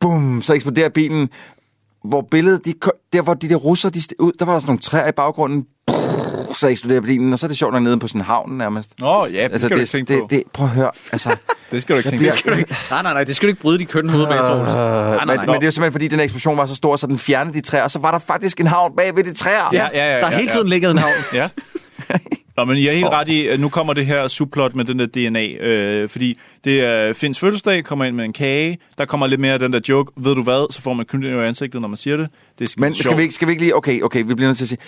bum, 0.10 0.41
så 0.41 0.53
eksploderer 0.53 0.89
bilen, 0.89 1.30
hvor 2.03 2.28
billedet, 2.32 2.66
de, 2.66 2.74
der 3.14 3.22
hvor 3.22 3.34
de 3.34 3.49
der 3.49 3.56
russer, 3.56 3.89
de 3.89 4.01
ud, 4.20 4.32
der 4.39 4.45
var 4.45 4.53
der 4.53 4.60
sådan 4.60 4.70
nogle 4.70 4.80
træer 4.80 5.08
i 5.08 5.12
baggrunden, 5.12 5.66
brrr, 5.88 6.53
så 6.53 6.68
eksploderer 6.68 7.01
bilen, 7.01 7.34
og 7.34 7.39
så 7.39 7.45
er 7.45 7.47
det 7.47 7.58
sjovt 7.58 7.74
nok 7.74 7.84
nede 7.84 7.99
på 7.99 8.08
sådan 8.08 8.22
en 8.22 8.26
havn 8.26 8.58
nærmest. 8.58 8.89
Nå, 8.99 9.26
ja, 9.34 9.47
det 9.47 9.62
skal 9.62 9.70
du 9.70 9.76
ikke 9.76 9.86
tænke 9.91 10.14
det, 10.14 10.22
på. 10.22 10.28
det, 10.30 10.43
prøv 10.53 10.66
at 10.66 10.72
høre, 10.72 10.91
altså... 11.12 11.38
Det 11.72 11.82
skal 11.82 11.93
du 11.93 11.97
ikke 11.97 12.10
tænke 12.10 12.18
bliver- 12.22 12.34
på. 12.45 12.49
Det 12.49 12.58
ikke. 12.60 12.76
Nej, 12.91 13.01
nej, 13.01 13.14
nej, 13.14 13.24
det 13.24 13.36
skal 13.36 13.47
du 13.47 13.49
ikke 13.49 13.62
bryde 13.62 13.80
dit 13.80 13.88
køn 13.89 14.10
hoved 14.10 14.28
bag, 14.28 14.38
Troels. 14.45 14.72
Øh, 14.72 14.76
Nej, 14.78 15.16
nej, 15.16 15.26
men, 15.26 15.36
nej. 15.36 15.45
men 15.45 15.62
det 15.62 15.68
er 15.68 15.72
simpelthen, 15.72 15.91
fordi 15.91 16.08
den 16.08 16.20
eksplosion 16.20 16.58
var 16.58 16.66
så 16.66 16.76
stor, 16.76 16.95
så 16.95 17.08
den 17.08 17.18
fjernede 17.20 17.53
de 17.56 17.62
træer, 17.62 17.84
og 17.84 17.91
så 17.91 17.99
var 17.99 18.12
der 18.12 18.20
faktisk 18.20 18.60
en 18.60 18.68
havn 18.68 18.95
bag 18.97 19.16
ved 19.16 19.24
de 19.24 19.34
træer. 19.34 19.70
Ja, 19.74 19.88
ja, 19.93 20.14
ja, 20.14 20.16
Der 20.20 20.24
har 20.26 20.32
ja, 20.32 20.38
hele 20.38 20.49
ja. 20.49 20.53
tiden 20.56 20.70
ligget 20.70 20.91
en 20.91 20.97
havn. 20.97 21.14
Ja. 21.34 21.49
Nå, 22.58 22.66
men 22.66 22.78
jeg 22.78 22.86
er 22.86 22.93
helt 22.93 23.06
ret 23.06 23.30
i, 23.30 23.47
at 23.47 23.60
nu 23.60 23.70
kommer 23.70 23.93
det 23.93 24.06
her 24.06 24.28
subplot 24.28 24.76
med 24.76 24.86
den 24.86 24.99
der 24.99 25.06
DNA, 25.06 25.47
øh, 25.47 26.10
fordi 26.10 26.38
det 26.64 26.82
er 26.82 27.14
Finns 27.14 27.39
fødselsdag, 27.39 27.84
kommer 27.84 28.06
ind 28.06 28.16
med 28.16 28.26
en 28.26 28.34
kage, 28.34 28.78
der 28.97 29.06
kommer 29.06 29.28
lidt 29.28 29.41
mere 29.41 29.53
af 29.53 29.60
den 29.60 29.74
der 29.74 29.80
joke, 29.89 30.12
ved 30.18 30.36
du 30.36 30.43
hvad, 30.43 30.74
så 30.74 30.82
får 30.82 30.93
man 30.93 31.06
knyttet 31.06 31.30
i 31.30 31.34
ansigtet, 31.34 31.82
når 31.82 31.88
man 31.88 31.97
siger 31.97 32.18
det. 32.18 32.30
Det 32.60 32.70
skide 32.70 32.86
Men 32.86 32.93
skal 32.93 33.03
sjovt. 33.03 33.18
vi, 33.18 33.22
ikke, 33.22 33.36
skal 33.36 33.47
vi 33.47 33.51
ikke 33.51 33.64
lige... 33.64 33.76
Okay, 33.76 34.01
okay, 34.01 34.20
vi 34.24 34.34
bliver 34.36 34.47
nødt 34.49 34.58
til 34.58 34.66
at 34.66 34.70
sige... 34.70 34.80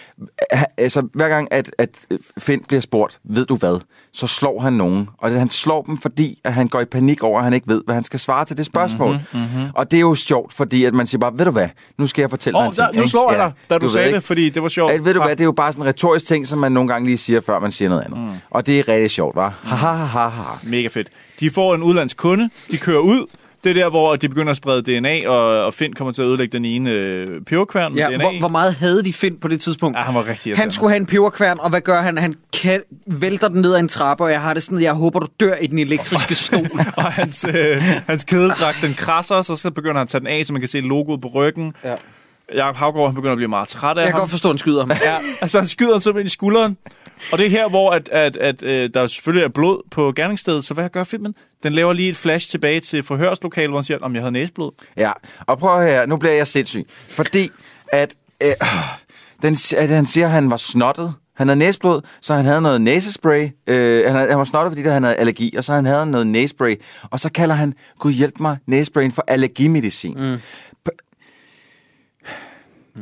Altså, 0.77 1.07
hver 1.13 1.27
gang, 1.29 1.47
at, 1.51 1.71
at 1.77 1.89
Finn 2.37 2.63
bliver 2.67 2.79
spurgt, 2.81 3.19
ved 3.23 3.45
du 3.45 3.55
hvad, 3.55 3.79
så 4.13 4.27
slår 4.27 4.59
han 4.61 4.73
nogen. 4.73 5.09
Og 5.17 5.29
det, 5.31 5.39
han 5.39 5.49
slår 5.49 5.81
dem, 5.81 5.97
fordi 5.97 6.39
at 6.43 6.53
han 6.53 6.67
går 6.67 6.79
i 6.81 6.85
panik 6.85 7.23
over, 7.23 7.37
at 7.37 7.43
han 7.43 7.53
ikke 7.53 7.67
ved, 7.67 7.81
hvad 7.85 7.95
han 7.95 8.03
skal 8.03 8.19
svare 8.19 8.45
til 8.45 8.57
det 8.57 8.65
spørgsmål. 8.65 9.13
Mhm, 9.33 9.41
mhm. 9.41 9.63
Og 9.73 9.91
det 9.91 9.97
er 9.97 10.01
jo 10.01 10.15
sjovt, 10.15 10.53
fordi 10.53 10.85
at 10.85 10.93
man 10.93 11.07
siger 11.07 11.19
bare, 11.19 11.31
ved 11.37 11.45
du 11.45 11.51
hvad, 11.51 11.67
nu 11.97 12.07
skal 12.07 12.21
jeg 12.21 12.29
fortælle 12.29 12.59
Åh, 12.59 12.63
dig 12.63 12.69
en 12.69 12.75
der- 12.75 12.91
ting. 12.91 13.01
nu 13.01 13.07
slår 13.07 13.31
jeg 13.31 13.39
dig, 13.39 13.51
da 13.69 13.77
du 13.77 13.85
ved 13.85 13.89
sagde 13.93 14.11
det, 14.13 14.23
fordi 14.23 14.49
det 14.49 14.63
var 14.63 14.69
sjovt. 14.69 14.91
At, 14.91 15.05
ved 15.05 15.13
du 15.13 15.19
Ja. 15.19 15.25
hvad, 15.25 15.35
det 15.35 15.43
er 15.43 15.45
jo 15.45 15.51
bare 15.51 15.71
sådan 15.71 15.83
en 15.83 15.87
retorisk 15.87 16.25
ting, 16.25 16.47
som 16.47 16.59
man 16.59 16.71
nogle 16.71 16.87
gange 16.89 17.05
lige 17.07 17.17
siger, 17.17 17.41
før 17.41 17.59
man 17.59 17.71
siger 17.71 17.89
noget 17.89 18.01
andet. 18.03 18.19
Mm. 18.19 18.27
Og 18.49 18.65
det 18.65 18.79
er 18.79 18.87
rigtig 18.87 19.11
sjovt, 19.11 19.35
var. 19.35 19.59
Ha, 19.63 19.75
ha, 19.75 19.87
ha, 19.91 20.05
ha, 20.05 20.27
ha. 20.43 20.43
Mega 20.63 20.87
fedt. 20.87 21.09
De 21.39 21.49
får 21.49 21.75
en 21.75 21.83
udlandsk 21.83 22.17
kunde, 22.17 22.49
de 22.71 22.77
kører 22.77 22.99
ud, 22.99 23.25
det 23.63 23.69
er 23.69 23.73
der, 23.73 23.89
hvor 23.89 24.15
de 24.15 24.29
begynder 24.29 24.51
at 24.51 24.57
sprede 24.57 24.99
DNA, 24.99 25.29
og, 25.29 25.65
og 25.65 25.73
Finn 25.73 25.93
kommer 25.93 26.11
til 26.11 26.21
at 26.21 26.25
ødelægge 26.25 26.57
den 26.57 26.65
ene 26.65 26.91
øh, 26.91 27.41
peberkværn 27.41 27.93
med 27.93 28.01
Ja, 28.01 28.07
DNA. 28.09 28.17
hvor, 28.17 28.39
hvor 28.39 28.47
meget 28.47 28.73
havde 28.73 29.03
de 29.03 29.13
Finn 29.13 29.37
på 29.39 29.47
det 29.47 29.61
tidspunkt? 29.61 29.97
Ja, 29.97 30.03
han 30.03 30.15
var 30.15 30.27
rigtig 30.27 30.57
Han 30.57 30.71
skulle 30.71 30.89
have 30.89 30.99
en 30.99 31.05
peberkværn, 31.05 31.57
og 31.59 31.69
hvad 31.69 31.81
gør 31.81 32.01
han? 32.01 32.17
Han 32.17 32.35
kan, 32.61 32.81
vælter 33.07 33.47
den 33.47 33.61
ned 33.61 33.73
ad 33.75 33.79
en 33.79 33.87
trappe, 33.87 34.23
og 34.23 34.31
jeg 34.31 34.41
har 34.41 34.53
det 34.53 34.63
sådan, 34.63 34.81
jeg 34.81 34.93
håber, 34.93 35.19
du 35.19 35.27
dør 35.39 35.55
i 35.61 35.67
den 35.67 35.79
elektriske 35.79 36.35
stol. 36.45 36.67
og 36.97 37.11
hans, 37.11 37.45
øh, 37.49 37.81
hans 38.07 38.23
kædedragt, 38.23 38.77
den 38.81 38.93
krasser, 38.93 39.41
så, 39.41 39.55
så 39.55 39.71
begynder 39.71 39.93
han 39.95 40.01
at 40.01 40.07
tage 40.09 40.19
den 40.19 40.27
af, 40.27 40.45
så 40.45 40.53
man 40.53 40.61
kan 40.61 40.69
se 40.69 40.79
logoet 40.81 41.21
på 41.21 41.27
ryggen. 41.27 41.73
Ja. 41.83 41.95
Jakob 42.55 42.75
Havgaard, 42.75 43.07
han 43.07 43.15
begynder 43.15 43.31
at 43.31 43.37
blive 43.37 43.47
meget 43.47 43.67
træt 43.67 43.97
af 43.97 44.01
Jeg 44.01 44.07
kan 44.07 44.13
ham. 44.13 44.19
godt 44.19 44.31
forstå, 44.31 44.49
at 44.49 44.53
han 44.53 44.57
skyder 44.57 44.79
ham. 44.79 44.91
Ja, 44.91 45.17
altså 45.41 45.59
han 45.59 45.67
skyder 45.67 45.91
ham 45.91 45.99
simpelthen 45.99 46.25
i 46.25 46.29
skulderen. 46.29 46.77
Og 47.31 47.37
det 47.37 47.45
er 47.45 47.49
her, 47.49 47.69
hvor 47.69 47.91
at, 47.91 48.09
at, 48.09 48.37
at, 48.37 48.63
øh, 48.63 48.89
der 48.93 49.07
selvfølgelig 49.07 49.43
er 49.45 49.49
blod 49.49 49.81
på 49.91 50.11
gerningsstedet. 50.15 50.65
Så 50.65 50.73
hvad 50.73 50.89
gør 50.89 51.03
filmen? 51.03 51.35
Den 51.63 51.73
laver 51.73 51.93
lige 51.93 52.09
et 52.09 52.15
flash 52.15 52.49
tilbage 52.51 52.79
til 52.79 53.03
forhørslokalet, 53.03 53.69
hvor 53.69 53.77
han 53.79 53.83
siger, 53.83 53.97
om 54.01 54.13
jeg 54.13 54.21
havde 54.21 54.31
næseblod. 54.31 54.71
Ja, 54.97 55.11
og 55.39 55.59
prøv 55.59 55.81
her, 55.83 56.05
nu 56.05 56.17
bliver 56.17 56.33
jeg 56.33 56.47
sindssyg. 56.47 56.87
Fordi 57.09 57.49
at, 57.87 58.13
øh, 58.43 58.51
den, 59.41 59.55
at 59.77 59.89
han 59.89 60.05
siger, 60.05 60.25
at 60.25 60.31
han 60.31 60.49
var 60.49 60.57
snottet. 60.57 61.13
Han 61.37 61.47
havde 61.47 61.59
næseblod, 61.59 62.01
så 62.21 62.33
han 62.33 62.45
havde 62.45 62.61
noget 62.61 62.81
næsespray. 62.81 63.49
Øh, 63.67 64.05
han, 64.05 64.15
havde, 64.15 64.29
han 64.29 64.37
var 64.37 64.43
snottet, 64.43 64.71
fordi 64.71 64.89
han 64.89 65.03
havde 65.03 65.15
allergi, 65.15 65.55
og 65.57 65.63
så 65.63 65.73
han 65.73 65.85
havde 65.85 66.05
noget 66.05 66.27
næsespray. 66.27 66.81
Og 67.11 67.19
så 67.19 67.31
kalder 67.31 67.55
han, 67.55 67.73
Gud 67.99 68.11
hjælp 68.11 68.39
mig, 68.39 68.57
næsesprayen 68.67 69.11
for 69.11 69.23
allergimedicin. 69.27 70.13
Mm. 70.17 70.37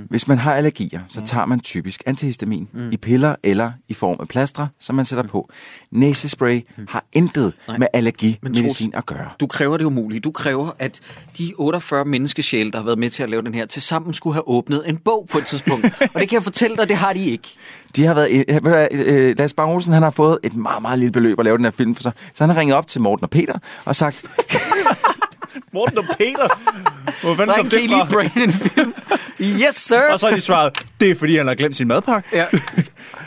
Hvis 0.09 0.27
man 0.27 0.37
har 0.37 0.53
allergier, 0.53 0.99
så 1.09 1.21
tager 1.25 1.45
man 1.45 1.59
typisk 1.59 2.03
antihistamin 2.05 2.67
mm. 2.73 2.91
i 2.91 2.97
piller 2.97 3.35
eller 3.43 3.71
i 3.87 3.93
form 3.93 4.17
af 4.19 4.27
plastre, 4.27 4.67
som 4.79 4.95
man 4.95 5.05
sætter 5.05 5.23
på. 5.23 5.49
Næsespray 5.91 6.61
mm. 6.77 6.87
har 6.89 7.05
intet 7.13 7.53
Nej. 7.67 7.77
med 7.77 7.87
allergimedicin 7.93 8.91
at 8.95 9.05
gøre. 9.05 9.29
Du 9.39 9.47
kræver 9.47 9.77
det 9.77 9.85
umulige. 9.85 10.19
Du 10.19 10.31
kræver, 10.31 10.71
at 10.79 10.99
de 11.37 11.53
48 11.57 12.05
menneskesjæle, 12.05 12.71
der 12.71 12.77
har 12.77 12.85
været 12.85 12.99
med 12.99 13.09
til 13.09 13.23
at 13.23 13.29
lave 13.29 13.41
den 13.41 13.53
her, 13.53 13.65
til 13.65 13.81
sammen 13.81 14.13
skulle 14.13 14.33
have 14.33 14.47
åbnet 14.47 14.89
en 14.89 14.97
bog 14.97 15.27
på 15.31 15.37
et 15.37 15.45
tidspunkt. 15.45 15.85
og 16.13 16.19
det 16.19 16.29
kan 16.29 16.35
jeg 16.35 16.43
fortælle 16.43 16.77
dig, 16.77 16.89
det 16.89 16.97
har 16.97 17.13
de 17.13 17.25
ikke. 17.25 17.55
De 17.95 18.05
har 18.05 18.13
været... 18.13 18.89
Øh, 18.91 19.35
Lars 19.37 19.53
Bang 19.53 19.71
Olsen, 19.71 19.93
han 19.93 20.03
har 20.03 20.09
fået 20.09 20.37
et 20.43 20.53
meget, 20.53 20.81
meget 20.81 20.99
lille 20.99 21.11
beløb 21.11 21.39
at 21.39 21.45
lave 21.45 21.57
den 21.57 21.65
her 21.65 21.71
film 21.71 21.95
for 21.95 22.01
sig. 22.01 22.11
Så 22.33 22.43
han 22.43 22.49
har 22.49 22.61
ringet 22.61 22.77
op 22.77 22.87
til 22.87 23.01
Morten 23.01 23.23
og 23.23 23.29
Peter 23.29 23.57
og 23.85 23.95
sagt, 23.95 24.25
Morten 25.73 25.97
og 25.97 26.05
Peter. 26.17 26.59
Hvor 27.23 27.35
fanden 27.35 27.47
Der 27.47 27.55
kom 27.57 27.65
er 27.65 27.69
det 27.69 27.83
en 27.83 27.89
fra? 27.89 28.05
Kelly 28.05 28.13
Brain 28.13 28.51
film. 28.51 28.93
Yes, 29.41 29.75
sir. 29.75 29.95
Og 30.11 30.19
så 30.19 30.27
har 30.27 30.35
de 30.35 30.41
svaret, 30.41 30.85
det 30.99 31.09
er 31.11 31.15
fordi, 31.15 31.37
han 31.37 31.47
har 31.47 31.55
glemt 31.55 31.75
sin 31.75 31.87
madpakke. 31.87 32.29
Ja. 32.33 32.45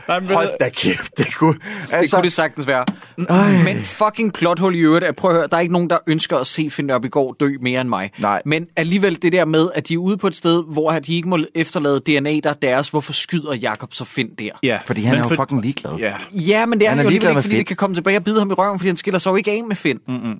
Nej, 0.08 0.20
men, 0.20 0.28
hold 0.30 0.48
da 0.60 0.68
kæft, 0.68 1.16
det 1.16 1.34
kunne... 1.34 1.54
Altså, 1.92 2.00
det 2.00 2.10
kunne 2.12 2.22
det 2.24 2.32
sagtens 2.32 2.66
være. 2.66 2.84
Ej. 3.28 3.62
Men 3.64 3.82
fucking 3.84 4.32
plothul 4.32 4.74
i 4.74 4.78
øvrigt. 4.78 5.04
er- 5.04 5.12
Prøv 5.12 5.30
at 5.30 5.36
høre, 5.36 5.46
der 5.50 5.56
er 5.56 5.60
ikke 5.60 5.72
nogen, 5.72 5.90
der 5.90 5.98
ønsker 6.06 6.36
at 6.38 6.46
se 6.46 6.70
Finn 6.70 6.86
Nørbegaard 6.86 7.36
dø 7.40 7.48
mere 7.62 7.80
end 7.80 7.88
mig. 7.88 8.10
Nej. 8.18 8.42
Men 8.44 8.66
alligevel 8.76 9.22
det 9.22 9.32
der 9.32 9.44
med, 9.44 9.68
at 9.74 9.88
de 9.88 9.94
er 9.94 9.98
ude 9.98 10.16
på 10.16 10.26
et 10.26 10.36
sted, 10.36 10.62
hvor 10.72 10.92
de 10.98 11.16
ikke 11.16 11.28
må 11.28 11.38
efterlade 11.54 12.00
DNA, 12.00 12.40
der 12.44 12.50
er 12.50 12.54
deres. 12.54 12.88
Hvorfor 12.88 13.12
skyder 13.12 13.54
Jakob 13.54 13.94
så 13.94 14.04
Finn 14.04 14.28
der? 14.38 14.50
Ja, 14.62 14.78
Fordi 14.86 15.02
han 15.02 15.10
men 15.14 15.24
er 15.24 15.28
jo 15.28 15.28
for- 15.36 15.42
fucking 15.42 15.62
ligeglad. 15.62 15.92
Ja. 15.98 16.12
Ja, 16.32 16.66
men 16.66 16.78
det 16.80 16.86
er 16.86 16.88
Han 16.90 16.98
han, 16.98 17.06
er 17.06 17.10
jo 17.10 17.14
ikke, 17.14 17.26
fordi 17.26 17.48
Finn. 17.48 17.58
det 17.58 17.66
kan 17.66 17.76
komme 17.76 17.96
tilbage 17.96 18.16
og 18.16 18.24
bide 18.24 18.38
ham 18.38 18.50
i 18.50 18.54
røven, 18.54 18.78
fordi 18.78 18.88
han 18.88 18.96
skiller 18.96 19.18
sig 19.18 19.30
jo 19.30 19.36
ikke 19.36 19.50
af 19.50 19.62
med 19.68 19.76
Finn. 19.76 19.98
Mm-mm. 20.08 20.38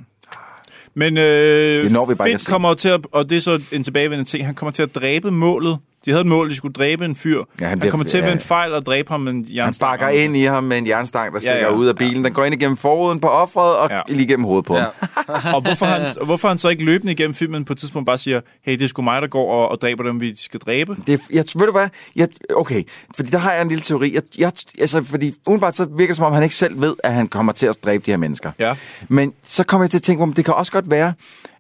Men 0.95 1.17
øh, 1.19 1.85
Det 1.85 1.93
når 1.93 2.07
vi 2.07 2.15
bare 2.15 2.29
Finn 2.29 2.39
kommer 2.49 2.75
til 2.75 2.89
at, 2.89 3.01
og 3.13 3.31
det 3.31 3.37
er 3.37 3.41
så 3.41 3.61
en 3.73 3.85
tilbagevendende 3.85 4.31
ting, 4.31 4.47
han 4.47 4.55
kommer 4.55 4.73
til 4.73 4.83
at 4.83 4.95
dræbe 4.95 5.31
målet. 5.31 5.79
De 6.05 6.11
havde 6.11 6.21
et 6.21 6.27
mål, 6.27 6.51
de 6.51 6.55
skulle 6.57 6.73
dræbe 6.73 7.05
en 7.05 7.15
fyr. 7.15 7.43
Ja, 7.61 7.67
han 7.67 7.81
han, 7.83 7.91
kommer 7.91 8.05
til 8.07 8.19
at 8.19 8.23
ja. 8.23 8.27
ved 8.29 8.35
en 8.35 8.41
fejl 8.41 8.73
at 8.75 8.87
dræbe 8.87 9.11
ham 9.11 9.21
med 9.21 9.33
en 9.33 9.45
Han 9.45 9.55
jernstang. 9.55 9.91
bakker 9.91 10.09
ind 10.09 10.37
i 10.37 10.43
ham 10.43 10.65
med 10.65 10.79
en 10.79 10.87
jernstang, 10.87 11.35
der 11.35 11.41
stikker 11.41 11.57
Ja, 11.59 11.65
ja, 11.65 11.71
ud 11.75 11.87
af 11.87 11.97
bilen. 11.97 12.25
Den 12.25 12.33
går 12.33 12.45
ind 12.45 12.55
igennem 12.55 12.77
forruden 12.77 13.21
på 13.21 13.29
offeret 13.29 13.77
og 13.77 13.91
Ja. 13.91 14.01
lige 14.09 14.23
igennem 14.25 14.45
hovedet 14.47 14.65
på 14.65 14.77
Ja. 14.77 14.85
ham. 15.29 15.55
og 15.55 15.61
hvorfor 15.61 15.87
han, 15.87 16.07
hvorfor 16.25 16.49
han 16.49 16.59
så 16.59 16.69
ikke 16.69 16.85
løbende 16.85 17.13
igennem 17.13 17.35
filmen 17.35 17.65
på 17.65 17.73
et 17.73 17.79
tidspunkt 17.79 18.07
bare 18.07 18.19
siger, 18.19 18.41
hey, 18.63 18.73
det 18.73 18.83
er 18.85 18.89
sgu 18.89 19.03
mig, 19.03 19.23
der 19.23 19.29
går 19.29 19.53
og, 19.63 19.69
og 19.69 19.81
dræber 19.83 20.03
dem, 20.03 20.21
vi 20.21 20.37
skal 20.37 20.61
dræbe. 20.61 20.97
Det, 21.07 21.21
jeg, 21.31 21.45
ved 21.55 21.67
du 21.67 21.73
hvad? 21.73 21.89
Jeg, 22.17 22.29
okay, 22.57 22.83
fordi 23.17 23.31
der 23.31 23.39
har 23.39 23.53
jeg 23.53 23.63
en 23.63 23.69
lille 23.69 23.83
teori. 23.83 24.15
Jeg, 24.15 24.23
jeg, 24.39 24.53
altså, 24.81 25.05
fordi 25.05 25.35
umiddelbart 25.47 25.77
så 25.77 25.85
virker 25.85 26.07
det, 26.11 26.17
som 26.17 26.25
om 26.27 26.33
han 26.33 26.43
ikke 26.43 26.55
selv 26.55 26.81
ved, 26.81 26.95
at 27.05 27.13
han 27.15 27.29
kommer 27.29 27.53
til 27.53 27.67
at 27.67 27.77
dræbe 27.85 28.07
de 28.07 28.11
her 28.11 28.19
mennesker. 28.19 28.51
Ja. 28.59 28.75
Men 29.09 29.33
så 29.45 29.65
kommer 29.65 29.85
jeg 29.85 29.91
til 29.91 29.99
at 29.99 30.03
tænke, 30.03 30.23
om 30.23 30.33
det 30.33 30.45
kan 30.45 30.55
også 30.55 30.73
godt 30.73 30.91
være, 30.91 31.13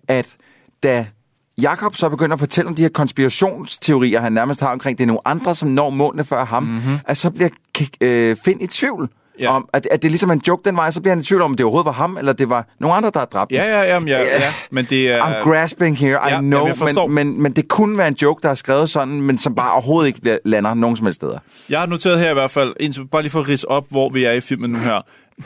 at 0.08 0.36
da 0.82 1.06
Jakob 1.62 1.96
så 1.96 2.08
begynder 2.08 2.34
at 2.34 2.40
fortælle 2.40 2.68
om 2.68 2.74
de 2.74 2.82
her 2.82 2.88
konspirationsteorier, 2.88 4.20
han 4.20 4.32
nærmest 4.32 4.60
har 4.60 4.72
omkring, 4.72 4.98
det 4.98 5.04
er 5.04 5.06
nogle 5.06 5.20
andre, 5.24 5.54
som 5.54 5.68
når 5.68 5.90
målene 5.90 6.24
før 6.24 6.44
ham, 6.44 6.62
mm-hmm. 6.62 6.98
at 7.04 7.16
så 7.16 7.30
bliver 7.30 7.48
øh, 8.00 8.36
Finn 8.44 8.60
i 8.60 8.66
tvivl. 8.66 9.08
Ja. 9.40 9.50
Om, 9.50 9.68
at, 9.72 9.88
at 9.90 10.02
det 10.02 10.08
er 10.08 10.10
ligesom 10.10 10.30
en 10.30 10.42
joke 10.48 10.62
den 10.64 10.76
vej, 10.76 10.90
så 10.90 11.00
bliver 11.00 11.14
han 11.14 11.20
i 11.20 11.24
tvivl 11.24 11.42
om, 11.42 11.54
det 11.54 11.64
overhovedet 11.64 11.86
var 11.86 11.92
ham, 11.92 12.16
eller 12.18 12.32
det 12.32 12.48
var 12.48 12.66
nogle 12.80 12.96
andre, 12.96 13.10
der 13.14 13.18
har 13.18 13.26
dræbt 13.26 13.52
Ja, 13.52 13.62
ham. 13.92 14.06
ja, 14.08 14.18
ja, 14.18 14.24
ja, 14.24 14.34
ja, 14.34 14.52
men 14.70 14.86
det 14.90 15.10
er... 15.12 15.22
I'm 15.22 15.42
grasping 15.50 15.98
here, 15.98 16.10
I 16.10 16.14
Ja, 16.28 16.28
jamen, 16.34 16.50
know, 16.50 16.74
forstår. 16.74 17.06
men, 17.06 17.28
men, 17.28 17.42
men 17.42 17.52
det 17.52 17.68
kunne 17.68 17.98
være 17.98 18.08
en 18.08 18.16
joke, 18.22 18.42
der 18.42 18.50
er 18.50 18.54
skrevet 18.54 18.90
sådan, 18.90 19.20
men 19.22 19.38
som 19.38 19.54
bare 19.54 19.72
overhovedet 19.72 20.06
ikke 20.08 20.38
lander 20.44 20.74
nogen 20.74 20.96
som 20.96 21.06
helst 21.06 21.16
steder. 21.16 21.38
Jeg 21.70 21.78
har 21.80 21.86
noteret 21.86 22.20
her 22.20 22.30
i 22.30 22.34
hvert 22.34 22.50
fald, 22.50 23.08
bare 23.10 23.22
lige 23.22 23.30
for 23.32 23.40
at 23.40 23.48
ridse 23.48 23.68
op, 23.70 23.84
hvor 23.90 24.08
vi 24.10 24.24
er 24.24 24.32
i 24.32 24.40
filmen 24.40 24.70
nu 24.70 24.78
her, 24.78 25.02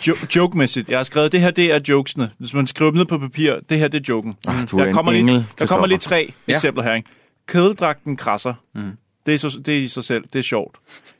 Jo- 0.09 0.14
joke-mæssigt. 0.36 0.88
Jeg 0.88 0.99
har 0.99 1.05
skrevet, 1.05 1.32
det 1.32 1.40
her 1.40 1.51
det 1.51 1.72
er 1.72 1.80
jokesene. 1.88 2.30
Hvis 2.38 2.55
man 2.55 2.66
skriver 2.66 2.90
dem 2.90 2.99
ned 2.99 3.07
på 3.07 3.18
papir, 3.18 3.55
det 3.68 3.78
her 3.78 3.88
det 3.88 3.99
er 4.01 4.12
joken. 4.14 4.36
Ah, 4.47 4.55
du 4.70 4.76
er 4.78 4.80
der 4.80 4.88
en 4.88 4.95
kommer 4.95 5.12
engel, 5.12 5.34
lige, 5.34 5.47
der 5.59 5.66
kommer 5.66 5.86
lige 5.86 5.99
tre 5.99 6.32
Ja. 6.49 6.53
eksempler 6.55 6.82
her. 6.84 6.95
Ikke? 6.95 7.09
Kædeldragten 7.47 8.16
krasser. 8.16 8.55
Mm. 8.74 8.90
Det, 9.26 9.34
er 9.34 9.38
så, 9.38 9.61
det 9.66 9.74
er 9.74 9.78
i 9.78 9.88
sig 9.88 10.05
selv. 10.05 10.24
Det 10.32 10.38
er 10.38 10.43
sjovt. 10.43 10.76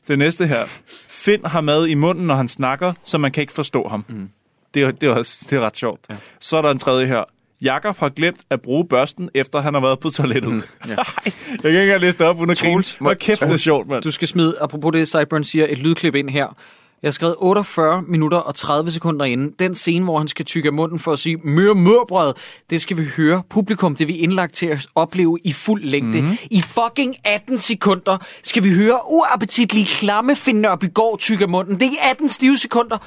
Det 0.07 0.19
næste 0.19 0.47
her. 0.47 0.63
Finn 1.09 1.45
har 1.45 1.61
mad 1.61 1.87
i 1.87 1.93
munden, 1.93 2.27
når 2.27 2.35
han 2.35 2.47
snakker, 2.47 2.93
så 3.03 3.17
man 3.17 3.31
kan 3.31 3.41
ikke 3.41 3.53
forstå 3.53 3.87
ham. 3.87 4.05
Mm. 4.09 4.29
Det, 4.73 4.83
er, 4.83 4.91
det, 4.91 5.07
er 5.09 5.13
også, 5.13 5.47
det 5.49 5.55
er 5.57 5.61
ret 5.61 5.77
sjovt. 5.77 5.99
Ja. 6.09 6.15
Så 6.39 6.57
er 6.57 6.61
der 6.61 6.71
en 6.71 6.79
tredje 6.79 7.07
her. 7.07 7.23
Jakob 7.61 7.97
har 7.97 8.09
glemt 8.09 8.39
at 8.49 8.61
bruge 8.61 8.87
børsten, 8.87 9.29
efter 9.33 9.61
han 9.61 9.73
har 9.73 9.81
været 9.81 9.99
på 9.99 10.09
toilettet. 10.09 10.51
Mm. 10.51 10.63
Ja. 10.87 10.95
jeg 11.25 11.33
kan 11.61 11.69
ikke 11.69 11.81
engang 11.81 12.01
læse 12.01 12.17
det 12.17 12.25
op 12.27 12.39
uden 12.39 12.49
at 12.49 12.57
grine. 12.57 12.83
Hvor 12.99 13.13
kæft, 13.13 13.41
det 13.41 13.51
er 13.51 13.57
sjovt, 13.57 13.87
mand. 13.87 14.03
Du 14.03 14.11
skal 14.11 14.27
smide, 14.27 14.55
apropos 14.61 14.91
det, 14.93 15.07
Cyburn 15.07 15.43
siger, 15.43 15.65
et 15.69 15.77
lydklip 15.77 16.15
ind 16.15 16.29
her. 16.29 16.55
Jeg 17.03 17.07
har 17.07 17.11
skrevet 17.11 17.35
48 17.39 18.01
minutter 18.07 18.37
og 18.37 18.55
30 18.55 18.91
sekunder 18.91 19.25
inden. 19.25 19.53
Den 19.59 19.75
scene, 19.75 20.03
hvor 20.03 20.17
han 20.17 20.27
skal 20.27 20.45
tykke 20.45 20.67
af 20.67 20.73
munden 20.73 20.99
for 20.99 21.13
at 21.13 21.19
sige 21.19 21.37
mør 21.43 21.73
mørbrød, 21.73 22.33
det 22.69 22.81
skal 22.81 22.97
vi 22.97 23.05
høre. 23.17 23.43
Publikum, 23.49 23.95
det 23.95 24.07
vi 24.07 24.17
indlagt 24.17 24.55
til 24.55 24.65
at 24.65 24.87
opleve 24.95 25.39
i 25.43 25.53
fuld 25.53 25.83
længde. 25.83 26.21
Mm-hmm. 26.21 26.37
I 26.51 26.61
fucking 26.61 27.15
18 27.23 27.59
sekunder 27.59 28.17
skal 28.43 28.63
vi 28.63 28.73
høre 28.73 28.99
uappetitlige 29.09 29.85
klamme 29.85 30.35
Finn 30.35 30.61
Nørbygaard 30.61 31.19
tykke 31.19 31.43
af 31.43 31.49
munden. 31.49 31.79
Det 31.79 31.87
er 31.87 31.91
i 31.91 31.97
18 32.11 32.29
stive 32.29 32.57
sekunder. 32.57 32.97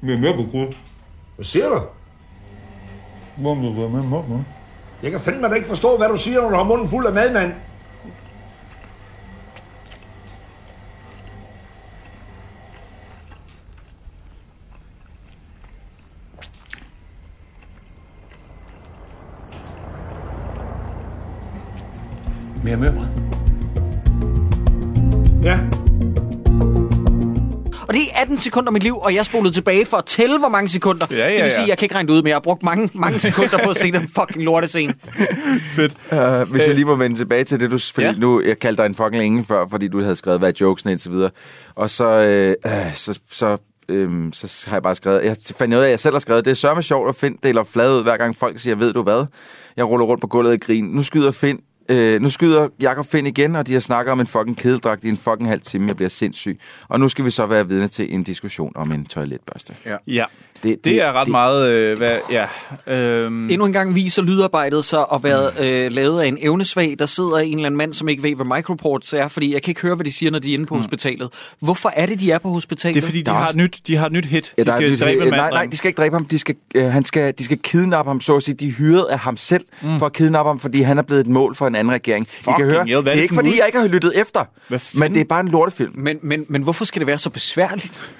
På 0.00 0.50
grund. 0.50 0.72
Hvad 1.36 1.44
siger 1.44 1.68
du? 1.68 1.80
Du 3.36 3.74
være 3.80 3.88
med 3.88 4.02
morgen? 4.02 4.46
Jeg 5.02 5.10
kan 5.10 5.20
fandme 5.20 5.48
da 5.48 5.54
ikke 5.54 5.68
forstå, 5.68 5.96
hvad 5.96 6.08
du 6.08 6.16
siger, 6.16 6.40
når 6.40 6.48
du 6.48 6.56
har 6.56 6.64
munden 6.64 6.88
fuld 6.88 7.06
af 7.06 7.12
mad, 7.12 7.32
mand. 7.32 7.52
Mere 22.66 22.76
mørbrød. 22.76 23.06
Ja. 25.42 25.58
Og 27.88 27.94
det 27.94 28.02
er 28.02 28.20
18 28.22 28.38
sekunder 28.38 28.68
af 28.68 28.72
mit 28.72 28.82
liv, 28.82 28.98
og 28.98 29.14
jeg 29.14 29.26
spolede 29.26 29.54
tilbage 29.54 29.84
for 29.86 29.96
at 29.96 30.04
tælle, 30.04 30.38
hvor 30.38 30.48
mange 30.48 30.68
sekunder. 30.68 31.06
Ja, 31.10 31.16
ja, 31.16 31.24
det 31.24 31.32
vil 31.32 31.38
ja. 31.38 31.48
sige, 31.54 31.68
jeg 31.68 31.78
kan 31.78 31.84
ikke 31.84 31.94
regne 31.94 32.08
det 32.08 32.14
ud, 32.14 32.22
men 32.22 32.28
jeg 32.28 32.34
har 32.34 32.40
brugt 32.40 32.62
mange, 32.62 32.90
mange 32.94 33.20
sekunder 33.20 33.58
på 33.64 33.70
at 33.70 33.76
se 33.76 33.92
den 33.92 34.08
fucking 34.08 34.44
lortescene. 34.44 34.94
Fedt. 35.76 35.94
Uh, 36.12 36.50
hvis 36.52 36.66
jeg 36.66 36.74
lige 36.74 36.84
må 36.84 36.94
vende 36.94 37.16
tilbage 37.16 37.44
til 37.44 37.60
det, 37.60 37.70
du, 37.70 37.78
fordi 37.78 38.06
Ja. 38.06 38.12
ja. 38.12 38.18
nu, 38.18 38.42
jeg 38.42 38.58
kaldte 38.58 38.82
dig 38.82 38.86
en 38.88 38.94
fucking 38.94 39.24
engel 39.24 39.44
før, 39.46 39.66
fordi 39.70 39.88
du 39.88 40.00
havde 40.00 40.16
skrevet, 40.16 40.40
hvad 40.40 40.52
jokesene 40.60 40.92
og 40.92 41.00
så 41.00 41.10
videre. 41.10 41.30
Og 41.74 41.90
så, 41.90 42.04
øh, 42.08 42.54
øh, 42.66 42.96
så, 42.96 43.18
så, 43.30 43.56
øh, 43.88 44.10
så 44.32 44.64
har 44.68 44.76
jeg 44.76 44.82
bare 44.82 44.94
skrevet, 44.94 45.24
jeg 45.24 45.36
fandt 45.58 45.74
ud 45.74 45.80
af, 45.80 45.84
at 45.84 45.90
jeg 45.90 46.00
selv 46.00 46.14
har 46.14 46.20
skrevet, 46.20 46.44
det 46.44 46.50
er 46.50 46.54
sørme 46.54 46.82
sjovt 46.82 47.08
at 47.08 47.16
finde 47.16 47.38
deler 47.42 47.64
flad 47.64 47.96
ud, 47.98 48.02
hver 48.02 48.16
gang 48.16 48.36
folk 48.36 48.58
siger, 48.58 48.76
ved 48.76 48.92
du 48.92 49.02
hvad? 49.02 49.26
Jeg 49.76 49.84
ruller 49.84 50.06
rundt 50.06 50.20
på 50.20 50.26
gulvet 50.26 50.54
i 50.54 50.58
grin. 50.58 50.84
Nu 50.84 51.02
skyder 51.02 51.30
Finn 51.30 51.60
Øh, 51.88 52.20
nu 52.22 52.30
skyder 52.30 52.68
Jakob 52.80 53.06
Finn 53.10 53.26
igen, 53.26 53.56
og 53.56 53.66
de 53.66 53.72
har 53.72 53.80
snakket 53.80 54.12
om 54.12 54.20
en 54.20 54.26
fucking 54.26 54.56
kedeldragt 54.56 55.04
i 55.04 55.08
en 55.08 55.16
fucking 55.16 55.48
halv 55.48 55.60
time. 55.60 55.86
Jeg 55.88 55.96
bliver 55.96 56.08
sindssyg. 56.08 56.60
Og 56.88 57.00
nu 57.00 57.08
skal 57.08 57.24
vi 57.24 57.30
så 57.30 57.46
være 57.46 57.68
vidne 57.68 57.88
til 57.88 58.14
en 58.14 58.22
diskussion 58.22 58.72
om 58.74 58.92
en 58.92 59.04
toiletbørste. 59.06 59.74
Ja. 59.86 59.96
ja. 60.06 60.24
Det, 60.62 60.62
Det, 60.64 60.84
det 60.84 61.02
er 61.02 61.12
ret 61.12 61.24
det, 61.26 61.30
meget... 61.30 61.70
Øh, 61.70 61.96
hvad, 61.96 62.18
ja, 62.30 62.46
øhm, 62.94 63.50
Endnu 63.50 63.66
en 63.66 63.72
gang 63.72 63.94
viser 63.94 64.22
lydarbejdet 64.22 64.84
sig 64.84 65.04
at 65.12 65.22
være 65.22 65.50
øh, 65.60 65.92
lavet 65.92 66.20
af 66.20 66.26
en 66.26 66.38
evnesvag, 66.40 66.96
der 66.98 67.06
sidder 67.06 67.36
en 67.38 67.52
eller 67.54 67.66
anden 67.66 67.76
mand, 67.78 67.92
som 67.94 68.08
ikke 68.08 68.22
ved, 68.22 68.34
hvad 68.34 68.56
microports 68.56 69.12
er, 69.12 69.28
fordi 69.28 69.52
jeg 69.52 69.62
kan 69.62 69.70
ikke 69.70 69.82
høre, 69.82 69.94
hvad 69.94 70.04
de 70.04 70.12
siger, 70.12 70.30
når 70.30 70.38
de 70.38 70.50
er 70.50 70.54
inde 70.54 70.66
på 70.66 70.74
mm. 70.74 70.80
hospitalet. 70.80 71.28
Hvorfor 71.60 71.92
er 71.96 72.06
det, 72.06 72.20
de 72.20 72.30
er 72.30 72.38
på 72.38 72.48
hospitalet? 72.48 72.94
det 72.94 73.02
er 73.02 73.06
fordi, 73.06 73.22
de 73.22 73.30
har, 73.30 73.48
et 73.48 73.56
nyt, 73.56 73.80
de 73.86 73.96
har 73.96 74.06
et 74.06 74.12
nyt 74.12 74.24
hit. 74.24 74.54
Ja, 74.58 74.62
de 74.62 74.72
skal 74.72 74.92
nyt- 74.92 75.00
dræbe 75.00 75.18
manden. 75.20 75.34
nej, 75.34 75.50
nej, 75.50 75.66
de 75.66 75.76
skal 75.76 75.88
ikke 75.88 75.98
dræbe 75.98 76.14
ham. 76.16 76.24
De 76.24 76.38
skal, 76.38 76.54
øh, 76.74 76.84
han 76.84 77.04
skal, 77.04 77.34
de 77.38 77.44
skal 77.44 77.58
kidnappe 77.58 78.10
ham, 78.10 78.20
så 78.20 78.36
at 78.36 78.42
sige. 78.42 78.54
De 78.54 78.68
er 78.68 78.72
hyret 78.72 79.04
af 79.04 79.18
ham 79.18 79.36
selv 79.36 79.64
mm. 79.82 79.98
for 79.98 80.06
at 80.06 80.12
kidnappe 80.12 80.48
ham, 80.48 80.58
fordi 80.60 80.82
han 80.82 80.98
er 80.98 81.02
blevet 81.02 81.20
et 81.20 81.26
mål 81.26 81.54
for 81.54 81.66
en 81.66 81.74
anden 81.76 81.94
regering. 81.94 82.28
I 82.40 82.44
kan 82.56 82.64
høre, 82.64 82.90
er 82.90 83.00
det 83.00 83.08
er 83.08 83.12
ikke 83.12 83.34
for 83.34 83.40
en 83.40 83.46
fordi, 83.46 83.58
jeg 83.58 83.66
ikke 83.66 83.78
har 83.78 83.88
lyttet 83.88 84.20
efter, 84.20 84.44
men 84.98 85.14
det 85.14 85.20
er 85.20 85.24
bare 85.24 85.40
en 85.40 85.48
lortefilm. 85.48 85.92
Men, 85.94 86.18
men, 86.22 86.44
men 86.48 86.62
hvorfor 86.62 86.84
skal 86.84 87.00
det 87.00 87.06
være 87.06 87.18
så 87.18 87.30
besværligt? 87.30 88.12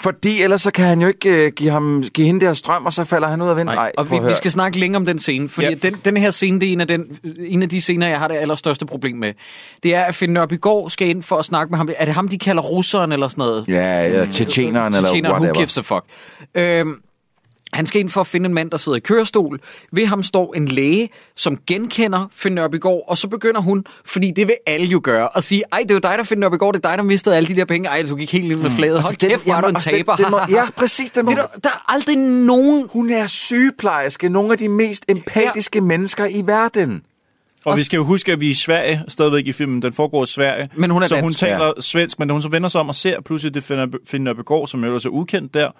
Fordi 0.00 0.42
ellers 0.42 0.62
så 0.62 0.70
kan 0.70 0.84
han 0.84 1.00
jo 1.00 1.08
ikke 1.08 1.46
øh, 1.46 1.52
give, 1.52 1.70
ham, 1.70 2.04
give 2.14 2.26
hende 2.26 2.46
der 2.46 2.54
strøm, 2.54 2.86
og 2.86 2.92
så 2.92 3.04
falder 3.04 3.28
han 3.28 3.42
ud 3.42 3.48
af 3.48 3.56
vinden. 3.56 3.74
Nej, 3.74 3.92
og 3.96 4.10
vi, 4.10 4.18
vi 4.18 4.34
skal 4.34 4.50
snakke 4.50 4.78
længe 4.78 4.96
om 4.96 5.06
den 5.06 5.18
scene, 5.18 5.48
fordi 5.48 5.66
ja. 5.66 5.74
den, 5.74 5.96
den 6.04 6.16
her 6.16 6.30
scene, 6.30 6.60
det 6.60 6.68
er 6.68 6.72
en 6.72 6.80
af, 6.80 6.88
den, 6.88 7.18
en 7.38 7.62
af 7.62 7.68
de 7.68 7.80
scener, 7.80 8.08
jeg 8.08 8.18
har 8.18 8.28
det 8.28 8.34
allerstørste 8.34 8.86
problem 8.86 9.16
med. 9.16 9.32
Det 9.82 9.94
er, 9.94 10.04
at 10.04 10.14
Finn 10.14 10.32
Nørbygaard 10.32 10.90
skal 10.90 11.08
ind 11.08 11.22
for 11.22 11.36
at 11.36 11.44
snakke 11.44 11.70
med 11.70 11.78
ham. 11.78 11.88
Er 11.96 12.04
det 12.04 12.14
ham, 12.14 12.28
de 12.28 12.38
kalder 12.38 12.62
russeren 12.62 13.12
eller 13.12 13.28
sådan 13.28 13.42
noget? 13.42 13.64
Ja, 13.68 14.02
ja, 14.02 14.26
tjetjeneren 14.26 14.94
eller 14.94 15.08
Tjetjeneren, 15.08 15.32
who 15.34 15.42
whatever. 15.42 15.54
gives 15.54 15.78
a 15.78 15.80
fuck. 15.80 16.04
Øhm, 16.54 16.94
han 17.72 17.86
skal 17.86 18.00
ind 18.00 18.10
for 18.10 18.20
at 18.20 18.26
finde 18.26 18.46
en 18.46 18.54
mand, 18.54 18.70
der 18.70 18.76
sidder 18.76 18.96
i 18.96 19.00
kørestol. 19.00 19.60
Ved 19.92 20.06
ham 20.06 20.22
står 20.22 20.54
en 20.54 20.68
læge, 20.68 21.08
som 21.36 21.58
genkender 21.66 22.30
Finn 22.34 22.54
Nørbygaard, 22.54 23.04
og 23.08 23.18
så 23.18 23.28
begynder 23.28 23.60
hun, 23.60 23.84
fordi 24.04 24.30
det 24.36 24.46
vil 24.46 24.54
alle 24.66 24.86
jo 24.86 25.00
gøre, 25.04 25.28
at 25.36 25.44
sige, 25.44 25.62
ej, 25.72 25.78
det 25.82 25.90
er 25.90 25.94
jo 25.94 25.98
dig, 26.00 26.14
der 26.18 26.24
Finn 26.24 26.40
Nørbygaard, 26.40 26.74
det 26.74 26.84
er 26.84 26.88
dig, 26.88 26.98
der 26.98 27.04
mistede 27.04 27.36
alle 27.36 27.46
de 27.48 27.56
der 27.56 27.64
penge. 27.64 27.88
Ej, 27.88 28.02
du 28.08 28.16
gik 28.16 28.32
helt 28.32 28.52
ind 28.52 28.60
med 28.60 28.70
flaget. 28.70 28.94
Altså, 28.96 29.08
Hold 29.08 29.16
den- 29.16 29.28
kæft, 29.30 29.46
jamen, 29.46 29.62
du 29.62 29.68
en 29.68 29.76
altså, 29.76 29.90
den- 29.90 29.96
taber. 29.98 30.16
den 30.16 30.26
må- 30.30 30.38
ja, 30.50 30.62
præcis, 30.76 31.10
den 31.10 31.24
må- 31.24 31.30
Det 31.30 31.38
er 31.38 31.42
der, 31.42 31.60
der 31.64 31.68
er 31.68 31.92
aldrig 31.92 32.16
nogen... 32.16 32.88
Hun 32.92 33.10
er 33.10 33.26
sygeplejerske, 33.26 34.28
nogle 34.28 34.52
af 34.52 34.58
de 34.58 34.68
mest 34.68 35.04
empatiske 35.08 35.78
ja. 35.78 35.82
mennesker 35.84 36.26
i 36.26 36.42
verden. 36.46 37.02
Og 37.64 37.76
vi 37.76 37.82
skal 37.82 37.96
jo 37.96 38.04
huske, 38.04 38.32
at 38.32 38.40
vi 38.40 38.46
er 38.46 38.50
i 38.50 38.54
Sverige, 38.54 39.02
stadigvæk 39.08 39.46
i 39.46 39.52
filmen. 39.52 39.82
Den 39.82 39.92
foregår 39.92 40.22
i 40.22 40.26
Sverige. 40.26 40.68
Men 40.74 40.90
hun 40.90 41.02
er 41.02 41.06
så 41.06 41.14
hun 41.14 41.22
dansk. 41.22 41.38
taler 41.38 41.64
ja. 41.66 41.72
svensk, 41.80 42.18
men 42.18 42.28
da 42.28 42.32
hun 42.32 42.42
så 42.42 42.48
vender 42.48 42.68
sig 42.68 42.80
om 42.80 42.88
og 42.88 42.94
ser 42.94 43.20
pludselig 43.20 43.54
det 43.54 43.64
finder, 43.64 43.86
finder 44.06 44.34
Begård, 44.34 44.68
som 44.68 44.84
jo 44.84 44.94
er 44.94 44.98
så 44.98 45.08
ukendt 45.08 45.54
der, 45.54 45.70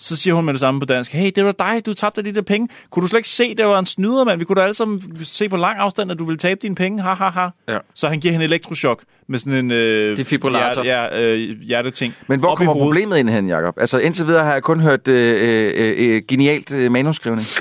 så 0.00 0.16
siger 0.16 0.34
hun 0.34 0.44
med 0.44 0.52
det 0.52 0.60
samme 0.60 0.80
på 0.80 0.86
dansk, 0.86 1.12
hey, 1.12 1.32
det 1.36 1.44
var 1.44 1.52
dig, 1.52 1.86
du 1.86 1.94
tabte 1.94 2.22
de 2.22 2.34
der 2.34 2.42
penge. 2.42 2.68
Kunne 2.90 3.02
du 3.02 3.06
slet 3.06 3.18
ikke 3.18 3.28
se, 3.28 3.54
det 3.54 3.66
var 3.66 3.78
en 3.78 3.86
snyder, 3.86 4.24
mand? 4.24 4.38
Vi 4.38 4.44
kunne 4.44 4.56
da 4.56 4.62
alle 4.62 4.74
sammen 4.74 5.24
se 5.24 5.48
på 5.48 5.56
lang 5.56 5.78
afstand, 5.78 6.10
at 6.10 6.18
du 6.18 6.24
ville 6.24 6.38
tabe 6.38 6.60
dine 6.62 6.74
penge. 6.74 7.02
Ha, 7.02 7.14
ha, 7.14 7.28
ha. 7.28 7.48
Ja. 7.68 7.78
Så 7.94 8.08
han 8.08 8.20
giver 8.20 8.32
hende 8.32 8.44
elektroshock 8.44 9.02
med 9.28 9.38
sådan 9.38 9.52
en 9.52 9.70
øh, 9.70 10.16
Defibrillator. 10.16 10.82
Hjerte, 10.82 11.16
ja, 11.16 11.20
øh, 11.20 11.60
hjerteting. 11.60 12.14
Men 12.26 12.40
hvor 12.40 12.48
Op 12.48 12.56
kommer 12.56 12.72
problemet 12.72 13.18
ind 13.18 13.28
hen, 13.28 13.48
Jacob? 13.48 13.74
Altså 13.80 13.98
indtil 13.98 14.26
videre 14.26 14.44
har 14.44 14.52
jeg 14.52 14.62
kun 14.62 14.80
hørt 14.80 15.08
øh, 15.08 15.74
øh, 15.76 15.94
øh, 15.98 16.22
genialt 16.28 16.74
øh, 16.74 16.92
manuskrivning. 16.92 17.46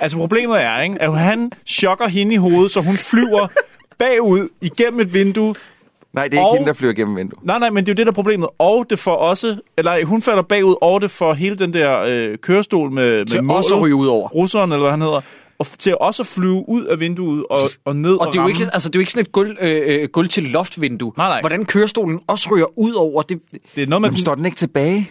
Altså 0.00 0.16
problemet 0.16 0.62
er, 0.62 0.80
ikke, 0.80 1.02
at 1.02 1.18
han 1.18 1.52
chokker 1.66 2.08
hende 2.08 2.34
i 2.34 2.36
hovedet, 2.36 2.70
så 2.70 2.80
hun 2.80 2.96
flyver 2.96 3.48
bagud 3.98 4.48
igennem 4.60 5.00
et 5.00 5.14
vindue. 5.14 5.54
Nej, 6.12 6.28
det 6.28 6.38
er 6.38 6.42
Og- 6.42 6.48
ikke 6.54 6.58
hende, 6.58 6.68
der 6.68 6.72
flyver 6.74 6.92
gennem 6.92 7.16
vinduet. 7.16 7.44
Nej, 7.44 7.58
nej, 7.58 7.70
men 7.70 7.86
det 7.86 7.88
er 7.90 7.92
jo 7.92 7.96
det, 7.96 8.06
der 8.06 8.12
er 8.12 8.14
problemet. 8.14 8.48
Og 8.58 8.86
det 8.90 8.98
får 8.98 9.16
også... 9.16 9.56
Eller 9.78 10.04
hun 10.04 10.22
falder 10.22 10.42
bagud, 10.42 10.74
og 10.80 11.00
det 11.00 11.10
får 11.10 11.34
hele 11.34 11.56
den 11.58 11.72
der 11.74 12.00
øh, 12.06 12.38
kørestol 12.38 12.90
med, 12.92 13.26
Til 13.26 13.44
med 13.44 13.54
også 13.54 13.74
at 13.76 13.80
ryge 13.80 13.94
ud 13.94 14.06
over. 14.06 14.28
Russeren, 14.28 14.72
eller 14.72 14.82
hvad 14.82 14.90
han 14.90 15.00
hedder. 15.00 15.20
Og 15.58 15.66
til 15.78 15.96
også 16.00 16.22
at 16.22 16.26
flyve 16.26 16.64
ud 16.68 16.84
af 16.84 17.00
vinduet 17.00 17.44
og, 17.50 17.58
og 17.84 17.96
ned 17.96 18.12
og, 18.12 18.20
Og 18.20 18.32
det 18.32 18.38
er, 18.38 18.42
jo 18.42 18.48
ikke, 18.48 18.62
altså, 18.72 18.88
det 18.88 18.94
er 18.96 18.98
jo 18.98 19.00
ikke 19.00 19.12
sådan 19.12 19.22
et 19.24 19.32
gulv, 19.32 19.56
øh, 19.60 20.02
øh, 20.02 20.08
gulv 20.08 20.28
til 20.28 20.42
loftvindue. 20.42 21.12
Nej, 21.16 21.28
nej. 21.28 21.40
Hvordan 21.40 21.64
kørestolen 21.64 22.20
også 22.26 22.48
ryger 22.54 22.78
ud 22.78 22.92
over 22.92 23.22
det. 23.22 23.40
Det 23.76 23.82
er 23.82 23.86
noget 23.86 24.00
med... 24.02 24.10
Men 24.10 24.16
står 24.16 24.34
den 24.34 24.44
ikke 24.44 24.56
tilbage? 24.56 25.10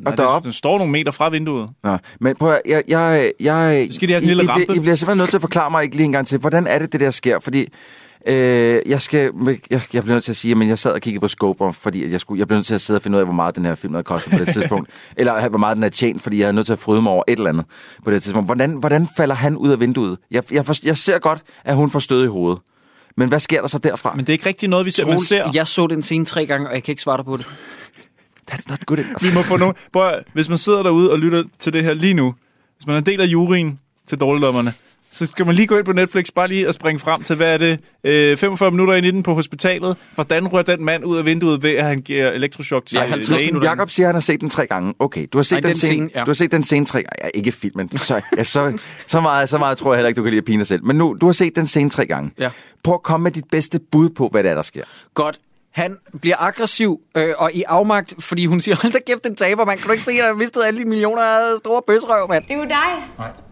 Nej, 0.00 0.12
Og 0.12 0.18
deroppe? 0.18 0.44
den, 0.46 0.52
står 0.52 0.78
nogle 0.78 0.92
meter 0.92 1.10
fra 1.12 1.28
vinduet. 1.28 1.68
Nå, 1.84 1.96
men 2.20 2.36
prøv 2.36 2.52
at, 2.52 2.60
jeg, 2.66 2.82
jeg, 2.88 3.32
jeg, 3.40 3.88
skal 3.90 4.08
de 4.08 4.12
have 4.12 4.20
sådan 4.20 4.22
en 4.22 4.22
I, 4.22 4.26
lille 4.28 4.42
I, 4.42 4.46
bliver- 4.46 4.52
rampe. 4.68 4.76
I 4.76 4.80
bliver 4.80 4.94
simpelthen 4.94 5.18
nødt 5.18 5.30
til 5.30 5.36
at 5.36 5.40
forklare 5.40 5.70
mig 5.70 5.82
ikke 5.84 5.96
lige 5.96 6.04
en 6.04 6.12
gang 6.12 6.26
til, 6.26 6.38
hvordan 6.38 6.66
er 6.66 6.78
det, 6.78 6.92
det 6.92 7.00
der 7.00 7.10
sker? 7.10 7.38
Fordi 7.40 7.66
øh, 8.26 8.80
jeg, 8.86 9.02
skal, 9.02 9.30
jeg, 9.70 9.82
jeg 9.92 10.02
bliver 10.02 10.14
nødt 10.14 10.24
til 10.24 10.32
at 10.32 10.36
sige, 10.36 10.62
at 10.62 10.68
jeg 10.68 10.78
sad 10.78 10.92
og 10.92 11.00
kiggede 11.00 11.20
på 11.20 11.28
Scoper, 11.28 11.72
fordi 11.72 12.10
jeg, 12.12 12.20
skulle, 12.20 12.38
jeg 12.38 12.48
blev 12.48 12.56
nødt 12.56 12.66
til 12.66 12.74
at 12.74 12.80
sidde 12.80 12.98
og 12.98 13.02
finde 13.02 13.16
ud 13.16 13.20
af, 13.20 13.26
hvor 13.26 13.34
meget 13.34 13.56
den 13.56 13.64
her 13.64 13.74
film 13.74 13.94
havde 13.94 14.04
kostet 14.04 14.32
på 14.32 14.38
det 14.38 14.48
tidspunkt. 14.54 14.90
Eller 15.16 15.48
hvor 15.48 15.58
meget 15.58 15.74
den 15.74 15.82
havde 15.82 15.94
tjent, 15.94 16.22
fordi 16.22 16.38
jeg 16.38 16.46
havde 16.46 16.54
nødt 16.54 16.66
til 16.66 16.72
at 16.72 16.78
fryde 16.78 17.02
mig 17.02 17.12
over 17.12 17.22
et 17.28 17.36
eller 17.36 17.50
andet 17.50 17.64
på 18.04 18.10
det 18.10 18.22
tidspunkt. 18.22 18.48
Hvordan, 18.48 18.70
hvordan 18.70 19.08
falder 19.16 19.34
han 19.34 19.56
ud 19.56 19.70
af 19.70 19.80
vinduet? 19.80 20.18
Jeg, 20.30 20.52
jeg, 20.52 20.66
for, 20.66 20.74
jeg 20.82 20.96
ser 20.96 21.18
godt, 21.18 21.42
at 21.64 21.76
hun 21.76 21.90
får 21.90 21.98
stød 21.98 22.24
i 22.24 22.28
hovedet. 22.28 22.58
Men 23.16 23.28
hvad 23.28 23.40
sker 23.40 23.60
der 23.60 23.68
så 23.68 23.78
derfra? 23.78 24.12
Men 24.14 24.20
det 24.20 24.28
er 24.28 24.32
ikke 24.32 24.46
rigtig 24.46 24.68
noget, 24.68 24.86
vi 24.86 24.90
ser. 24.90 25.06
Man 25.06 25.20
ser. 25.20 25.50
Jeg 25.54 25.66
så 25.66 25.86
den 25.86 26.02
scene 26.02 26.24
tre 26.24 26.46
gange, 26.46 26.68
og 26.68 26.74
jeg 26.74 26.82
kan 26.82 26.92
ikke 26.92 27.02
svare 27.02 27.16
dig 27.16 27.24
på 27.24 27.36
det. 27.36 27.46
That's 28.50 28.64
not 28.68 28.86
good 28.86 28.98
enough. 28.98 29.22
Vi 29.22 29.28
må 29.34 29.42
få 29.42 29.56
nogen... 29.56 29.74
Prøv, 29.92 30.12
hvis 30.32 30.48
man 30.48 30.58
sidder 30.58 30.82
derude 30.82 31.10
og 31.10 31.18
lytter 31.18 31.44
til 31.58 31.72
det 31.72 31.84
her 31.84 31.94
lige 31.94 32.14
nu, 32.14 32.34
hvis 32.76 32.86
man 32.86 32.94
er 32.94 32.98
en 32.98 33.06
del 33.06 33.20
af 33.20 33.26
juryen 33.26 33.78
til 34.06 34.18
dårligdommerne, 34.18 34.72
så 35.12 35.26
skal 35.26 35.46
man 35.46 35.54
lige 35.54 35.66
gå 35.66 35.76
ind 35.76 35.84
på 35.84 35.92
Netflix, 35.92 36.26
bare 36.34 36.48
lige 36.48 36.68
og 36.68 36.74
springe 36.74 36.98
frem 36.98 37.22
til, 37.22 37.36
hvad 37.36 37.54
er 37.54 37.58
det, 37.58 37.80
øh, 38.04 38.36
45 38.36 38.70
minutter 38.70 38.94
ind 38.94 39.06
i 39.06 39.10
den 39.10 39.22
på 39.22 39.34
hospitalet. 39.34 39.96
Hvordan 40.14 40.46
rører 40.48 40.62
den 40.62 40.84
mand 40.84 41.04
ud 41.04 41.16
af 41.16 41.24
vinduet 41.24 41.62
ved, 41.62 41.70
at 41.70 41.84
han 41.84 42.00
giver 42.00 42.30
elektroshock 42.30 42.86
til 42.86 42.96
Ja, 42.96 43.02
ja, 43.02 43.10
50 43.10 43.38
lægen? 43.38 43.62
Jakob 43.62 43.90
siger, 43.90 44.06
at 44.06 44.08
han 44.08 44.14
har 44.14 44.20
set 44.20 44.40
den 44.40 44.50
tre 44.50 44.66
gange. 44.66 44.94
Okay, 44.98 45.26
du 45.32 45.38
har 45.38 45.42
set, 45.42 45.52
Nej, 45.52 45.60
den, 45.60 45.68
den 45.68 45.76
scene, 45.76 45.92
scene, 45.92 46.10
ja. 46.14 46.20
du 46.20 46.26
har 46.26 46.34
set 46.34 46.52
den 46.52 46.62
scene 46.62 46.86
tre 46.86 47.02
gange. 47.02 47.24
Ja, 47.24 47.28
ikke 47.34 47.52
filmen. 47.52 47.98
Så, 47.98 48.20
ja, 48.36 48.44
så, 48.44 48.78
så, 49.06 49.20
meget, 49.20 49.48
så 49.48 49.58
meget 49.58 49.78
tror 49.78 49.92
jeg 49.92 49.98
heller 49.98 50.08
ikke, 50.08 50.18
du 50.18 50.22
kan 50.22 50.30
lide 50.30 50.38
at 50.38 50.44
pine 50.44 50.58
dig 50.58 50.66
selv. 50.66 50.84
Men 50.84 50.96
nu, 50.96 51.16
du 51.20 51.26
har 51.26 51.32
set 51.32 51.56
den 51.56 51.66
scene 51.66 51.90
tre 51.90 52.06
gange. 52.06 52.30
Ja. 52.38 52.50
Prøv 52.84 52.94
at 52.94 53.02
komme 53.02 53.24
med 53.24 53.30
dit 53.30 53.44
bedste 53.50 53.80
bud 53.92 54.10
på, 54.10 54.28
hvad 54.28 54.42
det 54.42 54.50
er, 54.50 54.54
der 54.54 54.62
sker. 54.62 54.84
Godt. 55.14 55.38
Han 55.72 55.98
bliver 56.20 56.36
aggressiv 56.38 57.00
øh, 57.14 57.34
og 57.38 57.52
i 57.52 57.62
afmagt, 57.62 58.14
fordi 58.18 58.46
hun 58.46 58.60
siger, 58.60 58.76
hold 58.82 58.92
da 58.92 58.98
kæft, 59.06 59.24
den 59.24 59.36
taber, 59.36 59.64
man. 59.64 59.78
Kan 59.78 59.86
du 59.86 59.92
ikke 59.92 60.04
se, 60.04 60.10
at 60.10 60.16
jeg 60.16 60.26
har 60.26 60.34
mistet 60.34 60.64
alle 60.64 60.80
de 60.80 60.84
millioner 60.84 61.22
af 61.22 61.58
store 61.58 61.82
bøsrøv, 61.86 62.28
mand? 62.28 62.44
Det 62.44 62.54
er 62.54 62.58
jo 62.58 62.64
dig. 62.64 62.92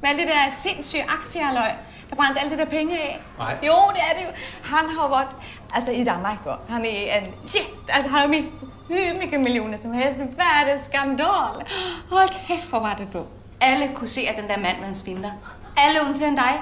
Med 0.01 0.09
alle 0.09 0.21
det 0.21 0.29
der 0.29 0.43
sindssyge 0.63 1.05
aktiehalløj, 1.09 1.71
der 2.11 2.17
brændte 2.17 2.41
alle 2.41 2.57
de 2.57 2.59
der 2.59 2.65
penge 2.71 2.99
af. 2.99 3.21
Nej. 3.39 3.57
Jo, 3.67 3.75
det 3.95 4.03
er 4.11 4.19
det 4.19 4.27
jo. 4.27 4.33
Han 4.77 4.89
har 4.89 5.09
været 5.09 5.29
Altså 5.75 5.91
i 5.93 6.05
Danmark 6.05 6.45
går. 6.45 6.65
Han 6.69 6.85
är 6.85 7.19
en 7.19 7.27
shit. 7.47 7.71
Alltså 7.89 8.11
han 8.11 8.21
har 8.21 8.29
mistat 8.29 8.69
hur 8.89 9.21
mycket 9.21 9.41
miljoner 9.41 9.79
som 9.79 9.93
helst. 9.93 10.19
En 10.19 10.37
världens 10.37 10.87
skandal. 10.87 11.65
Hold 12.11 12.47
kæft, 12.47 12.69
hvor 12.71 12.79
var 12.79 12.95
det 12.95 13.09
dumt. 13.13 13.29
Alle 13.61 13.91
kunne 13.95 14.09
se, 14.09 14.21
at 14.21 14.37
den 14.37 14.49
der 14.49 14.59
mand 14.59 14.81
var 14.81 14.87
en 14.87 14.95
svindler. 14.95 15.31
Alle 15.77 16.01
undtagen 16.09 16.37
dig. 16.37 16.61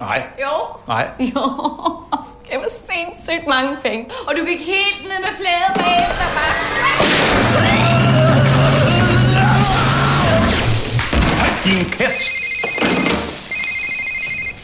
Nej. 0.00 0.26
Jo. 0.40 0.76
Nej. 0.86 1.08
Jo. 1.20 1.40
Det 2.50 2.58
var 2.58 2.70
sindssygt 2.92 3.48
mange 3.48 3.76
penge. 3.82 4.06
Og 4.26 4.34
du 4.36 4.44
gik 4.44 4.58
helt 4.58 5.02
ned 5.02 5.18
med 5.20 5.32
flæde 5.36 5.70
bagefter 5.74 6.26
bare. 6.36 6.54
Din 11.64 11.84
kæft! 11.90 12.40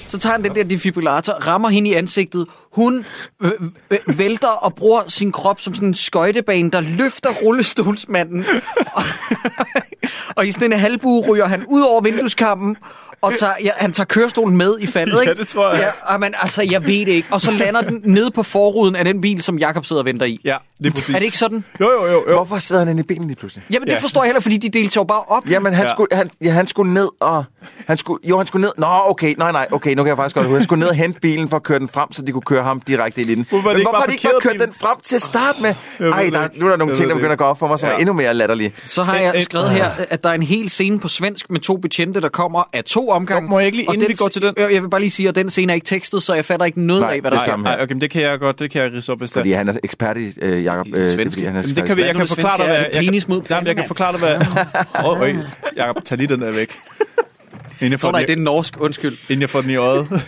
Så 0.09 0.19
tager 0.19 0.33
han 0.33 0.45
den 0.45 0.55
der 0.55 0.65
defibrillator, 0.65 1.33
rammer 1.33 1.69
hende 1.69 1.91
i 1.91 1.95
ansigtet. 1.95 2.47
Hun 2.73 3.05
øh, 3.43 3.53
øh, 3.91 4.19
vælter 4.19 4.49
og 4.49 4.75
bruger 4.75 5.03
sin 5.09 5.33
krop 5.33 5.61
som 5.61 5.75
sådan 5.75 5.89
en 5.89 5.95
skøjtebane, 5.95 6.71
der 6.71 6.81
løfter 6.81 7.31
rullestolsmanden. 7.43 8.45
og, 8.97 9.03
og 10.37 10.47
i 10.47 10.53
sådan 10.53 10.73
en 10.73 10.79
halvbue 10.79 11.27
ryger 11.29 11.47
han 11.47 11.67
ud 11.69 11.81
over 11.81 12.01
vindueskampen, 12.01 12.77
og 13.27 13.33
tager, 13.39 13.53
ja, 13.65 13.71
han 13.77 13.93
tager 13.93 14.05
kørestolen 14.07 14.57
med 14.57 14.75
i 14.81 14.87
faldet, 14.87 15.21
ikke? 15.21 15.33
Ja, 15.37 15.41
det 15.41 15.49
tror 15.49 15.71
jeg. 15.75 15.93
Ja, 16.11 16.19
men 16.19 16.35
altså, 16.43 16.63
jeg 16.71 16.87
ved 16.87 16.93
det 17.07 17.09
ikke. 17.09 17.29
Og 17.31 17.41
så 17.41 17.51
lander 17.51 17.81
den 17.81 18.01
nede 18.05 18.31
på 18.31 18.43
forruden 18.43 18.97
af 18.97 19.05
den 19.05 19.21
bil, 19.21 19.43
som 19.43 19.59
Jakob 19.59 19.87
sidder 19.87 20.03
og 20.03 20.07
venter 20.07 20.27
i. 20.27 20.41
Ja, 20.45 20.57
lige 20.79 20.93
præcis. 20.93 21.09
Er 21.15 21.19
det 21.19 21.25
ikke 21.25 21.39
sådan? 21.39 21.65
Jo, 21.81 21.91
jo, 21.91 22.07
jo. 22.07 22.25
jo. 22.29 22.33
Hvorfor 22.33 22.59
sidder 22.59 22.81
han 22.81 22.89
inde 22.89 23.01
i 23.01 23.03
bilen 23.03 23.27
lige 23.27 23.37
pludselig? 23.37 23.65
Jamen, 23.71 23.89
det 23.89 23.95
Ja. 23.95 23.99
forstår 23.99 24.23
jeg 24.23 24.29
heller, 24.29 24.41
fordi 24.41 24.57
de 24.57 24.69
deltager 24.69 25.01
jo 25.01 25.05
bare 25.05 25.23
op. 25.29 25.43
Jamen, 25.51 25.75
han, 25.75 25.85
Ja. 25.87 25.91
skulle, 25.91 26.09
han, 26.13 26.31
ja, 26.43 26.51
han 26.51 26.67
skulle 26.67 26.95
ned 26.95 27.09
og... 27.21 27.45
Han 27.87 27.97
skulle, 27.99 28.21
jo, 28.29 28.37
han 28.39 28.47
skulle 28.47 28.61
ned... 28.65 28.73
Nå, 28.79 28.87
okay, 29.07 29.35
nej, 29.39 29.53
nej, 29.53 29.67
okay, 29.73 29.95
nu 29.95 30.03
kan 30.03 30.09
jeg 30.09 30.17
faktisk 30.17 30.37
godt... 30.37 30.49
Han 30.51 30.65
skulle 30.65 30.81
ned 30.81 30.89
og 30.89 30.95
hente 30.95 31.21
bilen 31.21 31.49
for 31.49 31.57
at 31.57 31.63
køre 31.63 31.79
den 31.79 31.89
frem, 31.89 32.13
så 32.13 32.23
de 32.23 32.33
kunne 32.33 32.43
køre 32.43 32.63
ham 32.63 32.81
direkte 32.81 33.21
ind 33.21 33.31
i 33.31 33.35
den. 33.35 33.47
Hvorfor 33.51 33.69
er 33.69 33.73
det 33.73 33.75
Men 33.75 33.81
ikke 33.81 33.91
hvorfor 33.91 34.01
har 34.01 34.07
de 34.07 34.13
ikke 34.13 34.23
bare 34.33 34.41
kørt 34.41 34.61
den 34.69 34.75
frem 34.81 34.97
til 35.03 35.17
at 35.17 35.23
starte 35.23 35.63
med? 35.63 35.75
Ej, 36.13 36.23
det 36.23 36.33
der, 36.33 36.49
nu 36.55 36.67
er 36.67 36.71
der 36.71 36.77
nogle 36.77 36.95
ting, 36.95 37.03
der 37.09 37.15
det 37.15 37.17
begynder 37.17 37.33
at 37.33 37.39
gå 37.39 37.45
op 37.45 37.59
for 37.59 37.67
mig, 37.69 37.79
som 37.79 37.89
Ja. 37.89 37.95
er 37.95 37.99
endnu 37.99 38.13
mere 38.13 38.35
latterlige. 38.35 38.73
Så 38.87 39.03
har 39.03 39.17
jeg 39.17 39.43
skrevet 39.43 39.71
her, 39.71 39.91
at 40.11 40.23
der 40.23 40.29
er 40.31 40.35
en 40.35 40.43
hel 40.43 40.71
scene 40.71 41.01
på 41.01 41.09
svensk 41.09 41.51
med 41.51 41.61
to 41.61 41.77
betjente, 41.77 42.21
der 42.21 42.29
kommer 42.29 42.63
af 42.73 42.85
to 42.85 43.11
omgange. 43.17 43.49
Må 43.49 43.59
jeg 43.59 43.67
ikke 43.67 43.77
lige, 43.79 43.89
Og 43.89 43.95
inden 43.95 44.07
den 44.09 44.13
vi 44.13 44.17
går 44.17 44.29
til 44.29 44.43
den? 44.43 44.55
Øh, 44.59 44.75
Jeg 44.75 44.83
vil 44.83 44.89
bare 44.91 45.01
lige 45.01 45.11
sige, 45.11 45.29
at 45.29 45.35
den 45.35 45.51
scene 45.51 45.73
er 45.73 45.75
ikke 45.75 45.85
tekstet, 45.85 46.23
så 46.23 46.35
jeg 46.35 46.45
fatter 46.45 46.67
ikke 46.67 46.81
noget 46.87 47.03
Nej, 47.03 47.15
af, 47.15 47.21
hvad 47.21 47.31
det 47.31 47.37
der 47.37 47.43
er 47.43 47.47
sker. 47.47 47.57
Nej, 47.57 47.79
okay, 47.83 47.93
men 47.93 48.01
det 48.01 48.11
kan 48.11 48.23
jeg 48.23 48.39
godt, 48.39 48.59
det 48.59 48.71
kan 48.71 48.83
jeg 48.83 48.93
ridse 48.93 49.13
op, 49.13 49.19
hvis 49.19 49.31
det 49.31 49.35
Fordi 49.41 49.53
er. 49.53 49.57
han 49.57 49.69
er 49.69 49.75
ekspert 49.85 50.17
i, 50.17 50.33
øh, 50.43 50.65
Jacob. 50.65 50.87
Øh, 50.87 50.93
det 50.97 51.11
er 51.11 51.15
svensk. 51.15 51.37
fordi, 51.37 51.47
han 51.47 51.57
er 51.57 51.61
Jamen, 51.61 51.77
det 51.77 51.85
kan 51.85 51.97
vi, 51.97 52.03
jeg 52.03 52.15
kan 52.15 52.27
forklare 52.27 52.57
dig? 52.59 52.65
Er 52.65 52.69
hvad... 52.69 52.79
det 52.79 52.89
Jeg 52.95 53.03
penis 53.05 53.25
kan, 53.25 53.35
mod 53.35 53.43
jamen, 53.51 53.67
jeg 53.67 53.77
kan 53.77 53.85
forklare 53.87 54.13
dig, 54.13 54.21
hvad... 54.21 54.37
Åh, 55.05 55.21
oh, 55.21 55.29
Jacob, 55.77 56.05
tag 56.05 56.19
lige 56.19 56.29
den 56.29 56.41
der 56.41 56.53
væk. 56.53 56.73
Inden 57.81 57.93
jeg 57.93 58.01
får 58.01 58.09
Nå, 58.09 58.13
nej, 58.13 58.21
den, 58.21 58.29
det 58.29 58.39
er 58.39 58.43
norsk. 58.45 58.81
Undskyld. 58.81 59.17
inden 59.29 59.41
jeg 59.41 59.51
får 59.51 59.61
den 59.61 59.71
i 59.71 59.77
øjet. 59.77 60.23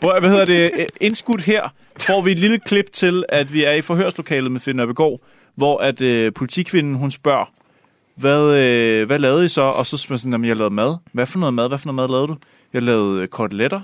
Hvor, 0.00 0.20
hvad 0.20 0.30
hedder 0.30 0.44
det? 0.44 0.70
Indskudt 1.00 1.42
her 1.42 1.72
får 2.00 2.22
vi 2.22 2.32
et 2.32 2.38
lille 2.38 2.58
klip 2.58 2.92
til, 2.92 3.24
at 3.28 3.52
vi 3.52 3.64
er 3.64 3.72
i 3.72 3.80
forhørslokalet 3.80 4.52
med 4.52 4.60
Finn 4.60 4.76
Nørbegaard, 4.76 5.20
hvor 5.56 5.78
at 5.78 6.00
øh, 6.00 6.32
politikvinden, 6.32 6.94
hun 6.94 7.10
spørger, 7.10 7.50
hvad, 8.20 8.54
øh, 8.56 9.06
hvad 9.06 9.18
lavede 9.18 9.44
I 9.44 9.48
så? 9.48 9.62
Og 9.62 9.86
så 9.86 9.96
spørger 9.96 10.18
sådan, 10.18 10.32
jamen, 10.32 10.48
jeg 10.48 10.56
lavede 10.56 10.74
mad. 10.74 10.96
Hvad 11.12 11.26
for 11.26 11.38
noget 11.38 11.54
mad? 11.54 11.68
Hvad 11.68 11.78
for 11.78 11.92
noget 11.92 11.96
mad 11.96 12.16
lavede 12.16 12.28
du? 12.28 12.36
Jeg 12.72 12.82
lavede 12.82 13.22
øh, 13.22 13.28
koteletter. 13.28 13.80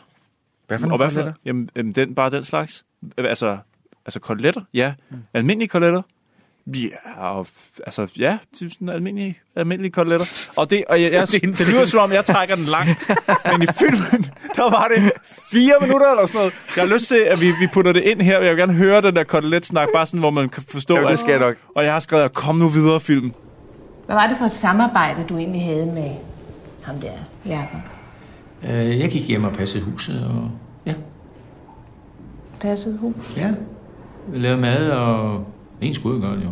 Hvad 0.66 0.78
for 0.78 0.86
Og 0.86 0.88
nogle 0.88 1.04
hvad 1.10 1.24
for, 1.24 1.32
jamen, 1.44 1.70
jamen, 1.76 1.92
den, 1.92 2.14
bare 2.14 2.30
den 2.30 2.42
slags. 2.42 2.84
Altså, 3.18 3.58
altså 4.06 4.20
koteletter? 4.20 4.60
Ja. 4.74 4.92
Almindelige 5.34 5.68
koteletter? 5.68 6.02
Ja, 6.66 7.20
og, 7.20 7.46
altså, 7.86 8.06
ja, 8.18 8.38
det 8.60 8.72
sådan 8.72 8.88
almindelige, 8.88 9.38
almindelige 9.56 9.92
koteletter. 9.92 10.50
Og 10.56 10.70
det, 10.70 10.84
og 10.88 11.02
jeg, 11.02 11.12
jeg, 11.12 11.28
det 11.58 11.68
lyder 11.68 11.84
som 11.84 12.00
om, 12.00 12.12
jeg 12.12 12.24
trækker 12.24 12.54
den 12.54 12.64
langt. 12.64 13.10
Men 13.52 13.62
i 13.62 13.66
filmen, 13.78 14.30
der 14.56 14.70
var 14.70 14.88
det 14.88 15.12
fire 15.50 15.74
minutter 15.80 16.10
eller 16.10 16.26
sådan 16.26 16.38
noget. 16.38 16.54
Jeg 16.76 16.84
har 16.84 16.94
lyst 16.94 17.08
til, 17.08 17.16
at 17.16 17.40
vi, 17.40 17.46
vi 17.46 17.66
putter 17.72 17.92
det 17.92 18.02
ind 18.02 18.20
her. 18.22 18.40
Jeg 18.40 18.50
vil 18.50 18.58
gerne 18.58 18.72
høre 18.72 19.02
den 19.02 19.16
der 19.16 19.24
koteletsnak, 19.24 19.88
bare 19.94 20.06
sådan, 20.06 20.20
hvor 20.20 20.30
man 20.30 20.48
kan 20.48 20.62
forstå, 20.68 20.94
Jamen, 20.94 21.10
det 21.10 21.18
skal 21.18 21.30
jeg 21.30 21.40
nok. 21.40 21.56
Og 21.74 21.84
jeg 21.84 21.92
har 21.92 22.00
skrevet, 22.00 22.34
kom 22.34 22.56
nu 22.56 22.68
videre, 22.68 23.00
film. 23.00 23.32
Hvad 24.06 24.16
var 24.16 24.26
det 24.26 24.36
for 24.36 24.44
et 24.44 24.52
samarbejde, 24.52 25.24
du 25.28 25.36
egentlig 25.36 25.64
havde 25.64 25.86
med 25.86 26.10
ham 26.82 26.96
der, 26.98 27.12
Jacob? 27.46 27.80
Øh, 28.62 28.98
jeg 29.00 29.10
gik 29.10 29.28
hjem 29.28 29.44
og 29.44 29.52
passede 29.52 29.84
huset, 29.84 30.26
og 30.26 30.50
ja, 30.86 30.94
Passet 32.60 32.98
hus? 32.98 33.38
ja. 33.38 33.54
Vi 34.28 34.38
lavede 34.38 34.60
mad, 34.60 34.90
og 34.90 35.44
en 35.80 35.94
skulle 35.94 36.20
gøre 36.20 36.36
det 36.36 36.44
jo. 36.44 36.50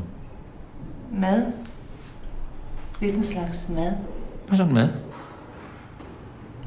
Mad? 1.12 1.52
Hvilken 2.98 3.22
slags 3.22 3.68
mad? 3.68 3.92
Bare 4.48 4.56
sådan 4.56 4.74
mad. 4.74 4.88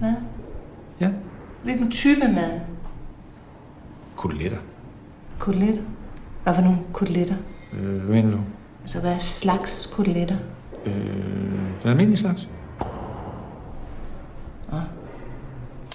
Mad? 0.02 0.14
Ja. 1.02 1.10
Hvilken 1.64 1.92
type 1.92 2.28
mad? 2.28 2.60
Koteletter. 4.16 4.58
Koteletter? 5.40 5.82
Hvad 6.44 6.56
for 6.56 6.62
nogle 6.62 6.78
koteletter? 6.94 7.36
Øh, 7.74 7.96
hvad 8.02 8.16
mener 8.16 8.32
du? 8.32 8.38
Altså, 8.82 9.02
hvad 9.02 9.20
slags 9.20 9.94
koteletter? 9.96 10.36
Øh, 10.88 10.94
den 11.84 11.90
almindelige 11.90 12.18
slags. 12.18 12.48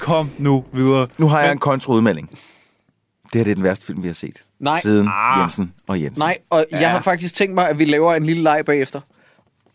Kom 0.01 0.31
nu 0.39 0.65
videre. 0.73 1.07
Nu 1.19 1.27
har 1.29 1.41
jeg 1.43 1.53
en 1.53 1.59
kontraudmelding. 1.59 2.31
Det 2.31 2.39
her 3.35 3.45
det 3.45 3.51
er 3.51 3.55
den 3.55 3.65
værste 3.65 3.87
film, 3.87 4.03
vi 4.03 4.07
har 4.09 4.15
set. 4.15 4.45
Nej. 4.61 4.81
Siden 4.81 5.09
Ah. 5.09 5.41
Jensen 5.41 5.73
og 5.87 6.03
Jensen. 6.03 6.23
Nej, 6.23 6.39
og 6.51 6.67
ja. 6.73 6.81
jeg 6.81 6.91
har 6.91 7.01
faktisk 7.01 7.35
tænkt 7.35 7.55
mig, 7.55 7.69
at 7.69 7.79
vi 7.79 7.85
laver 7.85 8.15
en 8.15 8.23
lille 8.27 8.43
leg 8.43 8.63
bagefter. 8.67 9.01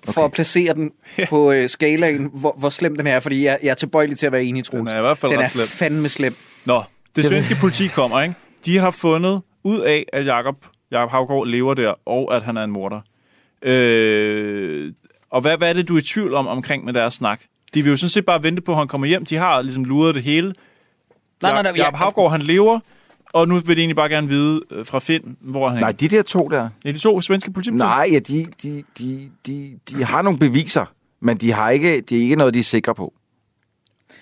For 0.05 0.11
okay. 0.11 0.25
at 0.25 0.31
placere 0.31 0.73
den 0.73 0.91
på 1.29 1.51
øh, 1.51 1.69
skalaen, 1.69 2.29
hvor, 2.33 2.55
hvor 2.57 2.69
slem 2.69 2.95
den 2.95 3.07
er. 3.07 3.19
Fordi 3.19 3.45
jeg, 3.45 3.59
jeg 3.63 3.69
er 3.69 3.73
tilbøjelig 3.73 4.17
til 4.17 4.25
at 4.25 4.31
være 4.31 4.43
enig, 4.43 4.65
Troels. 4.65 4.79
Den 4.79 4.95
er 4.95 4.97
i 4.97 5.01
hvert 5.01 5.17
fald 5.17 5.31
den 5.31 5.39
ret 5.39 5.45
er 5.45 5.49
slem. 5.49 5.67
fandme 5.67 6.09
slem. 6.09 6.35
Nå, 6.65 6.83
det 7.15 7.25
svenske 7.25 7.55
politi 7.55 7.87
kommer, 7.87 8.21
ikke? 8.21 8.35
De 8.65 8.77
har 8.77 8.91
fundet 8.91 9.41
ud 9.63 9.79
af, 9.79 10.05
at 10.13 10.25
Jakob, 10.25 10.55
Jakob 10.91 11.11
Havgård 11.11 11.47
lever 11.47 11.73
der, 11.73 11.93
og 12.05 12.35
at 12.35 12.41
han 12.43 12.57
er 12.57 12.63
en 12.63 12.71
morder. 12.71 13.01
Øh, 13.61 14.93
og 15.31 15.41
hvad, 15.41 15.57
hvad 15.57 15.69
er 15.69 15.73
det, 15.73 15.87
du 15.87 15.95
er 15.95 15.99
i 15.99 16.01
tvivl 16.01 16.33
om 16.33 16.47
omkring 16.47 16.85
med 16.85 16.93
deres 16.93 17.13
snak? 17.13 17.41
De 17.73 17.83
vil 17.83 17.89
jo 17.89 17.97
sådan 17.97 18.09
set 18.09 18.25
bare 18.25 18.43
vente 18.43 18.61
på, 18.61 18.71
at 18.71 18.77
han 18.77 18.87
kommer 18.87 19.07
hjem. 19.07 19.25
De 19.25 19.35
har 19.35 19.61
ligesom 19.61 19.85
luret 19.85 20.15
det 20.15 20.23
hele. 20.23 20.53
Nej, 21.41 21.51
nej, 21.51 21.61
nej, 21.61 21.71
Jakob 21.75 21.93
jeg- 21.93 21.99
Havgård, 21.99 22.31
han 22.31 22.41
lever, 22.41 22.79
og 23.33 23.47
nu 23.47 23.59
vil 23.59 23.75
de 23.75 23.81
egentlig 23.81 23.95
bare 23.95 24.09
gerne 24.09 24.27
vide 24.27 24.61
øh, 24.71 24.85
fra 24.85 24.99
Finn, 24.99 25.37
hvor 25.41 25.69
han 25.69 25.79
Nej, 25.79 25.91
de 25.91 26.07
der 26.07 26.21
to 26.21 26.47
der. 26.47 26.69
er. 26.85 26.91
de 26.93 26.99
to 26.99 27.21
svenske 27.21 27.51
politibetjente? 27.51 27.85
Nej, 27.85 28.09
ja, 28.11 28.19
de, 28.19 28.45
de, 28.63 28.83
de, 28.99 29.29
de, 29.47 29.79
de 29.89 30.03
har 30.03 30.21
nogle 30.21 30.39
beviser, 30.39 30.85
men 31.19 31.37
de 31.37 31.51
har 31.51 31.69
ikke, 31.69 32.01
de 32.01 32.17
er 32.17 32.21
ikke 32.21 32.35
noget, 32.35 32.53
de 32.53 32.59
er 32.59 32.63
sikre 32.63 32.95
på. 32.95 33.13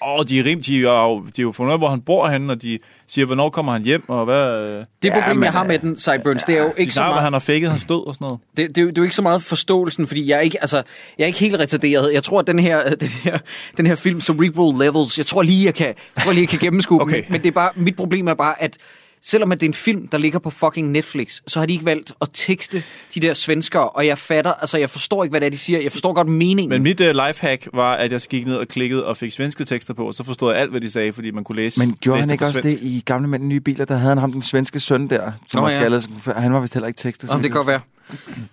Åh, 0.08 0.26
de 0.30 0.40
er 0.40 0.46
rim, 0.46 0.62
de 0.62 0.78
er 0.78 0.82
jo, 0.82 1.20
de 1.36 1.42
er 1.42 1.44
jo 1.44 1.52
fundet 1.52 1.70
ud 1.70 1.74
af, 1.74 1.80
hvor 1.80 1.90
han 1.90 2.02
bor 2.02 2.28
henne, 2.30 2.54
og 2.54 2.62
de 2.62 2.80
siger, 3.08 3.26
hvornår 3.26 3.50
kommer 3.50 3.72
han 3.74 3.84
hjem, 3.84 4.04
og 4.10 4.26
hvad... 4.26 4.70
øh, 4.70 4.86
Det 5.02 5.14
problem, 5.14 5.44
jeg 5.44 5.52
har 5.52 5.64
med 5.64 5.80
den, 5.80 5.98
Cyburns, 5.98 6.44
det 6.44 6.56
er 6.56 6.60
jo 6.60 6.66
De 6.68 6.74
ikke 6.78 6.92
så 6.94 6.98
snakker, 6.98 7.14
meget... 7.14 7.24
han 7.24 7.34
har 7.34 7.40
faked 7.40 7.70
hans 7.70 7.84
død 7.84 8.08
og 8.08 8.14
sådan 8.14 8.26
noget. 8.26 8.40
Det, 8.58 8.68
det, 8.70 8.78
er 8.78 8.82
jo- 8.82 8.90
det 8.90 8.98
er 8.98 9.02
jo 9.02 9.04
ikke 9.04 9.16
så 9.16 9.22
meget 9.22 9.42
forståelsen, 9.44 10.08
fordi 10.08 10.30
jeg 10.30 10.36
er 10.38 10.42
ikke, 10.42 10.58
altså, 10.62 10.84
jeg 11.18 11.24
er 11.24 11.28
ikke 11.28 11.40
helt 11.40 11.60
retarderet. 11.60 12.14
Jeg 12.14 12.24
tror, 12.24 12.40
at 12.40 12.48
den 12.48 12.60
her, 12.60 12.90
den 12.96 13.08
her, 13.24 13.38
den 13.78 13.86
her 13.86 13.96
film, 13.96 14.22
Cerebral 14.22 14.80
Levels, 14.88 15.18
jeg 15.18 15.26
tror 15.26 15.42
lige, 15.42 15.66
jeg 15.66 15.74
kan, 15.74 15.88
jeg 15.88 16.24
tror 16.24 16.32
lige, 16.32 16.42
jeg 16.42 16.50
kan 16.50 16.60
gennemskue 16.60 17.02
Okay. 17.02 17.16
den. 17.16 17.26
Men 17.30 17.42
det 17.42 17.48
er 17.48 17.54
bare, 17.54 17.70
mit 17.76 17.96
problem 17.96 18.28
er 18.28 18.34
bare, 18.34 18.62
at 18.64 18.78
selvom 19.26 19.52
at 19.52 19.60
det 19.60 19.66
er 19.66 19.70
en 19.70 19.74
film, 19.74 20.08
der 20.08 20.18
ligger 20.18 20.40
på 20.40 20.50
fucking 20.50 20.92
Netflix, 20.92 21.42
så 21.48 21.60
har 21.60 21.66
de 21.66 21.74
ikke 21.74 21.86
valgt 21.86 22.14
at 22.22 22.28
tekste 22.34 22.84
de 23.16 23.20
der 23.20 23.34
svenskere, 23.34 23.90
og 23.90 24.08
jeg 24.08 24.18
fatter, 24.18 24.54
altså 24.54 24.78
jeg 24.78 24.90
forstår 24.90 25.24
ikke, 25.24 25.32
hvad 25.32 25.42
det 25.42 25.46
er, 25.46 25.52
de 25.52 25.58
siger. 25.58 25.80
Jeg 25.82 25.92
forstår 25.92 26.14
godt 26.14 26.28
meningen. 26.28 26.70
Men 26.70 26.84
mit 26.84 27.00
uh, 27.02 27.08
lifehack 27.28 27.68
var, 27.74 27.96
at 27.96 28.12
jeg 28.12 28.22
gik 28.30 28.46
ned 28.46 28.56
og 28.56 28.68
klikkede 28.68 29.06
og 29.06 29.18
fik 29.18 29.32
svenske 29.32 29.66
tekster 29.66 29.94
på, 29.94 30.08
og 30.08 30.14
så 30.14 30.24
forstod 30.24 30.52
jeg 30.54 30.62
alt, 30.62 30.72
hvad 30.72 30.82
de 30.82 30.92
sagde, 30.92 31.14
fordi 31.14 31.32
man 31.32 31.44
kunne 31.44 31.56
læse 31.56 31.80
Men 31.80 31.98
gjorde 32.02 32.22
han 32.22 32.32
ikke 32.32 32.46
også 32.46 32.62
svensk. 32.62 32.82
det 32.82 32.88
i 32.88 33.04
Gamle 33.06 33.28
Mænd 33.28 33.44
Nye 33.44 33.60
Biler? 33.60 33.86
Der 33.86 33.96
havde 33.96 34.10
han 34.10 34.18
ham 34.18 34.32
den 34.32 34.42
svenske 34.42 34.80
søn 34.80 35.08
der, 35.10 35.32
som 35.48 35.58
Nå, 35.60 35.62
var 35.62 35.70
ja. 35.72 35.80
skaldet. 35.80 36.10
Han 36.38 36.54
var 36.54 36.60
vist 36.60 36.74
heller 36.74 36.88
ikke 36.88 36.98
tekstet. 36.98 37.30
Om 37.30 37.42
det 37.42 37.52
kan 37.52 37.58
godt 37.58 37.68
være. 37.68 37.80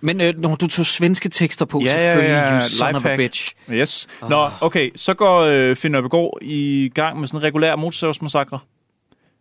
Men 0.00 0.20
øh, 0.20 0.38
når 0.38 0.54
du 0.54 0.66
tog 0.66 0.86
svenske 0.86 1.28
tekster 1.28 1.64
på, 1.64 1.80
Ja, 1.84 1.84
ja, 1.84 2.12
selvfølgelig, 2.12 2.34
ja, 2.34 2.60
you 2.60 2.68
son 2.68 2.88
of 2.88 2.94
a 2.94 2.98
lifehack. 2.98 3.18
bitch. 3.18 3.54
Yes. 3.70 4.08
Nå, 4.28 4.50
okay, 4.60 4.90
så 4.96 5.14
går 5.14 5.40
øh, 5.40 5.76
Finn 5.76 5.92
Nørbegaard 5.92 6.38
i 6.42 6.90
gang 6.94 7.20
med 7.20 7.28
sådan 7.28 7.40
en 7.40 7.44
regulær 7.44 7.76
motorsavsmassakre. 7.76 8.58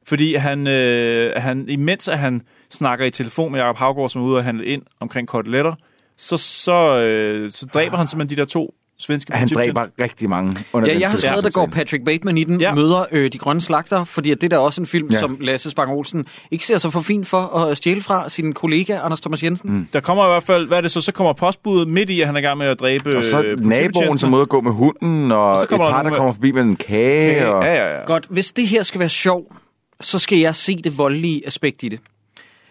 Fordi 0.07 0.35
han, 0.35 0.67
øh, 0.67 1.33
han, 1.37 1.65
imens 1.69 2.07
at 2.07 2.17
han 2.19 2.41
snakker 2.71 3.05
i 3.05 3.11
telefon 3.11 3.51
med 3.51 3.59
Jacob 3.59 3.77
Havgård, 3.77 4.09
som 4.09 4.21
er 4.21 4.25
ude 4.25 4.37
og 4.37 4.43
handle 4.43 4.65
ind 4.65 4.81
omkring 4.99 5.27
koteletter, 5.27 5.73
så, 6.17 6.37
så, 6.37 6.99
øh, 7.01 7.49
så 7.51 7.65
dræber 7.65 7.97
han 7.97 8.07
simpelthen 8.07 8.37
de 8.37 8.41
der 8.41 8.47
to 8.47 8.73
svenske 8.99 9.33
Han 9.33 9.47
dræber 9.47 9.85
rigtig 10.01 10.29
mange 10.29 10.57
under 10.73 10.87
Ja, 10.89 10.93
den 10.93 11.01
jeg 11.01 11.09
har 11.09 11.17
skrevet, 11.17 11.43
der 11.43 11.49
går. 11.49 11.65
Patrick 11.65 12.05
Bateman 12.05 12.37
i 12.37 12.43
den, 12.43 12.61
Ja. 12.61 12.73
møder 12.73 13.05
øh, 13.11 13.31
de 13.33 13.37
grønne 13.37 13.61
slagter, 13.61 14.03
fordi 14.03 14.31
at 14.31 14.41
det 14.41 14.51
der 14.51 14.57
er 14.57 14.61
også 14.61 14.81
en 14.81 14.87
film, 14.87 15.07
Ja. 15.11 15.19
som 15.19 15.37
Lasse 15.39 15.69
Spang 15.71 15.91
Olsen 15.91 16.25
ikke 16.51 16.65
ser 16.65 16.77
sig 16.77 16.93
for 16.93 17.01
fint 17.01 17.27
for 17.27 17.41
at 17.41 17.77
stjæle 17.77 18.01
fra 18.01 18.29
sin 18.29 18.53
kollega, 18.53 18.99
Anders 19.03 19.21
Thomas 19.21 19.43
Jensen. 19.43 19.71
Mm. 19.73 19.87
Der 19.93 19.99
kommer 19.99 20.25
i 20.25 20.27
hvert 20.29 20.43
fald, 20.43 20.67
hvad 20.67 20.77
er 20.77 20.81
det 20.81 20.91
så? 20.91 21.01
Så 21.01 21.11
kommer 21.11 21.33
postbuddet 21.33 21.87
midt 21.87 22.09
i, 22.09 22.21
at 22.21 22.27
han 22.27 22.35
er 22.35 22.39
i 22.39 22.43
gang 22.43 22.57
med 22.57 22.67
at 22.67 22.79
dræbe 22.79 23.17
Og 23.17 23.23
så 23.23 23.41
øh, 23.43 23.59
naboen, 23.59 24.17
som 24.17 24.33
ude 24.33 24.41
at 24.41 24.49
gå 24.49 24.61
med 24.61 24.71
hunden, 24.71 25.31
og, 25.31 25.51
Og 25.51 25.57
så 25.57 25.63
et 25.63 25.69
kommer 25.69 25.85
der 25.85 25.93
par, 25.93 26.03
der 26.03 26.09
med- 26.09 26.17
kommer 26.17 26.33
forbi 26.33 26.51
med 26.51 26.61
en 26.61 26.75
kage. 26.75 27.47
Og... 27.49 27.63
Ja, 27.65 27.73
ja, 27.73 27.97
ja. 27.97 28.05
Godt, 28.05 28.25
hvis 28.29 28.51
det 28.51 28.67
her 28.67 28.83
skal 28.83 28.99
være 28.99 29.09
sjov, 29.09 29.53
så 30.01 30.19
skal 30.19 30.37
jeg 30.37 30.55
se 30.55 30.75
det 30.75 30.97
voldelige 30.97 31.47
aspekt 31.47 31.83
i 31.83 31.89
det. 31.89 31.99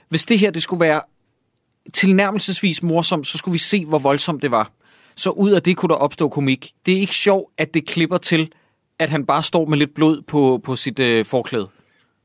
Hvis 0.08 0.26
det 0.26 0.38
her 0.38 0.50
det 0.50 0.62
skulle 0.62 0.80
være 0.80 1.00
tilnærmelsesvis 1.94 2.82
morsomt, 2.82 3.26
så 3.26 3.38
skulle 3.38 3.52
vi 3.52 3.58
se, 3.58 3.84
hvor 3.86 3.98
voldsomt 3.98 4.42
det 4.42 4.50
var. 4.50 4.70
Så 5.16 5.30
ud 5.30 5.50
af 5.50 5.62
det 5.62 5.76
kunne 5.76 5.88
der 5.88 5.94
opstå 5.94 6.28
komik. 6.28 6.72
Det 6.86 6.94
er 6.96 7.00
ikke 7.00 7.14
sjovt, 7.14 7.52
at 7.58 7.74
det 7.74 7.86
klipper 7.86 8.18
til, 8.18 8.52
at 8.98 9.10
han 9.10 9.26
bare 9.26 9.42
står 9.42 9.66
med 9.66 9.78
lidt 9.78 9.94
blod 9.94 10.22
på, 10.22 10.60
på 10.64 10.76
sit 10.76 10.98
øh, 11.00 11.24
forklæde. 11.26 11.62
Det 11.62 11.68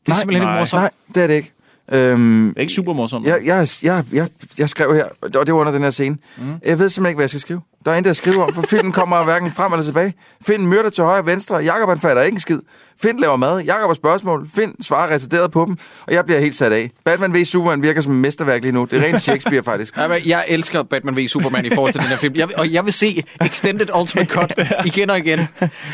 er 0.08 0.12
nej, 0.12 0.20
simpelthen 0.20 0.44
nej, 0.48 0.54
ikke 0.54 0.60
morsomt. 0.60 0.82
Nej, 0.82 0.90
det 1.16 1.24
er 1.24 1.28
det 1.28 1.34
ikke. 1.34 1.52
Øhm, 1.92 2.48
Det 2.50 2.58
er 2.58 2.62
ikke 2.62 2.74
super 2.74 2.94
morsomt. 2.94 3.26
jeg, 3.26 3.42
jeg, 3.46 3.68
jeg, 3.84 4.06
jeg, 4.14 4.30
jeg 4.58 4.70
skrev 4.70 4.96
her, 4.96 5.06
og 5.22 5.46
det 5.46 5.54
var 5.54 5.60
under 5.60 5.72
den 5.72 5.82
her 5.82 5.90
scene. 5.90 6.18
Mm. 6.38 6.44
Jeg 6.66 6.80
ved 6.80 6.90
simpelthen 6.90 7.06
ikke, 7.06 7.18
hvad 7.18 7.24
jeg 7.24 7.30
skal 7.30 7.40
skrive. 7.42 7.62
Der 7.86 7.92
er 7.92 7.96
intet 7.96 8.12
at 8.12 8.18
skrive 8.18 8.44
om, 8.44 8.54
for 8.54 8.62
filmen 8.62 8.92
kommer 8.92 9.24
hverken 9.24 9.52
frem 9.52 9.74
eller 9.74 9.84
tilbage. 9.84 10.14
Finn 10.42 10.68
myrder 10.68 10.90
til 10.90 11.04
højre 11.04 11.20
og 11.20 11.26
venstre. 11.26 11.56
Jakob 11.58 11.90
han 11.90 12.00
fatter 12.00 12.24
ikke 12.24 12.36
en 12.36 12.40
skid. 12.40 12.60
Finn 13.02 13.20
laver 13.20 13.36
mad. 13.36 13.62
Jakob 13.62 13.90
har 13.90 13.94
spørgsmål. 13.94 14.50
Finn 14.56 14.84
svarer 14.84 15.14
retarderet 15.14 15.52
på 15.52 15.66
dem. 15.66 15.78
Og 16.08 16.14
jeg 16.14 16.26
bliver 16.26 16.40
helt 16.40 16.56
sat 16.56 16.72
af. 16.72 16.92
Batman 17.06 17.34
v 17.34 17.44
Superman 17.44 17.82
virker 17.82 18.02
som 18.02 18.12
et 18.14 18.18
mesterværk 18.18 18.62
lige 18.62 18.72
nu. 18.72 18.88
Det 18.92 19.02
er 19.02 19.08
rent 19.08 19.22
Shakespeare, 19.28 19.64
faktisk. 19.64 19.98
Ja, 19.98 20.08
men 20.08 20.18
Jeg 20.26 20.46
elsker 20.48 20.84
Batman 20.84 21.16
v 21.18 21.28
Superman 21.28 21.66
i 21.66 21.70
forhold 21.70 21.94
til 21.94 22.02
den 22.02 22.10
her 22.10 22.18
film. 22.18 22.36
Jeg, 22.36 22.48
og 22.58 22.74
jeg 22.74 22.86
vil 22.86 22.94
se 22.94 23.24
Extended 23.46 23.88
Ultimate 24.00 24.30
Cut 24.30 24.54
igen 24.96 25.10
og 25.10 25.18
igen. 25.18 25.48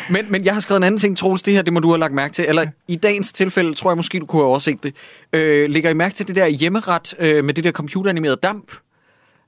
Men, 0.09 0.25
men 0.29 0.45
jeg 0.45 0.53
har 0.53 0.61
skrevet 0.61 0.79
en 0.79 0.83
anden 0.83 0.99
ting, 0.99 1.17
Troels. 1.17 1.41
Det 1.43 1.53
her, 1.53 1.61
det 1.61 1.73
må 1.73 1.79
du 1.79 1.89
have 1.89 1.99
lagt 1.99 2.13
mærke 2.13 2.33
til. 2.33 2.45
Eller 2.47 2.65
i 2.87 2.95
dagens 2.95 3.31
tilfælde, 3.31 3.73
tror 3.73 3.91
jeg 3.91 3.97
måske, 3.97 4.19
du 4.19 4.25
kunne 4.25 4.41
have 4.41 4.47
overset 4.49 4.83
det. 4.83 4.95
Øh, 5.33 5.69
lægger 5.69 5.89
I 5.89 5.93
mærke 5.93 6.15
til 6.15 6.27
det 6.27 6.35
der 6.35 6.47
hjemmeret 6.47 7.15
øh, 7.19 7.45
med 7.45 7.53
det 7.53 7.63
der 7.63 7.71
computeranimerede 7.71 8.39
damp? 8.43 8.71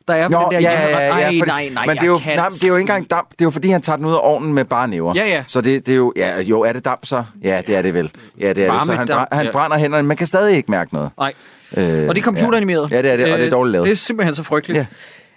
Der 0.08 0.14
er 0.14 0.28
på 0.30 0.34
den 0.34 0.52
der 0.52 0.60
hjemmeret. 0.60 0.94
Ej, 0.94 1.26
fordi- 1.26 1.40
nej, 1.40 1.70
nej, 1.74 1.86
men 1.86 1.96
det 1.96 2.02
er, 2.04 2.08
jo, 2.08 2.14
jeg 2.14 2.22
kan 2.22 2.36
nej, 2.38 2.48
det 2.50 2.64
er 2.64 2.68
jo 2.68 2.76
ikke 2.76 2.82
engang 2.82 3.10
damp. 3.12 3.30
Det 3.32 3.42
er 3.42 3.46
jo, 3.46 3.52
fordi 3.52 3.68
han 3.70 3.82
tager 3.82 3.98
den 3.98 4.06
ud 4.06 4.12
af 4.14 4.20
ovnen 4.22 4.54
med 4.54 4.66
bare 4.66 4.88
næver. 4.88 5.14
Ja, 5.16 5.26
ja. 5.28 5.44
Så 5.48 5.62
det, 5.62 5.86
det 5.88 5.92
er 5.94 5.98
jo... 5.98 6.14
Ja, 6.16 6.42
jo, 6.42 6.62
er 6.62 6.74
det 6.74 6.86
damp 6.86 7.06
så? 7.06 7.24
Ja, 7.44 7.62
det 7.68 7.76
er 7.76 7.82
det 7.82 7.94
vel. 7.94 8.12
Ja, 8.40 8.54
det 8.54 8.66
er 8.66 8.72
det. 8.74 8.86
Så 8.86 8.94
han, 8.94 9.10
bræ- 9.12 9.28
han 9.36 9.46
ja. 9.46 9.52
brænder 9.52 9.78
hænderne. 9.78 10.08
Man 10.08 10.18
kan 10.18 10.28
stadig 10.28 10.58
ikke 10.58 10.72
mærke 10.72 10.94
noget. 10.94 11.10
Nej. 11.18 11.34
Øh, 11.78 12.10
Og 12.10 12.16
det 12.16 12.22
er 12.22 12.26
computeranimeret. 12.26 12.92
Ja, 12.92 12.96
ja 12.96 13.02
det 13.02 13.12
er 13.12 13.16
det, 13.18 13.26
og 13.26 13.32
det 13.32 13.40
er 13.40 13.46
Øh, 13.46 13.52
dårligt 13.52 13.72
lavet. 13.72 13.86
Det 13.86 13.92
er 13.92 13.96
simpelthen 13.96 14.36
så 14.36 14.44
frygteligt. 14.44 14.88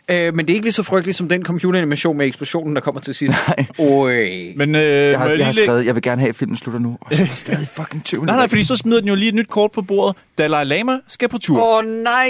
Ja. 0.09 0.27
Øh, 0.27 0.35
men 0.35 0.47
det 0.47 0.53
er 0.53 0.55
ikke 0.55 0.67
lige 0.67 0.73
så 0.73 0.83
frygteligt 0.83 1.17
som 1.19 1.29
den 1.29 1.45
computeranimation 1.45 2.17
med 2.17 2.27
eksplosionen, 2.27 2.75
der 2.75 2.81
kommer 2.81 3.01
til 3.01 3.15
sidst. 3.15 3.35
Øj. 3.79 4.27
Men 4.57 4.75
øh, 4.75 4.83
jeg, 4.83 5.19
har, 5.19 5.27
jeg, 5.27 5.37
lige 5.37 5.45
har 5.45 5.53
skrevet, 5.53 5.87
jeg 5.87 5.95
vil 5.95 6.03
gerne 6.03 6.21
have, 6.21 6.29
at 6.29 6.37
filmen 6.37 6.57
slutter 6.57 6.81
nu. 6.81 6.97
Og 7.01 7.15
så 7.15 7.23
er 7.23 7.27
stadig 7.35 7.69
fucking 7.77 8.05
20 8.05 8.27
Nej, 8.27 8.37
nej, 8.37 8.49
fordi 8.49 8.65
så 8.65 8.77
smider 8.77 9.01
den 9.01 9.09
jo 9.09 9.15
lige 9.15 9.29
et 9.29 9.35
nyt 9.35 9.49
kort 9.49 9.73
på 9.73 9.83
bordet. 9.83 10.17
Dalai 10.39 10.65
Lama 10.65 10.93
skal 11.09 11.29
på 11.29 11.39
tur. 11.39 11.57
Åh, 11.63 11.79
oh, 11.79 11.85
nej! 11.85 12.29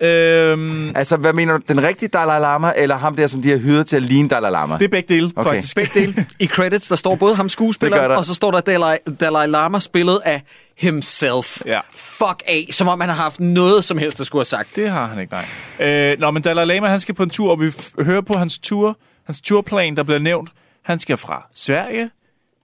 Øhm, 0.00 0.92
Altså, 0.96 1.16
hvad 1.16 1.32
mener 1.32 1.56
du? 1.58 1.62
Den 1.68 1.82
rigtige 1.82 2.08
Dalai 2.08 2.40
Lama, 2.40 2.72
eller 2.76 2.96
ham 2.96 3.16
der, 3.16 3.26
som 3.26 3.42
de 3.42 3.50
har 3.50 3.56
hyret 3.58 3.86
til 3.86 3.96
at 3.96 4.02
ligne 4.02 4.28
Dalai 4.28 4.50
Lama? 4.50 4.74
det 4.78 4.84
er 4.84 4.88
begge 4.88 5.14
dele, 5.14 5.30
Okay. 5.36 5.50
faktisk. 5.50 5.76
Begge 5.76 6.00
dele. 6.00 6.26
I 6.40 6.46
credits, 6.46 6.88
der 6.88 6.96
står 6.96 7.14
både 7.14 7.34
ham 7.34 7.48
skuespilleren, 7.48 8.10
der. 8.10 8.16
og 8.16 8.24
så 8.24 8.34
står 8.34 8.50
der 8.50 8.60
Dalai, 8.60 8.96
Dalai 9.20 9.46
Lama 9.46 9.78
spillet 9.78 10.20
af 10.24 10.42
himself. 10.78 11.60
Ja. 11.66 11.80
Fuck 11.96 12.42
af, 12.46 12.68
som 12.70 12.88
om 12.88 13.00
han 13.00 13.08
har 13.08 13.16
haft 13.16 13.40
noget 13.40 13.84
som 13.84 13.98
helst, 13.98 14.18
der 14.18 14.24
skulle 14.24 14.40
have 14.40 14.44
sagt. 14.44 14.76
Det 14.76 14.90
har 14.90 15.06
han 15.06 15.20
ikke, 15.20 15.32
nej. 15.80 15.88
Øh, 15.88 16.18
nå, 16.18 16.30
men 16.30 16.42
Dalai 16.42 16.64
Lama, 16.66 16.88
han 16.88 17.00
skal 17.00 17.14
på 17.14 17.22
en 17.22 17.30
tur, 17.30 17.50
og 17.50 17.60
vi 17.60 17.68
f- 17.68 18.04
hører 18.04 18.20
på 18.20 18.38
hans 18.38 18.58
tur, 18.58 18.98
hans 19.26 19.40
turplan, 19.40 19.96
der 19.96 20.02
bliver 20.02 20.18
nævnt. 20.18 20.50
Han 20.84 20.98
skal 20.98 21.16
fra 21.16 21.46
Sverige 21.54 22.10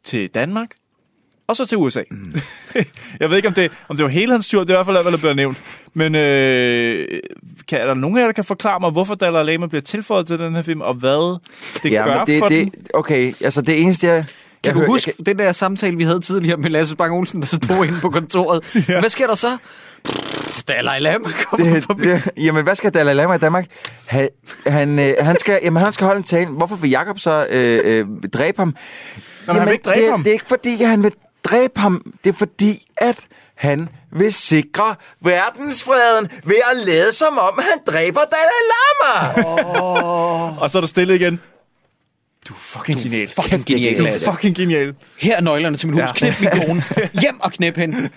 til 0.05 0.29
Danmark, 0.35 0.69
og 1.53 1.57
så 1.57 1.67
til 1.67 1.79
USA. 1.79 2.03
Mm. 2.11 2.33
jeg 3.21 3.31
ved 3.31 3.37
ikke, 3.37 3.49
om 3.49 3.55
det, 3.55 3.73
om 3.89 3.97
det 3.97 4.05
var 4.05 4.11
hele 4.11 4.33
hans 4.33 4.49
tur, 4.49 4.61
det 4.65 4.71
er 4.71 4.75
i 4.75 4.77
hvert 4.77 4.87
fald, 4.87 5.03
hvad 5.03 5.13
der 5.13 5.19
bliver 5.19 5.35
nævnt. 5.35 5.59
Men 5.95 6.15
øh, 6.15 7.09
kan, 7.69 7.81
er 7.81 7.87
der 7.87 7.95
nogen 7.95 8.17
af 8.17 8.21
jer, 8.21 8.27
der 8.27 8.33
kan 8.33 8.45
forklare 8.45 8.81
mig, 8.81 8.91
hvorfor 8.91 9.15
Dalai 9.15 9.45
Lama 9.45 9.67
bliver 9.67 9.83
tilføjet 9.83 10.27
til 10.27 10.39
den 10.39 10.55
her 10.55 10.63
film, 10.63 10.81
og 10.81 10.95
hvad 10.95 11.39
det 11.83 11.93
ja, 11.93 12.05
gør 12.05 12.25
det, 12.25 12.39
for 12.39 12.49
det, 12.49 12.75
den? 12.75 12.87
Okay, 12.95 13.33
altså 13.41 13.63
det 13.63 13.81
eneste, 13.83 14.07
jeg... 14.07 14.25
Kan 14.63 14.69
jeg 14.71 14.75
du 14.75 14.79
hører- 14.79 14.91
huske 14.91 15.13
den 15.27 15.39
der 15.39 15.53
samtale, 15.53 15.97
vi 15.97 16.05
havde 16.05 16.21
tidligere 16.21 16.57
med 16.57 16.71
Lasse 16.71 16.97
Bang 16.97 17.13
Olsen, 17.15 17.41
der 17.41 17.47
stod 17.47 17.87
inde 17.87 17.99
på 18.01 18.11
kontoret? 18.11 18.61
ja. 18.89 19.01
Hvad 19.01 19.11
sker 19.11 19.27
der 19.27 19.35
så? 19.35 19.57
Pff, 20.05 20.63
Dalai 20.69 20.99
Lama 21.01 21.29
kommer 21.45 21.75
det, 21.75 21.85
forbi. 21.85 22.03
det, 22.09 22.31
jamen, 22.37 22.65
hvad 22.65 22.75
skal 22.75 22.95
Dalai 22.95 23.15
Lama 23.15 23.35
i 23.35 23.39
Danmark? 23.39 23.67
Han, 24.07 24.29
han, 24.67 24.99
øh, 24.99 25.15
han, 25.21 25.39
skal, 25.39 25.59
jamen, 25.63 25.83
han 25.83 25.93
skal 25.93 26.05
holde 26.07 26.19
en 26.19 26.25
tale. 26.25 26.47
Hvorfor 26.51 26.77
vil 26.77 26.91
Jakob 26.91 27.19
så 27.19 27.47
øh, 27.51 27.81
øh, 27.85 28.07
dræbe 28.33 28.59
ham? 28.59 28.77
han 29.49 29.67
vil 29.67 29.73
ikke 29.73 29.83
dræbe 29.83 30.01
det, 30.01 30.11
ham. 30.11 30.23
det 30.23 30.31
er 30.31 30.33
ikke 30.33 30.49
fordi, 30.49 30.83
han 30.83 31.03
vil 31.03 31.13
dræbe 31.45 31.81
ham. 31.81 32.13
Det 32.25 32.31
er 32.35 32.39
fordi, 32.39 32.87
at 32.97 33.17
han 33.55 33.89
vil 34.13 34.33
sikre 34.33 34.95
verdensfreden 35.21 36.31
ved 36.45 36.57
at 36.71 36.87
lade 36.87 37.13
som 37.13 37.39
om, 37.39 37.61
han 37.63 37.79
dræber 37.95 38.21
Dalai 38.21 38.63
Lama. 38.73 39.41
Og 40.61 40.71
så 40.71 40.79
er 40.79 40.81
der 40.81 40.87
stille 40.87 41.17
igen. 41.17 41.41
Du 42.49 42.55
er 42.55 42.59
fucking 42.59 42.99
genial. 42.99 43.29
Fucking 43.29 43.65
genial, 43.67 43.99
Du 43.99 44.05
er 44.05 44.33
fucking 44.33 44.57
genial. 44.57 44.95
Her 45.19 45.37
er 45.37 45.41
nøglerne 45.41 45.77
til 45.77 45.89
mit 45.89 46.01
hus. 46.01 46.23
Ja. 46.23 46.33
Knip 46.33 46.41
min 46.41 46.67
kone. 46.67 46.83
Hjem 47.23 47.41
og 47.41 47.53
knip 47.53 47.77
hende. 47.77 48.11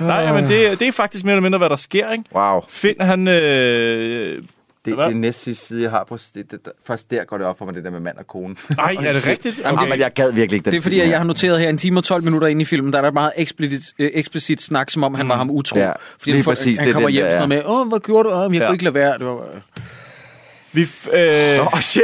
Nej, 0.00 0.32
men 0.32 0.48
det, 0.48 0.80
det 0.80 0.88
er 0.88 0.92
faktisk 0.92 1.24
mere 1.24 1.32
eller 1.32 1.42
mindre, 1.42 1.58
hvad 1.58 1.70
der 1.70 1.76
sker, 1.76 2.12
ikke? 2.12 2.24
Wow. 2.34 2.60
Find 2.68 3.00
han... 3.00 3.28
Øh, 3.28 4.42
Det, 4.90 4.98
det 4.98 5.04
er 5.04 5.14
næst 5.14 5.42
sidste 5.42 5.66
side, 5.66 5.82
jeg 5.82 5.90
har 5.90 6.04
på... 6.04 6.18
Det, 6.34 6.50
det, 6.50 6.60
først 6.86 7.10
der 7.10 7.24
går 7.24 7.38
det 7.38 7.46
op 7.46 7.58
for 7.58 7.64
mig, 7.64 7.74
det 7.74 7.84
der 7.84 7.90
med 7.90 8.00
mand 8.00 8.16
og 8.16 8.26
kone. 8.26 8.56
Ej, 8.78 8.96
er 9.00 9.12
det 9.12 9.26
rigtigt? 9.26 9.60
Okay. 9.64 9.72
Okay. 9.72 9.90
men 9.90 9.98
jeg 9.98 10.12
gad 10.14 10.32
virkelig 10.32 10.56
ikke 10.56 10.64
den 10.64 10.72
Det 10.72 10.78
er 10.78 10.82
fordi, 10.82 10.96
film 10.96 11.04
at 11.04 11.10
jeg 11.10 11.18
har 11.18 11.24
noteret 11.26 11.60
her 11.60 11.68
en 11.68 11.78
time 11.78 12.00
og 12.00 12.04
12 12.04 12.24
minutter 12.24 12.48
inde 12.48 12.62
i 12.62 12.64
filmen, 12.64 12.92
der 12.92 12.98
er 12.98 13.02
der 13.02 13.12
meget 13.12 13.32
eksplicit, 13.36 13.82
øh, 13.98 14.10
eksplicit 14.14 14.62
snak, 14.62 14.90
som 14.90 15.04
om 15.04 15.14
han 15.14 15.28
var 15.28 15.36
ham 15.36 15.50
utro. 15.50 15.78
Ja, 15.78 15.92
fordi 16.18 16.30
lige 16.30 16.34
han, 16.36 16.44
præcis, 16.44 16.78
han 16.78 16.86
det 16.86 16.90
er 16.90 16.94
kommer 16.94 17.08
hjem 17.08 17.24
der, 17.24 17.30
sådan 17.30 17.48
noget 17.48 17.64
med, 17.64 17.72
åh, 17.72 17.88
hvad 17.88 18.00
gjorde 18.00 18.28
du? 18.28 18.34
Åh, 18.34 18.54
jeg 18.54 18.60
Ja. 18.60 18.66
kunne 18.66 18.74
ikke 18.74 18.84
lade 18.84 18.94
være. 18.94 19.18
Det 19.18 19.26
var, 19.26 19.44
Vi, 20.72 20.80
øh, 21.12 21.66
oh, 21.66 21.80
shit. 21.80 22.02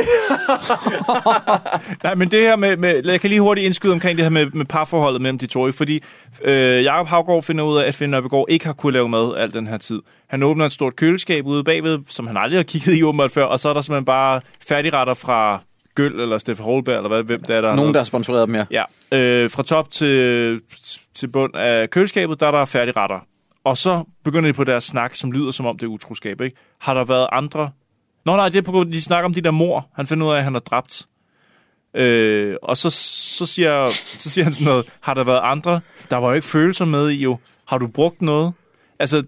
nej, 2.05 2.15
men 2.15 2.31
det 2.31 2.41
her 2.41 2.57
med, 2.57 2.77
med... 2.77 3.07
Jeg 3.07 3.21
kan 3.21 3.31
lige 3.31 3.41
hurtigt 3.41 3.65
indskyde 3.65 3.93
omkring 3.93 4.19
det 4.19 4.25
her 4.25 4.31
med, 4.31 4.47
med 4.47 4.65
parforholdet 4.65 5.21
mellem 5.21 5.39
de 5.39 5.47
to, 5.47 5.67
ikke? 5.67 5.77
fordi 5.77 6.03
øh, 6.45 6.85
Jacob 6.85 7.07
Havgård 7.07 7.43
finder 7.43 7.65
ud 7.65 7.79
af, 7.79 7.89
at 7.89 7.95
Finn 7.95 8.11
Nørbegaard 8.11 8.47
ikke 8.49 8.67
har 8.67 8.73
kunnet 8.73 8.93
lave 8.93 9.09
mad 9.09 9.37
al 9.37 9.53
den 9.53 9.67
her 9.67 9.79
tid. 9.79 10.01
Han 10.27 10.43
åbner 10.43 10.67
et 10.67 10.73
stort 10.73 10.97
køleskab 10.97 11.47
ude 11.47 11.65
bagved, 11.65 11.99
som 12.09 12.27
han 12.27 12.37
aldrig 12.37 12.59
har 12.59 12.65
kigget 12.65 12.97
i 12.97 13.03
åbenbart 13.03 13.33
før, 13.33 13.45
og 13.45 13.61
så 13.61 13.69
er 13.69 13.73
der 13.73 13.81
simpelthen 13.81 14.05
bare 14.05 14.41
færdigretter 14.69 15.15
fra 15.15 15.62
Gøl 15.95 16.21
eller 16.21 16.39
Steffen 16.39 16.65
Holberg, 16.65 16.97
eller 16.97 17.09
hvad, 17.09 17.23
hvem 17.23 17.41
det 17.41 17.57
er, 17.57 17.61
der 17.61 17.75
nogen, 17.75 17.95
der 17.95 18.01
har 18.01 18.05
sponsoreret 18.05 18.49
dem, 18.49 18.55
ja. 18.55 18.65
Ja, 18.71 18.85
øh, 19.19 19.51
fra 19.51 19.62
top 19.62 19.91
til, 19.91 20.61
til 21.15 21.29
bund 21.29 21.57
af 21.57 21.91
køleskabet, 21.91 22.41
der 22.41 22.47
er 22.47 22.51
der 22.51 22.65
færdige 22.65 22.95
retter. 22.97 23.19
Og 23.65 23.79
så 23.79 24.05
begynder 24.25 24.49
de 24.49 24.53
på 24.53 24.65
deres 24.65 24.85
snak, 24.85 25.15
som 25.15 25.33
lyder 25.33 25.51
som 25.51 25.67
om 25.67 25.79
det 25.79 25.87
er 25.87 25.91
utroskab, 25.91 26.41
ikke? 26.41 26.57
Har 26.81 26.95
der 26.95 27.05
været 27.05 27.27
andre... 27.33 27.71
Nå 28.25 28.37
nej, 28.37 28.49
det 28.49 28.59
er 28.59 28.62
på 28.62 28.72
grund, 28.72 28.93
de 28.93 29.01
snakker 29.01 29.25
om 29.25 29.35
de 29.35 29.41
der 29.41 29.51
mor. 29.51 29.89
Han 29.95 30.07
finder 30.07 30.27
ud 30.27 30.33
af, 30.33 30.39
at 30.39 30.45
han 30.45 30.53
har 30.53 30.61
dræbt. 30.61 31.07
Øh, 31.95 32.57
og 32.62 32.77
så, 32.77 32.91
så, 32.91 33.47
siger, 33.47 33.89
så 34.18 34.31
siger 34.31 34.45
han 34.45 34.55
sådan 34.55 34.64
noget, 34.64 34.87
har 35.01 35.14
der 35.14 35.25
været 35.25 35.41
andre? 35.43 35.81
Der 36.11 36.16
var 36.16 36.29
jo 36.29 36.35
ikke 36.35 36.47
følelser 36.47 36.85
med 36.85 37.11
i 37.11 37.22
jo. 37.22 37.39
Har 37.66 37.79
du 37.79 37.87
brugt 37.87 38.22
noget? 38.22 38.53
Altså, 38.99 39.22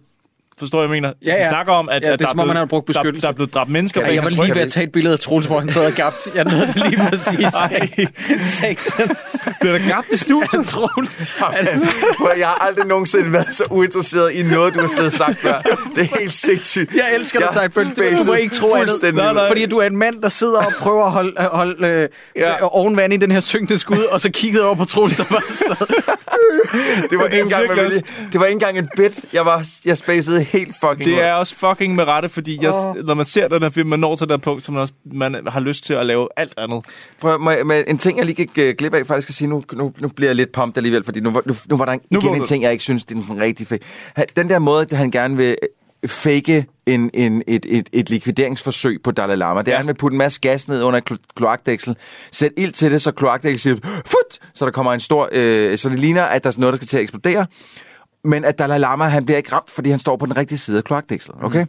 forstår 0.58 0.80
jeg, 0.80 0.90
mener? 0.90 1.12
Ja, 1.24 1.34
ja. 1.34 1.44
De 1.44 1.48
snakker 1.48 1.72
om, 1.72 1.88
at, 1.88 1.94
Ja, 1.94 2.06
det 2.06 2.08
er 2.08 2.12
at 2.12 2.18
der, 2.20 2.26
om, 2.26 2.36
blevet- 2.36 2.48
han 2.48 2.56
har 2.56 2.64
brugt 2.66 2.86
der, 2.86 2.92
beskyttelse. 2.92 3.26
der 3.26 3.28
er 3.32 3.34
blevet 3.34 3.54
dræbt 3.54 3.70
mennesker 3.70 4.00
Ja, 4.00 4.14
jeg 4.14 4.24
var 4.24 4.30
lige 4.30 4.54
ved 4.54 4.62
at 4.62 4.72
tage 4.72 4.84
et 4.86 4.92
billede 4.92 5.12
af 5.14 5.18
Troels, 5.20 5.46
hvor 5.46 5.58
han 5.60 5.68
sad 5.72 5.86
og 5.86 5.92
gabt. 5.92 6.28
Jeg 6.34 6.44
nåede 6.44 6.66
det 6.66 6.76
lige 6.90 7.00
præcis. 7.10 7.46
Satans. 8.56 9.36
Bliver 9.60 9.78
der 9.78 9.88
gabt 9.88 10.06
i 10.12 10.16
studiet? 10.16 10.66
Troels. 10.72 11.16
Hvor 12.18 12.32
jeg 12.38 12.46
har 12.46 12.66
aldrig 12.68 12.86
nogensinde 12.86 13.32
været 13.32 13.54
så 13.54 13.64
uinteresseret 13.70 14.32
i 14.32 14.42
noget, 14.42 14.74
du 14.74 14.80
har 14.80 14.86
siddet 14.86 15.06
og 15.06 15.12
sagt 15.12 15.38
før. 15.38 15.58
Det 15.96 16.02
er 16.12 16.18
helt 16.18 16.34
sindssygt. 16.34 16.94
Jeg 16.94 17.04
elsker 17.14 17.38
dig, 17.38 17.48
Jeg 17.62 17.70
Sideburn. 17.72 18.16
Du 18.16 18.24
må 18.26 18.34
ikke 18.34 18.54
tro 18.54 18.74
andet. 18.74 18.88
fuldstændig 18.90 19.32
Nej. 19.34 19.46
Fordi 19.48 19.66
du 19.66 19.78
er 19.78 19.86
en 19.86 19.96
mand, 19.96 20.22
der 20.22 20.28
sidder 20.28 20.58
og 20.58 20.72
prøver 20.80 21.04
at 21.04 21.10
holde, 21.12 21.32
øh, 21.38 21.44
holde 21.44 21.86
øh, 21.86 22.08
Ja. 22.36 22.48
ja. 22.50 22.54
ovenvand 22.76 23.12
i 23.12 23.16
den 23.16 23.30
her 23.30 23.40
synkende 23.40 23.78
skud, 23.78 24.04
og 24.10 24.20
så 24.20 24.30
kiggede 24.30 24.64
over 24.64 24.74
på 24.74 24.84
Troels, 24.84 25.16
der 25.16 25.24
bare 25.24 25.40
sad. 25.50 25.86
Det 27.10 27.18
var, 27.18 27.24
ikke 27.24 27.40
engang, 27.40 27.70
vilje. 27.70 28.02
det 28.32 28.40
var 28.40 28.46
ikke 28.46 28.52
engang 28.52 28.78
en 28.78 28.88
bit. 28.96 29.24
Jeg, 29.32 29.46
var, 29.46 29.66
jeg 29.84 29.98
spacede 29.98 30.42
helt 30.42 30.74
fucking 30.80 31.04
Det 31.04 31.12
ud. 31.14 31.18
er 31.18 31.32
også 31.32 31.54
fucking 31.56 31.94
med 31.94 32.04
rette, 32.04 32.28
fordi 32.28 32.58
jeg, 32.62 32.72
når 33.04 33.14
man 33.14 33.26
ser 33.26 33.48
den 33.48 33.62
her 33.62 33.70
film, 33.70 33.88
man 33.88 33.98
når 33.98 34.14
til 34.14 34.28
den 34.28 34.40
punkt, 34.40 34.64
så 34.64 34.72
man, 34.72 34.80
også, 34.80 34.94
man 35.12 35.36
har 35.48 35.60
lyst 35.60 35.84
til 35.84 35.94
at 35.94 36.06
lave 36.06 36.28
alt 36.36 36.54
andet. 36.58 36.84
Prøv, 37.20 37.40
må 37.40 37.50
jeg, 37.50 37.66
med 37.66 37.84
en 37.86 37.98
ting, 37.98 38.18
jeg 38.18 38.26
lige 38.26 38.46
gik 38.46 38.76
glip 38.78 38.94
af, 38.94 39.06
faktisk 39.06 39.28
at 39.28 39.34
sige, 39.34 39.48
nu, 39.48 39.62
nu, 39.72 39.92
nu 39.98 40.08
bliver 40.08 40.28
jeg 40.28 40.36
lidt 40.36 40.52
pumped 40.52 40.76
alligevel, 40.78 41.04
fordi 41.04 41.20
nu, 41.20 41.30
nu, 41.46 41.54
nu 41.70 41.76
var 41.76 41.84
der 41.84 41.92
en, 41.92 42.00
Nu 42.10 42.18
igen 42.20 42.34
en 42.34 42.44
ting, 42.44 42.62
jeg 42.62 42.72
ikke 42.72 42.84
synes, 42.84 43.04
det 43.04 43.16
er 43.16 43.22
den 43.22 43.40
rigtig 43.40 43.66
fed. 43.66 43.78
Han- 44.16 44.26
Den 44.36 44.48
der 44.48 44.58
måde, 44.58 44.86
at 44.90 44.96
han 44.98 45.10
gerne 45.10 45.36
vil 45.36 45.56
fake 46.08 46.66
en, 46.86 47.10
en, 47.14 47.42
et, 47.46 47.66
et, 47.68 47.88
et 47.92 48.10
likvideringsforsøg 48.10 49.02
på 49.04 49.10
Dalai 49.10 49.36
Lama. 49.36 49.60
Det 49.62 49.68
er, 49.68 49.72
Ja. 49.72 49.76
han 49.78 49.86
vil 49.86 49.94
putte 49.94 50.14
en 50.14 50.18
masse 50.18 50.40
gas 50.40 50.68
ned 50.68 50.82
under 50.82 51.00
klo- 51.10 51.32
kloakdæksel, 51.36 51.96
sæt 52.32 52.52
ild 52.56 52.72
til 52.72 52.90
det, 52.92 53.02
så 53.02 53.12
kloakdæksel 53.12 53.60
siger, 53.60 54.02
fut, 54.06 54.38
så 54.54 54.64
der 54.64 54.70
kommer 54.72 54.92
en 54.92 55.00
stor, 55.00 55.28
øh, 55.32 55.78
så 55.78 55.88
det 55.88 55.98
ligner, 56.00 56.22
at 56.22 56.44
der 56.44 56.50
er 56.50 56.54
noget, 56.60 56.72
der 56.72 56.76
skal 56.76 56.86
til 56.86 56.96
at 56.96 57.02
eksplodere. 57.02 57.46
Men 58.24 58.44
at 58.44 58.58
Dalai 58.58 58.78
Lama, 58.78 59.04
han 59.04 59.24
bliver 59.24 59.36
ikke 59.38 59.52
ramt, 59.52 59.70
fordi 59.70 59.90
han 59.90 59.98
står 59.98 60.16
på 60.16 60.26
den 60.26 60.36
rigtige 60.36 60.58
side 60.58 60.76
af 60.78 60.84
kloakdækslet, 60.84 61.36
okay? 61.42 61.62
Mm. 61.62 61.68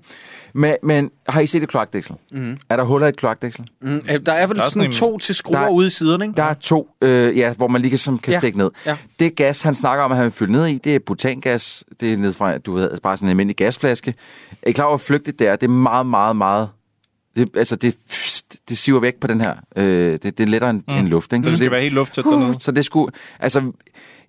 Men, 0.54 0.76
men 0.84 1.12
har 1.30 1.42
I 1.42 1.48
set 1.48 1.64
et 1.64 1.70
kloakdæksel? 1.70 2.16
Mm. 2.32 2.58
Er 2.70 2.76
der 2.78 2.84
huller 2.84 3.08
i 3.08 3.10
et 3.10 3.16
kloakdæksel? 3.18 3.66
Mm, 3.82 4.02
øh, 4.10 4.20
der 4.26 4.32
er 4.34 4.48
vel 4.48 4.58
Der 4.58 4.64
er 4.64 4.70
sådan, 4.70 4.94
sådan 4.94 5.12
to 5.12 5.18
til 5.18 5.36
skruer 5.36 5.58
Der 5.60 5.66
er- 5.66 5.70
ude 5.70 5.88
i 5.88 5.90
siderne, 5.90 6.26
ikke? 6.26 6.38
Der 6.38 6.44
er 6.44 6.54
to, 6.54 6.90
øh, 7.02 7.38
ja, 7.38 7.54
hvor 7.54 7.68
man 7.68 7.82
lige 7.82 7.90
kan, 7.90 7.98
som 8.00 8.18
kan 8.20 8.34
Ja. 8.34 8.40
stikke 8.40 8.58
ned. 8.58 8.70
Ja. 8.86 8.98
Det 9.20 9.36
gas, 9.36 9.62
han 9.62 9.76
snakker 9.76 10.04
om, 10.04 10.12
at 10.12 10.18
han 10.18 10.24
vil 10.24 10.32
fylde 10.32 10.52
ned 10.52 10.66
i, 10.66 10.78
det 10.78 10.96
er 10.96 11.00
butangas. 11.00 11.84
Det 12.00 12.14
er 12.14 12.18
ned 12.18 12.34
fra, 12.34 12.58
du 12.58 12.74
ved, 12.74 12.98
bare 13.04 13.18
sådan 13.18 13.28
en 13.28 13.30
almindelig 13.30 13.56
gasflaske. 13.56 14.14
Er 14.62 14.70
I 14.70 14.72
klar 14.72 14.86
over, 14.86 14.92
hvor 14.92 14.98
flygtigt 14.98 15.40
det 15.40 15.48
er? 15.48 15.56
Det 15.56 15.68
er 15.68 15.72
meget, 15.72 16.06
meget, 16.06 16.36
meget... 16.36 16.70
Det, 17.36 17.50
altså, 17.58 17.76
det, 17.76 17.96
det 18.70 18.78
siver 18.78 19.00
væk 19.00 19.16
på 19.16 19.28
den 19.28 19.42
her. 19.42 19.56
Øh, 19.76 20.12
det, 20.12 20.24
det 20.24 20.40
er 20.40 20.48
lettere 20.48 20.70
end, 20.70 20.84
mm. 20.88 20.94
end 20.94 21.08
luft, 21.08 21.34
ikke? 21.34 21.44
Så 21.44 21.50
det 21.50 21.58
skal 21.58 21.72
være 21.72 21.82
helt 21.82 21.94
lufttæt 21.96 22.26
uh, 22.26 22.34
dernede. 22.34 22.60
Så 22.60 22.72
det 22.72 22.86
skulle... 22.86 23.12
Altså, 23.40 23.72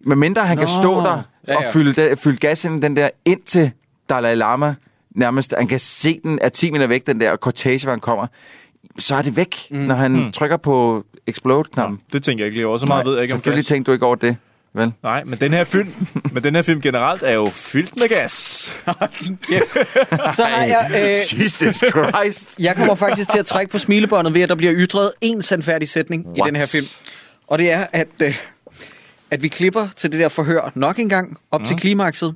medmindre 0.01 0.47
han 0.47 0.57
Nå. 0.57 0.61
kan 0.61 0.69
stå 0.69 1.01
der 1.01 1.23
Ja, 1.49 1.57
og 1.57 1.62
ja. 1.62 1.70
fylde, 1.70 1.93
det, 1.93 2.19
fylde 2.19 2.36
gas 2.36 2.65
ind 2.65 2.82
den 2.82 2.97
der 2.97 3.09
ind 3.24 3.40
til 3.47 3.70
Dalai 4.11 4.35
Lama, 4.35 4.74
nærmest, 5.15 5.55
han 5.59 5.67
kan 5.67 5.79
se 5.79 6.21
den 6.23 6.39
er 6.43 6.49
10 6.49 6.71
meter 6.71 6.87
væk, 6.87 7.07
den 7.07 7.21
der 7.21 7.37
cortege, 7.37 7.83
hvor 7.83 7.91
han 7.91 8.01
kommer, 8.01 8.27
så 8.99 9.15
er 9.15 9.23
det 9.23 9.37
væk, 9.37 9.57
mm. 9.71 9.77
når 9.79 9.95
han 9.95 10.13
mm. 10.13 10.33
trykker 10.33 10.57
på 10.57 11.05
explode-knappen. 11.27 12.01
Det 12.13 12.23
tænker 12.23 12.45
jeg 12.45 12.47
ikke 12.47 12.59
lige 12.59 12.67
over. 12.67 12.79
Så 12.79 12.87
meget 12.87 13.07
ved 13.07 13.13
jeg 13.13 13.23
ikke 13.23 13.35
om 13.35 13.39
Selvfølgelig 13.39 13.65
gas. 13.65 13.69
tænkte 13.69 13.89
du 13.89 13.93
ikke 13.93 14.07
over 14.07 14.15
det. 14.15 14.37
Vel? 14.75 14.93
Nej, 15.03 15.25
men 15.25 15.39
den 15.41 15.53
her 15.53 15.65
film, 15.65 15.95
men 16.35 16.45
den 16.45 16.55
her 16.55 16.63
film 16.63 16.81
generelt 16.81 17.23
er 17.23 17.35
jo 17.35 17.51
fyldt 17.53 17.97
med 17.97 18.09
gas. 18.09 18.33
Så 20.37 20.45
har 20.45 20.65
jeg... 20.65 20.91
Øh, 20.97 21.43
Jesus 21.43 21.77
Christ. 21.77 22.59
Jeg 22.59 22.77
kommer 22.77 22.95
faktisk 22.95 23.31
til 23.31 23.39
at 23.39 23.47
trække 23.47 23.73
på 23.73 23.79
smilebåndet 23.79 24.35
ved, 24.35 24.43
at 24.43 24.49
der 24.49 24.55
bliver 24.55 24.73
ytret 24.77 25.13
en 25.21 25.43
sandfærdig 25.43 25.89
sætning 25.89 26.27
What? 26.27 26.39
i 26.39 26.41
den 26.51 26.57
her 26.57 26.67
film. 26.67 26.85
Og 27.47 27.59
det 27.59 27.73
er, 27.73 27.87
at, 27.93 28.09
øh, 28.23 28.37
at 29.31 29.43
vi 29.43 29.49
klipper 29.49 29.89
til 29.97 30.13
det 30.13 30.21
der 30.21 30.29
forhør 30.29 30.73
nok 30.75 30.99
en 30.99 31.09
gang 31.09 31.39
op 31.51 31.61
mm. 31.61 31.67
til 31.67 31.77
klimakset. 31.77 32.35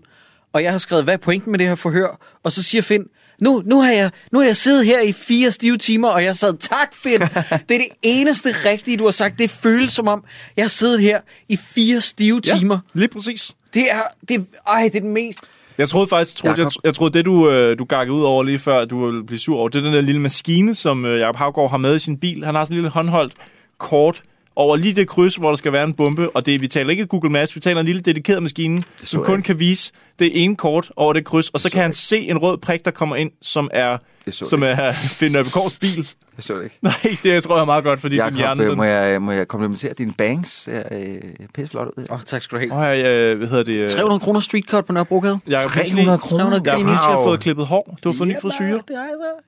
Og 0.52 0.62
jeg 0.62 0.70
har 0.70 0.78
skrevet, 0.78 1.04
hvad 1.04 1.14
er 1.14 1.18
pointen 1.18 1.50
med 1.50 1.58
det 1.58 1.66
her 1.66 1.74
forhør? 1.74 2.20
Og 2.42 2.52
så 2.52 2.62
siger 2.62 2.82
Finn, 2.82 3.04
nu, 3.40 3.62
nu, 3.66 3.80
har 3.80 3.92
jeg, 3.92 4.10
nu 4.32 4.38
har 4.38 4.46
jeg 4.46 4.56
siddet 4.56 4.86
her 4.86 5.00
i 5.00 5.12
fire 5.12 5.50
stive 5.50 5.76
timer, 5.76 6.08
og 6.08 6.24
jeg 6.24 6.36
sad, 6.36 6.56
tak 6.58 6.94
Finn, 6.94 7.20
det 7.68 7.74
er 7.74 7.78
det 7.78 7.86
eneste 8.02 8.48
rigtige, 8.64 8.96
du 8.96 9.04
har 9.04 9.10
sagt. 9.10 9.38
Det 9.38 9.50
føles 9.50 9.92
som 9.92 10.08
om, 10.08 10.24
jeg 10.56 10.64
har 10.64 10.68
siddet 10.68 11.00
her 11.00 11.20
i 11.48 11.56
fire 11.56 12.00
stive 12.00 12.40
Ja, 12.46 12.58
timer. 12.58 12.78
lige 12.94 13.08
præcis. 13.08 13.56
Det 13.74 13.90
er, 13.90 14.02
det, 14.28 14.46
ej, 14.68 14.82
det 14.92 14.96
er 14.96 15.00
den 15.00 15.12
mest... 15.12 15.38
Jeg 15.78 15.88
troede 15.88 16.08
faktisk, 16.08 16.36
troede, 16.36 16.60
jeg, 16.62 16.70
jeg 16.84 16.94
troede 16.94 17.18
det 17.18 17.24
du, 17.24 17.50
øh, 17.50 17.78
du 17.78 17.84
gakkede 17.84 18.16
ud 18.16 18.22
over 18.22 18.42
lige 18.42 18.58
før, 18.58 18.78
at 18.78 18.90
du 18.90 19.06
ville 19.06 19.24
blive 19.26 19.38
sur 19.38 19.58
over, 19.58 19.68
det 19.68 19.78
er 19.78 19.82
den 19.82 19.92
der 19.92 20.00
lille 20.00 20.20
maskine, 20.20 20.74
som 20.74 21.04
øh, 21.04 21.20
Jacob 21.20 21.36
Havgaard 21.36 21.70
har 21.70 21.76
med 21.76 21.96
i 21.96 21.98
sin 21.98 22.16
bil. 22.18 22.44
Han 22.44 22.54
har 22.54 22.64
sådan 22.64 22.74
en 22.74 22.76
lille 22.76 22.90
håndholdt 22.90 23.32
kort 23.78 24.22
over 24.56 24.76
lige 24.76 24.94
det 24.94 25.08
kryds, 25.08 25.36
hvor 25.36 25.48
der 25.48 25.56
skal 25.56 25.72
være 25.72 25.84
en 25.84 25.94
bombe, 25.94 26.30
og 26.30 26.46
det, 26.46 26.60
vi 26.60 26.68
taler 26.68 26.90
ikke 26.90 27.06
Google 27.06 27.30
Maps, 27.30 27.54
vi 27.56 27.60
taler 27.60 27.80
en 27.80 27.86
lille 27.86 28.00
dedikeret 28.00 28.42
maskine, 28.42 28.82
som 29.02 29.24
kun 29.24 29.42
kan 29.42 29.58
vise 29.58 29.92
det 30.22 30.44
ene 30.44 30.56
kort 30.56 30.90
over 30.96 31.12
det 31.12 31.24
kryds, 31.24 31.48
og 31.48 31.60
så 31.60 31.70
kan 31.70 31.82
han 31.82 31.92
se 31.92 32.18
en 32.28 32.38
rød 32.38 32.58
prik, 32.58 32.84
der 32.84 32.90
kommer 32.90 33.16
ind, 33.16 33.30
som 33.42 33.70
er, 33.72 33.96
Det 34.24 34.34
så 34.34 34.44
som 34.44 34.62
jeg 34.62 34.70
er 34.72 34.92
Finn 35.18 35.36
Øbegaards 35.36 35.74
bil. 35.74 36.08
Jeg 36.36 36.44
så 36.44 36.54
det 36.54 36.64
ikke. 36.64 36.78
Nej, 36.82 36.94
det 37.22 37.42
tror 37.42 37.54
jeg 37.56 37.60
er 37.60 37.64
meget 37.64 37.84
godt, 37.84 38.00
fordi 38.00 38.14
din 38.14 38.18
Jakob, 38.22 38.36
hjerne... 38.38 38.62
øh, 38.62 38.68
Den... 38.68 38.76
må, 38.76 38.84
jeg, 38.84 39.22
må 39.22 39.32
jeg 39.32 39.48
komplimentere 39.48 39.92
dine 39.98 40.12
bangs? 40.18 40.50
Ser 40.62 40.82
øh, 40.92 41.14
pisse 41.54 41.70
flot 41.70 41.88
ud. 41.96 42.04
Åh, 42.10 42.14
oh, 42.14 42.20
tak 42.26 42.42
skal 42.42 42.56
du 42.58 42.60
have. 42.60 42.72
Åh, 42.72 42.78
oh, 42.92 42.98
ja, 42.98 43.34
hvad 43.34 43.48
hedder 43.48 43.62
det? 43.64 43.72
øh, 43.72 43.88
300 43.90 44.20
kroner 44.20 44.40
street 44.40 44.64
cut 44.70 44.84
på 44.86 44.92
Nørrebrogade. 44.92 45.38
Jacob 45.50 45.70
300 45.70 46.18
kroner? 46.18 46.44
300 46.44 46.62
Jeg 46.64 46.72
har 46.72 46.78
lige 47.08 47.16
Wow. 47.16 47.24
fået 47.26 47.40
klippet 47.40 47.66
hår. 47.66 47.98
Du 48.04 48.10
har 48.10 48.16
fået 48.18 48.28
ny 48.28 48.34
frisyr. 48.42 48.78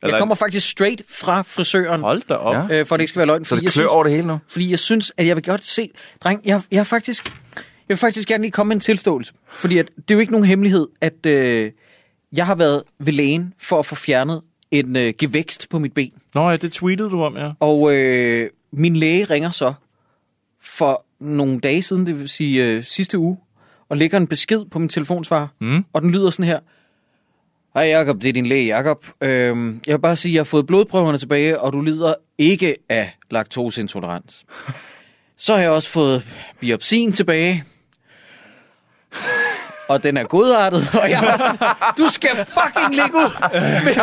Jeg 0.02 0.18
kommer 0.18 0.34
faktisk 0.34 0.70
straight 0.70 1.02
fra 1.08 1.42
frisøren, 1.42 2.00
Hold 2.00 2.22
da 2.28 2.34
op. 2.34 2.70
Ja. 2.70 2.80
øh, 2.80 2.86
for 2.86 2.94
at 2.94 2.98
det 2.98 3.02
ikke 3.02 3.10
skal 3.10 3.18
være 3.18 3.26
løgn. 3.26 3.44
Så 3.44 3.48
fordi 3.48 3.60
det 3.60 3.64
jeg 3.64 3.72
klør 3.72 3.80
synes- 3.82 3.92
over 3.92 4.02
det 4.04 4.12
hele 4.12 4.26
nu? 4.26 4.38
Fordi 4.48 4.70
jeg 4.70 4.78
synes, 4.78 5.12
at 5.16 5.26
jeg 5.26 5.36
vil 5.36 5.44
godt 5.44 5.66
se... 5.66 5.90
Dreng, 6.24 6.40
jeg, 6.44 6.60
jeg 6.70 6.78
har 6.80 6.84
faktisk... 6.84 7.32
Jeg 7.88 7.94
vil 7.94 7.96
faktisk 7.96 8.28
gerne 8.28 8.42
lige 8.42 8.52
komme 8.52 8.68
med 8.68 8.76
en 8.76 8.80
tilståelse. 8.80 9.32
Fordi 9.48 9.78
at, 9.78 9.90
det 9.96 10.10
er 10.10 10.14
jo 10.14 10.20
ikke 10.20 10.32
nogen 10.32 10.46
hemmelighed, 10.46 10.88
at 11.00 11.26
øh, 11.26 11.72
jeg 12.32 12.46
har 12.46 12.54
været 12.54 12.82
ved 12.98 13.12
lægen 13.12 13.54
for 13.58 13.78
at 13.78 13.86
få 13.86 13.94
fjernet 13.94 14.42
en 14.70 14.96
øh, 14.96 15.14
gevækst 15.18 15.68
på 15.70 15.78
mit 15.78 15.92
ben. 15.92 16.12
Nå 16.34 16.50
ja, 16.50 16.56
det 16.56 16.72
tweetede 16.72 17.10
du 17.10 17.22
om, 17.22 17.36
ja. 17.36 17.50
Og 17.60 17.94
øh, 17.94 18.50
min 18.72 18.96
læge 18.96 19.24
ringer 19.24 19.50
så 19.50 19.74
for 20.62 21.04
nogle 21.20 21.60
dage 21.60 21.82
siden, 21.82 22.06
det 22.06 22.20
vil 22.20 22.28
sige 22.28 22.64
øh, 22.64 22.84
sidste 22.84 23.18
uge, 23.18 23.36
og 23.88 23.96
lægger 23.96 24.18
en 24.18 24.26
besked 24.26 24.64
på 24.70 24.78
min 24.78 24.88
telefonsvarer. 24.88 25.48
Mm. 25.60 25.84
Og 25.92 26.02
den 26.02 26.10
lyder 26.10 26.30
sådan 26.30 26.44
her. 26.44 26.60
Hej 27.74 27.84
Jakob, 27.84 28.22
det 28.22 28.28
er 28.28 28.32
din 28.32 28.46
læge 28.46 28.66
Jakob. 28.66 29.06
Øhm, 29.20 29.80
jeg 29.86 29.92
vil 29.92 30.00
bare 30.00 30.16
sige, 30.16 30.30
at 30.30 30.34
jeg 30.34 30.40
har 30.40 30.44
fået 30.44 30.66
blodprøverne 30.66 31.18
tilbage, 31.18 31.60
og 31.60 31.72
du 31.72 31.80
lider 31.80 32.14
ikke 32.38 32.76
af 32.88 33.16
laktoseintolerans. 33.30 34.44
Så 35.36 35.54
har 35.54 35.60
jeg 35.60 35.70
også 35.70 35.88
fået 35.88 36.26
biopsien 36.60 37.12
tilbage. 37.12 37.64
Og 39.88 40.02
den 40.02 40.16
er 40.16 40.24
godartet, 40.24 40.88
og 41.02 41.10
jeg 41.10 41.22
var 41.22 41.36
sådan, 41.36 41.76
du 41.98 42.08
skal 42.08 42.30
fucking 42.30 42.94
ligge 42.94 43.16
ud, 43.16 43.30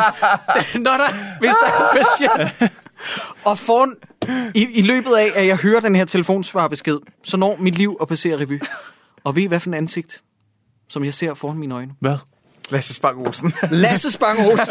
når 0.85 0.91
der, 0.91 1.39
hvis 1.39 1.51
der 1.51 1.67
er 1.67 1.89
en 1.89 1.97
patient. 1.97 2.71
Og 3.45 3.57
foran, 3.57 3.95
i, 4.55 4.67
i 4.73 4.81
løbet 4.81 5.15
af, 5.15 5.31
at 5.35 5.47
jeg 5.47 5.57
hører 5.57 5.79
den 5.79 5.95
her 5.95 6.05
telefonsvarbesked, 6.05 6.97
så 7.23 7.38
når 7.38 7.57
mit 7.59 7.77
liv 7.77 7.97
at 8.01 8.07
passere 8.07 8.39
revy. 8.39 8.61
Og 9.23 9.35
ved 9.35 9.43
I, 9.43 9.45
hvad 9.45 9.59
for 9.59 9.69
en 9.69 9.73
ansigt, 9.73 10.21
som 10.89 11.03
jeg 11.05 11.13
ser 11.13 11.33
foran 11.33 11.57
mine 11.57 11.75
øjne? 11.75 11.91
Hvad? 11.99 12.17
Lasse 12.72 12.93
Spang 12.93 13.18
Olsen. 13.27 13.53
Lasse 13.72 14.11
Spang 14.11 14.39
Olsen. 14.39 14.68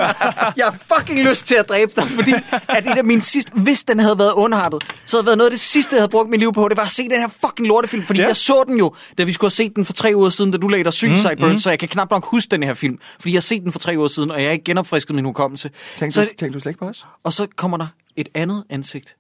Jeg 0.57 0.65
har 0.65 0.79
fucking 0.99 1.19
lyst 1.25 1.47
til 1.47 1.55
at 1.55 1.69
dræbe 1.69 1.93
dig, 1.97 2.09
fordi 2.09 2.33
at 2.69 2.87
et 2.87 2.99
af 2.99 3.05
mine 3.05 3.21
sidste, 3.23 3.53
hvis 3.55 3.83
den 3.83 3.99
havde 3.99 4.19
været 4.19 4.33
underrettet, 4.33 4.85
så 5.05 5.17
havde 5.17 5.27
været 5.27 5.39
noget 5.39 5.49
af 5.49 5.53
det 5.53 5.61
sidste, 5.61 5.95
jeg 5.95 6.01
havde 6.01 6.11
brugt 6.11 6.31
mit 6.31 6.41
liv 6.41 6.53
på. 6.53 6.69
Det 6.69 6.77
var 6.77 6.83
at 6.85 6.91
se 6.91 7.03
den 7.09 7.21
her 7.21 7.29
fucking 7.29 7.69
lortefilm, 7.69 8.03
fordi 8.05 8.21
Ja. 8.21 8.27
jeg 8.27 8.37
så 8.37 8.65
den 8.69 8.79
jo, 8.79 8.95
da 9.19 9.25
vi 9.25 9.33
skulle 9.33 9.49
have 9.49 9.51
set 9.67 9.77
den 9.77 9.85
for 9.85 9.93
tre 9.93 10.13
uger 10.15 10.31
siden, 10.31 10.51
da 10.51 10.59
du 10.59 10.69
lagde 10.69 10.85
dig 10.85 10.93
syg, 10.93 11.09
Mm, 11.09 11.17
mm, 11.41 11.49
mm. 11.53 11.59
så 11.59 11.71
jeg 11.71 11.79
kan 11.79 11.89
knap 11.89 12.11
nok 12.11 12.25
huske 12.25 12.51
den 12.51 12.63
her 12.63 12.75
film, 12.75 12.99
fordi 13.21 13.33
jeg 13.33 13.37
har 13.37 13.41
set 13.43 13.63
den 13.63 13.73
for 13.73 13.79
tre 13.79 13.95
uger 13.97 14.09
siden, 14.09 14.31
og 14.31 14.41
jeg 14.41 14.49
har 14.49 14.53
ikke 14.53 14.65
genopfrisket 14.65 15.15
min 15.17 15.25
hukommelse. 15.25 15.71
Tænkte 15.97 16.15
Så, 16.15 16.21
du, 16.21 16.27
tænkte 16.39 16.59
du 16.59 16.61
slet 16.63 16.71
ikke 16.71 16.79
på 16.79 16.87
os? 16.89 17.07
og 17.25 17.33
så 17.33 17.47
kommer 17.57 17.77
der 17.77 17.87
et 18.17 18.29
andet 18.35 18.65
ansigt. 18.71 19.17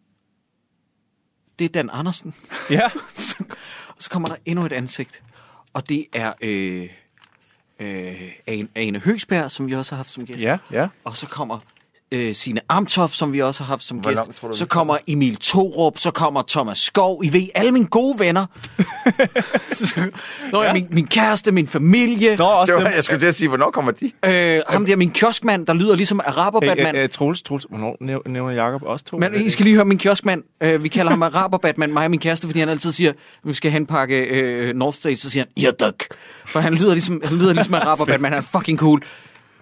Det 1.59 1.65
er 1.65 1.69
Dan 1.69 1.91
Andersen. 1.93 2.35
Ja. 2.71 2.81
Og 3.97 4.03
så 4.03 4.11
kommer 4.11 4.29
der 4.29 4.37
endnu 4.47 4.65
et 4.67 4.73
ansigt. 4.73 5.23
Og 5.75 5.89
det 5.89 6.07
er 6.13 6.33
øh, 6.43 6.89
øh, 7.81 8.33
Ane, 8.47 8.69
Ane 8.75 8.99
Høgsberg, 8.99 9.51
som 9.51 9.67
vi 9.67 9.73
også 9.73 9.93
har 9.93 9.97
haft 9.97 10.11
som 10.11 10.27
gæst. 10.27 10.39
Ja, 10.41 10.59
ja. 10.73 10.89
Og 11.05 11.17
så 11.17 11.27
kommer 11.27 11.59
øh, 12.13 12.35
Signe 12.35 12.61
Amtoff, 12.69 13.13
som 13.15 13.33
vi 13.33 13.43
også 13.43 13.63
har 13.63 13.69
haft 13.69 13.83
som 13.83 13.97
Hvor 13.99 14.11
gæst. 14.11 14.17
langt 14.17 14.37
tror 14.37 14.49
du, 14.49 14.57
Så 14.57 14.67
kommer 14.67 14.97
Emil 15.07 15.37
Thorup, 15.43 15.99
så 15.99 16.11
kommer 16.11 16.43
Thomas 16.49 16.79
Skov. 16.79 17.25
I 17.25 17.33
ved, 17.33 17.49
alle 17.55 17.73
mine 17.73 17.87
gode 17.87 18.19
venner. 18.19 18.47
så, 19.73 20.11
Nå, 20.53 20.63
ja. 20.63 20.73
min, 20.73 20.87
min 20.91 21.07
kæreste, 21.07 21.53
min 21.53 21.67
familie. 21.69 22.37
Nå, 22.37 22.45
også 22.45 22.73
Det 22.73 22.83
var, 22.83 22.89
dem. 22.89 22.97
jeg 22.97 23.05
skulle 23.05 23.19
til 23.21 23.27
at 23.27 23.35
sige, 23.35 23.49
hvornår 23.49 23.71
kommer 23.71 23.93
de? 23.93 24.11
Øh, 24.27 24.63
ham 24.69 24.87
der, 24.87 24.97
min 24.97 25.11
kioskmand, 25.11 25.67
der 25.67 25.73
lyder 25.75 25.97
ligesom 25.97 26.21
araber 26.25 26.61
Hey, 26.63 26.69
Batman. 26.69 26.95
hey, 26.95 27.01
hey, 27.03 27.09
Troels, 27.09 27.43
Troels, 27.43 27.67
hvornår 27.69 27.97
næv- 28.01 28.23
nævner 28.33 28.65
Jacob 28.65 28.83
også 28.83 29.05
to? 29.05 29.19
Men 29.19 29.35
I 29.47 29.51
skal 29.51 29.65
lige 29.65 29.75
høre 29.75 29.85
min 29.85 29.99
kioskmand. 29.99 30.43
Øh, 30.61 30.83
vi 30.85 30.89
kalder 30.89 31.11
ham 31.11 31.23
araber 31.23 31.59
Batman, 31.59 31.93
mig 31.93 32.05
og 32.05 32.11
min 32.11 32.21
kæreste, 32.21 32.47
fordi 32.49 32.61
han 32.61 32.69
altid 32.69 32.93
siger, 32.93 33.11
at 33.11 33.17
vi 33.45 33.55
skal 33.55 33.71
henpakke 33.71 34.17
øh, 34.19 34.75
North 34.77 34.97
State, 34.97 35.17
så 35.17 35.31
siger 35.31 35.45
han, 35.57 35.63
ja, 35.65 35.71
duk. 35.87 36.05
For 36.47 36.61
han 36.61 36.75
lyder 36.75 36.93
ligesom, 36.93 37.21
han 37.25 37.39
lyder 37.39 37.53
ligesom 37.53 37.75
araber 37.75 38.05
Batman, 38.05 38.33
han 38.33 38.39
er 38.43 38.59
fucking 38.59 38.79
cool. 38.79 39.03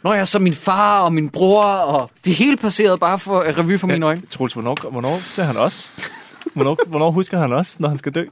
Nå 0.03 0.13
ja, 0.13 0.25
så 0.25 0.39
min 0.39 0.55
far 0.55 1.01
og 1.01 1.13
min 1.13 1.29
bror, 1.31 1.63
og 1.65 2.11
det 2.25 2.35
hele 2.35 2.57
passeret 2.57 3.01
bare 3.01 3.19
for 3.19 3.41
uh, 3.41 3.59
revy 3.59 3.79
for 3.79 3.87
mine 3.87 4.07
øjne. 4.07 4.23
Troels, 4.31 4.53
hvornår, 4.53 4.91
hvornår 4.91 5.19
ser 5.25 5.43
han 5.43 5.57
også? 5.57 5.91
Hvornår, 6.55 6.77
hvornår 6.87 7.11
husker 7.11 7.39
han 7.39 7.53
også, 7.53 7.77
når 7.79 7.89
han 7.89 7.99
skal 7.99 8.13
dø? 8.13 8.25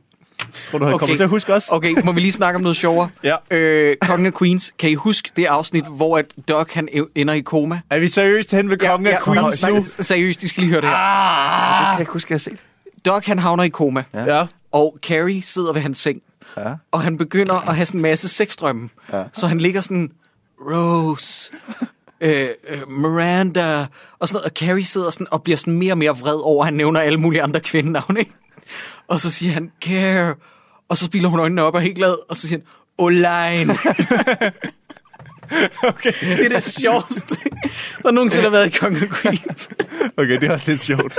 Tror 0.71 0.79
du, 0.79 0.85
han 0.85 0.95
okay. 0.95 1.03
kommer 1.03 1.17
til 1.17 1.23
at 1.23 1.29
huske 1.29 1.55
os? 1.55 1.69
Okay, 1.73 1.95
må 2.05 2.13
vi 2.13 2.21
lige 2.21 2.33
snakke 2.33 2.57
om 2.57 2.63
noget 2.63 2.77
sjovere? 2.77 3.09
Ja. 3.25 3.37
Øh, 3.51 3.97
Kongen 4.01 4.27
af 4.27 4.35
Queens, 4.35 4.75
kan 4.79 4.91
I 4.91 4.95
huske 4.95 5.31
det 5.37 5.45
afsnit, 5.45 5.85
hvor 5.91 6.19
at 6.19 6.27
Doc 6.49 6.73
han 6.73 6.89
e- 6.93 7.13
ender 7.15 7.35
i 7.35 7.41
koma? 7.41 7.81
Er 7.91 7.99
vi 7.99 8.09
seriøst 8.09 8.51
hen 8.51 8.71
ved 8.71 8.79
Kongen 8.79 9.07
af 9.07 9.19
Queens 9.25 9.67
nu? 9.69 9.85
Seriøst, 10.05 10.43
I 10.43 10.49
skal 10.49 10.61
lige 10.61 10.71
høre 10.71 10.81
det 10.81 10.89
her. 10.89 10.97
Det 10.97 11.85
kan 11.87 11.93
jeg 11.93 12.01
ikke 12.01 12.13
huske, 12.13 12.33
jeg 12.33 12.35
har 12.35 12.39
set. 12.39 12.63
Doc 13.05 13.27
han 13.27 13.39
havner 13.39 13.65
i 13.65 13.69
koma, 13.69 14.05
Ja. 14.15 14.47
og 14.73 14.99
Carrie 15.03 15.43
sidder 15.43 15.73
ved 15.73 15.81
hans 15.83 15.99
seng. 15.99 16.21
Ja. 16.57 16.73
Og 16.93 17.03
han 17.03 17.19
begynder 17.19 17.69
at 17.69 17.75
have 17.75 17.87
sådan 17.87 17.99
en 17.99 18.03
masse 18.03 18.29
sexdrømme. 18.29 18.89
Ja. 19.13 19.23
Så 19.33 19.47
han 19.47 19.59
ligger 19.59 19.81
sådan, 19.81 20.11
Rose, 20.61 21.53
øh, 22.21 22.49
øh, 22.69 22.91
Miranda, 22.91 23.87
og 24.19 24.29
sådan 24.29 24.37
noget. 24.37 24.45
Og 24.45 24.51
Carrie 24.57 24.85
sidder 24.85 25.11
sådan 25.11 25.27
og 25.31 25.43
bliver 25.43 25.57
sådan 25.57 25.79
mere 25.79 25.93
og 25.93 25.99
mere 25.99 26.19
vred 26.19 26.41
over, 26.43 26.63
at 26.63 26.67
han 26.67 26.75
nævner 26.75 27.01
alle 27.01 27.19
mulige 27.19 27.43
andre 27.43 27.61
kvindenavne, 27.61 28.21
ikke? 28.21 28.33
Og 29.09 29.21
så 29.21 29.31
siger 29.31 29.53
han, 29.53 29.73
Care, 29.81 30.35
og 30.89 30.99
så 30.99 31.05
spiller 31.05 31.29
hun 31.29 31.41
øjnene 31.41 31.63
op 31.63 31.75
og 31.75 31.81
er 31.81 31.85
helt 31.85 31.97
glad, 31.97 32.17
og 32.29 32.37
så 32.37 32.49
siger 32.49 32.59
han, 32.59 32.67
Oline. 32.99 33.77
Okay. 35.83 36.13
det 36.21 36.45
er 36.45 36.49
det 36.49 36.63
sjoveste, 36.63 37.37
der 38.03 38.11
nogensinde 38.11 38.43
har 38.43 38.51
været 38.51 38.67
i 38.67 38.79
Kongen 38.79 39.03
af 39.03 39.09
Queens. 39.09 39.69
Okay, 40.17 40.41
det 40.41 40.43
er 40.43 40.53
også 40.53 40.71
lidt 40.71 40.81
sjovt. 40.81 41.19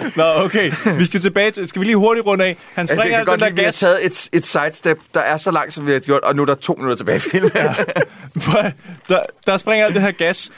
Nå, 0.16 0.24
okay. 0.44 0.72
Vi 0.98 1.04
skal 1.04 1.20
tilbage 1.20 1.50
til... 1.50 1.68
Skal 1.68 1.80
vi 1.80 1.86
lige 1.86 1.96
hurtigt 1.96 2.26
runde 2.26 2.44
af? 2.44 2.56
Han 2.74 2.82
Altså, 2.82 2.94
springer 2.94 3.18
jeg 3.18 3.26
kan 3.26 3.32
alt 3.32 3.40
godt 3.40 3.40
den 3.40 3.48
lide, 3.48 3.50
der 3.50 3.50
at 3.50 3.56
vi 3.56 3.60
har 3.60 3.66
gas. 3.66 3.78
taget 3.78 4.06
et, 4.06 4.38
et 4.38 4.46
sidestep, 4.46 4.98
der 5.14 5.20
er 5.20 5.36
så 5.36 5.50
langt, 5.50 5.74
som 5.74 5.86
vi 5.86 5.92
har 5.92 5.98
gjort, 5.98 6.20
og 6.22 6.36
nu 6.36 6.42
er 6.42 6.46
der 6.46 6.54
to 6.54 6.72
minutter 6.72 6.96
tilbage 6.96 7.16
i 7.16 7.20
filmen. 7.20 7.50
Ja. 7.54 7.74
der, 9.08 9.20
der 9.46 9.56
springer 9.56 9.86
alt 9.86 9.94
det 9.94 10.02
her 10.02 10.10
gas. 10.10 10.50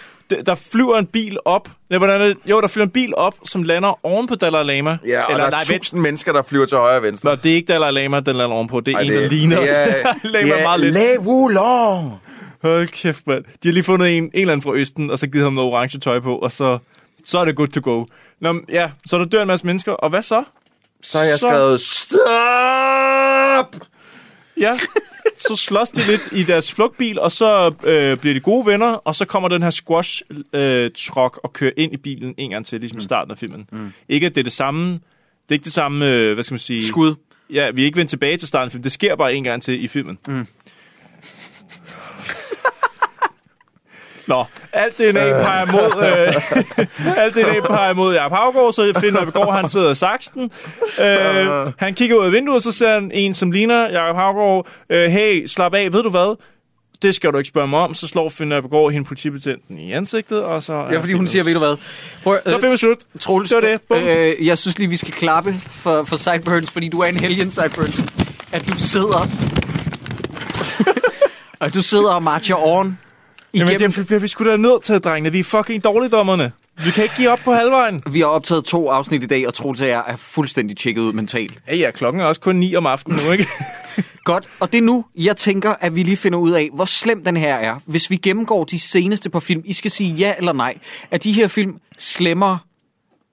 Der, 0.47 0.55
flyver 0.73 0.99
en 0.99 1.07
bil 1.07 1.39
op. 1.45 1.69
Nej, 1.91 1.99
hvordan 1.99 2.21
er 2.21 2.25
det? 2.27 2.37
Jo, 2.47 2.61
der 2.61 2.69
flyver 2.69 2.85
en 2.87 2.91
bil 2.91 3.15
op, 3.17 3.35
som 3.45 3.63
lander 3.63 4.07
oven 4.07 4.27
på 4.27 4.35
Dalai 4.35 4.65
Lama. 4.65 4.91
ja, 5.07 5.23
og 5.23 5.31
Eller, 5.33 5.45
der 5.45 5.47
er 5.47 5.51
nej, 5.51 5.61
vent. 5.71 5.83
tusind 5.83 6.01
mennesker, 6.01 6.33
der 6.33 6.43
flyver 6.43 6.67
til 6.67 6.79
højre 6.79 6.97
og 6.97 7.03
venstre. 7.03 7.31
Nå, 7.31 7.37
det 7.43 7.51
er 7.51 7.55
ikke 7.55 7.73
Dalai 7.73 7.93
Lama, 7.93 8.21
den 8.21 8.37
lander 8.37 8.57
ovenpå. 8.57 8.81
Det 8.81 8.93
er 8.95 8.99
Ej, 8.99 9.03
en, 9.05 9.13
der 9.13 9.29
ligner 9.29 9.61
Det 9.61 9.71
er, 9.71 9.85
Dalai 10.23 10.43
Lama 10.43 10.55
det 10.55 10.63
meget 10.63 10.81
lidt. 10.81 10.95
Le 10.95 11.21
Wulong. 11.21 12.13
Hold 12.63 12.89
kæft, 12.89 13.27
mand. 13.27 13.45
De 13.63 13.69
har 13.69 13.73
lige 13.73 13.85
fundet 13.85 14.17
en, 14.17 14.23
en 14.25 14.31
eller 14.35 14.53
anden 14.53 14.63
fra 14.63 14.75
Østen, 14.75 15.11
og 15.11 15.19
så 15.19 15.27
givet 15.27 15.45
ham 15.45 15.53
noget 15.53 15.73
orange 15.73 15.99
tøj 15.99 16.21
på, 16.21 16.37
og 16.37 16.53
så, 16.53 16.79
så 17.25 17.39
er 17.39 17.45
det 17.45 17.57
good 17.57 17.69
to 17.69 17.81
go. 17.85 18.05
Nå, 18.41 18.61
ja, 18.69 18.91
så 19.07 19.19
der 19.19 19.25
dør 19.25 19.43
en 19.43 19.49
masse 19.49 19.67
mennesker, 19.67 19.93
og 19.93 20.11
hvad 20.11 20.23
så? 20.23 20.45
Så 21.03 21.19
har 21.19 21.25
jeg 21.25 21.39
Så- 21.39 21.49
skrevet, 21.49 21.81
stop! 21.81 23.87
Ja, 24.61 24.79
så 25.39 25.57
slås 25.57 25.89
de 25.89 26.07
lidt 26.11 26.29
i 26.33 26.43
deres 26.43 26.73
flugtbil, 26.73 27.19
og 27.21 27.33
så 27.33 27.75
øh, 27.85 28.17
bliver 28.19 28.35
de 28.35 28.41
gode 28.41 28.67
venner, 28.67 28.87
og 28.93 29.15
så 29.15 29.25
kommer 29.25 29.49
den 29.49 29.63
her 29.63 29.71
squash-truck 29.71 31.39
og 31.45 31.53
kører 31.53 31.73
ind 31.77 31.93
i 31.93 31.97
bilen 31.97 32.35
en 32.39 32.51
gang 32.51 32.67
til, 32.67 32.81
ligesom 32.81 32.99
i 32.99 33.03
starten 33.03 33.31
af 33.31 33.39
filmen. 33.39 33.69
Mm. 33.73 33.93
Ikke 34.09 34.27
at 34.27 34.35
det 34.35 34.41
er 34.41 34.45
det 34.45 34.53
samme, 34.53 34.93
det 34.93 35.01
er 35.49 35.53
ikke 35.53 35.65
det 35.65 35.73
samme, 35.73 36.07
øh, 36.07 36.35
hvad 36.35 36.45
skal 36.45 36.55
man 36.55 36.59
sige... 36.59 36.85
Skud. 36.87 37.15
Ja, 37.51 37.71
vi 37.71 37.83
er 37.83 37.87
ikke 37.87 37.97
vendt 37.99 38.11
tilbage 38.11 38.37
til 38.37 38.49
starten 38.49 38.67
af 38.67 38.73
filmen. 38.73 38.85
Det 38.85 38.93
sker 38.93 39.17
bare 39.17 39.35
en 39.35 39.45
gang 39.45 39.63
til 39.63 39.85
i 39.85 39.89
filmen. 39.89 40.19
Mm. 40.29 40.47
Nå, 44.27 44.45
alt 44.73 44.99
DNA 44.99 45.43
peger 45.43 45.73
mod, 45.73 45.91
øh, 47.07 47.17
alt 47.23 47.35
DNA 47.35 47.61
peger 47.61 47.93
mod 47.93 48.15
Jacob 48.15 48.33
Havgård, 48.33 48.73
så 48.73 48.93
finder 49.01 49.23
jeg 49.23 49.33
går, 49.33 49.53
han 49.53 49.69
sidder 49.69 49.91
i 49.91 49.95
saksen. 49.95 50.51
Øh, 51.01 51.73
han 51.79 51.95
kigger 51.95 52.17
ud 52.17 52.27
af 52.27 52.33
vinduet, 52.33 52.63
så 52.63 52.73
ser 52.73 52.95
han 52.95 53.11
en, 53.15 53.35
som 53.35 53.51
ligner 53.51 53.91
Jacob 53.91 54.17
Havgård. 54.17 54.67
Øh, 54.91 55.11
hey, 55.11 55.47
slap 55.47 55.75
af, 55.75 55.93
ved 55.93 56.03
du 56.03 56.11
hvad? 56.11 56.37
Det 57.03 57.15
skal 57.15 57.33
du 57.33 57.39
ikke 57.39 57.49
spørge 57.49 57.69
mig 57.69 57.79
om. 57.81 57.95
Så 57.95 58.07
slår 58.09 58.29
Finn 58.29 58.53
Abegård 58.53 58.93
hende 58.93 59.07
politibetjenten 59.07 59.79
i 59.79 59.93
ansigtet, 59.93 60.43
og 60.45 60.63
så... 60.63 60.75
Ja, 60.93 60.99
fordi 61.01 61.13
hun 61.13 61.29
siger, 61.29 61.45
ved 61.45 61.53
du 61.55 61.59
hvad? 61.59 61.77
Prøv, 62.23 62.39
Så 62.47 62.57
er 62.57 62.61
filmen 62.61 62.79
slut. 62.79 62.99
Troels, 63.21 63.51
Det 63.51 63.57
var 63.57 63.61
det. 63.69 63.81
Bum. 63.89 63.99
øh, 63.99 64.47
jeg 64.47 64.59
synes 64.59 64.79
lige, 64.79 64.89
vi 64.89 64.97
skal 64.97 65.13
klappe 65.13 65.55
for, 65.71 66.03
for 66.05 66.17
Sideburns, 66.17 66.71
fordi 66.71 66.89
du 66.89 67.01
er 67.01 67.05
en 67.07 67.17
helgen, 67.17 67.51
Sideburns. 67.51 68.05
At 68.53 68.69
du 68.69 68.79
sidder... 68.79 69.29
og 71.61 71.75
du 71.75 71.83
sidder 71.83 72.11
og 72.13 72.23
marcher 72.23 72.55
oven 73.63 73.73
Jamen, 73.73 73.93
det 73.93 74.07
bliver 74.07 74.21
vi 74.21 74.29
sgu 74.29 74.45
da 74.45 74.57
nødt 74.57 74.83
til, 74.83 75.01
drengene. 75.01 75.33
Vi 75.33 75.39
er 75.41 75.45
fucking 75.45 75.85
dårligdommerne. 75.85 76.53
Vi 76.85 76.91
kan 76.91 77.03
ikke 77.03 77.15
give 77.17 77.31
op 77.31 77.39
på 77.45 77.53
halvvejen. 77.53 78.03
Vi 78.11 78.21
har 78.21 78.27
optaget 78.27 78.65
to 78.65 78.89
afsnit 78.89 79.23
i 79.23 79.27
dag, 79.27 79.47
og 79.47 79.55
Troels 79.55 79.81
og 79.81 79.89
jeg 79.89 80.05
er 80.07 80.17
fuldstændig 80.17 80.77
tjekket 80.77 81.03
ud 81.03 81.13
mentalt. 81.13 81.59
Ja, 81.69 81.77
ja, 81.77 81.91
klokken 81.91 82.21
er 82.23 82.25
også 82.25 82.41
kun 82.41 82.57
9 82.57 82.75
om 82.75 82.87
aftenen 82.87 83.21
nu, 83.27 83.33
ikke? 83.33 83.47
Godt, 84.25 84.49
og 84.61 84.73
det 84.73 84.79
er 84.79 84.83
nu, 84.83 85.05
jeg 85.17 85.37
tænker, 85.37 85.75
at 85.81 85.95
vi 85.95 86.03
lige 86.03 86.17
finder 86.17 86.39
ud 86.39 86.51
af, 86.51 86.71
hvor 86.73 86.85
slem 86.85 87.25
den 87.25 87.37
her 87.37 87.55
er. 87.55 87.81
Hvis 87.87 88.11
vi 88.11 88.17
gennemgår 88.17 88.65
de 88.65 88.79
seneste 88.79 89.31
par 89.31 89.41
film, 89.41 89.63
I 89.65 89.73
skal 89.73 89.91
sige 89.91 90.13
ja 90.13 90.35
eller 90.39 90.53
nej. 90.53 90.79
Er 91.11 91.19
de 91.19 91.33
her 91.33 91.49
film 91.49 91.81
slemmere 91.99 92.59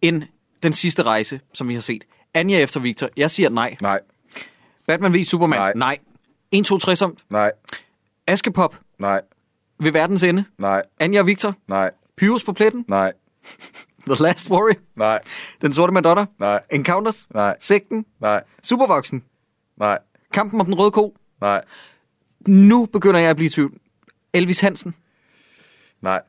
end 0.02 0.24
Den 0.64 0.74
sidste 0.74 1.04
rejse, 1.04 1.40
som 1.54 1.68
vi 1.68 1.74
har 1.74 1.82
set? 1.82 2.04
Anja 2.34 2.60
efter 2.60 2.80
Victor, 2.80 3.10
jeg 3.18 3.32
siger 3.32 3.50
nej. 3.50 3.76
Nej. 3.82 4.00
Batman 4.88 5.14
v 5.14 5.24
Superman, 5.24 5.60
nej. 5.60 5.74
nej. 5.76 5.98
1, 6.52 6.66
2, 6.66 6.78
3 6.78 6.96
som. 6.96 7.18
Nej. 7.30 7.52
Askepop, 8.28 8.76
Nej. 9.00 9.22
Ved 9.84 9.92
verdens 9.92 10.24
ende. 10.24 10.44
Nej. 10.58 10.82
Anja 11.00 11.20
og 11.20 11.28
Victor, 11.28 11.56
Nej. 11.68 11.92
Pyrus 12.18 12.44
på 12.44 12.54
pletten. 12.54 12.86
Nej. 12.88 13.12
The 14.08 14.24
Last 14.24 14.50
Warrior, 14.50 14.76
Nej. 14.96 15.20
Den 15.62 15.74
sorte 15.74 15.94
Madonna, 15.94 16.26
Nej. 16.40 16.60
Encounters, 16.72 17.28
Nej. 17.34 17.56
Sekten, 17.60 18.06
Nej. 18.22 18.44
Supervoksen, 18.64 19.24
Nej. 19.80 19.98
Kampen 20.34 20.60
om 20.62 20.66
den 20.66 20.76
røde 20.76 20.92
ko. 20.92 21.16
Nej. 21.42 21.62
Nu 22.48 22.86
begynder 22.86 23.20
jeg 23.20 23.30
at 23.30 23.36
blive 23.36 23.46
i 23.48 23.50
tvivl. 23.50 23.74
Elvis 24.34 24.60
Hansen. 24.60 24.96
Nej. 26.02 26.22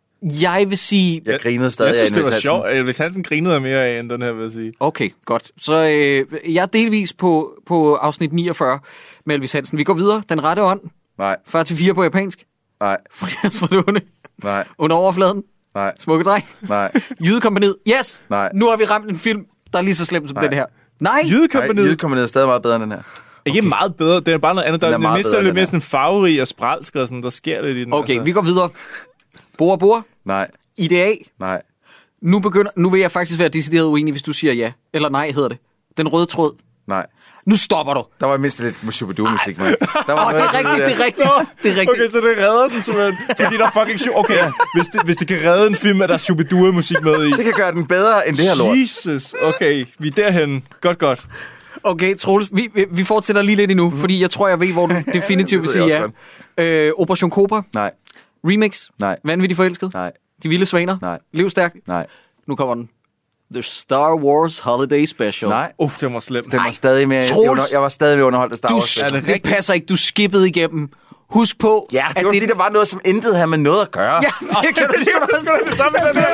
Jeg 0.42 0.66
vil 0.70 0.78
sige... 0.78 1.22
Jeg 1.24 1.40
grinede 1.40 1.70
stadig 1.70 1.88
Jeg 1.88 1.96
synes, 1.96 2.10
af 2.12 2.14
det 2.14 2.22
var 2.24 2.28
Elvis 2.28 2.32
Hansen. 2.34 2.48
sjovt. 2.48 2.68
Elvis 2.70 2.98
Hansen 2.98 3.22
grinede 3.22 3.60
mere 3.60 3.86
af, 3.86 4.00
end 4.00 4.10
den 4.10 4.22
her, 4.22 4.32
vil 4.32 4.42
jeg 4.42 4.52
sige. 4.52 4.72
Okay, 4.80 5.10
godt. 5.24 5.50
Så 5.58 5.76
øh, 5.76 6.54
jeg 6.54 6.62
er 6.62 6.66
delvis 6.66 7.12
på, 7.12 7.54
på 7.66 7.94
afsnit 7.94 8.32
49 8.32 8.78
med 9.26 9.34
Elvis 9.34 9.52
Hansen. 9.52 9.78
Vi 9.78 9.84
går 9.84 9.94
videre. 9.94 10.22
Den 10.28 10.44
rette 10.44 10.62
ånd. 10.62 10.80
Nej. 11.18 11.36
40-4 11.56 11.92
på 11.92 12.02
japansk. 12.02 12.44
Nej. 12.82 12.96
Frias 13.10 13.58
for 13.58 13.66
det 13.66 13.84
onde. 13.88 14.00
Nej. 14.44 14.64
Under 14.78 14.96
overfladen. 14.96 15.42
Nej. 15.74 15.92
Smukke 15.98 16.24
dreng. 16.24 16.44
Nej. 16.60 16.92
Jydekompaniet. 17.24 17.76
Yes! 17.88 18.22
Nej. 18.30 18.50
Nu 18.54 18.66
har 18.68 18.76
vi 18.76 18.84
ramt 18.84 19.10
en 19.10 19.18
film, 19.18 19.46
der 19.72 19.78
er 19.78 19.82
lige 19.82 19.94
så 19.94 20.04
slem 20.04 20.28
som 20.28 20.34
Nej. 20.34 20.44
den 20.44 20.52
her. 20.52 20.66
Nej! 21.00 21.22
Nej, 21.22 21.30
Jydekompaniet. 21.30 21.86
Jydekompaniet 21.86 22.22
er 22.22 22.28
stadig 22.28 22.48
meget 22.48 22.62
bedre 22.62 22.76
end 22.76 22.82
den 22.82 22.92
her. 22.92 23.02
Ikke 23.44 23.62
meget 23.62 23.96
bedre. 23.96 24.20
Det 24.20 24.28
er 24.28 24.38
bare 24.38 24.54
noget 24.54 24.66
andet. 24.66 24.80
Der 24.80 24.90
Den 24.90 25.04
er 25.04 25.08
er 25.08 25.16
bedre, 25.22 25.32
lidt 25.42 25.46
den 25.46 25.54
mere 25.54 25.66
sådan 25.66 25.82
farverig 25.82 26.40
og 26.40 26.48
spralsk 26.48 26.96
og 26.96 27.08
sådan. 27.08 27.22
Der 27.22 27.30
sker 27.30 27.62
lidt 27.62 27.76
i 27.76 27.84
den. 27.84 27.92
Okay, 27.92 28.12
altså. 28.12 28.24
vi 28.24 28.32
går 28.32 28.42
videre. 28.42 28.68
Bor 29.58 29.76
Bor. 29.76 30.06
Nej. 30.24 30.50
IDA. 30.76 31.14
Nej. 31.40 31.62
Nu, 32.22 32.38
begynder, 32.38 32.70
nu 32.76 32.90
vil 32.90 33.00
jeg 33.00 33.12
faktisk 33.12 33.38
være 33.38 33.48
decideret 33.48 33.84
uenig, 33.84 34.12
hvis 34.12 34.22
du 34.22 34.32
siger 34.32 34.52
ja. 34.52 34.72
Eller 34.92 35.08
nej, 35.08 35.30
hedder 35.30 35.48
det. 35.48 35.58
Den 35.96 36.08
røde 36.08 36.26
tråd. 36.26 36.54
Nej. 36.86 37.06
Nu 37.46 37.56
stopper 37.56 37.94
du. 37.94 38.04
Der 38.20 38.26
var 38.26 38.36
mindst 38.36 38.60
lidt 38.60 38.94
Shubidoo-musik 38.94 39.58
med. 39.58 39.66
Der 40.06 40.12
var 40.12 40.32
det 40.32 40.40
er 40.40 40.54
rigtigt, 40.54 40.86
det 40.86 41.00
er 41.00 41.04
rigtigt. 41.04 41.28
Det 41.62 41.70
er 41.72 41.80
rigtigt. 41.80 41.88
Okay, 41.90 42.06
så 42.12 42.18
det 42.20 42.38
redder 42.38 42.68
den 42.68 42.80
simpelthen. 42.80 43.16
Fordi 43.40 43.56
der 43.56 43.66
er 43.66 43.70
fucking 43.80 44.00
sjov. 44.00 44.18
Okay, 44.18 44.50
hvis 44.74 44.86
det, 44.88 45.02
hvis 45.04 45.16
det 45.16 45.28
kan 45.28 45.36
redde 45.50 45.66
en 45.66 45.74
film, 45.76 46.02
at 46.02 46.08
der 46.08 46.14
er 46.14 46.18
Shubidua-musik 46.18 47.02
med 47.02 47.24
i. 47.26 47.30
Det 47.30 47.44
kan 47.44 47.52
gøre 47.56 47.72
den 47.72 47.86
bedre 47.86 48.28
end 48.28 48.36
det 48.36 48.44
her 48.44 48.54
lort. 48.56 48.78
Jesus, 48.78 49.34
okay. 49.42 49.86
Vi 49.98 50.08
er 50.08 50.12
derhen. 50.12 50.66
Godt, 50.80 50.98
godt. 50.98 51.26
Okay, 51.84 52.16
Troels, 52.16 52.48
vi, 52.52 52.68
vi- 52.74 52.86
vi 52.90 53.04
fortsætter 53.04 53.42
lige 53.42 53.56
lidt 53.56 53.70
endnu, 53.70 53.90
mm. 53.90 53.98
fordi 54.00 54.20
jeg 54.22 54.30
tror, 54.30 54.48
jeg 54.48 54.60
ved, 54.60 54.72
hvor 54.72 54.86
du 54.86 54.94
definitivt 55.12 55.62
vil 55.62 55.70
sige 55.70 55.84
ja. 55.86 56.02
Øh, 56.64 56.92
Operation 56.96 57.30
Cobra, 57.30 57.62
Nej. 57.74 57.90
Remix, 58.44 58.86
Nej. 58.98 59.16
Vanvittig 59.24 59.56
Forelsket, 59.56 59.94
Nej. 59.94 60.12
De 60.42 60.48
Vilde 60.48 60.66
Svaner, 60.66 60.96
Nej. 61.02 61.18
Lev 61.32 61.50
Stærk. 61.50 61.72
Nej. 61.86 62.06
Nu 62.48 62.56
kommer 62.56 62.74
den. 62.74 62.88
The 63.52 63.62
Star 63.62 64.14
Wars 64.14 64.58
Holiday 64.58 65.06
Special. 65.06 65.48
Nej. 65.50 65.72
Uh, 65.78 65.90
den 66.00 66.14
var 66.14 66.20
slem. 66.20 66.50
Den 66.50 66.58
var 66.58 66.70
stadig 66.70 67.08
mere... 67.08 67.28
Troels. 67.28 67.50
Under, 67.50 67.64
jeg 67.70 67.82
var 67.82 67.88
stadig 67.88 68.18
ved 68.18 68.24
underholdt 68.24 68.52
af 68.52 68.58
Star 68.58 68.68
Du, 68.68 68.74
Wars. 68.74 68.96
Er 68.98 69.10
det 69.10 69.26
det, 69.26 69.34
det 69.34 69.42
passer 69.42 69.74
ikke, 69.74 69.86
du 69.86 69.96
skippede 69.96 70.48
igennem. 70.48 70.88
Husk 71.30 71.58
på, 71.58 71.88
Ja, 71.92 72.04
det 72.08 72.16
at 72.18 72.24
var 72.24 72.30
fordi, 72.30 72.46
der 72.46 72.54
var 72.54 72.68
noget, 72.68 72.88
som 72.88 73.00
intet 73.04 73.34
havde 73.36 73.46
med 73.46 73.58
noget 73.58 73.82
at 73.82 73.90
gøre. 73.90 74.14
Ja, 74.14 74.30
det 74.62 74.74
kan 74.76 74.86
du 74.86 74.94
sige. 74.98 75.06
Det 75.06 75.46
da 75.46 75.70
det 75.70 75.74
samme 75.74 75.98
med 75.98 76.14
den 76.14 76.22
her. 76.22 76.28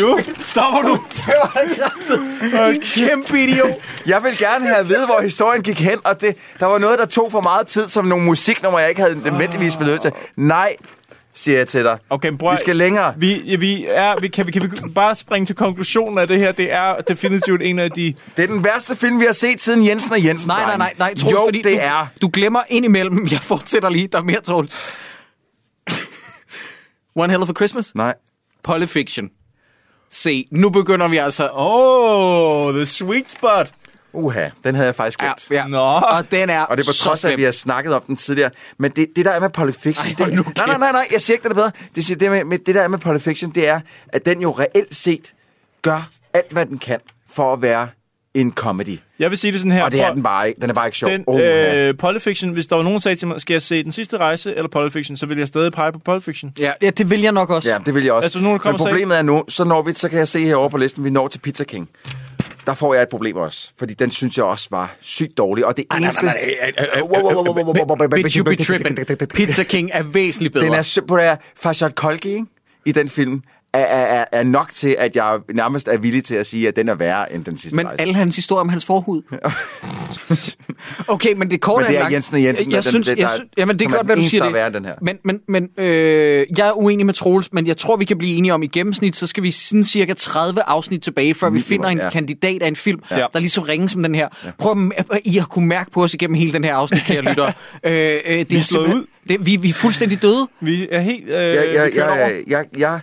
Nu 0.00 0.18
stopper 0.38 0.82
du. 0.82 0.98
En 2.74 2.80
kæmpe 2.80 3.42
idiot. 3.42 3.68
Jeg 4.06 4.22
vil 4.22 4.38
gerne 4.38 4.66
have 4.66 4.78
at 4.78 4.88
vide, 4.88 5.06
hvor 5.06 5.20
historien 5.20 5.62
gik 5.62 5.80
hen, 5.80 5.98
og 6.04 6.20
det, 6.20 6.36
der 6.60 6.66
var 6.66 6.78
noget, 6.78 6.98
der 6.98 7.06
tog 7.06 7.32
for 7.32 7.40
meget 7.40 7.66
tid, 7.66 7.88
som 7.88 8.04
nogle 8.04 8.24
musiknumre, 8.24 8.78
jeg 8.78 8.88
ikke 8.88 9.00
havde 9.00 9.20
nødvendigvis 9.24 9.76
blevet 9.76 10.00
til. 10.00 10.12
Nej, 10.36 10.76
siger 11.34 11.58
jeg 11.58 11.68
til 11.68 11.84
dig. 11.84 11.98
Okay, 12.10 12.32
bror, 12.32 12.50
Vi 12.50 12.56
skal 12.56 12.76
længere. 12.76 13.14
Vi, 13.16 13.42
ja, 13.46 13.56
vi 13.56 13.86
er, 13.88 14.20
vi, 14.20 14.28
kan, 14.28 14.46
vi, 14.46 14.52
kan 14.52 14.62
vi 14.62 14.68
bare 14.94 15.14
springe 15.14 15.46
til 15.46 15.56
konklusionen 15.56 16.18
af 16.18 16.28
det 16.28 16.38
her? 16.38 16.52
Det 16.52 16.72
er 16.72 16.94
definitivt 17.08 17.62
en 17.62 17.78
af 17.78 17.90
de... 17.90 18.14
Det 18.36 18.42
er 18.42 18.46
den 18.46 18.64
værste 18.64 18.96
film, 18.96 19.20
vi 19.20 19.24
har 19.24 19.32
set 19.32 19.62
siden 19.62 19.86
Jensen 19.86 20.12
og 20.12 20.24
Jensen. 20.24 20.48
Nej, 20.48 20.64
nej, 20.64 20.76
nej, 20.76 20.94
nej, 20.98 21.14
Troels, 21.14 21.34
Jo, 21.34 21.44
fordi 21.44 21.62
det 21.62 21.72
du, 21.72 21.78
er. 21.80 22.06
Du 22.22 22.30
glemmer 22.32 22.60
indimellem, 22.68 23.26
jeg 23.32 23.40
fortsætter 23.40 23.88
lige, 23.88 24.08
der 24.08 24.18
er 24.18 24.22
mere, 24.22 24.40
Troels. 24.40 24.80
One 27.16 27.32
Hell 27.32 27.42
of 27.42 27.50
a 27.50 27.52
Christmas? 27.52 27.94
Nej. 27.94 28.14
Polyfiction. 28.62 29.28
Se, 30.10 30.46
nu 30.50 30.70
begynder 30.70 31.08
vi 31.08 31.16
altså... 31.16 31.48
Oh, 31.52 32.74
the 32.74 32.86
sweet 32.86 33.30
spot. 33.30 33.72
Uha, 34.12 34.48
den 34.64 34.74
havde 34.74 34.86
jeg 34.86 34.94
faktisk 34.94 35.22
Ja, 35.22 35.26
glemt. 35.26 35.50
ja. 35.50 35.66
Nå. 35.66 35.78
Og 35.82 36.30
den 36.30 36.50
er 36.50 36.60
Og 36.60 36.76
det 36.76 36.84
er 36.84 36.88
på 36.90 36.92
trods 36.94 37.24
af, 37.24 37.30
at 37.32 37.38
vi 37.38 37.42
har 37.42 37.50
snakket 37.52 37.94
om 37.94 38.02
den 38.06 38.16
tidligere. 38.16 38.50
Men 38.78 38.90
det, 38.90 39.06
det 39.16 39.24
der 39.24 39.30
er 39.30 39.40
med 39.40 39.50
Pulp 39.50 39.76
Fiction... 39.80 40.06
Ej, 40.06 40.14
det, 40.18 40.34
nej, 40.34 40.66
nej, 40.66 40.78
nej, 40.78 40.92
nej, 40.92 41.06
jeg 41.12 41.20
siger 41.20 41.34
ikke, 41.34 41.42
det 41.44 41.50
er 41.50 41.54
bedre. 41.54 41.70
Det, 41.94 42.04
siger, 42.06 42.18
det, 42.18 42.30
med, 42.30 42.44
med, 42.44 42.58
det 42.58 42.74
der 42.74 42.82
er 42.82 42.88
med 42.88 42.98
Pulp 42.98 43.22
Fiction, 43.22 43.50
det 43.50 43.68
er, 43.68 43.80
at 44.08 44.26
den 44.26 44.40
jo 44.40 44.50
reelt 44.50 44.96
set 44.96 45.32
gør 45.82 46.08
alt, 46.34 46.52
hvad 46.52 46.66
den 46.66 46.78
kan 46.78 46.98
for 47.32 47.52
at 47.52 47.62
være 47.62 47.88
en 48.34 48.52
comedy. 48.52 48.98
Jeg 49.18 49.30
vil 49.30 49.38
sige 49.38 49.52
det 49.52 49.60
sådan 49.60 49.72
her. 49.72 49.84
Og 49.84 49.92
det 49.92 50.00
er 50.00 50.12
den 50.14 50.22
bare 50.22 50.48
ikke. 50.48 50.60
Den 50.60 50.70
er 50.70 50.74
bare 50.74 50.86
ikke 50.86 50.98
sjov. 50.98 51.10
Den, 51.10 51.24
Oh, 51.26 51.40
øh, 51.42 51.94
Polyfiction, 51.98 52.50
hvis 52.52 52.66
der 52.66 52.76
var 52.76 52.82
nogen, 52.82 52.96
der 52.96 53.00
sagde 53.00 53.16
til 53.16 53.28
mig, 53.28 53.40
skal 53.40 53.54
jeg 53.54 53.62
se 53.62 53.84
Den 53.84 53.92
Sidste 53.92 54.16
Rejse 54.16 54.54
eller 54.54 54.68
Polyfiction, 54.68 55.16
så 55.16 55.26
vil 55.26 55.38
jeg 55.38 55.48
stadig 55.48 55.72
pege 55.72 55.92
på 55.92 55.98
Polyfiction. 55.98 56.52
Ja, 56.58 56.72
ja, 56.82 56.90
det 56.90 57.10
vil 57.10 57.20
jeg 57.20 57.32
nok 57.32 57.50
også. 57.50 57.68
Ja, 57.70 57.78
det 57.86 57.94
vil 57.94 58.04
jeg 58.04 58.12
også. 58.12 58.24
Altså, 58.24 58.38
nu 58.38 58.48
der 58.64 58.70
Men 58.70 58.76
problemet 58.76 59.18
er 59.18 59.22
nu, 59.22 59.44
så 59.48 59.64
når 59.64 59.82
vi, 59.82 59.92
så 59.94 60.08
kan 60.08 60.18
jeg 60.18 60.28
se 60.28 60.44
herovre 60.44 60.70
på 60.70 60.76
listen, 60.76 61.04
vi 61.04 61.10
når 61.10 61.28
til 61.28 61.38
Pizza 61.38 61.64
King. 61.64 61.88
Der 62.66 62.74
får 62.74 62.94
jeg 62.94 63.02
et 63.02 63.08
problem 63.08 63.36
også, 63.36 63.70
fordi 63.78 63.94
den 63.94 64.10
synes 64.10 64.36
jeg 64.36 64.44
også 64.44 64.68
var 64.70 64.94
sygt 65.00 65.38
dårlig. 65.38 65.66
Og 65.66 65.76
det 65.76 65.84
eneste... 65.94 66.26
Bitch, 68.14 68.38
you 68.38 68.44
be 68.44 68.56
tripping. 68.56 68.98
Pizza 69.34 69.62
King 69.62 69.90
er 69.92 70.02
væsentligt 70.02 70.52
bedre. 70.52 70.66
Den 70.66 70.74
er 70.74 70.82
simpelthen 70.82 71.36
Fashad 71.56 71.90
Kolke, 71.90 72.28
ikke? 72.28 72.46
I 72.86 72.92
den 72.92 73.08
film. 73.08 73.42
Er, 73.72 73.78
er, 73.80 74.24
er 74.32 74.42
nok 74.42 74.70
til, 74.74 74.96
at 74.98 75.16
jeg 75.16 75.38
nærmest 75.54 75.88
er 75.88 75.96
villig 75.98 76.24
til 76.24 76.34
at 76.34 76.46
sige, 76.46 76.68
at 76.68 76.76
den 76.76 76.88
er 76.88 76.94
værre 76.94 77.32
end 77.32 77.44
den 77.44 77.56
sidste 77.56 77.76
Men 77.76 77.86
rejse. 77.86 78.00
alle 78.02 78.14
hans 78.14 78.36
historier 78.36 78.60
om 78.60 78.68
hans 78.68 78.84
forhud. 78.84 79.22
okay, 81.08 81.32
men 81.36 81.50
det 81.50 81.60
korte 81.60 81.82
Men 81.82 81.88
det 81.88 81.96
er 81.96 82.00
langt- 82.00 82.12
Jensen 82.14 82.34
og 82.34 82.42
Jensen, 82.42 82.70
Jeg 82.70 82.78
og 82.78 82.84
den- 82.84 82.90
synes, 82.90 83.06
det, 83.08 83.18
jeg 83.18 83.30
synes, 83.34 83.50
jamen, 83.58 83.78
det 83.78 83.86
er 83.86 83.90
godt, 83.90 84.06
hvad 84.06 84.16
du 84.16 84.24
siger 84.24 84.42
er 84.42 84.46
det. 84.46 84.54
værre 84.54 84.66
end 84.66 84.74
den 84.74 84.84
her. 84.84 84.94
Men, 85.02 85.16
men, 85.24 85.40
men 85.48 85.68
øh, 85.84 86.46
jeg 86.58 86.68
er 86.68 86.72
uenig 86.78 87.06
med 87.06 87.14
Troels, 87.14 87.52
men 87.52 87.66
jeg 87.66 87.76
tror, 87.76 87.96
vi 87.96 88.04
kan 88.04 88.18
blive 88.18 88.36
enige 88.36 88.54
om, 88.54 88.62
i 88.62 88.66
gennemsnit, 88.66 89.16
så 89.16 89.26
skal 89.26 89.42
vi 89.42 89.50
sådan 89.50 89.84
cirka 89.84 90.12
30 90.14 90.62
afsnit 90.62 91.02
tilbage, 91.02 91.34
før 91.34 91.46
vi 91.46 91.52
Minimum, 91.52 91.66
finder 91.68 91.88
en 91.88 91.98
ja. 91.98 92.10
kandidat 92.10 92.62
af 92.62 92.68
en 92.68 92.76
film, 92.76 93.00
Ja. 93.10 93.16
der 93.16 93.26
er 93.34 93.38
lige 93.38 93.50
så 93.50 93.60
ringe 93.60 93.88
som 93.88 94.02
den 94.02 94.14
her. 94.14 94.28
Prøv 94.58 94.90
at, 94.96 95.20
I 95.24 95.36
har 95.36 95.46
kunne 95.46 95.66
mærke 95.66 95.90
på 95.90 96.02
os 96.02 96.14
igennem 96.14 96.34
hele 96.34 96.52
den 96.52 96.64
her 96.64 96.74
afsnit, 96.74 97.02
kære 97.02 97.22
lyttere. 97.30 97.52
øh, 97.84 97.92
øh, 98.26 98.38
det 98.38 98.50
Vi 98.50 98.56
er 98.56 98.60
slået 98.62 98.94
ud. 98.94 99.06
Det, 99.28 99.46
vi, 99.46 99.56
vi 99.56 99.68
er 99.68 99.72
fuldstændig 99.74 100.22
døde. 100.22 100.48
Vi 100.60 100.88
er 100.90 101.00
helt... 101.00 101.24
Øh, 101.28 101.32
jeg, 101.34 101.66
jeg, 101.74 101.86
vi 101.86 101.90
kører 101.90 102.18
over. 102.18 102.30
jeg, 102.46 102.64
jeg, 102.78 103.00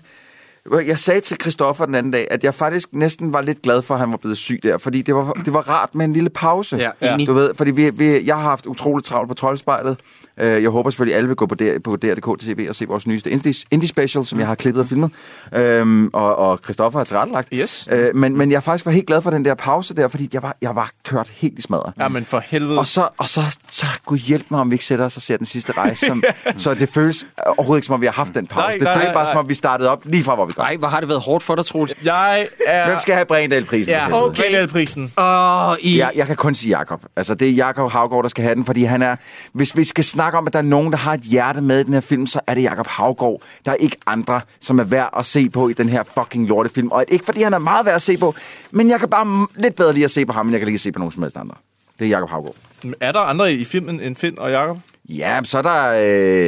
jeg, 0.87 0.99
sagde 0.99 1.21
til 1.21 1.37
Christoffer 1.41 1.85
den 1.85 1.95
anden 1.95 2.11
dag, 2.11 2.27
at 2.31 2.43
jeg 2.43 2.53
faktisk 2.53 2.87
næsten 2.91 3.33
var 3.33 3.41
lidt 3.41 3.61
glad 3.61 3.81
for, 3.81 3.93
at 3.93 3.99
han 3.99 4.11
var 4.11 4.17
blevet 4.17 4.37
syg 4.37 4.59
der, 4.63 4.77
fordi 4.77 5.01
det 5.01 5.15
var, 5.15 5.31
det 5.45 5.53
var 5.53 5.69
rart 5.69 5.95
med 5.95 6.05
en 6.05 6.13
lille 6.13 6.29
pause. 6.29 6.77
Ja, 7.01 7.13
enig. 7.13 7.27
Du 7.27 7.33
ved, 7.33 7.53
fordi 7.55 7.71
vi, 7.71 7.89
vi, 7.89 8.25
jeg 8.25 8.35
har 8.35 8.41
haft 8.43 8.65
utroligt 8.65 9.05
travlt 9.07 9.27
på 9.27 9.33
Troldspejlet. 9.33 9.97
Øh, 10.39 10.63
Jeg 10.63 10.69
håber 10.69 10.89
selvfølgelig, 10.89 11.13
at 11.13 11.17
alle 11.17 11.27
vil 11.27 11.35
gå 11.35 11.45
på, 11.45 11.55
der, 11.55 11.79
på 11.79 11.95
DR.dk 11.95 12.39
TV 12.39 12.65
og 12.69 12.75
se 12.75 12.85
vores 12.85 13.07
nyeste 13.07 13.29
indie, 13.31 13.53
indie 13.71 13.87
special, 13.89 14.25
som 14.25 14.39
jeg 14.39 14.47
har 14.47 14.55
klippet 14.55 14.81
og 14.81 14.87
filmet. 14.87 15.11
Øhm, 15.55 16.09
og, 16.13 16.35
og 16.35 16.59
Christoffer 16.63 16.99
har 16.99 17.03
tilrettelagt. 17.03 17.47
Yes. 17.53 17.87
Øh, 17.91 18.15
men, 18.15 18.37
men 18.37 18.51
jeg 18.51 18.63
faktisk 18.63 18.85
var 18.85 18.91
helt 18.91 19.07
glad 19.07 19.21
for 19.21 19.31
den 19.31 19.45
der 19.45 19.55
pause 19.55 19.95
der, 19.95 20.07
fordi 20.07 20.29
jeg 20.33 20.43
var, 20.43 20.55
jeg 20.61 20.75
var 20.75 20.91
kørt 21.05 21.29
helt 21.29 21.59
i 21.59 21.61
smadret. 21.61 21.93
Ja, 21.99 22.07
men 22.07 22.25
for 22.25 22.39
helvede. 22.45 22.79
Og 22.79 22.87
så, 22.87 23.07
og 23.17 23.29
så, 23.29 23.41
så 23.71 23.85
gud 24.05 24.17
hjælp 24.17 24.45
mig, 24.51 24.59
om 24.59 24.69
vi 24.71 24.73
ikke 24.75 24.85
sætter 24.85 25.05
os 25.05 25.15
og 25.15 25.21
ser 25.21 25.37
den 25.37 25.45
sidste 25.45 25.71
rejse. 25.77 26.05
Som, 26.05 26.23
så 26.57 26.73
det 26.73 26.89
føles 26.89 27.27
overhovedet 27.57 27.79
ikke, 27.79 27.85
som 27.85 27.93
om 27.93 28.01
vi 28.01 28.05
har 28.05 28.13
haft 28.13 28.33
den 28.35 28.47
pause. 28.47 28.79
Nej, 28.79 28.93
det 28.93 29.01
føles 29.01 29.13
bare, 29.13 29.27
som 29.27 29.37
om 29.37 29.49
vi 29.49 29.53
startede 29.53 29.89
op 29.89 30.05
lige 30.05 30.23
fra, 30.23 30.35
hvor 30.35 30.45
vi. 30.45 30.53
Nej, 30.57 30.75
hvor 30.75 30.87
har 30.87 30.99
det 30.99 31.09
været 31.09 31.21
hårdt 31.21 31.43
for 31.43 31.55
dig, 31.55 31.65
Troels. 31.65 31.95
Jeg 32.03 32.47
er... 32.65 32.87
Hvem 32.87 32.99
skal 32.99 33.13
have 33.15 33.25
Brændal-prisen? 33.25 33.91
Ja, 33.93 34.23
okay. 34.23 34.41
Brændal-prisen. 34.41 35.13
Og 35.15 35.77
i... 35.81 35.95
Ja, 35.97 36.07
jeg 36.15 36.27
kan 36.27 36.35
kun 36.35 36.55
sige 36.55 36.77
Jakob. 36.77 37.01
Altså, 37.15 37.35
det 37.35 37.47
er 37.47 37.51
Jakob 37.51 37.91
Havgård, 37.91 38.23
der 38.23 38.29
skal 38.29 38.43
have 38.43 38.55
den, 38.55 38.65
fordi 38.65 38.83
han 38.83 39.01
er... 39.01 39.15
Hvis 39.53 39.77
vi 39.77 39.83
skal 39.83 40.03
snakke 40.03 40.37
om, 40.37 40.47
at 40.47 40.53
der 40.53 40.59
er 40.59 40.63
nogen, 40.63 40.91
der 40.91 40.97
har 40.97 41.13
et 41.13 41.21
hjerte 41.21 41.61
med 41.61 41.79
i 41.79 41.83
den 41.83 41.93
her 41.93 42.01
film, 42.01 42.27
så 42.27 42.39
er 42.47 42.53
det 42.53 42.63
Jakob 42.63 42.87
Havgård. 42.87 43.41
Der 43.65 43.71
er 43.71 43.75
ikke 43.75 43.97
andre, 44.05 44.41
som 44.61 44.79
er 44.79 44.83
værd 44.83 45.09
at 45.17 45.25
se 45.25 45.49
på 45.49 45.69
i 45.69 45.73
den 45.73 45.89
her 45.89 46.03
fucking 46.17 46.47
lortefilm. 46.47 46.91
Og 46.91 47.05
ikke 47.07 47.25
fordi 47.25 47.41
han 47.41 47.53
er 47.53 47.59
meget 47.59 47.85
værd 47.85 47.95
at 47.95 48.01
se 48.01 48.17
på, 48.17 48.35
men 48.71 48.89
jeg 48.89 48.99
kan 48.99 49.09
bare 49.09 49.47
lidt 49.55 49.75
bedre 49.75 49.93
lide 49.93 50.05
at 50.05 50.11
se 50.11 50.25
på 50.25 50.33
ham, 50.33 50.47
end 50.47 50.53
jeg 50.53 50.59
kan 50.59 50.65
lide 50.65 50.75
at 50.75 50.81
se 50.81 50.91
på 50.91 50.99
nogen 50.99 51.11
som 51.11 51.21
helst 51.23 51.37
andre. 51.37 51.55
Det 51.99 52.05
er 52.05 52.09
Jakob 52.09 52.29
Havgård. 52.29 52.55
Er 53.01 53.11
der 53.11 53.19
andre 53.19 53.53
i 53.53 53.65
filmen 53.65 53.99
end 53.99 54.15
Finn 54.15 54.39
og 54.39 54.51
Jakob? 54.51 54.77
Ja, 55.09 55.39
så 55.43 55.57
er 55.57 55.61
der 55.61 55.93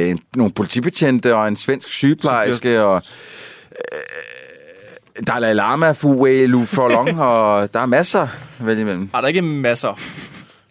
øh, 0.04 0.10
en- 0.10 0.18
nogle 0.36 0.52
politibetjente 0.52 1.34
og 1.34 1.48
en 1.48 1.56
svensk 1.56 1.88
sygeplejerske 1.88 2.82
og... 2.82 3.02
Øh, 3.92 5.26
Dalai 5.26 5.54
Lama, 5.54 5.92
Fu 5.92 6.22
Wei 6.22 6.46
Lu 6.46 6.64
Forlong, 6.64 7.20
og 7.30 7.74
der 7.74 7.80
er 7.80 7.86
masser 7.86 8.20
at 8.60 8.66
vælge 8.66 8.80
imellem. 8.80 9.10
Er 9.14 9.20
der 9.20 9.28
ikke 9.28 9.42
masser? 9.42 10.00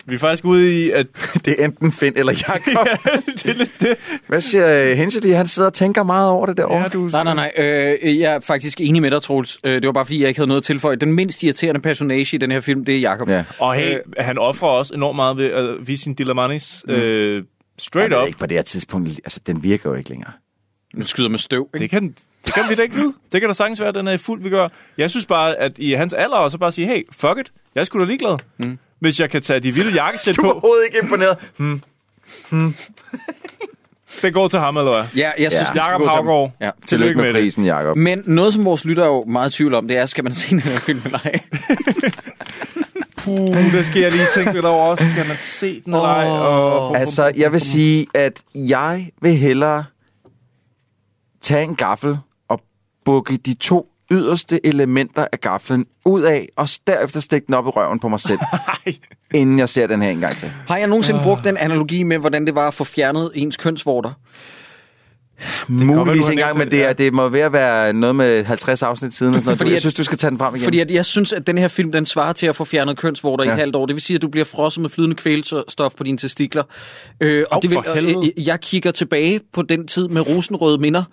Vi 0.06 0.16
er 0.16 0.20
faktisk 0.20 0.46
ude 0.46 0.86
i, 0.86 0.92
at... 0.92 1.08
det 1.46 1.56
er 1.62 1.66
enten 1.66 1.92
Finn 1.92 2.14
eller 2.18 2.34
Jakob. 2.48 2.68
ja, 2.88 3.12
det 3.34 3.46
er 3.46 3.54
lidt 3.54 3.72
det. 3.80 3.96
Hvad 4.28 4.42
siger 4.42 4.96
Hensely? 4.96 5.34
Han 5.34 5.48
sidder 5.48 5.70
og 5.70 5.74
tænker 5.74 6.04
meget 6.04 6.30
over 6.30 6.46
det 6.46 6.58
derovre. 6.58 6.82
Ja, 6.82 6.88
du... 6.88 7.00
Nej, 7.12 7.24
nej, 7.24 7.34
nej. 7.34 7.52
Øh, 7.58 8.20
jeg 8.20 8.34
er 8.34 8.40
faktisk 8.40 8.82
enig 8.82 9.02
med 9.02 9.12
dig, 9.12 9.22
Troels. 9.22 9.58
Øh, 9.64 9.74
det 9.76 9.86
var 9.86 9.92
bare, 9.94 10.06
fordi 10.06 10.22
jeg 10.22 10.28
ikke 10.28 10.40
havde 10.40 10.48
noget 10.48 10.62
at 10.62 10.66
tilføje. 10.66 10.96
Den 10.96 11.14
mindst 11.14 11.44
irriterende 11.44 11.82
personage 11.82 12.36
i 12.36 12.38
den 12.38 12.52
her 12.52 12.62
film, 12.62 12.86
det 12.86 12.96
er 12.96 13.00
Jacob. 13.00 13.30
Ja. 13.30 13.44
Og 13.60 13.76
hey, 13.76 13.94
øh, 13.96 14.00
han 14.18 14.38
offrer 14.38 14.68
også 14.70 14.94
enormt 14.94 15.16
meget 15.16 15.38
ved 15.38 15.46
at 15.46 15.88
vise 15.88 16.04
sin 16.04 16.14
Dilamanis 16.14 16.84
Mm. 16.88 16.94
øh, 16.94 17.44
straight 17.80 18.14
up. 18.16 18.28
ikke 18.28 18.40
på 18.40 18.46
det 18.46 18.58
her 18.58 18.62
tidspunkt. 18.62 19.10
Altså, 19.10 19.40
den 19.48 19.64
virker 19.64 19.90
jo 19.90 19.96
ikke 19.96 20.10
længere. 20.10 20.32
Den 20.96 21.06
skyder 21.06 21.30
med 21.30 21.40
støv, 21.40 21.70
ikke? 21.74 21.84
Det 21.84 21.90
kan, 21.90 22.16
det 22.46 22.54
kan 22.54 22.64
vi 22.70 22.76
da 22.76 22.82
ikke 22.82 22.96
vide. 22.96 23.14
Det 23.32 23.42
kan 23.42 23.50
da 23.50 23.54
sagtens 23.54 23.80
være, 23.80 23.90
at 23.90 23.96
den 23.96 24.08
er 24.08 24.18
fuld 24.18 24.44
vi 24.44 24.50
gør. 24.50 24.68
Jeg 24.98 25.10
synes 25.10 25.26
bare, 25.26 25.56
at 25.56 25.72
i 25.78 25.92
hans 25.94 26.14
alder, 26.14 26.38
og 26.38 26.52
så 26.52 26.58
bare 26.58 26.72
sige, 26.72 26.88
hey, 26.88 27.02
fuck 27.12 27.38
it, 27.40 27.52
jeg 27.76 27.82
er 27.82 27.86
sgu 27.86 28.00
da 28.00 28.06
ligeglad. 28.06 28.38
Mm. 28.58 28.78
Hvis 29.00 29.20
jeg 29.20 29.30
kan 29.30 29.42
tage 29.42 29.60
de 29.60 29.72
vilde 29.72 29.92
jakkesæt 29.92 30.36
Du 30.36 30.42
er 30.42 30.46
på, 30.46 30.52
overhovedet 30.52 30.86
ikke 30.86 31.00
imponeret. 31.04 31.38
Hmm. 31.58 31.82
Hmm. 32.50 32.76
det 34.22 34.34
går 34.34 34.48
til 34.48 34.60
ham, 34.60 34.78
eller 34.78 34.92
hvad? 34.92 35.04
Ja, 35.16 35.32
jeg 35.40 35.52
synes, 35.52 35.68
Ja. 35.76 35.82
ja. 35.86 35.92
Jakob 35.92 36.08
Havgaard. 36.08 36.52
Ja. 36.62 36.70
Tillykke 36.88 37.22
med 37.22 37.34
prisen, 37.34 37.66
Jakob. 37.66 37.98
Men 37.98 38.24
noget, 38.26 38.54
som 38.54 38.66
vores 38.66 38.86
lytter 38.86 39.04
er 39.04 39.08
jo 39.08 39.24
meget 39.28 39.50
i 39.50 39.54
tvivl 39.58 39.74
om, 39.74 39.88
det 39.88 39.98
er, 39.98 40.06
skal 40.06 40.24
man 40.24 40.34
se 40.34 40.50
den 40.50 40.60
her 40.60 40.80
film 40.80 41.02
eller 41.06 41.20
ej? 41.26 41.40
Puh, 43.18 43.72
det 43.74 43.86
skal 43.86 44.02
jeg 44.02 44.12
lige 44.12 44.26
tænke 44.36 44.54
lidt 44.54 44.66
over 44.66 44.86
også. 44.86 45.04
Kan 45.18 45.28
man 45.28 45.38
se 45.40 45.82
den 45.86 45.94
eller 45.94 46.08
ej? 46.10 46.28
Og... 46.28 46.98
Altså, 47.00 47.32
jeg 47.36 47.52
vil 47.52 47.62
sige, 47.62 48.08
at 48.14 48.40
jeg 48.56 49.10
vil 49.22 49.36
hellere 49.36 49.84
tage 51.50 51.64
en 51.64 51.76
gaffel 51.76 52.18
og 52.50 52.62
bukke 53.06 53.38
de 53.38 53.54
to 53.54 53.88
yderste 54.12 54.66
elementer 54.66 55.26
af 55.32 55.40
gaflen 55.40 55.86
ud 56.06 56.22
af, 56.22 56.48
og 56.56 56.70
derefter 56.88 57.20
stikke 57.20 57.48
den 57.48 57.54
op 57.54 57.66
i 57.66 57.70
røven 57.70 58.00
på 58.00 58.08
mig 58.08 58.20
selv, 58.20 58.40
inden 59.34 59.60
jeg 59.60 59.70
ser 59.70 59.88
den 59.88 60.02
her 60.02 60.10
en 60.10 60.20
gang 60.20 60.38
til. 60.38 60.52
Har 60.68 60.78
jeg 60.78 60.88
nogensinde 60.88 61.20
brugt 61.24 61.44
den 61.44 61.58
analogi 61.58 62.04
med, 62.04 62.18
hvordan 62.18 62.46
det 62.46 62.56
var 62.56 62.68
at 62.68 62.74
få 62.74 62.84
fjernet 62.84 63.32
ens 63.36 63.58
kønsvorter? 63.58 64.14
Muligvis 65.68 65.96
du 65.96 66.04
har 66.04 66.14
ikke 66.14 66.32
engang, 66.32 66.58
men 66.58 66.66
det, 66.66 66.72
det, 66.72 66.86
er, 66.86 66.94
det 66.94 67.14
må 67.14 67.30
være 67.30 67.46
at 67.46 67.54
være 67.54 67.94
noget 67.94 68.16
med 68.16 68.44
50 68.44 68.84
afsnit 68.84 69.14
siden. 69.14 69.34
Og 69.34 69.42
sådan 69.42 69.48
noget. 69.48 69.58
Fordi 69.58 69.72
jeg 69.72 69.80
synes, 69.80 69.94
du 69.94 70.04
skal 70.04 70.18
tage 70.18 70.32
den 70.32 70.38
frem 70.38 70.56
igen. 70.56 70.64
Fordi 70.64 70.80
at 70.80 70.92
jeg 70.92 71.06
synes, 71.06 71.34
at 71.34 71.48
den 71.48 71.58
her 71.58 71.68
film, 71.68 71.92
den 71.92 72.06
svarer 72.06 72.34
til 72.34 72.48
at 72.48 72.56
få 72.56 72.66
fjernet 72.66 72.98
kønsvorter 72.98 73.44
ja. 73.44 73.50
i 73.50 73.54
et 73.54 73.60
halvt 73.60 73.76
år. 73.76 73.86
Det 73.86 73.96
vil 73.96 74.02
sige, 74.02 74.16
at 74.16 74.22
du 74.22 74.28
bliver 74.28 74.46
frosset 74.46 74.82
med 74.82 74.90
flydende 74.90 75.16
kvælstof 75.16 75.94
på 75.98 76.04
dine 76.04 76.18
testikler. 76.18 76.64
Øh, 77.22 77.46
og 77.50 77.56
Au, 77.56 77.60
det 77.62 77.70
vil, 77.70 77.80
for 77.86 77.94
helvede. 77.94 78.32
øh, 78.38 78.48
jeg 78.48 78.60
kigger 78.60 78.92
tilbage 78.92 79.40
på 79.54 79.62
den 79.62 79.88
tid 79.88 80.08
med 80.08 80.28
rosenrøde 80.28 80.78
minder, 80.78 81.04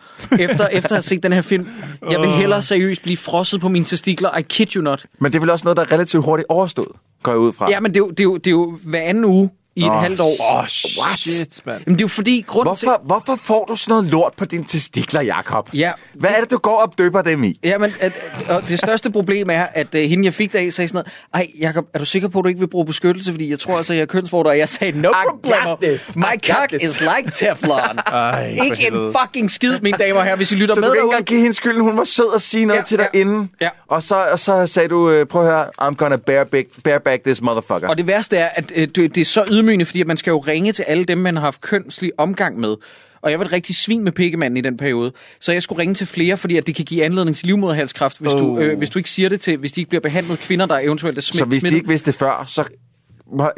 efter, 0.40 0.66
efter 0.72 0.90
at 0.90 0.90
have 0.90 1.02
set 1.02 1.22
den 1.22 1.32
her 1.32 1.42
film. 1.42 1.68
Jeg 2.10 2.20
vil 2.20 2.28
hellere 2.30 2.62
seriøst 2.62 3.02
blive 3.02 3.16
frosset 3.16 3.60
på 3.60 3.68
mine 3.68 3.84
testikler. 3.84 4.38
I 4.38 4.42
kid 4.42 4.76
you 4.76 4.82
not. 4.82 5.06
Men 5.18 5.32
det 5.32 5.36
er 5.36 5.40
vel 5.40 5.50
også 5.50 5.64
noget, 5.64 5.76
der 5.76 5.82
er 5.82 5.92
relativt 5.92 6.24
hurtigt 6.24 6.46
overstået, 6.48 6.92
går 7.22 7.32
jeg 7.32 7.38
ud 7.38 7.52
fra. 7.52 7.70
Ja, 7.70 7.80
men 7.80 7.94
det 7.94 7.96
er 7.96 8.00
jo, 8.00 8.10
det 8.10 8.20
er 8.20 8.24
jo, 8.24 8.36
det 8.36 8.46
er 8.46 8.50
jo 8.50 8.78
hver 8.82 9.00
anden 9.00 9.24
uge 9.24 9.50
i 9.76 9.84
et 9.84 9.90
Åh, 9.90 10.00
halvt 10.00 10.20
år. 10.20 10.36
Oh, 10.58 10.66
shit, 10.66 11.60
mand. 11.66 11.82
Jamen, 11.86 11.98
det 11.98 12.00
er 12.00 12.04
jo 12.04 12.08
fordi, 12.08 12.44
grund 12.46 12.76
til... 12.76 12.88
Hvorfor, 12.88 13.02
hvorfor 13.04 13.36
får 13.44 13.64
du 13.64 13.76
sådan 13.76 13.92
noget 13.92 14.04
lort 14.04 14.32
på 14.36 14.44
dine 14.44 14.64
testikler, 14.64 15.20
Jakob? 15.20 15.70
Ja, 15.74 15.92
Hvad 16.14 16.30
er 16.30 16.40
det, 16.40 16.50
du 16.50 16.58
går 16.58 16.82
og 16.82 16.92
døber 16.98 17.22
dem 17.22 17.44
i? 17.44 17.58
Ja, 17.64 17.78
men 17.78 17.92
at, 18.00 18.12
og 18.48 18.62
det 18.68 18.78
største 18.78 19.10
problem 19.10 19.50
er, 19.50 19.66
at 19.74 19.94
uh, 19.94 20.00
hende, 20.00 20.24
jeg 20.24 20.34
fik 20.34 20.52
det 20.52 20.58
af, 20.58 20.72
sagde 20.72 20.88
sådan 20.88 21.04
noget, 21.34 21.46
ej, 21.48 21.66
Jacob, 21.68 21.84
er 21.94 21.98
du 21.98 22.04
sikker 22.04 22.28
på, 22.28 22.38
at 22.38 22.42
du 22.44 22.48
ikke 22.48 22.60
vil 22.60 22.66
bruge 22.68 22.86
beskyttelse? 22.86 23.30
Fordi 23.30 23.50
jeg 23.50 23.58
tror 23.58 23.76
altså, 23.76 23.92
jeg 23.94 24.02
er 24.02 24.06
kønsvorter, 24.06 24.50
og 24.50 24.58
jeg 24.58 24.68
sagde, 24.68 25.00
no 25.00 25.10
problem. 25.28 25.92
My 26.16 26.24
cock 26.46 26.68
this." 26.68 26.82
is 26.82 27.00
like 27.00 27.30
Teflon. 27.34 27.98
Ej, 28.06 28.46
ikke 28.64 28.86
en 28.92 29.14
fucking 29.22 29.50
skid, 29.50 29.80
mine 29.82 29.98
damer 29.98 30.18
og 30.18 30.24
herrer, 30.24 30.36
hvis 30.36 30.52
I 30.52 30.54
lytter 30.54 30.74
Så 30.74 30.80
med 30.80 30.88
du 30.88 30.92
kan 30.94 30.98
ikke 31.02 31.06
engang 31.12 31.24
give 31.24 31.40
hende 31.40 31.54
skylden, 31.54 31.80
hun 31.82 31.96
var 31.96 32.04
sød 32.04 32.34
og 32.34 32.40
sige 32.40 32.64
noget 32.66 32.78
Ja, 32.78 32.84
til 32.84 32.98
dig 32.98 33.08
ja, 33.14 33.20
inden. 33.20 33.50
ja. 33.60 33.68
Og, 33.88 34.02
så, 34.02 34.16
og 34.32 34.40
så 34.40 34.66
sagde 34.66 34.88
du, 34.88 35.10
øh, 35.10 35.26
prøv 35.26 35.42
at 35.42 35.48
høre, 35.52 35.66
I'm 35.82 35.94
gonna 35.94 36.16
bareback, 36.16 36.68
bareback 36.84 37.22
this 37.24 37.42
motherfucker. 37.42 37.88
Og 37.88 37.96
det 37.98 38.06
værste 38.06 38.36
er, 38.36 38.48
at 38.54 38.72
øh, 38.74 38.88
det 38.88 39.14
det 39.14 39.20
er 39.20 39.24
så 39.24 39.44
ydmygende, 39.50 39.65
fordi 39.86 40.00
at 40.00 40.06
man 40.06 40.16
skal 40.16 40.30
jo 40.30 40.38
ringe 40.38 40.72
til 40.72 40.82
alle 40.82 41.04
dem, 41.04 41.18
man 41.18 41.36
har 41.36 41.42
haft 41.42 41.60
kønslig 41.60 42.12
omgang 42.18 42.60
med. 42.60 42.76
Og 43.22 43.30
jeg 43.30 43.38
var 43.38 43.44
et 43.44 43.52
rigtig 43.52 43.76
svin 43.76 44.04
med 44.04 44.12
pikkemanden 44.12 44.56
i 44.56 44.60
den 44.60 44.76
periode. 44.76 45.12
Så 45.40 45.52
jeg 45.52 45.62
skulle 45.62 45.78
ringe 45.78 45.94
til 45.94 46.06
flere, 46.06 46.36
fordi 46.36 46.56
at 46.56 46.66
det 46.66 46.74
kan 46.74 46.84
give 46.84 47.04
anledning 47.04 47.36
til 47.36 47.46
livmoderhalskræft, 47.46 48.18
hvis, 48.20 48.32
oh. 48.32 48.40
du, 48.40 48.58
øh, 48.58 48.78
hvis 48.78 48.90
du 48.90 48.98
ikke 48.98 49.10
siger 49.10 49.28
det 49.28 49.40
til, 49.40 49.56
hvis 49.56 49.72
de 49.72 49.80
ikke 49.80 49.88
bliver 49.88 50.00
behandlet 50.00 50.38
kvinder, 50.38 50.66
der 50.66 50.78
eventuelt 50.78 51.18
er 51.18 51.22
smidt, 51.22 51.38
så 51.38 51.44
hvis 51.44 51.56
de 51.56 51.60
smittet. 51.60 51.76
ikke 51.76 51.88
vidste 51.88 52.12
det 52.12 52.18
før, 52.18 52.44
så 52.46 52.64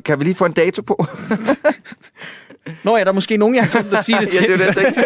kan 0.04 0.18
vi 0.18 0.24
lige 0.24 0.34
få 0.34 0.44
en 0.44 0.52
dato 0.52 0.82
på? 0.82 1.06
Nå 2.84 2.96
ja, 2.96 3.04
der 3.04 3.10
er 3.10 3.14
måske 3.14 3.36
nogen, 3.36 3.54
jeg 3.54 3.64
har 3.64 3.70
glemt 3.70 3.94
at 3.94 4.04
sige 4.04 4.20
det 4.20 4.28
til. 4.28 4.40
ja, 4.40 4.46
det 4.46 4.52
er 4.52 4.56
det, 4.56 4.66
jeg 4.66 4.74
tænkte. 4.74 5.02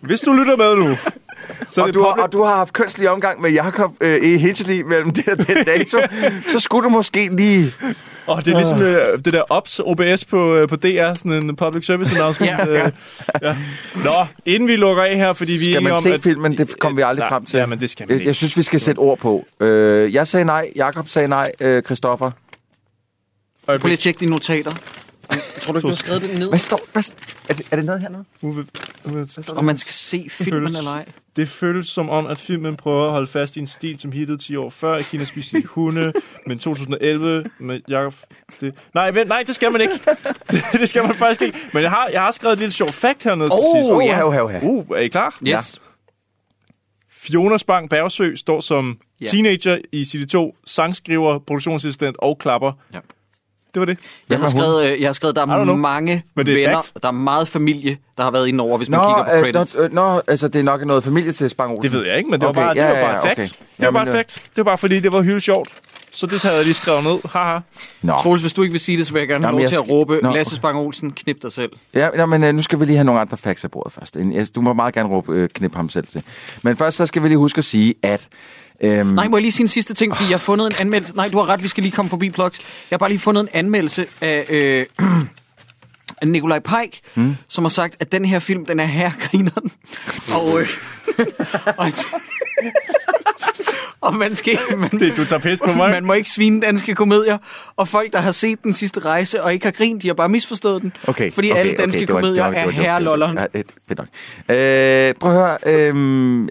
Hvis 0.08 0.20
du 0.20 0.32
lytter 0.32 0.56
med 0.56 0.76
nu, 0.76 0.96
så 1.68 1.80
er 1.80 1.86
og, 1.86 1.94
du 1.94 2.02
har, 2.02 2.10
public- 2.12 2.22
og 2.24 2.32
du 2.32 2.42
har 2.42 2.56
haft 2.56 2.72
kønslig 2.72 3.10
omgang 3.10 3.40
med 3.40 3.50
Jakob 3.50 3.92
øh, 4.00 4.22
i 4.22 4.36
Hitchely 4.36 4.82
mellem 4.82 5.10
det 5.12 5.28
og 5.28 5.46
den 5.46 5.64
dato, 5.66 5.98
så 6.52 6.60
skulle 6.60 6.84
du 6.84 6.88
måske 6.88 7.36
lige... 7.36 7.72
Og 8.26 8.44
det 8.44 8.52
er 8.52 8.56
ligesom 8.56 8.82
øh, 8.82 9.18
det 9.24 9.32
der 9.32 9.42
OBS, 9.50 9.80
OBS 9.84 10.24
på, 10.24 10.54
øh, 10.54 10.68
på 10.68 10.76
DR, 10.76 11.14
sådan 11.14 11.32
en 11.32 11.56
public 11.56 11.86
service 11.86 12.14
announcement. 12.14 12.52
Ja. 12.58 12.72
ja, 12.72 12.90
ja. 13.42 13.56
Nå, 14.04 14.26
inden 14.44 14.68
vi 14.68 14.76
lukker 14.76 15.02
af 15.02 15.16
her, 15.16 15.32
fordi 15.32 15.52
vi 15.52 15.58
er 15.58 15.60
Skal 15.60 15.70
enige 15.70 15.82
man 15.82 15.92
om, 15.92 16.02
se 16.02 16.14
at... 16.14 16.22
filmen? 16.22 16.58
Det 16.58 16.78
kommer 16.78 16.96
vi 16.96 17.02
aldrig 17.02 17.22
Nej, 17.22 17.28
frem 17.28 17.44
til. 17.44 17.58
Ja, 17.58 17.66
men 17.66 17.78
det 17.80 17.90
skal 17.90 18.04
man 18.04 18.10
Jeg, 18.10 18.14
ikke. 18.20 18.28
jeg 18.28 18.36
synes, 18.36 18.56
vi 18.56 18.62
skal 18.62 18.80
sætte 18.80 18.98
ord 18.98 19.18
på. 19.18 19.46
Øh, 19.60 20.14
jeg 20.14 20.26
sagde 20.28 20.44
nej, 20.44 20.72
Jakob 20.76 21.08
sagde 21.08 21.28
nej, 21.28 21.52
øh, 21.60 21.82
Christoffer. 21.82 22.30
Prøv 23.66 23.78
lige 23.82 23.92
at 23.92 23.98
tjekke 23.98 24.20
dine 24.20 24.30
notater. 24.30 24.72
Jeg 25.30 25.40
tror 25.62 25.72
du 25.72 25.78
ikke, 25.78 25.82
du 25.84 25.88
har 25.88 25.96
skrevet 25.96 26.22
det 26.22 26.38
ned? 26.38 26.48
Hvad 26.48 26.58
står... 26.58 26.80
Hvad, 26.92 27.02
er, 27.48 27.54
det, 27.54 27.66
er 27.70 27.76
det 27.76 27.84
noget 27.84 28.00
hernede? 28.00 28.24
Uwe, 28.42 28.64
Uwe, 29.12 29.26
Om 29.48 29.64
man 29.64 29.76
skal 29.76 29.92
se 29.92 30.26
filmen 30.30 30.76
eller 30.76 30.90
ej. 30.90 31.04
Det 31.36 31.48
føles 31.48 31.86
som 31.86 32.10
om, 32.10 32.26
at 32.26 32.38
filmen 32.38 32.76
prøver 32.76 33.04
at 33.06 33.10
holde 33.12 33.26
fast 33.26 33.56
i 33.56 33.60
en 33.60 33.66
stil, 33.66 33.98
som 33.98 34.12
hittede 34.12 34.38
10 34.38 34.56
år 34.56 34.70
før 34.70 34.96
i 34.96 35.02
Kina 35.02 35.24
spiste 35.24 35.56
de 35.60 35.66
hunde, 35.66 36.12
men 36.46 36.58
2011 36.58 37.44
med 37.58 37.80
Jacob... 37.88 38.14
Det... 38.60 38.74
Nej, 38.94 39.10
vent, 39.10 39.28
nej, 39.28 39.42
det 39.46 39.54
skal 39.54 39.72
man 39.72 39.80
ikke. 39.80 39.94
det, 40.50 40.64
det 40.80 40.88
skal 40.88 41.02
man 41.02 41.14
faktisk 41.14 41.42
ikke. 41.42 41.58
Men 41.72 41.82
jeg 41.82 41.90
har, 41.90 42.08
jeg 42.12 42.20
har 42.22 42.30
skrevet 42.30 42.52
et 42.52 42.58
lille 42.58 42.72
sjovt 42.72 42.92
fact 42.94 43.24
hernede 43.24 43.48
Oh, 43.52 43.58
til 43.58 43.84
sidst. 43.84 43.90
ja. 44.10 44.24
Uha, 44.26 44.42
uha, 44.42 44.58
uha. 44.58 44.60
Uh, 44.62 44.86
er 44.96 45.00
I 45.00 45.08
klar? 45.08 45.38
Yes. 45.48 45.80
Fiona 47.10 47.58
Spang 47.58 47.90
Bergsø 47.90 48.36
står 48.36 48.60
som 48.60 48.98
Ja. 49.20 49.26
teenager 49.26 49.78
i 49.92 50.02
CD2, 50.02 50.62
sangskriver, 50.66 51.38
produktionsassistent 51.38 52.16
og 52.18 52.38
klapper. 52.38 52.72
Ja. 52.94 52.98
Det 53.74 53.80
var 53.80 53.86
det. 53.86 53.98
Jeg 54.28 54.38
har, 54.38 54.48
skrevet, 54.48 54.84
øh, 54.92 55.00
jeg 55.00 55.08
har 55.08 55.12
skrevet, 55.12 55.36
der 55.36 55.42
er 55.42 55.74
mange 55.76 56.22
Men 56.34 56.46
det 56.46 56.52
er 56.54 56.66
venner, 56.68 56.82
fact. 56.82 57.02
der 57.02 57.08
er 57.08 57.12
meget 57.12 57.48
familie, 57.48 57.96
der 58.16 58.22
har 58.24 58.30
været 58.30 58.48
inde 58.48 58.62
over, 58.64 58.78
hvis 58.78 58.88
man 58.90 59.00
Nå, 59.00 59.04
kigger 59.06 59.24
på 59.24 59.46
øh, 59.46 59.52
credits. 59.52 59.76
nå, 59.76 59.82
øh, 59.82 59.92
nå, 59.94 60.20
altså 60.26 60.48
det 60.48 60.58
er 60.58 60.62
nok 60.62 60.84
noget 60.86 61.04
familie 61.04 61.32
til 61.32 61.50
Spang 61.50 61.70
Olsen. 61.70 61.82
Det 61.82 61.92
ved 61.92 62.06
jeg 62.06 62.18
ikke, 62.18 62.30
men 62.30 62.40
det 62.40 62.48
Okay, 62.48 62.60
var 62.60 62.66
bare, 62.66 62.74
det 62.74 62.80
ja, 62.80 62.88
var 62.88 62.94
ja, 62.98 63.04
bare 63.04 63.26
ja, 63.26 63.32
et 63.32 63.36
fact. 63.38 63.38
okay. 63.38 63.66
Det 63.76 63.84
var 63.86 63.90
bare 63.90 64.00
Jamen, 64.00 64.14
et 64.14 64.18
fact. 64.18 64.34
Det 64.44 64.56
var 64.56 64.64
bare 64.64 64.78
fordi, 64.78 65.00
det 65.00 65.12
var 65.12 65.22
hylde 65.22 65.40
sjovt. 65.40 65.68
Så 66.10 66.26
det 66.26 66.42
havde 66.42 66.56
jeg 66.56 66.64
lige 66.64 66.74
skrevet 66.74 67.04
ned. 67.04 67.18
Haha. 67.30 67.58
Nå. 68.02 68.12
Troels, 68.22 68.42
hvis 68.42 68.52
du 68.52 68.62
ikke 68.62 68.72
vil 68.72 68.80
sige 68.80 68.98
det, 68.98 69.06
så 69.06 69.12
vil 69.12 69.20
jeg 69.20 69.28
gerne 69.28 69.44
have 69.46 69.58
lov 69.58 69.66
til 69.68 69.74
at 69.74 69.88
råbe, 69.88 70.18
Nå, 70.22 70.32
Lasse 70.34 70.56
Spang 70.56 70.78
Olsen, 70.78 71.12
knip 71.12 71.42
dig 71.42 71.52
selv. 71.52 71.70
Ja, 71.94 72.08
ja 72.16 72.26
men 72.26 72.44
øh, 72.44 72.54
nu 72.54 72.62
skal 72.62 72.80
vi 72.80 72.84
lige 72.84 72.96
have 72.96 73.04
nogle 73.04 73.20
andre 73.20 73.36
facts 73.36 73.64
af 73.64 73.70
bordet 73.70 73.92
først. 73.92 74.16
Du 74.54 74.60
må 74.60 74.72
meget 74.72 74.94
gerne 74.94 75.08
råbe 75.08 75.32
øh, 75.32 75.48
knip 75.48 75.74
ham 75.74 75.88
selv 75.88 76.06
til. 76.06 76.22
Men 76.62 76.76
først 76.76 76.96
så 76.96 77.06
skal 77.06 77.22
vi 77.22 77.28
lige 77.28 77.38
huske 77.38 77.58
at 77.58 77.64
sige, 77.64 77.94
at... 78.02 78.28
Øhm, 78.80 79.06
Nej, 79.06 79.28
må 79.28 79.36
jeg 79.36 79.42
lige 79.42 79.52
sige 79.52 79.64
en 79.64 79.68
sidste 79.68 79.94
ting, 79.94 80.16
fordi 80.16 80.30
jeg 80.30 80.38
har 80.38 80.44
fundet 80.44 80.66
en 80.66 80.72
anmeldelse. 80.78 81.16
Nej, 81.16 81.28
du 81.28 81.38
har 81.38 81.46
ret, 81.48 81.62
vi 81.62 81.68
skal 81.68 81.82
lige 81.82 81.92
komme 81.92 82.08
forbi 82.10 82.30
Plugs. 82.30 82.58
Jeg 82.58 82.94
har 82.94 82.98
bare 82.98 83.08
lige 83.08 83.18
fundet 83.18 83.42
en 83.42 83.48
anmeldelse 83.52 84.06
af 84.20 84.46
øh, 84.50 84.86
af 86.22 86.28
Nikolaj 86.28 86.58
Pike, 86.58 87.00
hmm? 87.14 87.36
som 87.48 87.64
har 87.64 87.68
sagt, 87.68 87.96
at 88.00 88.12
den 88.12 88.24
her 88.24 88.38
film, 88.38 88.66
den 88.66 88.80
er 88.80 88.84
herregrineren. 88.84 89.70
og, 90.34 90.60
øh, 90.60 90.68
og, 91.78 91.92
og 94.00 94.14
man 94.14 94.34
skal 94.34 94.58
man, 94.76 94.90
Det, 94.90 95.16
du 95.16 95.24
tager 95.24 95.40
pis 95.40 95.60
på 95.60 95.72
mig. 95.72 95.90
man 95.90 96.04
må 96.04 96.12
ikke 96.12 96.30
svine 96.30 96.60
danske 96.60 96.94
komedier. 96.94 97.38
Og 97.76 97.88
folk, 97.88 98.12
der 98.12 98.18
har 98.18 98.32
set 98.32 98.62
den 98.64 98.72
sidste 98.74 99.00
rejse 99.00 99.42
og 99.42 99.52
ikke 99.52 99.66
har 99.66 99.72
grint, 99.72 100.02
de 100.02 100.06
har 100.06 100.14
bare 100.14 100.28
misforstået 100.28 100.82
den. 100.82 100.92
Okay, 101.08 101.32
fordi 101.32 101.50
okay, 101.50 101.60
alle 101.60 101.72
danske 101.72 101.98
okay, 101.98 102.06
det 102.06 102.14
var- 102.14 102.20
komedier 102.20 102.44
det 102.44 102.54
var- 102.54 102.64
det 102.64 102.76
var- 102.76 102.82
er 102.82 102.86
herrelolleren. 102.86 103.38
Ja, 103.54 103.60
fedt 103.88 103.98
nok. 103.98 104.08
Øh, 104.56 105.14
prøv 105.14 105.30
at 105.30 105.36
høre. 105.36 105.58
øhm, 105.88 106.44
Øh, 106.44 106.48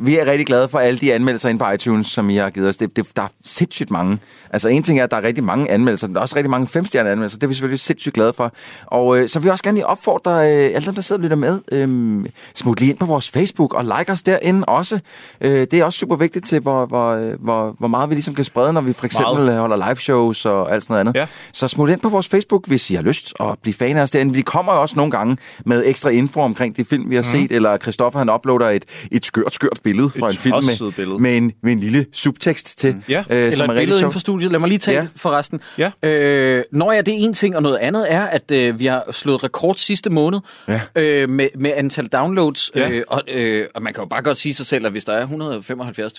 vi 0.00 0.16
er 0.18 0.26
rigtig 0.26 0.46
glade 0.46 0.68
for 0.68 0.78
alle 0.78 0.98
de 1.00 1.14
anmeldelser 1.14 1.48
inde 1.48 1.58
på 1.64 1.70
iTunes, 1.70 2.06
som 2.06 2.30
I 2.30 2.36
har 2.36 2.50
givet 2.50 2.68
os. 2.68 2.76
Det, 2.76 2.96
det, 2.96 3.06
der 3.16 3.22
er 3.22 3.28
sindssygt 3.44 3.90
mange. 3.90 4.18
Altså 4.50 4.68
en 4.68 4.82
ting 4.82 4.98
er, 5.00 5.04
at 5.04 5.10
der 5.10 5.16
er 5.16 5.22
rigtig 5.22 5.44
mange 5.44 5.70
anmeldelser, 5.70 6.06
men 6.06 6.14
der 6.14 6.20
er 6.20 6.22
også 6.22 6.36
rigtig 6.36 6.50
mange 6.50 6.66
femstjerne 6.66 7.10
anmeldelser. 7.10 7.38
Det 7.38 7.44
er 7.44 7.48
vi 7.48 7.54
selvfølgelig 7.54 7.80
sindssygt 7.80 8.14
glade 8.14 8.32
for. 8.32 8.52
Og 8.86 9.18
øh, 9.18 9.28
så 9.28 9.38
vil 9.38 9.46
jeg 9.46 9.52
også 9.52 9.64
gerne 9.64 9.76
lige 9.76 9.86
opfordre 9.86 10.30
øh, 10.32 10.70
alle 10.74 10.86
dem, 10.86 10.94
der 10.94 11.02
sidder 11.02 11.18
og 11.18 11.22
lytter 11.22 11.36
med, 11.36 11.60
øh, 11.72 12.24
smut 12.54 12.80
lige 12.80 12.90
ind 12.90 12.98
på 12.98 13.06
vores 13.06 13.30
Facebook 13.30 13.74
og 13.74 13.84
like 13.84 14.12
os 14.12 14.22
derinde 14.22 14.64
også. 14.64 15.00
Øh, 15.40 15.50
det 15.70 15.74
er 15.74 15.84
også 15.84 15.98
super 15.98 16.16
vigtigt 16.16 16.27
til, 16.32 16.60
hvor, 16.60 16.86
hvor, 16.86 17.10
øh, 17.10 17.42
hvor, 17.42 17.74
hvor 17.78 17.88
meget 17.88 18.10
vi 18.10 18.14
ligesom 18.14 18.34
kan 18.34 18.44
sprede, 18.44 18.72
når 18.72 18.80
vi 18.80 18.92
for 18.92 19.06
eksempel 19.06 19.34
Meget. 19.44 19.52
øh, 19.54 19.58
holder 19.60 19.76
live 19.88 19.96
shows 19.96 20.44
og 20.46 20.72
alt 20.74 20.82
sådan 20.82 20.92
noget 20.94 21.00
andet. 21.00 21.20
Ja. 21.20 21.26
Så 21.52 21.68
smut 21.68 21.90
ind 21.90 22.00
på 22.00 22.08
vores 22.08 22.28
Facebook, 22.28 22.66
hvis 22.68 22.90
I 22.90 22.94
har 22.94 23.02
lyst 23.02 23.32
og 23.38 23.58
blive 23.62 23.74
fan 23.74 23.96
af 23.96 24.02
os 24.02 24.10
derinde. 24.10 24.34
Vi 24.34 24.42
kommer 24.42 24.72
jo 24.74 24.80
også 24.80 24.96
nogle 24.96 25.10
gange 25.12 25.36
med 25.66 25.82
ekstra 25.86 26.10
info 26.10 26.40
omkring 26.40 26.76
de 26.76 26.84
film, 26.84 27.10
vi 27.10 27.14
har 27.14 27.22
Mhm. 27.22 27.30
set, 27.30 27.52
eller 27.52 27.76
Christoffer 27.76 28.18
han 28.18 28.30
uploader 28.30 28.70
et, 28.70 28.84
et 29.12 29.24
skørt, 29.24 29.54
skørt 29.54 29.78
billede 29.84 30.10
fra 30.10 30.26
Et 30.28 30.32
en 30.32 30.38
film 30.38 30.54
med, 30.54 30.92
billede. 30.92 31.18
med, 31.18 31.36
en, 31.36 31.52
med 31.62 31.72
en 31.72 31.80
lille 31.80 32.06
subtekst 32.12 32.78
til. 32.78 32.96
Ja. 33.08 33.18
øh, 33.30 33.36
Eller 33.38 33.56
som 33.56 33.68
er 33.68 33.72
et 33.72 33.78
billede 33.78 33.98
inden 33.98 34.12
for 34.12 34.20
studiet. 34.20 34.52
Lad 34.52 34.60
mig 34.60 34.68
lige 34.68 34.78
tage 34.78 34.96
Ja. 34.96 35.02
ja. 35.02 35.08
forresten. 35.16 35.60
Ja. 35.78 35.90
Øh, 36.02 36.62
når 36.72 36.92
ja, 36.92 37.00
det 37.00 37.14
er 37.14 37.18
en 37.18 37.34
ting, 37.34 37.56
og 37.56 37.62
noget 37.62 37.76
andet 37.76 38.12
er, 38.12 38.22
at 38.22 38.50
øh, 38.50 38.78
vi 38.78 38.86
har 38.86 39.04
slået 39.12 39.44
rekord 39.44 39.74
sidste 39.74 40.10
måned 40.10 40.38
Ja. 40.68 40.80
øh, 40.96 41.28
med, 41.30 41.48
med 41.58 41.72
antal 41.76 42.06
downloads. 42.06 42.70
Ja. 42.74 42.88
Øh, 42.90 43.02
og, 43.08 43.22
øh, 43.28 43.66
og 43.74 43.82
man 43.82 43.92
kan 43.94 44.02
jo 44.02 44.08
bare 44.08 44.22
godt 44.22 44.38
sige 44.38 44.54
sig 44.54 44.66
selv, 44.66 44.86
at 44.86 44.92
hvis 44.92 45.04
der 45.04 45.12
er 45.12 45.26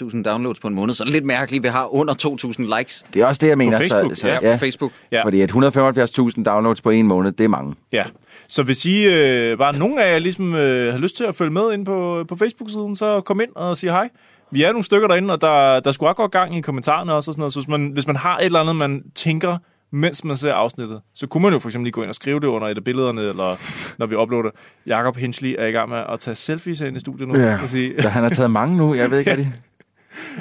175.000 0.02 0.24
downloads 0.24 0.60
på 0.60 0.68
en 0.68 0.76
måned, 0.76 0.94
så 0.94 1.04
er 1.04 1.06
det 1.06 1.14
lidt 1.14 1.26
mærkeligt, 1.26 1.60
at 1.60 1.64
vi 1.64 1.70
har 1.70 1.94
under 1.94 2.14
2.000 2.14 2.78
likes 2.78 3.06
Det 3.14 3.22
er 3.22 3.26
også 3.26 3.40
det, 3.42 3.48
jeg 3.50 3.58
mener. 3.58 3.78
Facebook, 3.78 4.16
så, 4.16 4.22
så, 4.22 4.28
ja, 4.28 4.40
ja. 4.42 4.56
på 4.56 4.60
Facebook. 4.60 4.92
Ja. 5.12 5.24
Fordi 5.24 5.42
at 5.42 5.52
175.000 5.52 6.44
downloads 6.44 6.82
på 6.82 6.90
en 6.90 7.08
måned, 7.08 7.32
det 7.32 7.44
er 7.44 7.48
mange. 7.48 7.76
Ja, 7.92 8.04
så 8.48 8.64
hvis 8.64 8.86
I 8.86 9.08
øh, 9.08 9.58
bare 9.58 9.78
nogen 9.78 10.00
af 10.00 10.14
jer 10.14 10.20
ligesom 10.20 10.56
øh, 10.56 10.94
har 10.94 11.00
lyst 11.00 11.18
til 11.18 11.24
at 11.24 11.36
følge 11.36 11.52
med 11.52 11.74
ind 11.74 11.86
på, 11.86 12.26
på 12.28 12.36
Facebook-siden, 12.36 12.96
så 12.96 13.22
kom 13.22 13.42
ind 13.42 13.50
og 13.56 13.78
sig 13.78 13.92
hej. 13.92 14.10
Vi 14.52 14.64
er 14.64 14.72
nogle 14.72 14.84
stykker 14.84 15.08
derinde, 15.08 15.34
og 15.34 15.42
der, 15.42 15.80
der 15.80 15.92
skulle 15.92 16.10
også 16.10 16.16
gå 16.16 16.28
gang 16.28 16.58
i 16.58 16.62
kommentarerne 16.62 17.14
også 17.14 17.32
og 17.32 17.34
sådan 17.34 17.40
noget. 17.40 17.54
Så 17.54 17.60
hvis 17.60 17.68
man, 17.68 17.88
hvis 17.88 18.08
man 18.08 18.16
har 18.16 18.38
et 18.38 18.46
eller 18.46 18.60
andet, 18.60 18.76
man 18.76 19.04
tænker, 19.16 19.58
mens 19.92 20.24
man 20.24 20.38
ser 20.38 20.54
afsnittet, 20.54 21.02
så 21.16 21.28
kunne 21.28 21.44
man 21.44 21.54
jo 21.54 21.60
for 21.60 21.70
eksempel 21.70 21.86
lige 21.86 21.92
gå 21.92 22.02
ind 22.02 22.10
og 22.10 22.16
skrive 22.16 22.40
det 22.40 22.48
under 22.48 22.68
et 22.68 22.78
af 22.78 22.84
billederne, 22.84 23.22
eller 23.22 23.56
når 23.98 24.06
vi 24.06 24.16
uploader. 24.16 24.50
Jakob 24.88 25.18
Hensley 25.18 25.56
er 25.58 25.66
i 25.66 25.72
gang 25.72 25.90
med 25.90 25.98
at 26.10 26.20
tage 26.20 26.36
selfies 26.36 26.80
herinde 26.80 26.98
i 26.98 27.00
studiet 27.00 27.28
nu. 27.28 27.40
Ja. 27.40 27.68
sige. 27.68 28.02
Han 28.02 28.24
har 28.24 28.30
taget 28.30 28.52
mange 28.52 28.78
nu, 28.78 28.94
jeg 28.94 29.12
ved 29.12 29.20
ikke, 29.20 29.36
hvad 29.36 29.46
det 29.46 29.54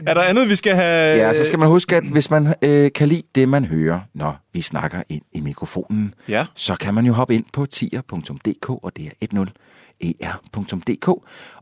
Er 0.06 0.14
der 0.14 0.22
andet, 0.22 0.48
vi 0.48 0.56
skal 0.56 0.74
have... 0.74 1.16
Ja, 1.16 1.34
så 1.34 1.44
skal 1.44 1.58
man 1.58 1.68
huske, 1.68 1.96
at 1.96 2.04
hvis 2.04 2.30
man 2.30 2.54
øh, 2.62 2.90
kan 2.94 3.08
lide 3.08 3.22
det, 3.34 3.48
man 3.48 3.64
hører, 3.64 4.00
når 4.14 4.36
vi 4.52 4.62
snakker 4.62 5.02
ind 5.08 5.22
i 5.32 5.40
mikrofonen, 5.40 6.14
Ja. 6.28 6.46
så 6.54 6.74
kan 6.74 6.94
man 6.94 7.06
jo 7.06 7.12
hoppe 7.12 7.34
ind 7.34 7.44
på 7.52 7.66
tier.dk, 7.66 8.70
og 8.70 8.92
det 8.96 9.10
er 9.20 9.44
10 10.00 10.16
er.dk, 10.20 11.08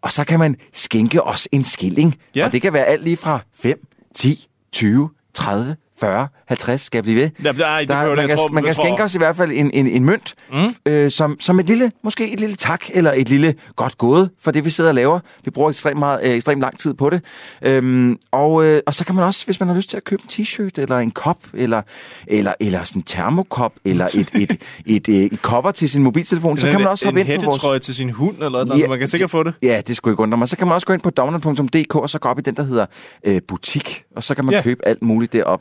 og 0.01 0.13
så 0.13 0.25
kan 0.25 0.39
man 0.39 0.57
skænke 0.73 1.23
os 1.23 1.49
en 1.53 1.65
skilling. 1.65 2.15
Ja. 2.35 2.45
Og 2.45 2.53
det 2.53 2.63
kan 2.63 2.73
være 2.73 2.85
alt 2.85 3.03
lige 3.05 3.17
fra 3.17 3.41
5, 3.55 3.87
10, 4.15 4.49
20, 4.73 5.11
30, 5.35 5.77
40, 6.01 6.29
50, 6.49 6.81
skal 6.81 6.97
jeg 6.99 7.05
blive 7.05 7.17
ved. 7.17 7.31
Ja, 7.45 7.53
nej, 7.53 7.81
det 7.81 7.89
Der, 7.89 8.07
man 8.09 8.19
Jeg 8.19 8.29
kan, 8.29 8.37
tror- 8.39 8.49
man 8.49 8.65
kan 8.65 8.75
skænke 8.75 9.03
os 9.05 9.15
i 9.15 9.19
hvert 9.19 9.37
fald 9.37 9.53
en, 9.53 9.71
en, 9.71 9.87
en 9.87 10.05
mønt, 10.05 10.35
mm. 10.53 10.75
øh, 10.87 11.11
som, 11.11 11.41
som 11.41 11.61
et 11.61 11.67
lille, 11.67 11.93
måske 12.05 12.33
et 12.33 12.41
lille 12.41 12.57
tak, 12.57 12.81
eller 12.95 13.13
et 13.17 13.29
lille 13.29 13.55
godt 13.77 13.99
gået 13.99 14.31
for 14.41 14.51
det, 14.51 14.65
vi 14.65 14.71
sidder 14.71 14.91
og 14.91 14.95
laver. 14.95 15.21
Vi 15.45 15.51
bruger 15.51 15.71
ekstremt, 15.71 15.99
meget, 15.99 16.21
øh, 16.25 16.31
ekstremt 16.31 16.61
lang 16.61 16.79
tid 16.79 16.95
på 16.95 17.11
det. 17.11 17.23
Øhm, 17.63 18.17
og, 18.33 18.65
øh, 18.65 18.81
og 18.87 18.95
så 18.95 19.05
kan 19.05 19.15
man 19.15 19.25
også, 19.25 19.45
hvis 19.45 19.61
man 19.61 19.69
har 19.69 19.77
lyst 19.77 19.91
til 19.91 19.97
at 19.97 20.05
købe 20.05 20.23
en 20.23 20.29
t-shirt, 20.45 20.71
eller 20.83 20.99
en 20.99 21.11
kop, 21.11 21.39
eller, 21.55 21.83
eller, 22.27 22.53
eller 22.61 22.85
sådan 22.85 23.01
en 23.01 23.03
termokop, 23.03 23.73
eller 23.85 24.05
et, 24.05 24.15
et, 24.15 24.29
et, 24.35 24.59
et, 24.87 25.09
et, 25.09 25.33
et 25.33 25.39
cover 25.43 25.71
til 25.71 25.91
sin 25.91 26.03
mobiltelefon, 26.03 26.59
så 26.59 26.67
En- 26.67 26.71
kan 26.73 26.81
man 26.81 26.89
også 26.91 27.05
en 27.05 27.07
hoppe 27.07 27.21
ind 27.21 27.27
på 27.27 27.33
vores... 27.33 27.45
hættetrøje 27.45 27.79
til 27.79 27.95
sin 27.95 28.11
hund, 28.11 28.37
eller 28.43 28.65
noget. 28.65 28.83
Ja, 28.83 28.89
man 28.89 28.99
kan 28.99 29.09
sikkert 29.09 29.31
få 29.31 29.43
det. 29.43 29.55
Ja, 29.63 29.81
det 29.87 29.97
skulle 29.97 30.13
ikke 30.13 30.23
undre 30.23 30.39
mig. 30.39 30.49
Så 30.49 30.57
kan 30.57 30.67
man 30.67 30.75
også 30.75 30.87
gå 30.87 30.93
ind 30.93 31.01
på 31.03 31.11
download.dk, 31.11 31.95
og 31.95 32.11
så 32.11 32.19
gå 32.19 32.29
op 32.29 32.39
i 32.39 32.43
den, 32.43 32.55
der 32.55 32.63
hedder 32.63 32.87
øh, 33.25 33.41
butik, 33.49 34.03
og 34.17 34.23
så 34.23 34.35
kan 34.35 34.45
man 34.45 34.55
ja. 34.55 34.63
købe 34.63 34.87
alt 34.89 35.03
muligt 35.03 35.33
derop. 35.33 35.61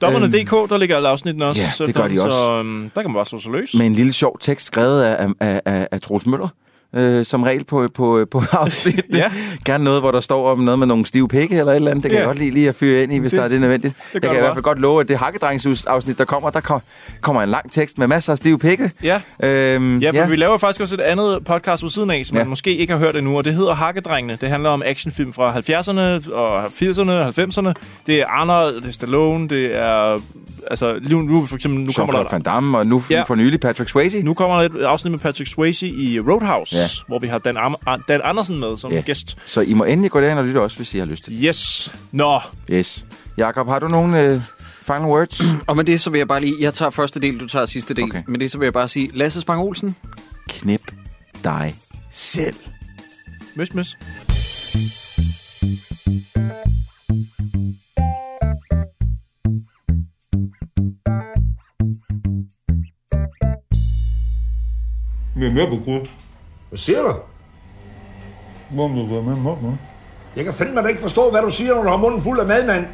Dommerne.dk, 0.00 0.70
der 0.70 0.78
ligger 0.78 0.96
alle 0.96 1.08
afsnittene 1.08 1.46
også. 1.46 1.62
Ja, 1.80 1.86
det 1.86 1.94
gør 1.94 2.08
de 2.08 2.12
også. 2.12 2.30
Så 2.30 2.60
um, 2.60 2.90
der 2.94 3.02
kan 3.02 3.10
man 3.10 3.14
bare 3.14 3.26
slå 3.26 3.38
sig 3.38 3.52
løs. 3.52 3.74
med 3.74 3.86
en 3.86 3.94
lille 3.94 4.12
sjov 4.12 4.38
tekst 4.40 4.66
skrevet 4.66 5.02
af, 5.02 5.26
af, 5.40 5.60
af, 5.64 5.88
af 5.90 6.00
Troels 6.00 6.26
Møller. 6.26 6.48
Øh, 6.94 7.24
som 7.26 7.42
regel 7.42 7.64
på, 7.64 7.88
på, 7.94 8.26
på 8.30 8.42
afsnittet. 8.52 9.16
Ja. 9.16 9.30
Gerne 9.64 9.84
noget, 9.84 10.00
hvor 10.02 10.10
der 10.10 10.20
står 10.20 10.50
om 10.50 10.58
noget 10.58 10.78
med 10.78 10.86
nogle 10.86 11.06
stive 11.06 11.28
pikke 11.28 11.56
eller 11.56 11.72
et 11.72 11.76
eller 11.76 11.90
andet. 11.90 12.02
Det 12.04 12.10
kan 12.10 12.16
Ja. 12.16 12.20
jeg 12.20 12.26
godt 12.26 12.38
lide 12.38 12.50
lige 12.50 12.68
at 12.68 12.74
fyre 12.74 13.02
ind 13.02 13.12
i, 13.12 13.18
hvis 13.18 13.30
Det- 13.30 13.38
der 13.38 13.44
er 13.44 13.48
det 13.48 13.60
nødvendigt. 13.60 13.94
det 14.12 14.14
jeg 14.14 14.22
kan 14.22 14.30
i 14.32 14.40
hvert 14.40 14.54
fald 14.54 14.62
godt 14.62 14.78
love, 14.80 15.00
at 15.00 15.08
det 15.08 15.16
hakkedrengsafsnit, 15.18 16.18
der 16.18 16.24
kommer, 16.24 16.50
der 16.50 16.60
kom, 16.60 16.80
kommer 17.20 17.42
en 17.42 17.48
lang 17.48 17.72
tekst 17.72 17.98
med 17.98 18.06
masser 18.06 18.32
af 18.32 18.38
stive 18.38 18.58
pikke. 18.58 18.90
Ja. 19.02 19.20
Øhm, 19.42 19.98
Ja, 19.98 20.10
for 20.10 20.14
ja. 20.16 20.26
vi 20.28 20.36
laver 20.36 20.58
faktisk 20.58 20.80
også 20.80 20.94
et 20.94 21.00
andet 21.00 21.38
podcast 21.44 21.82
ved 21.82 21.90
siden 21.90 22.10
af, 22.10 22.26
som 22.26 22.36
ja. 22.36 22.42
Man 22.42 22.48
måske 22.48 22.76
ikke 22.76 22.92
har 22.92 22.98
hørt 23.00 23.16
endnu, 23.16 23.36
og 23.36 23.44
det 23.44 23.54
hedder 23.54 23.74
Hakkedrengene. 23.74 24.38
Det 24.40 24.48
handler 24.50 24.70
om 24.70 24.82
actionfilm 24.86 25.32
fra 25.32 25.52
70'erne 25.58 26.32
og 26.34 26.64
80'erne 26.66 27.10
og 27.10 27.28
90'erne. 27.28 27.72
Det 28.06 28.14
er 28.20 28.26
Arnold, 28.26 28.80
det 28.80 28.88
er 28.88 28.92
Stallone, 28.92 29.48
det 29.48 29.76
er... 29.76 30.18
Altså, 30.70 30.98
nu, 31.10 31.22
nu 31.22 31.46
for 31.46 31.54
eksempel... 31.56 31.80
Nu 31.80 31.92
kommer 31.96 32.14
Jean-Claude 32.14 32.24
der, 32.24 32.28
Van 32.30 32.42
Damme, 32.42 32.78
og 32.78 32.86
nu 32.86 33.02
ja. 33.10 33.22
for 33.22 33.34
nylig 33.34 33.60
Patrick 33.60 33.90
Swayze. 33.90 34.22
nu 34.22 34.34
kommer 34.34 34.62
der 34.62 34.68
et 34.80 34.84
afsnit 34.84 35.10
med 35.10 35.18
Patrick 35.18 35.50
Swayze 35.50 35.86
i 35.86 36.20
Roadhouse, 36.20 36.76
ja. 36.76 36.79
Ja. 36.80 36.86
hvor 37.08 37.18
vi 37.18 37.26
har 37.26 37.38
Dan, 37.38 37.56
Am- 37.56 38.04
Dan 38.08 38.20
Andersen 38.24 38.58
med 38.60 38.76
som 38.76 38.92
Ja. 38.92 39.00
gæst. 39.00 39.38
Så 39.46 39.60
I 39.60 39.74
må 39.74 39.84
endelig 39.84 40.10
gå 40.10 40.20
derind 40.20 40.38
og 40.38 40.44
lytte 40.44 40.60
også, 40.60 40.76
hvis 40.76 40.94
I 40.94 40.98
har 40.98 41.06
lyst 41.06 41.24
til 41.24 41.44
Yes. 41.44 41.92
Nå, 42.12 42.40
Yes. 42.70 43.06
Jakob, 43.38 43.66
har 43.68 43.78
du 43.78 43.88
nogle 43.88 44.22
øh, 44.22 44.40
final 44.86 45.02
words? 45.02 45.40
Og 45.68 45.76
med 45.76 45.84
det, 45.84 46.00
så 46.00 46.10
vil 46.10 46.18
jeg 46.18 46.28
bare 46.28 46.40
lige... 46.40 46.54
Jeg 46.60 46.74
tager 46.74 46.90
første 46.90 47.20
del, 47.20 47.40
du 47.40 47.46
tager 47.46 47.66
sidste 47.66 47.94
del. 47.94 48.04
Okay. 48.04 48.22
Med 48.28 48.38
det, 48.38 48.50
så 48.50 48.58
vil 48.58 48.66
jeg 48.66 48.72
bare 48.72 48.88
sige, 48.88 49.10
Lasse 49.14 49.40
Spang 49.40 49.60
Olsen, 49.60 49.96
Knip 50.48 50.80
dig 51.44 51.74
selv. 52.10 52.56
møs, 53.56 53.74
møs. 53.74 53.96
Med 65.36 65.50
mørbrød. 65.54 66.06
Hvad 66.70 66.78
siger 66.78 67.02
du? 67.02 67.14
Hvor 68.70 68.88
du 68.88 69.22
med, 69.22 69.36
mor? 69.36 69.78
Jeg 70.36 70.44
kan 70.44 70.54
fandme 70.54 70.82
da 70.82 70.86
ikke 70.86 71.00
forstå, 71.00 71.30
hvad 71.30 71.42
du 71.42 71.50
siger, 71.50 71.74
når 71.74 71.82
du 71.82 71.88
har 71.88 71.96
munden 71.96 72.20
fuld 72.20 72.40
af 72.40 72.46
mad, 72.46 72.66
mand. 72.66 72.86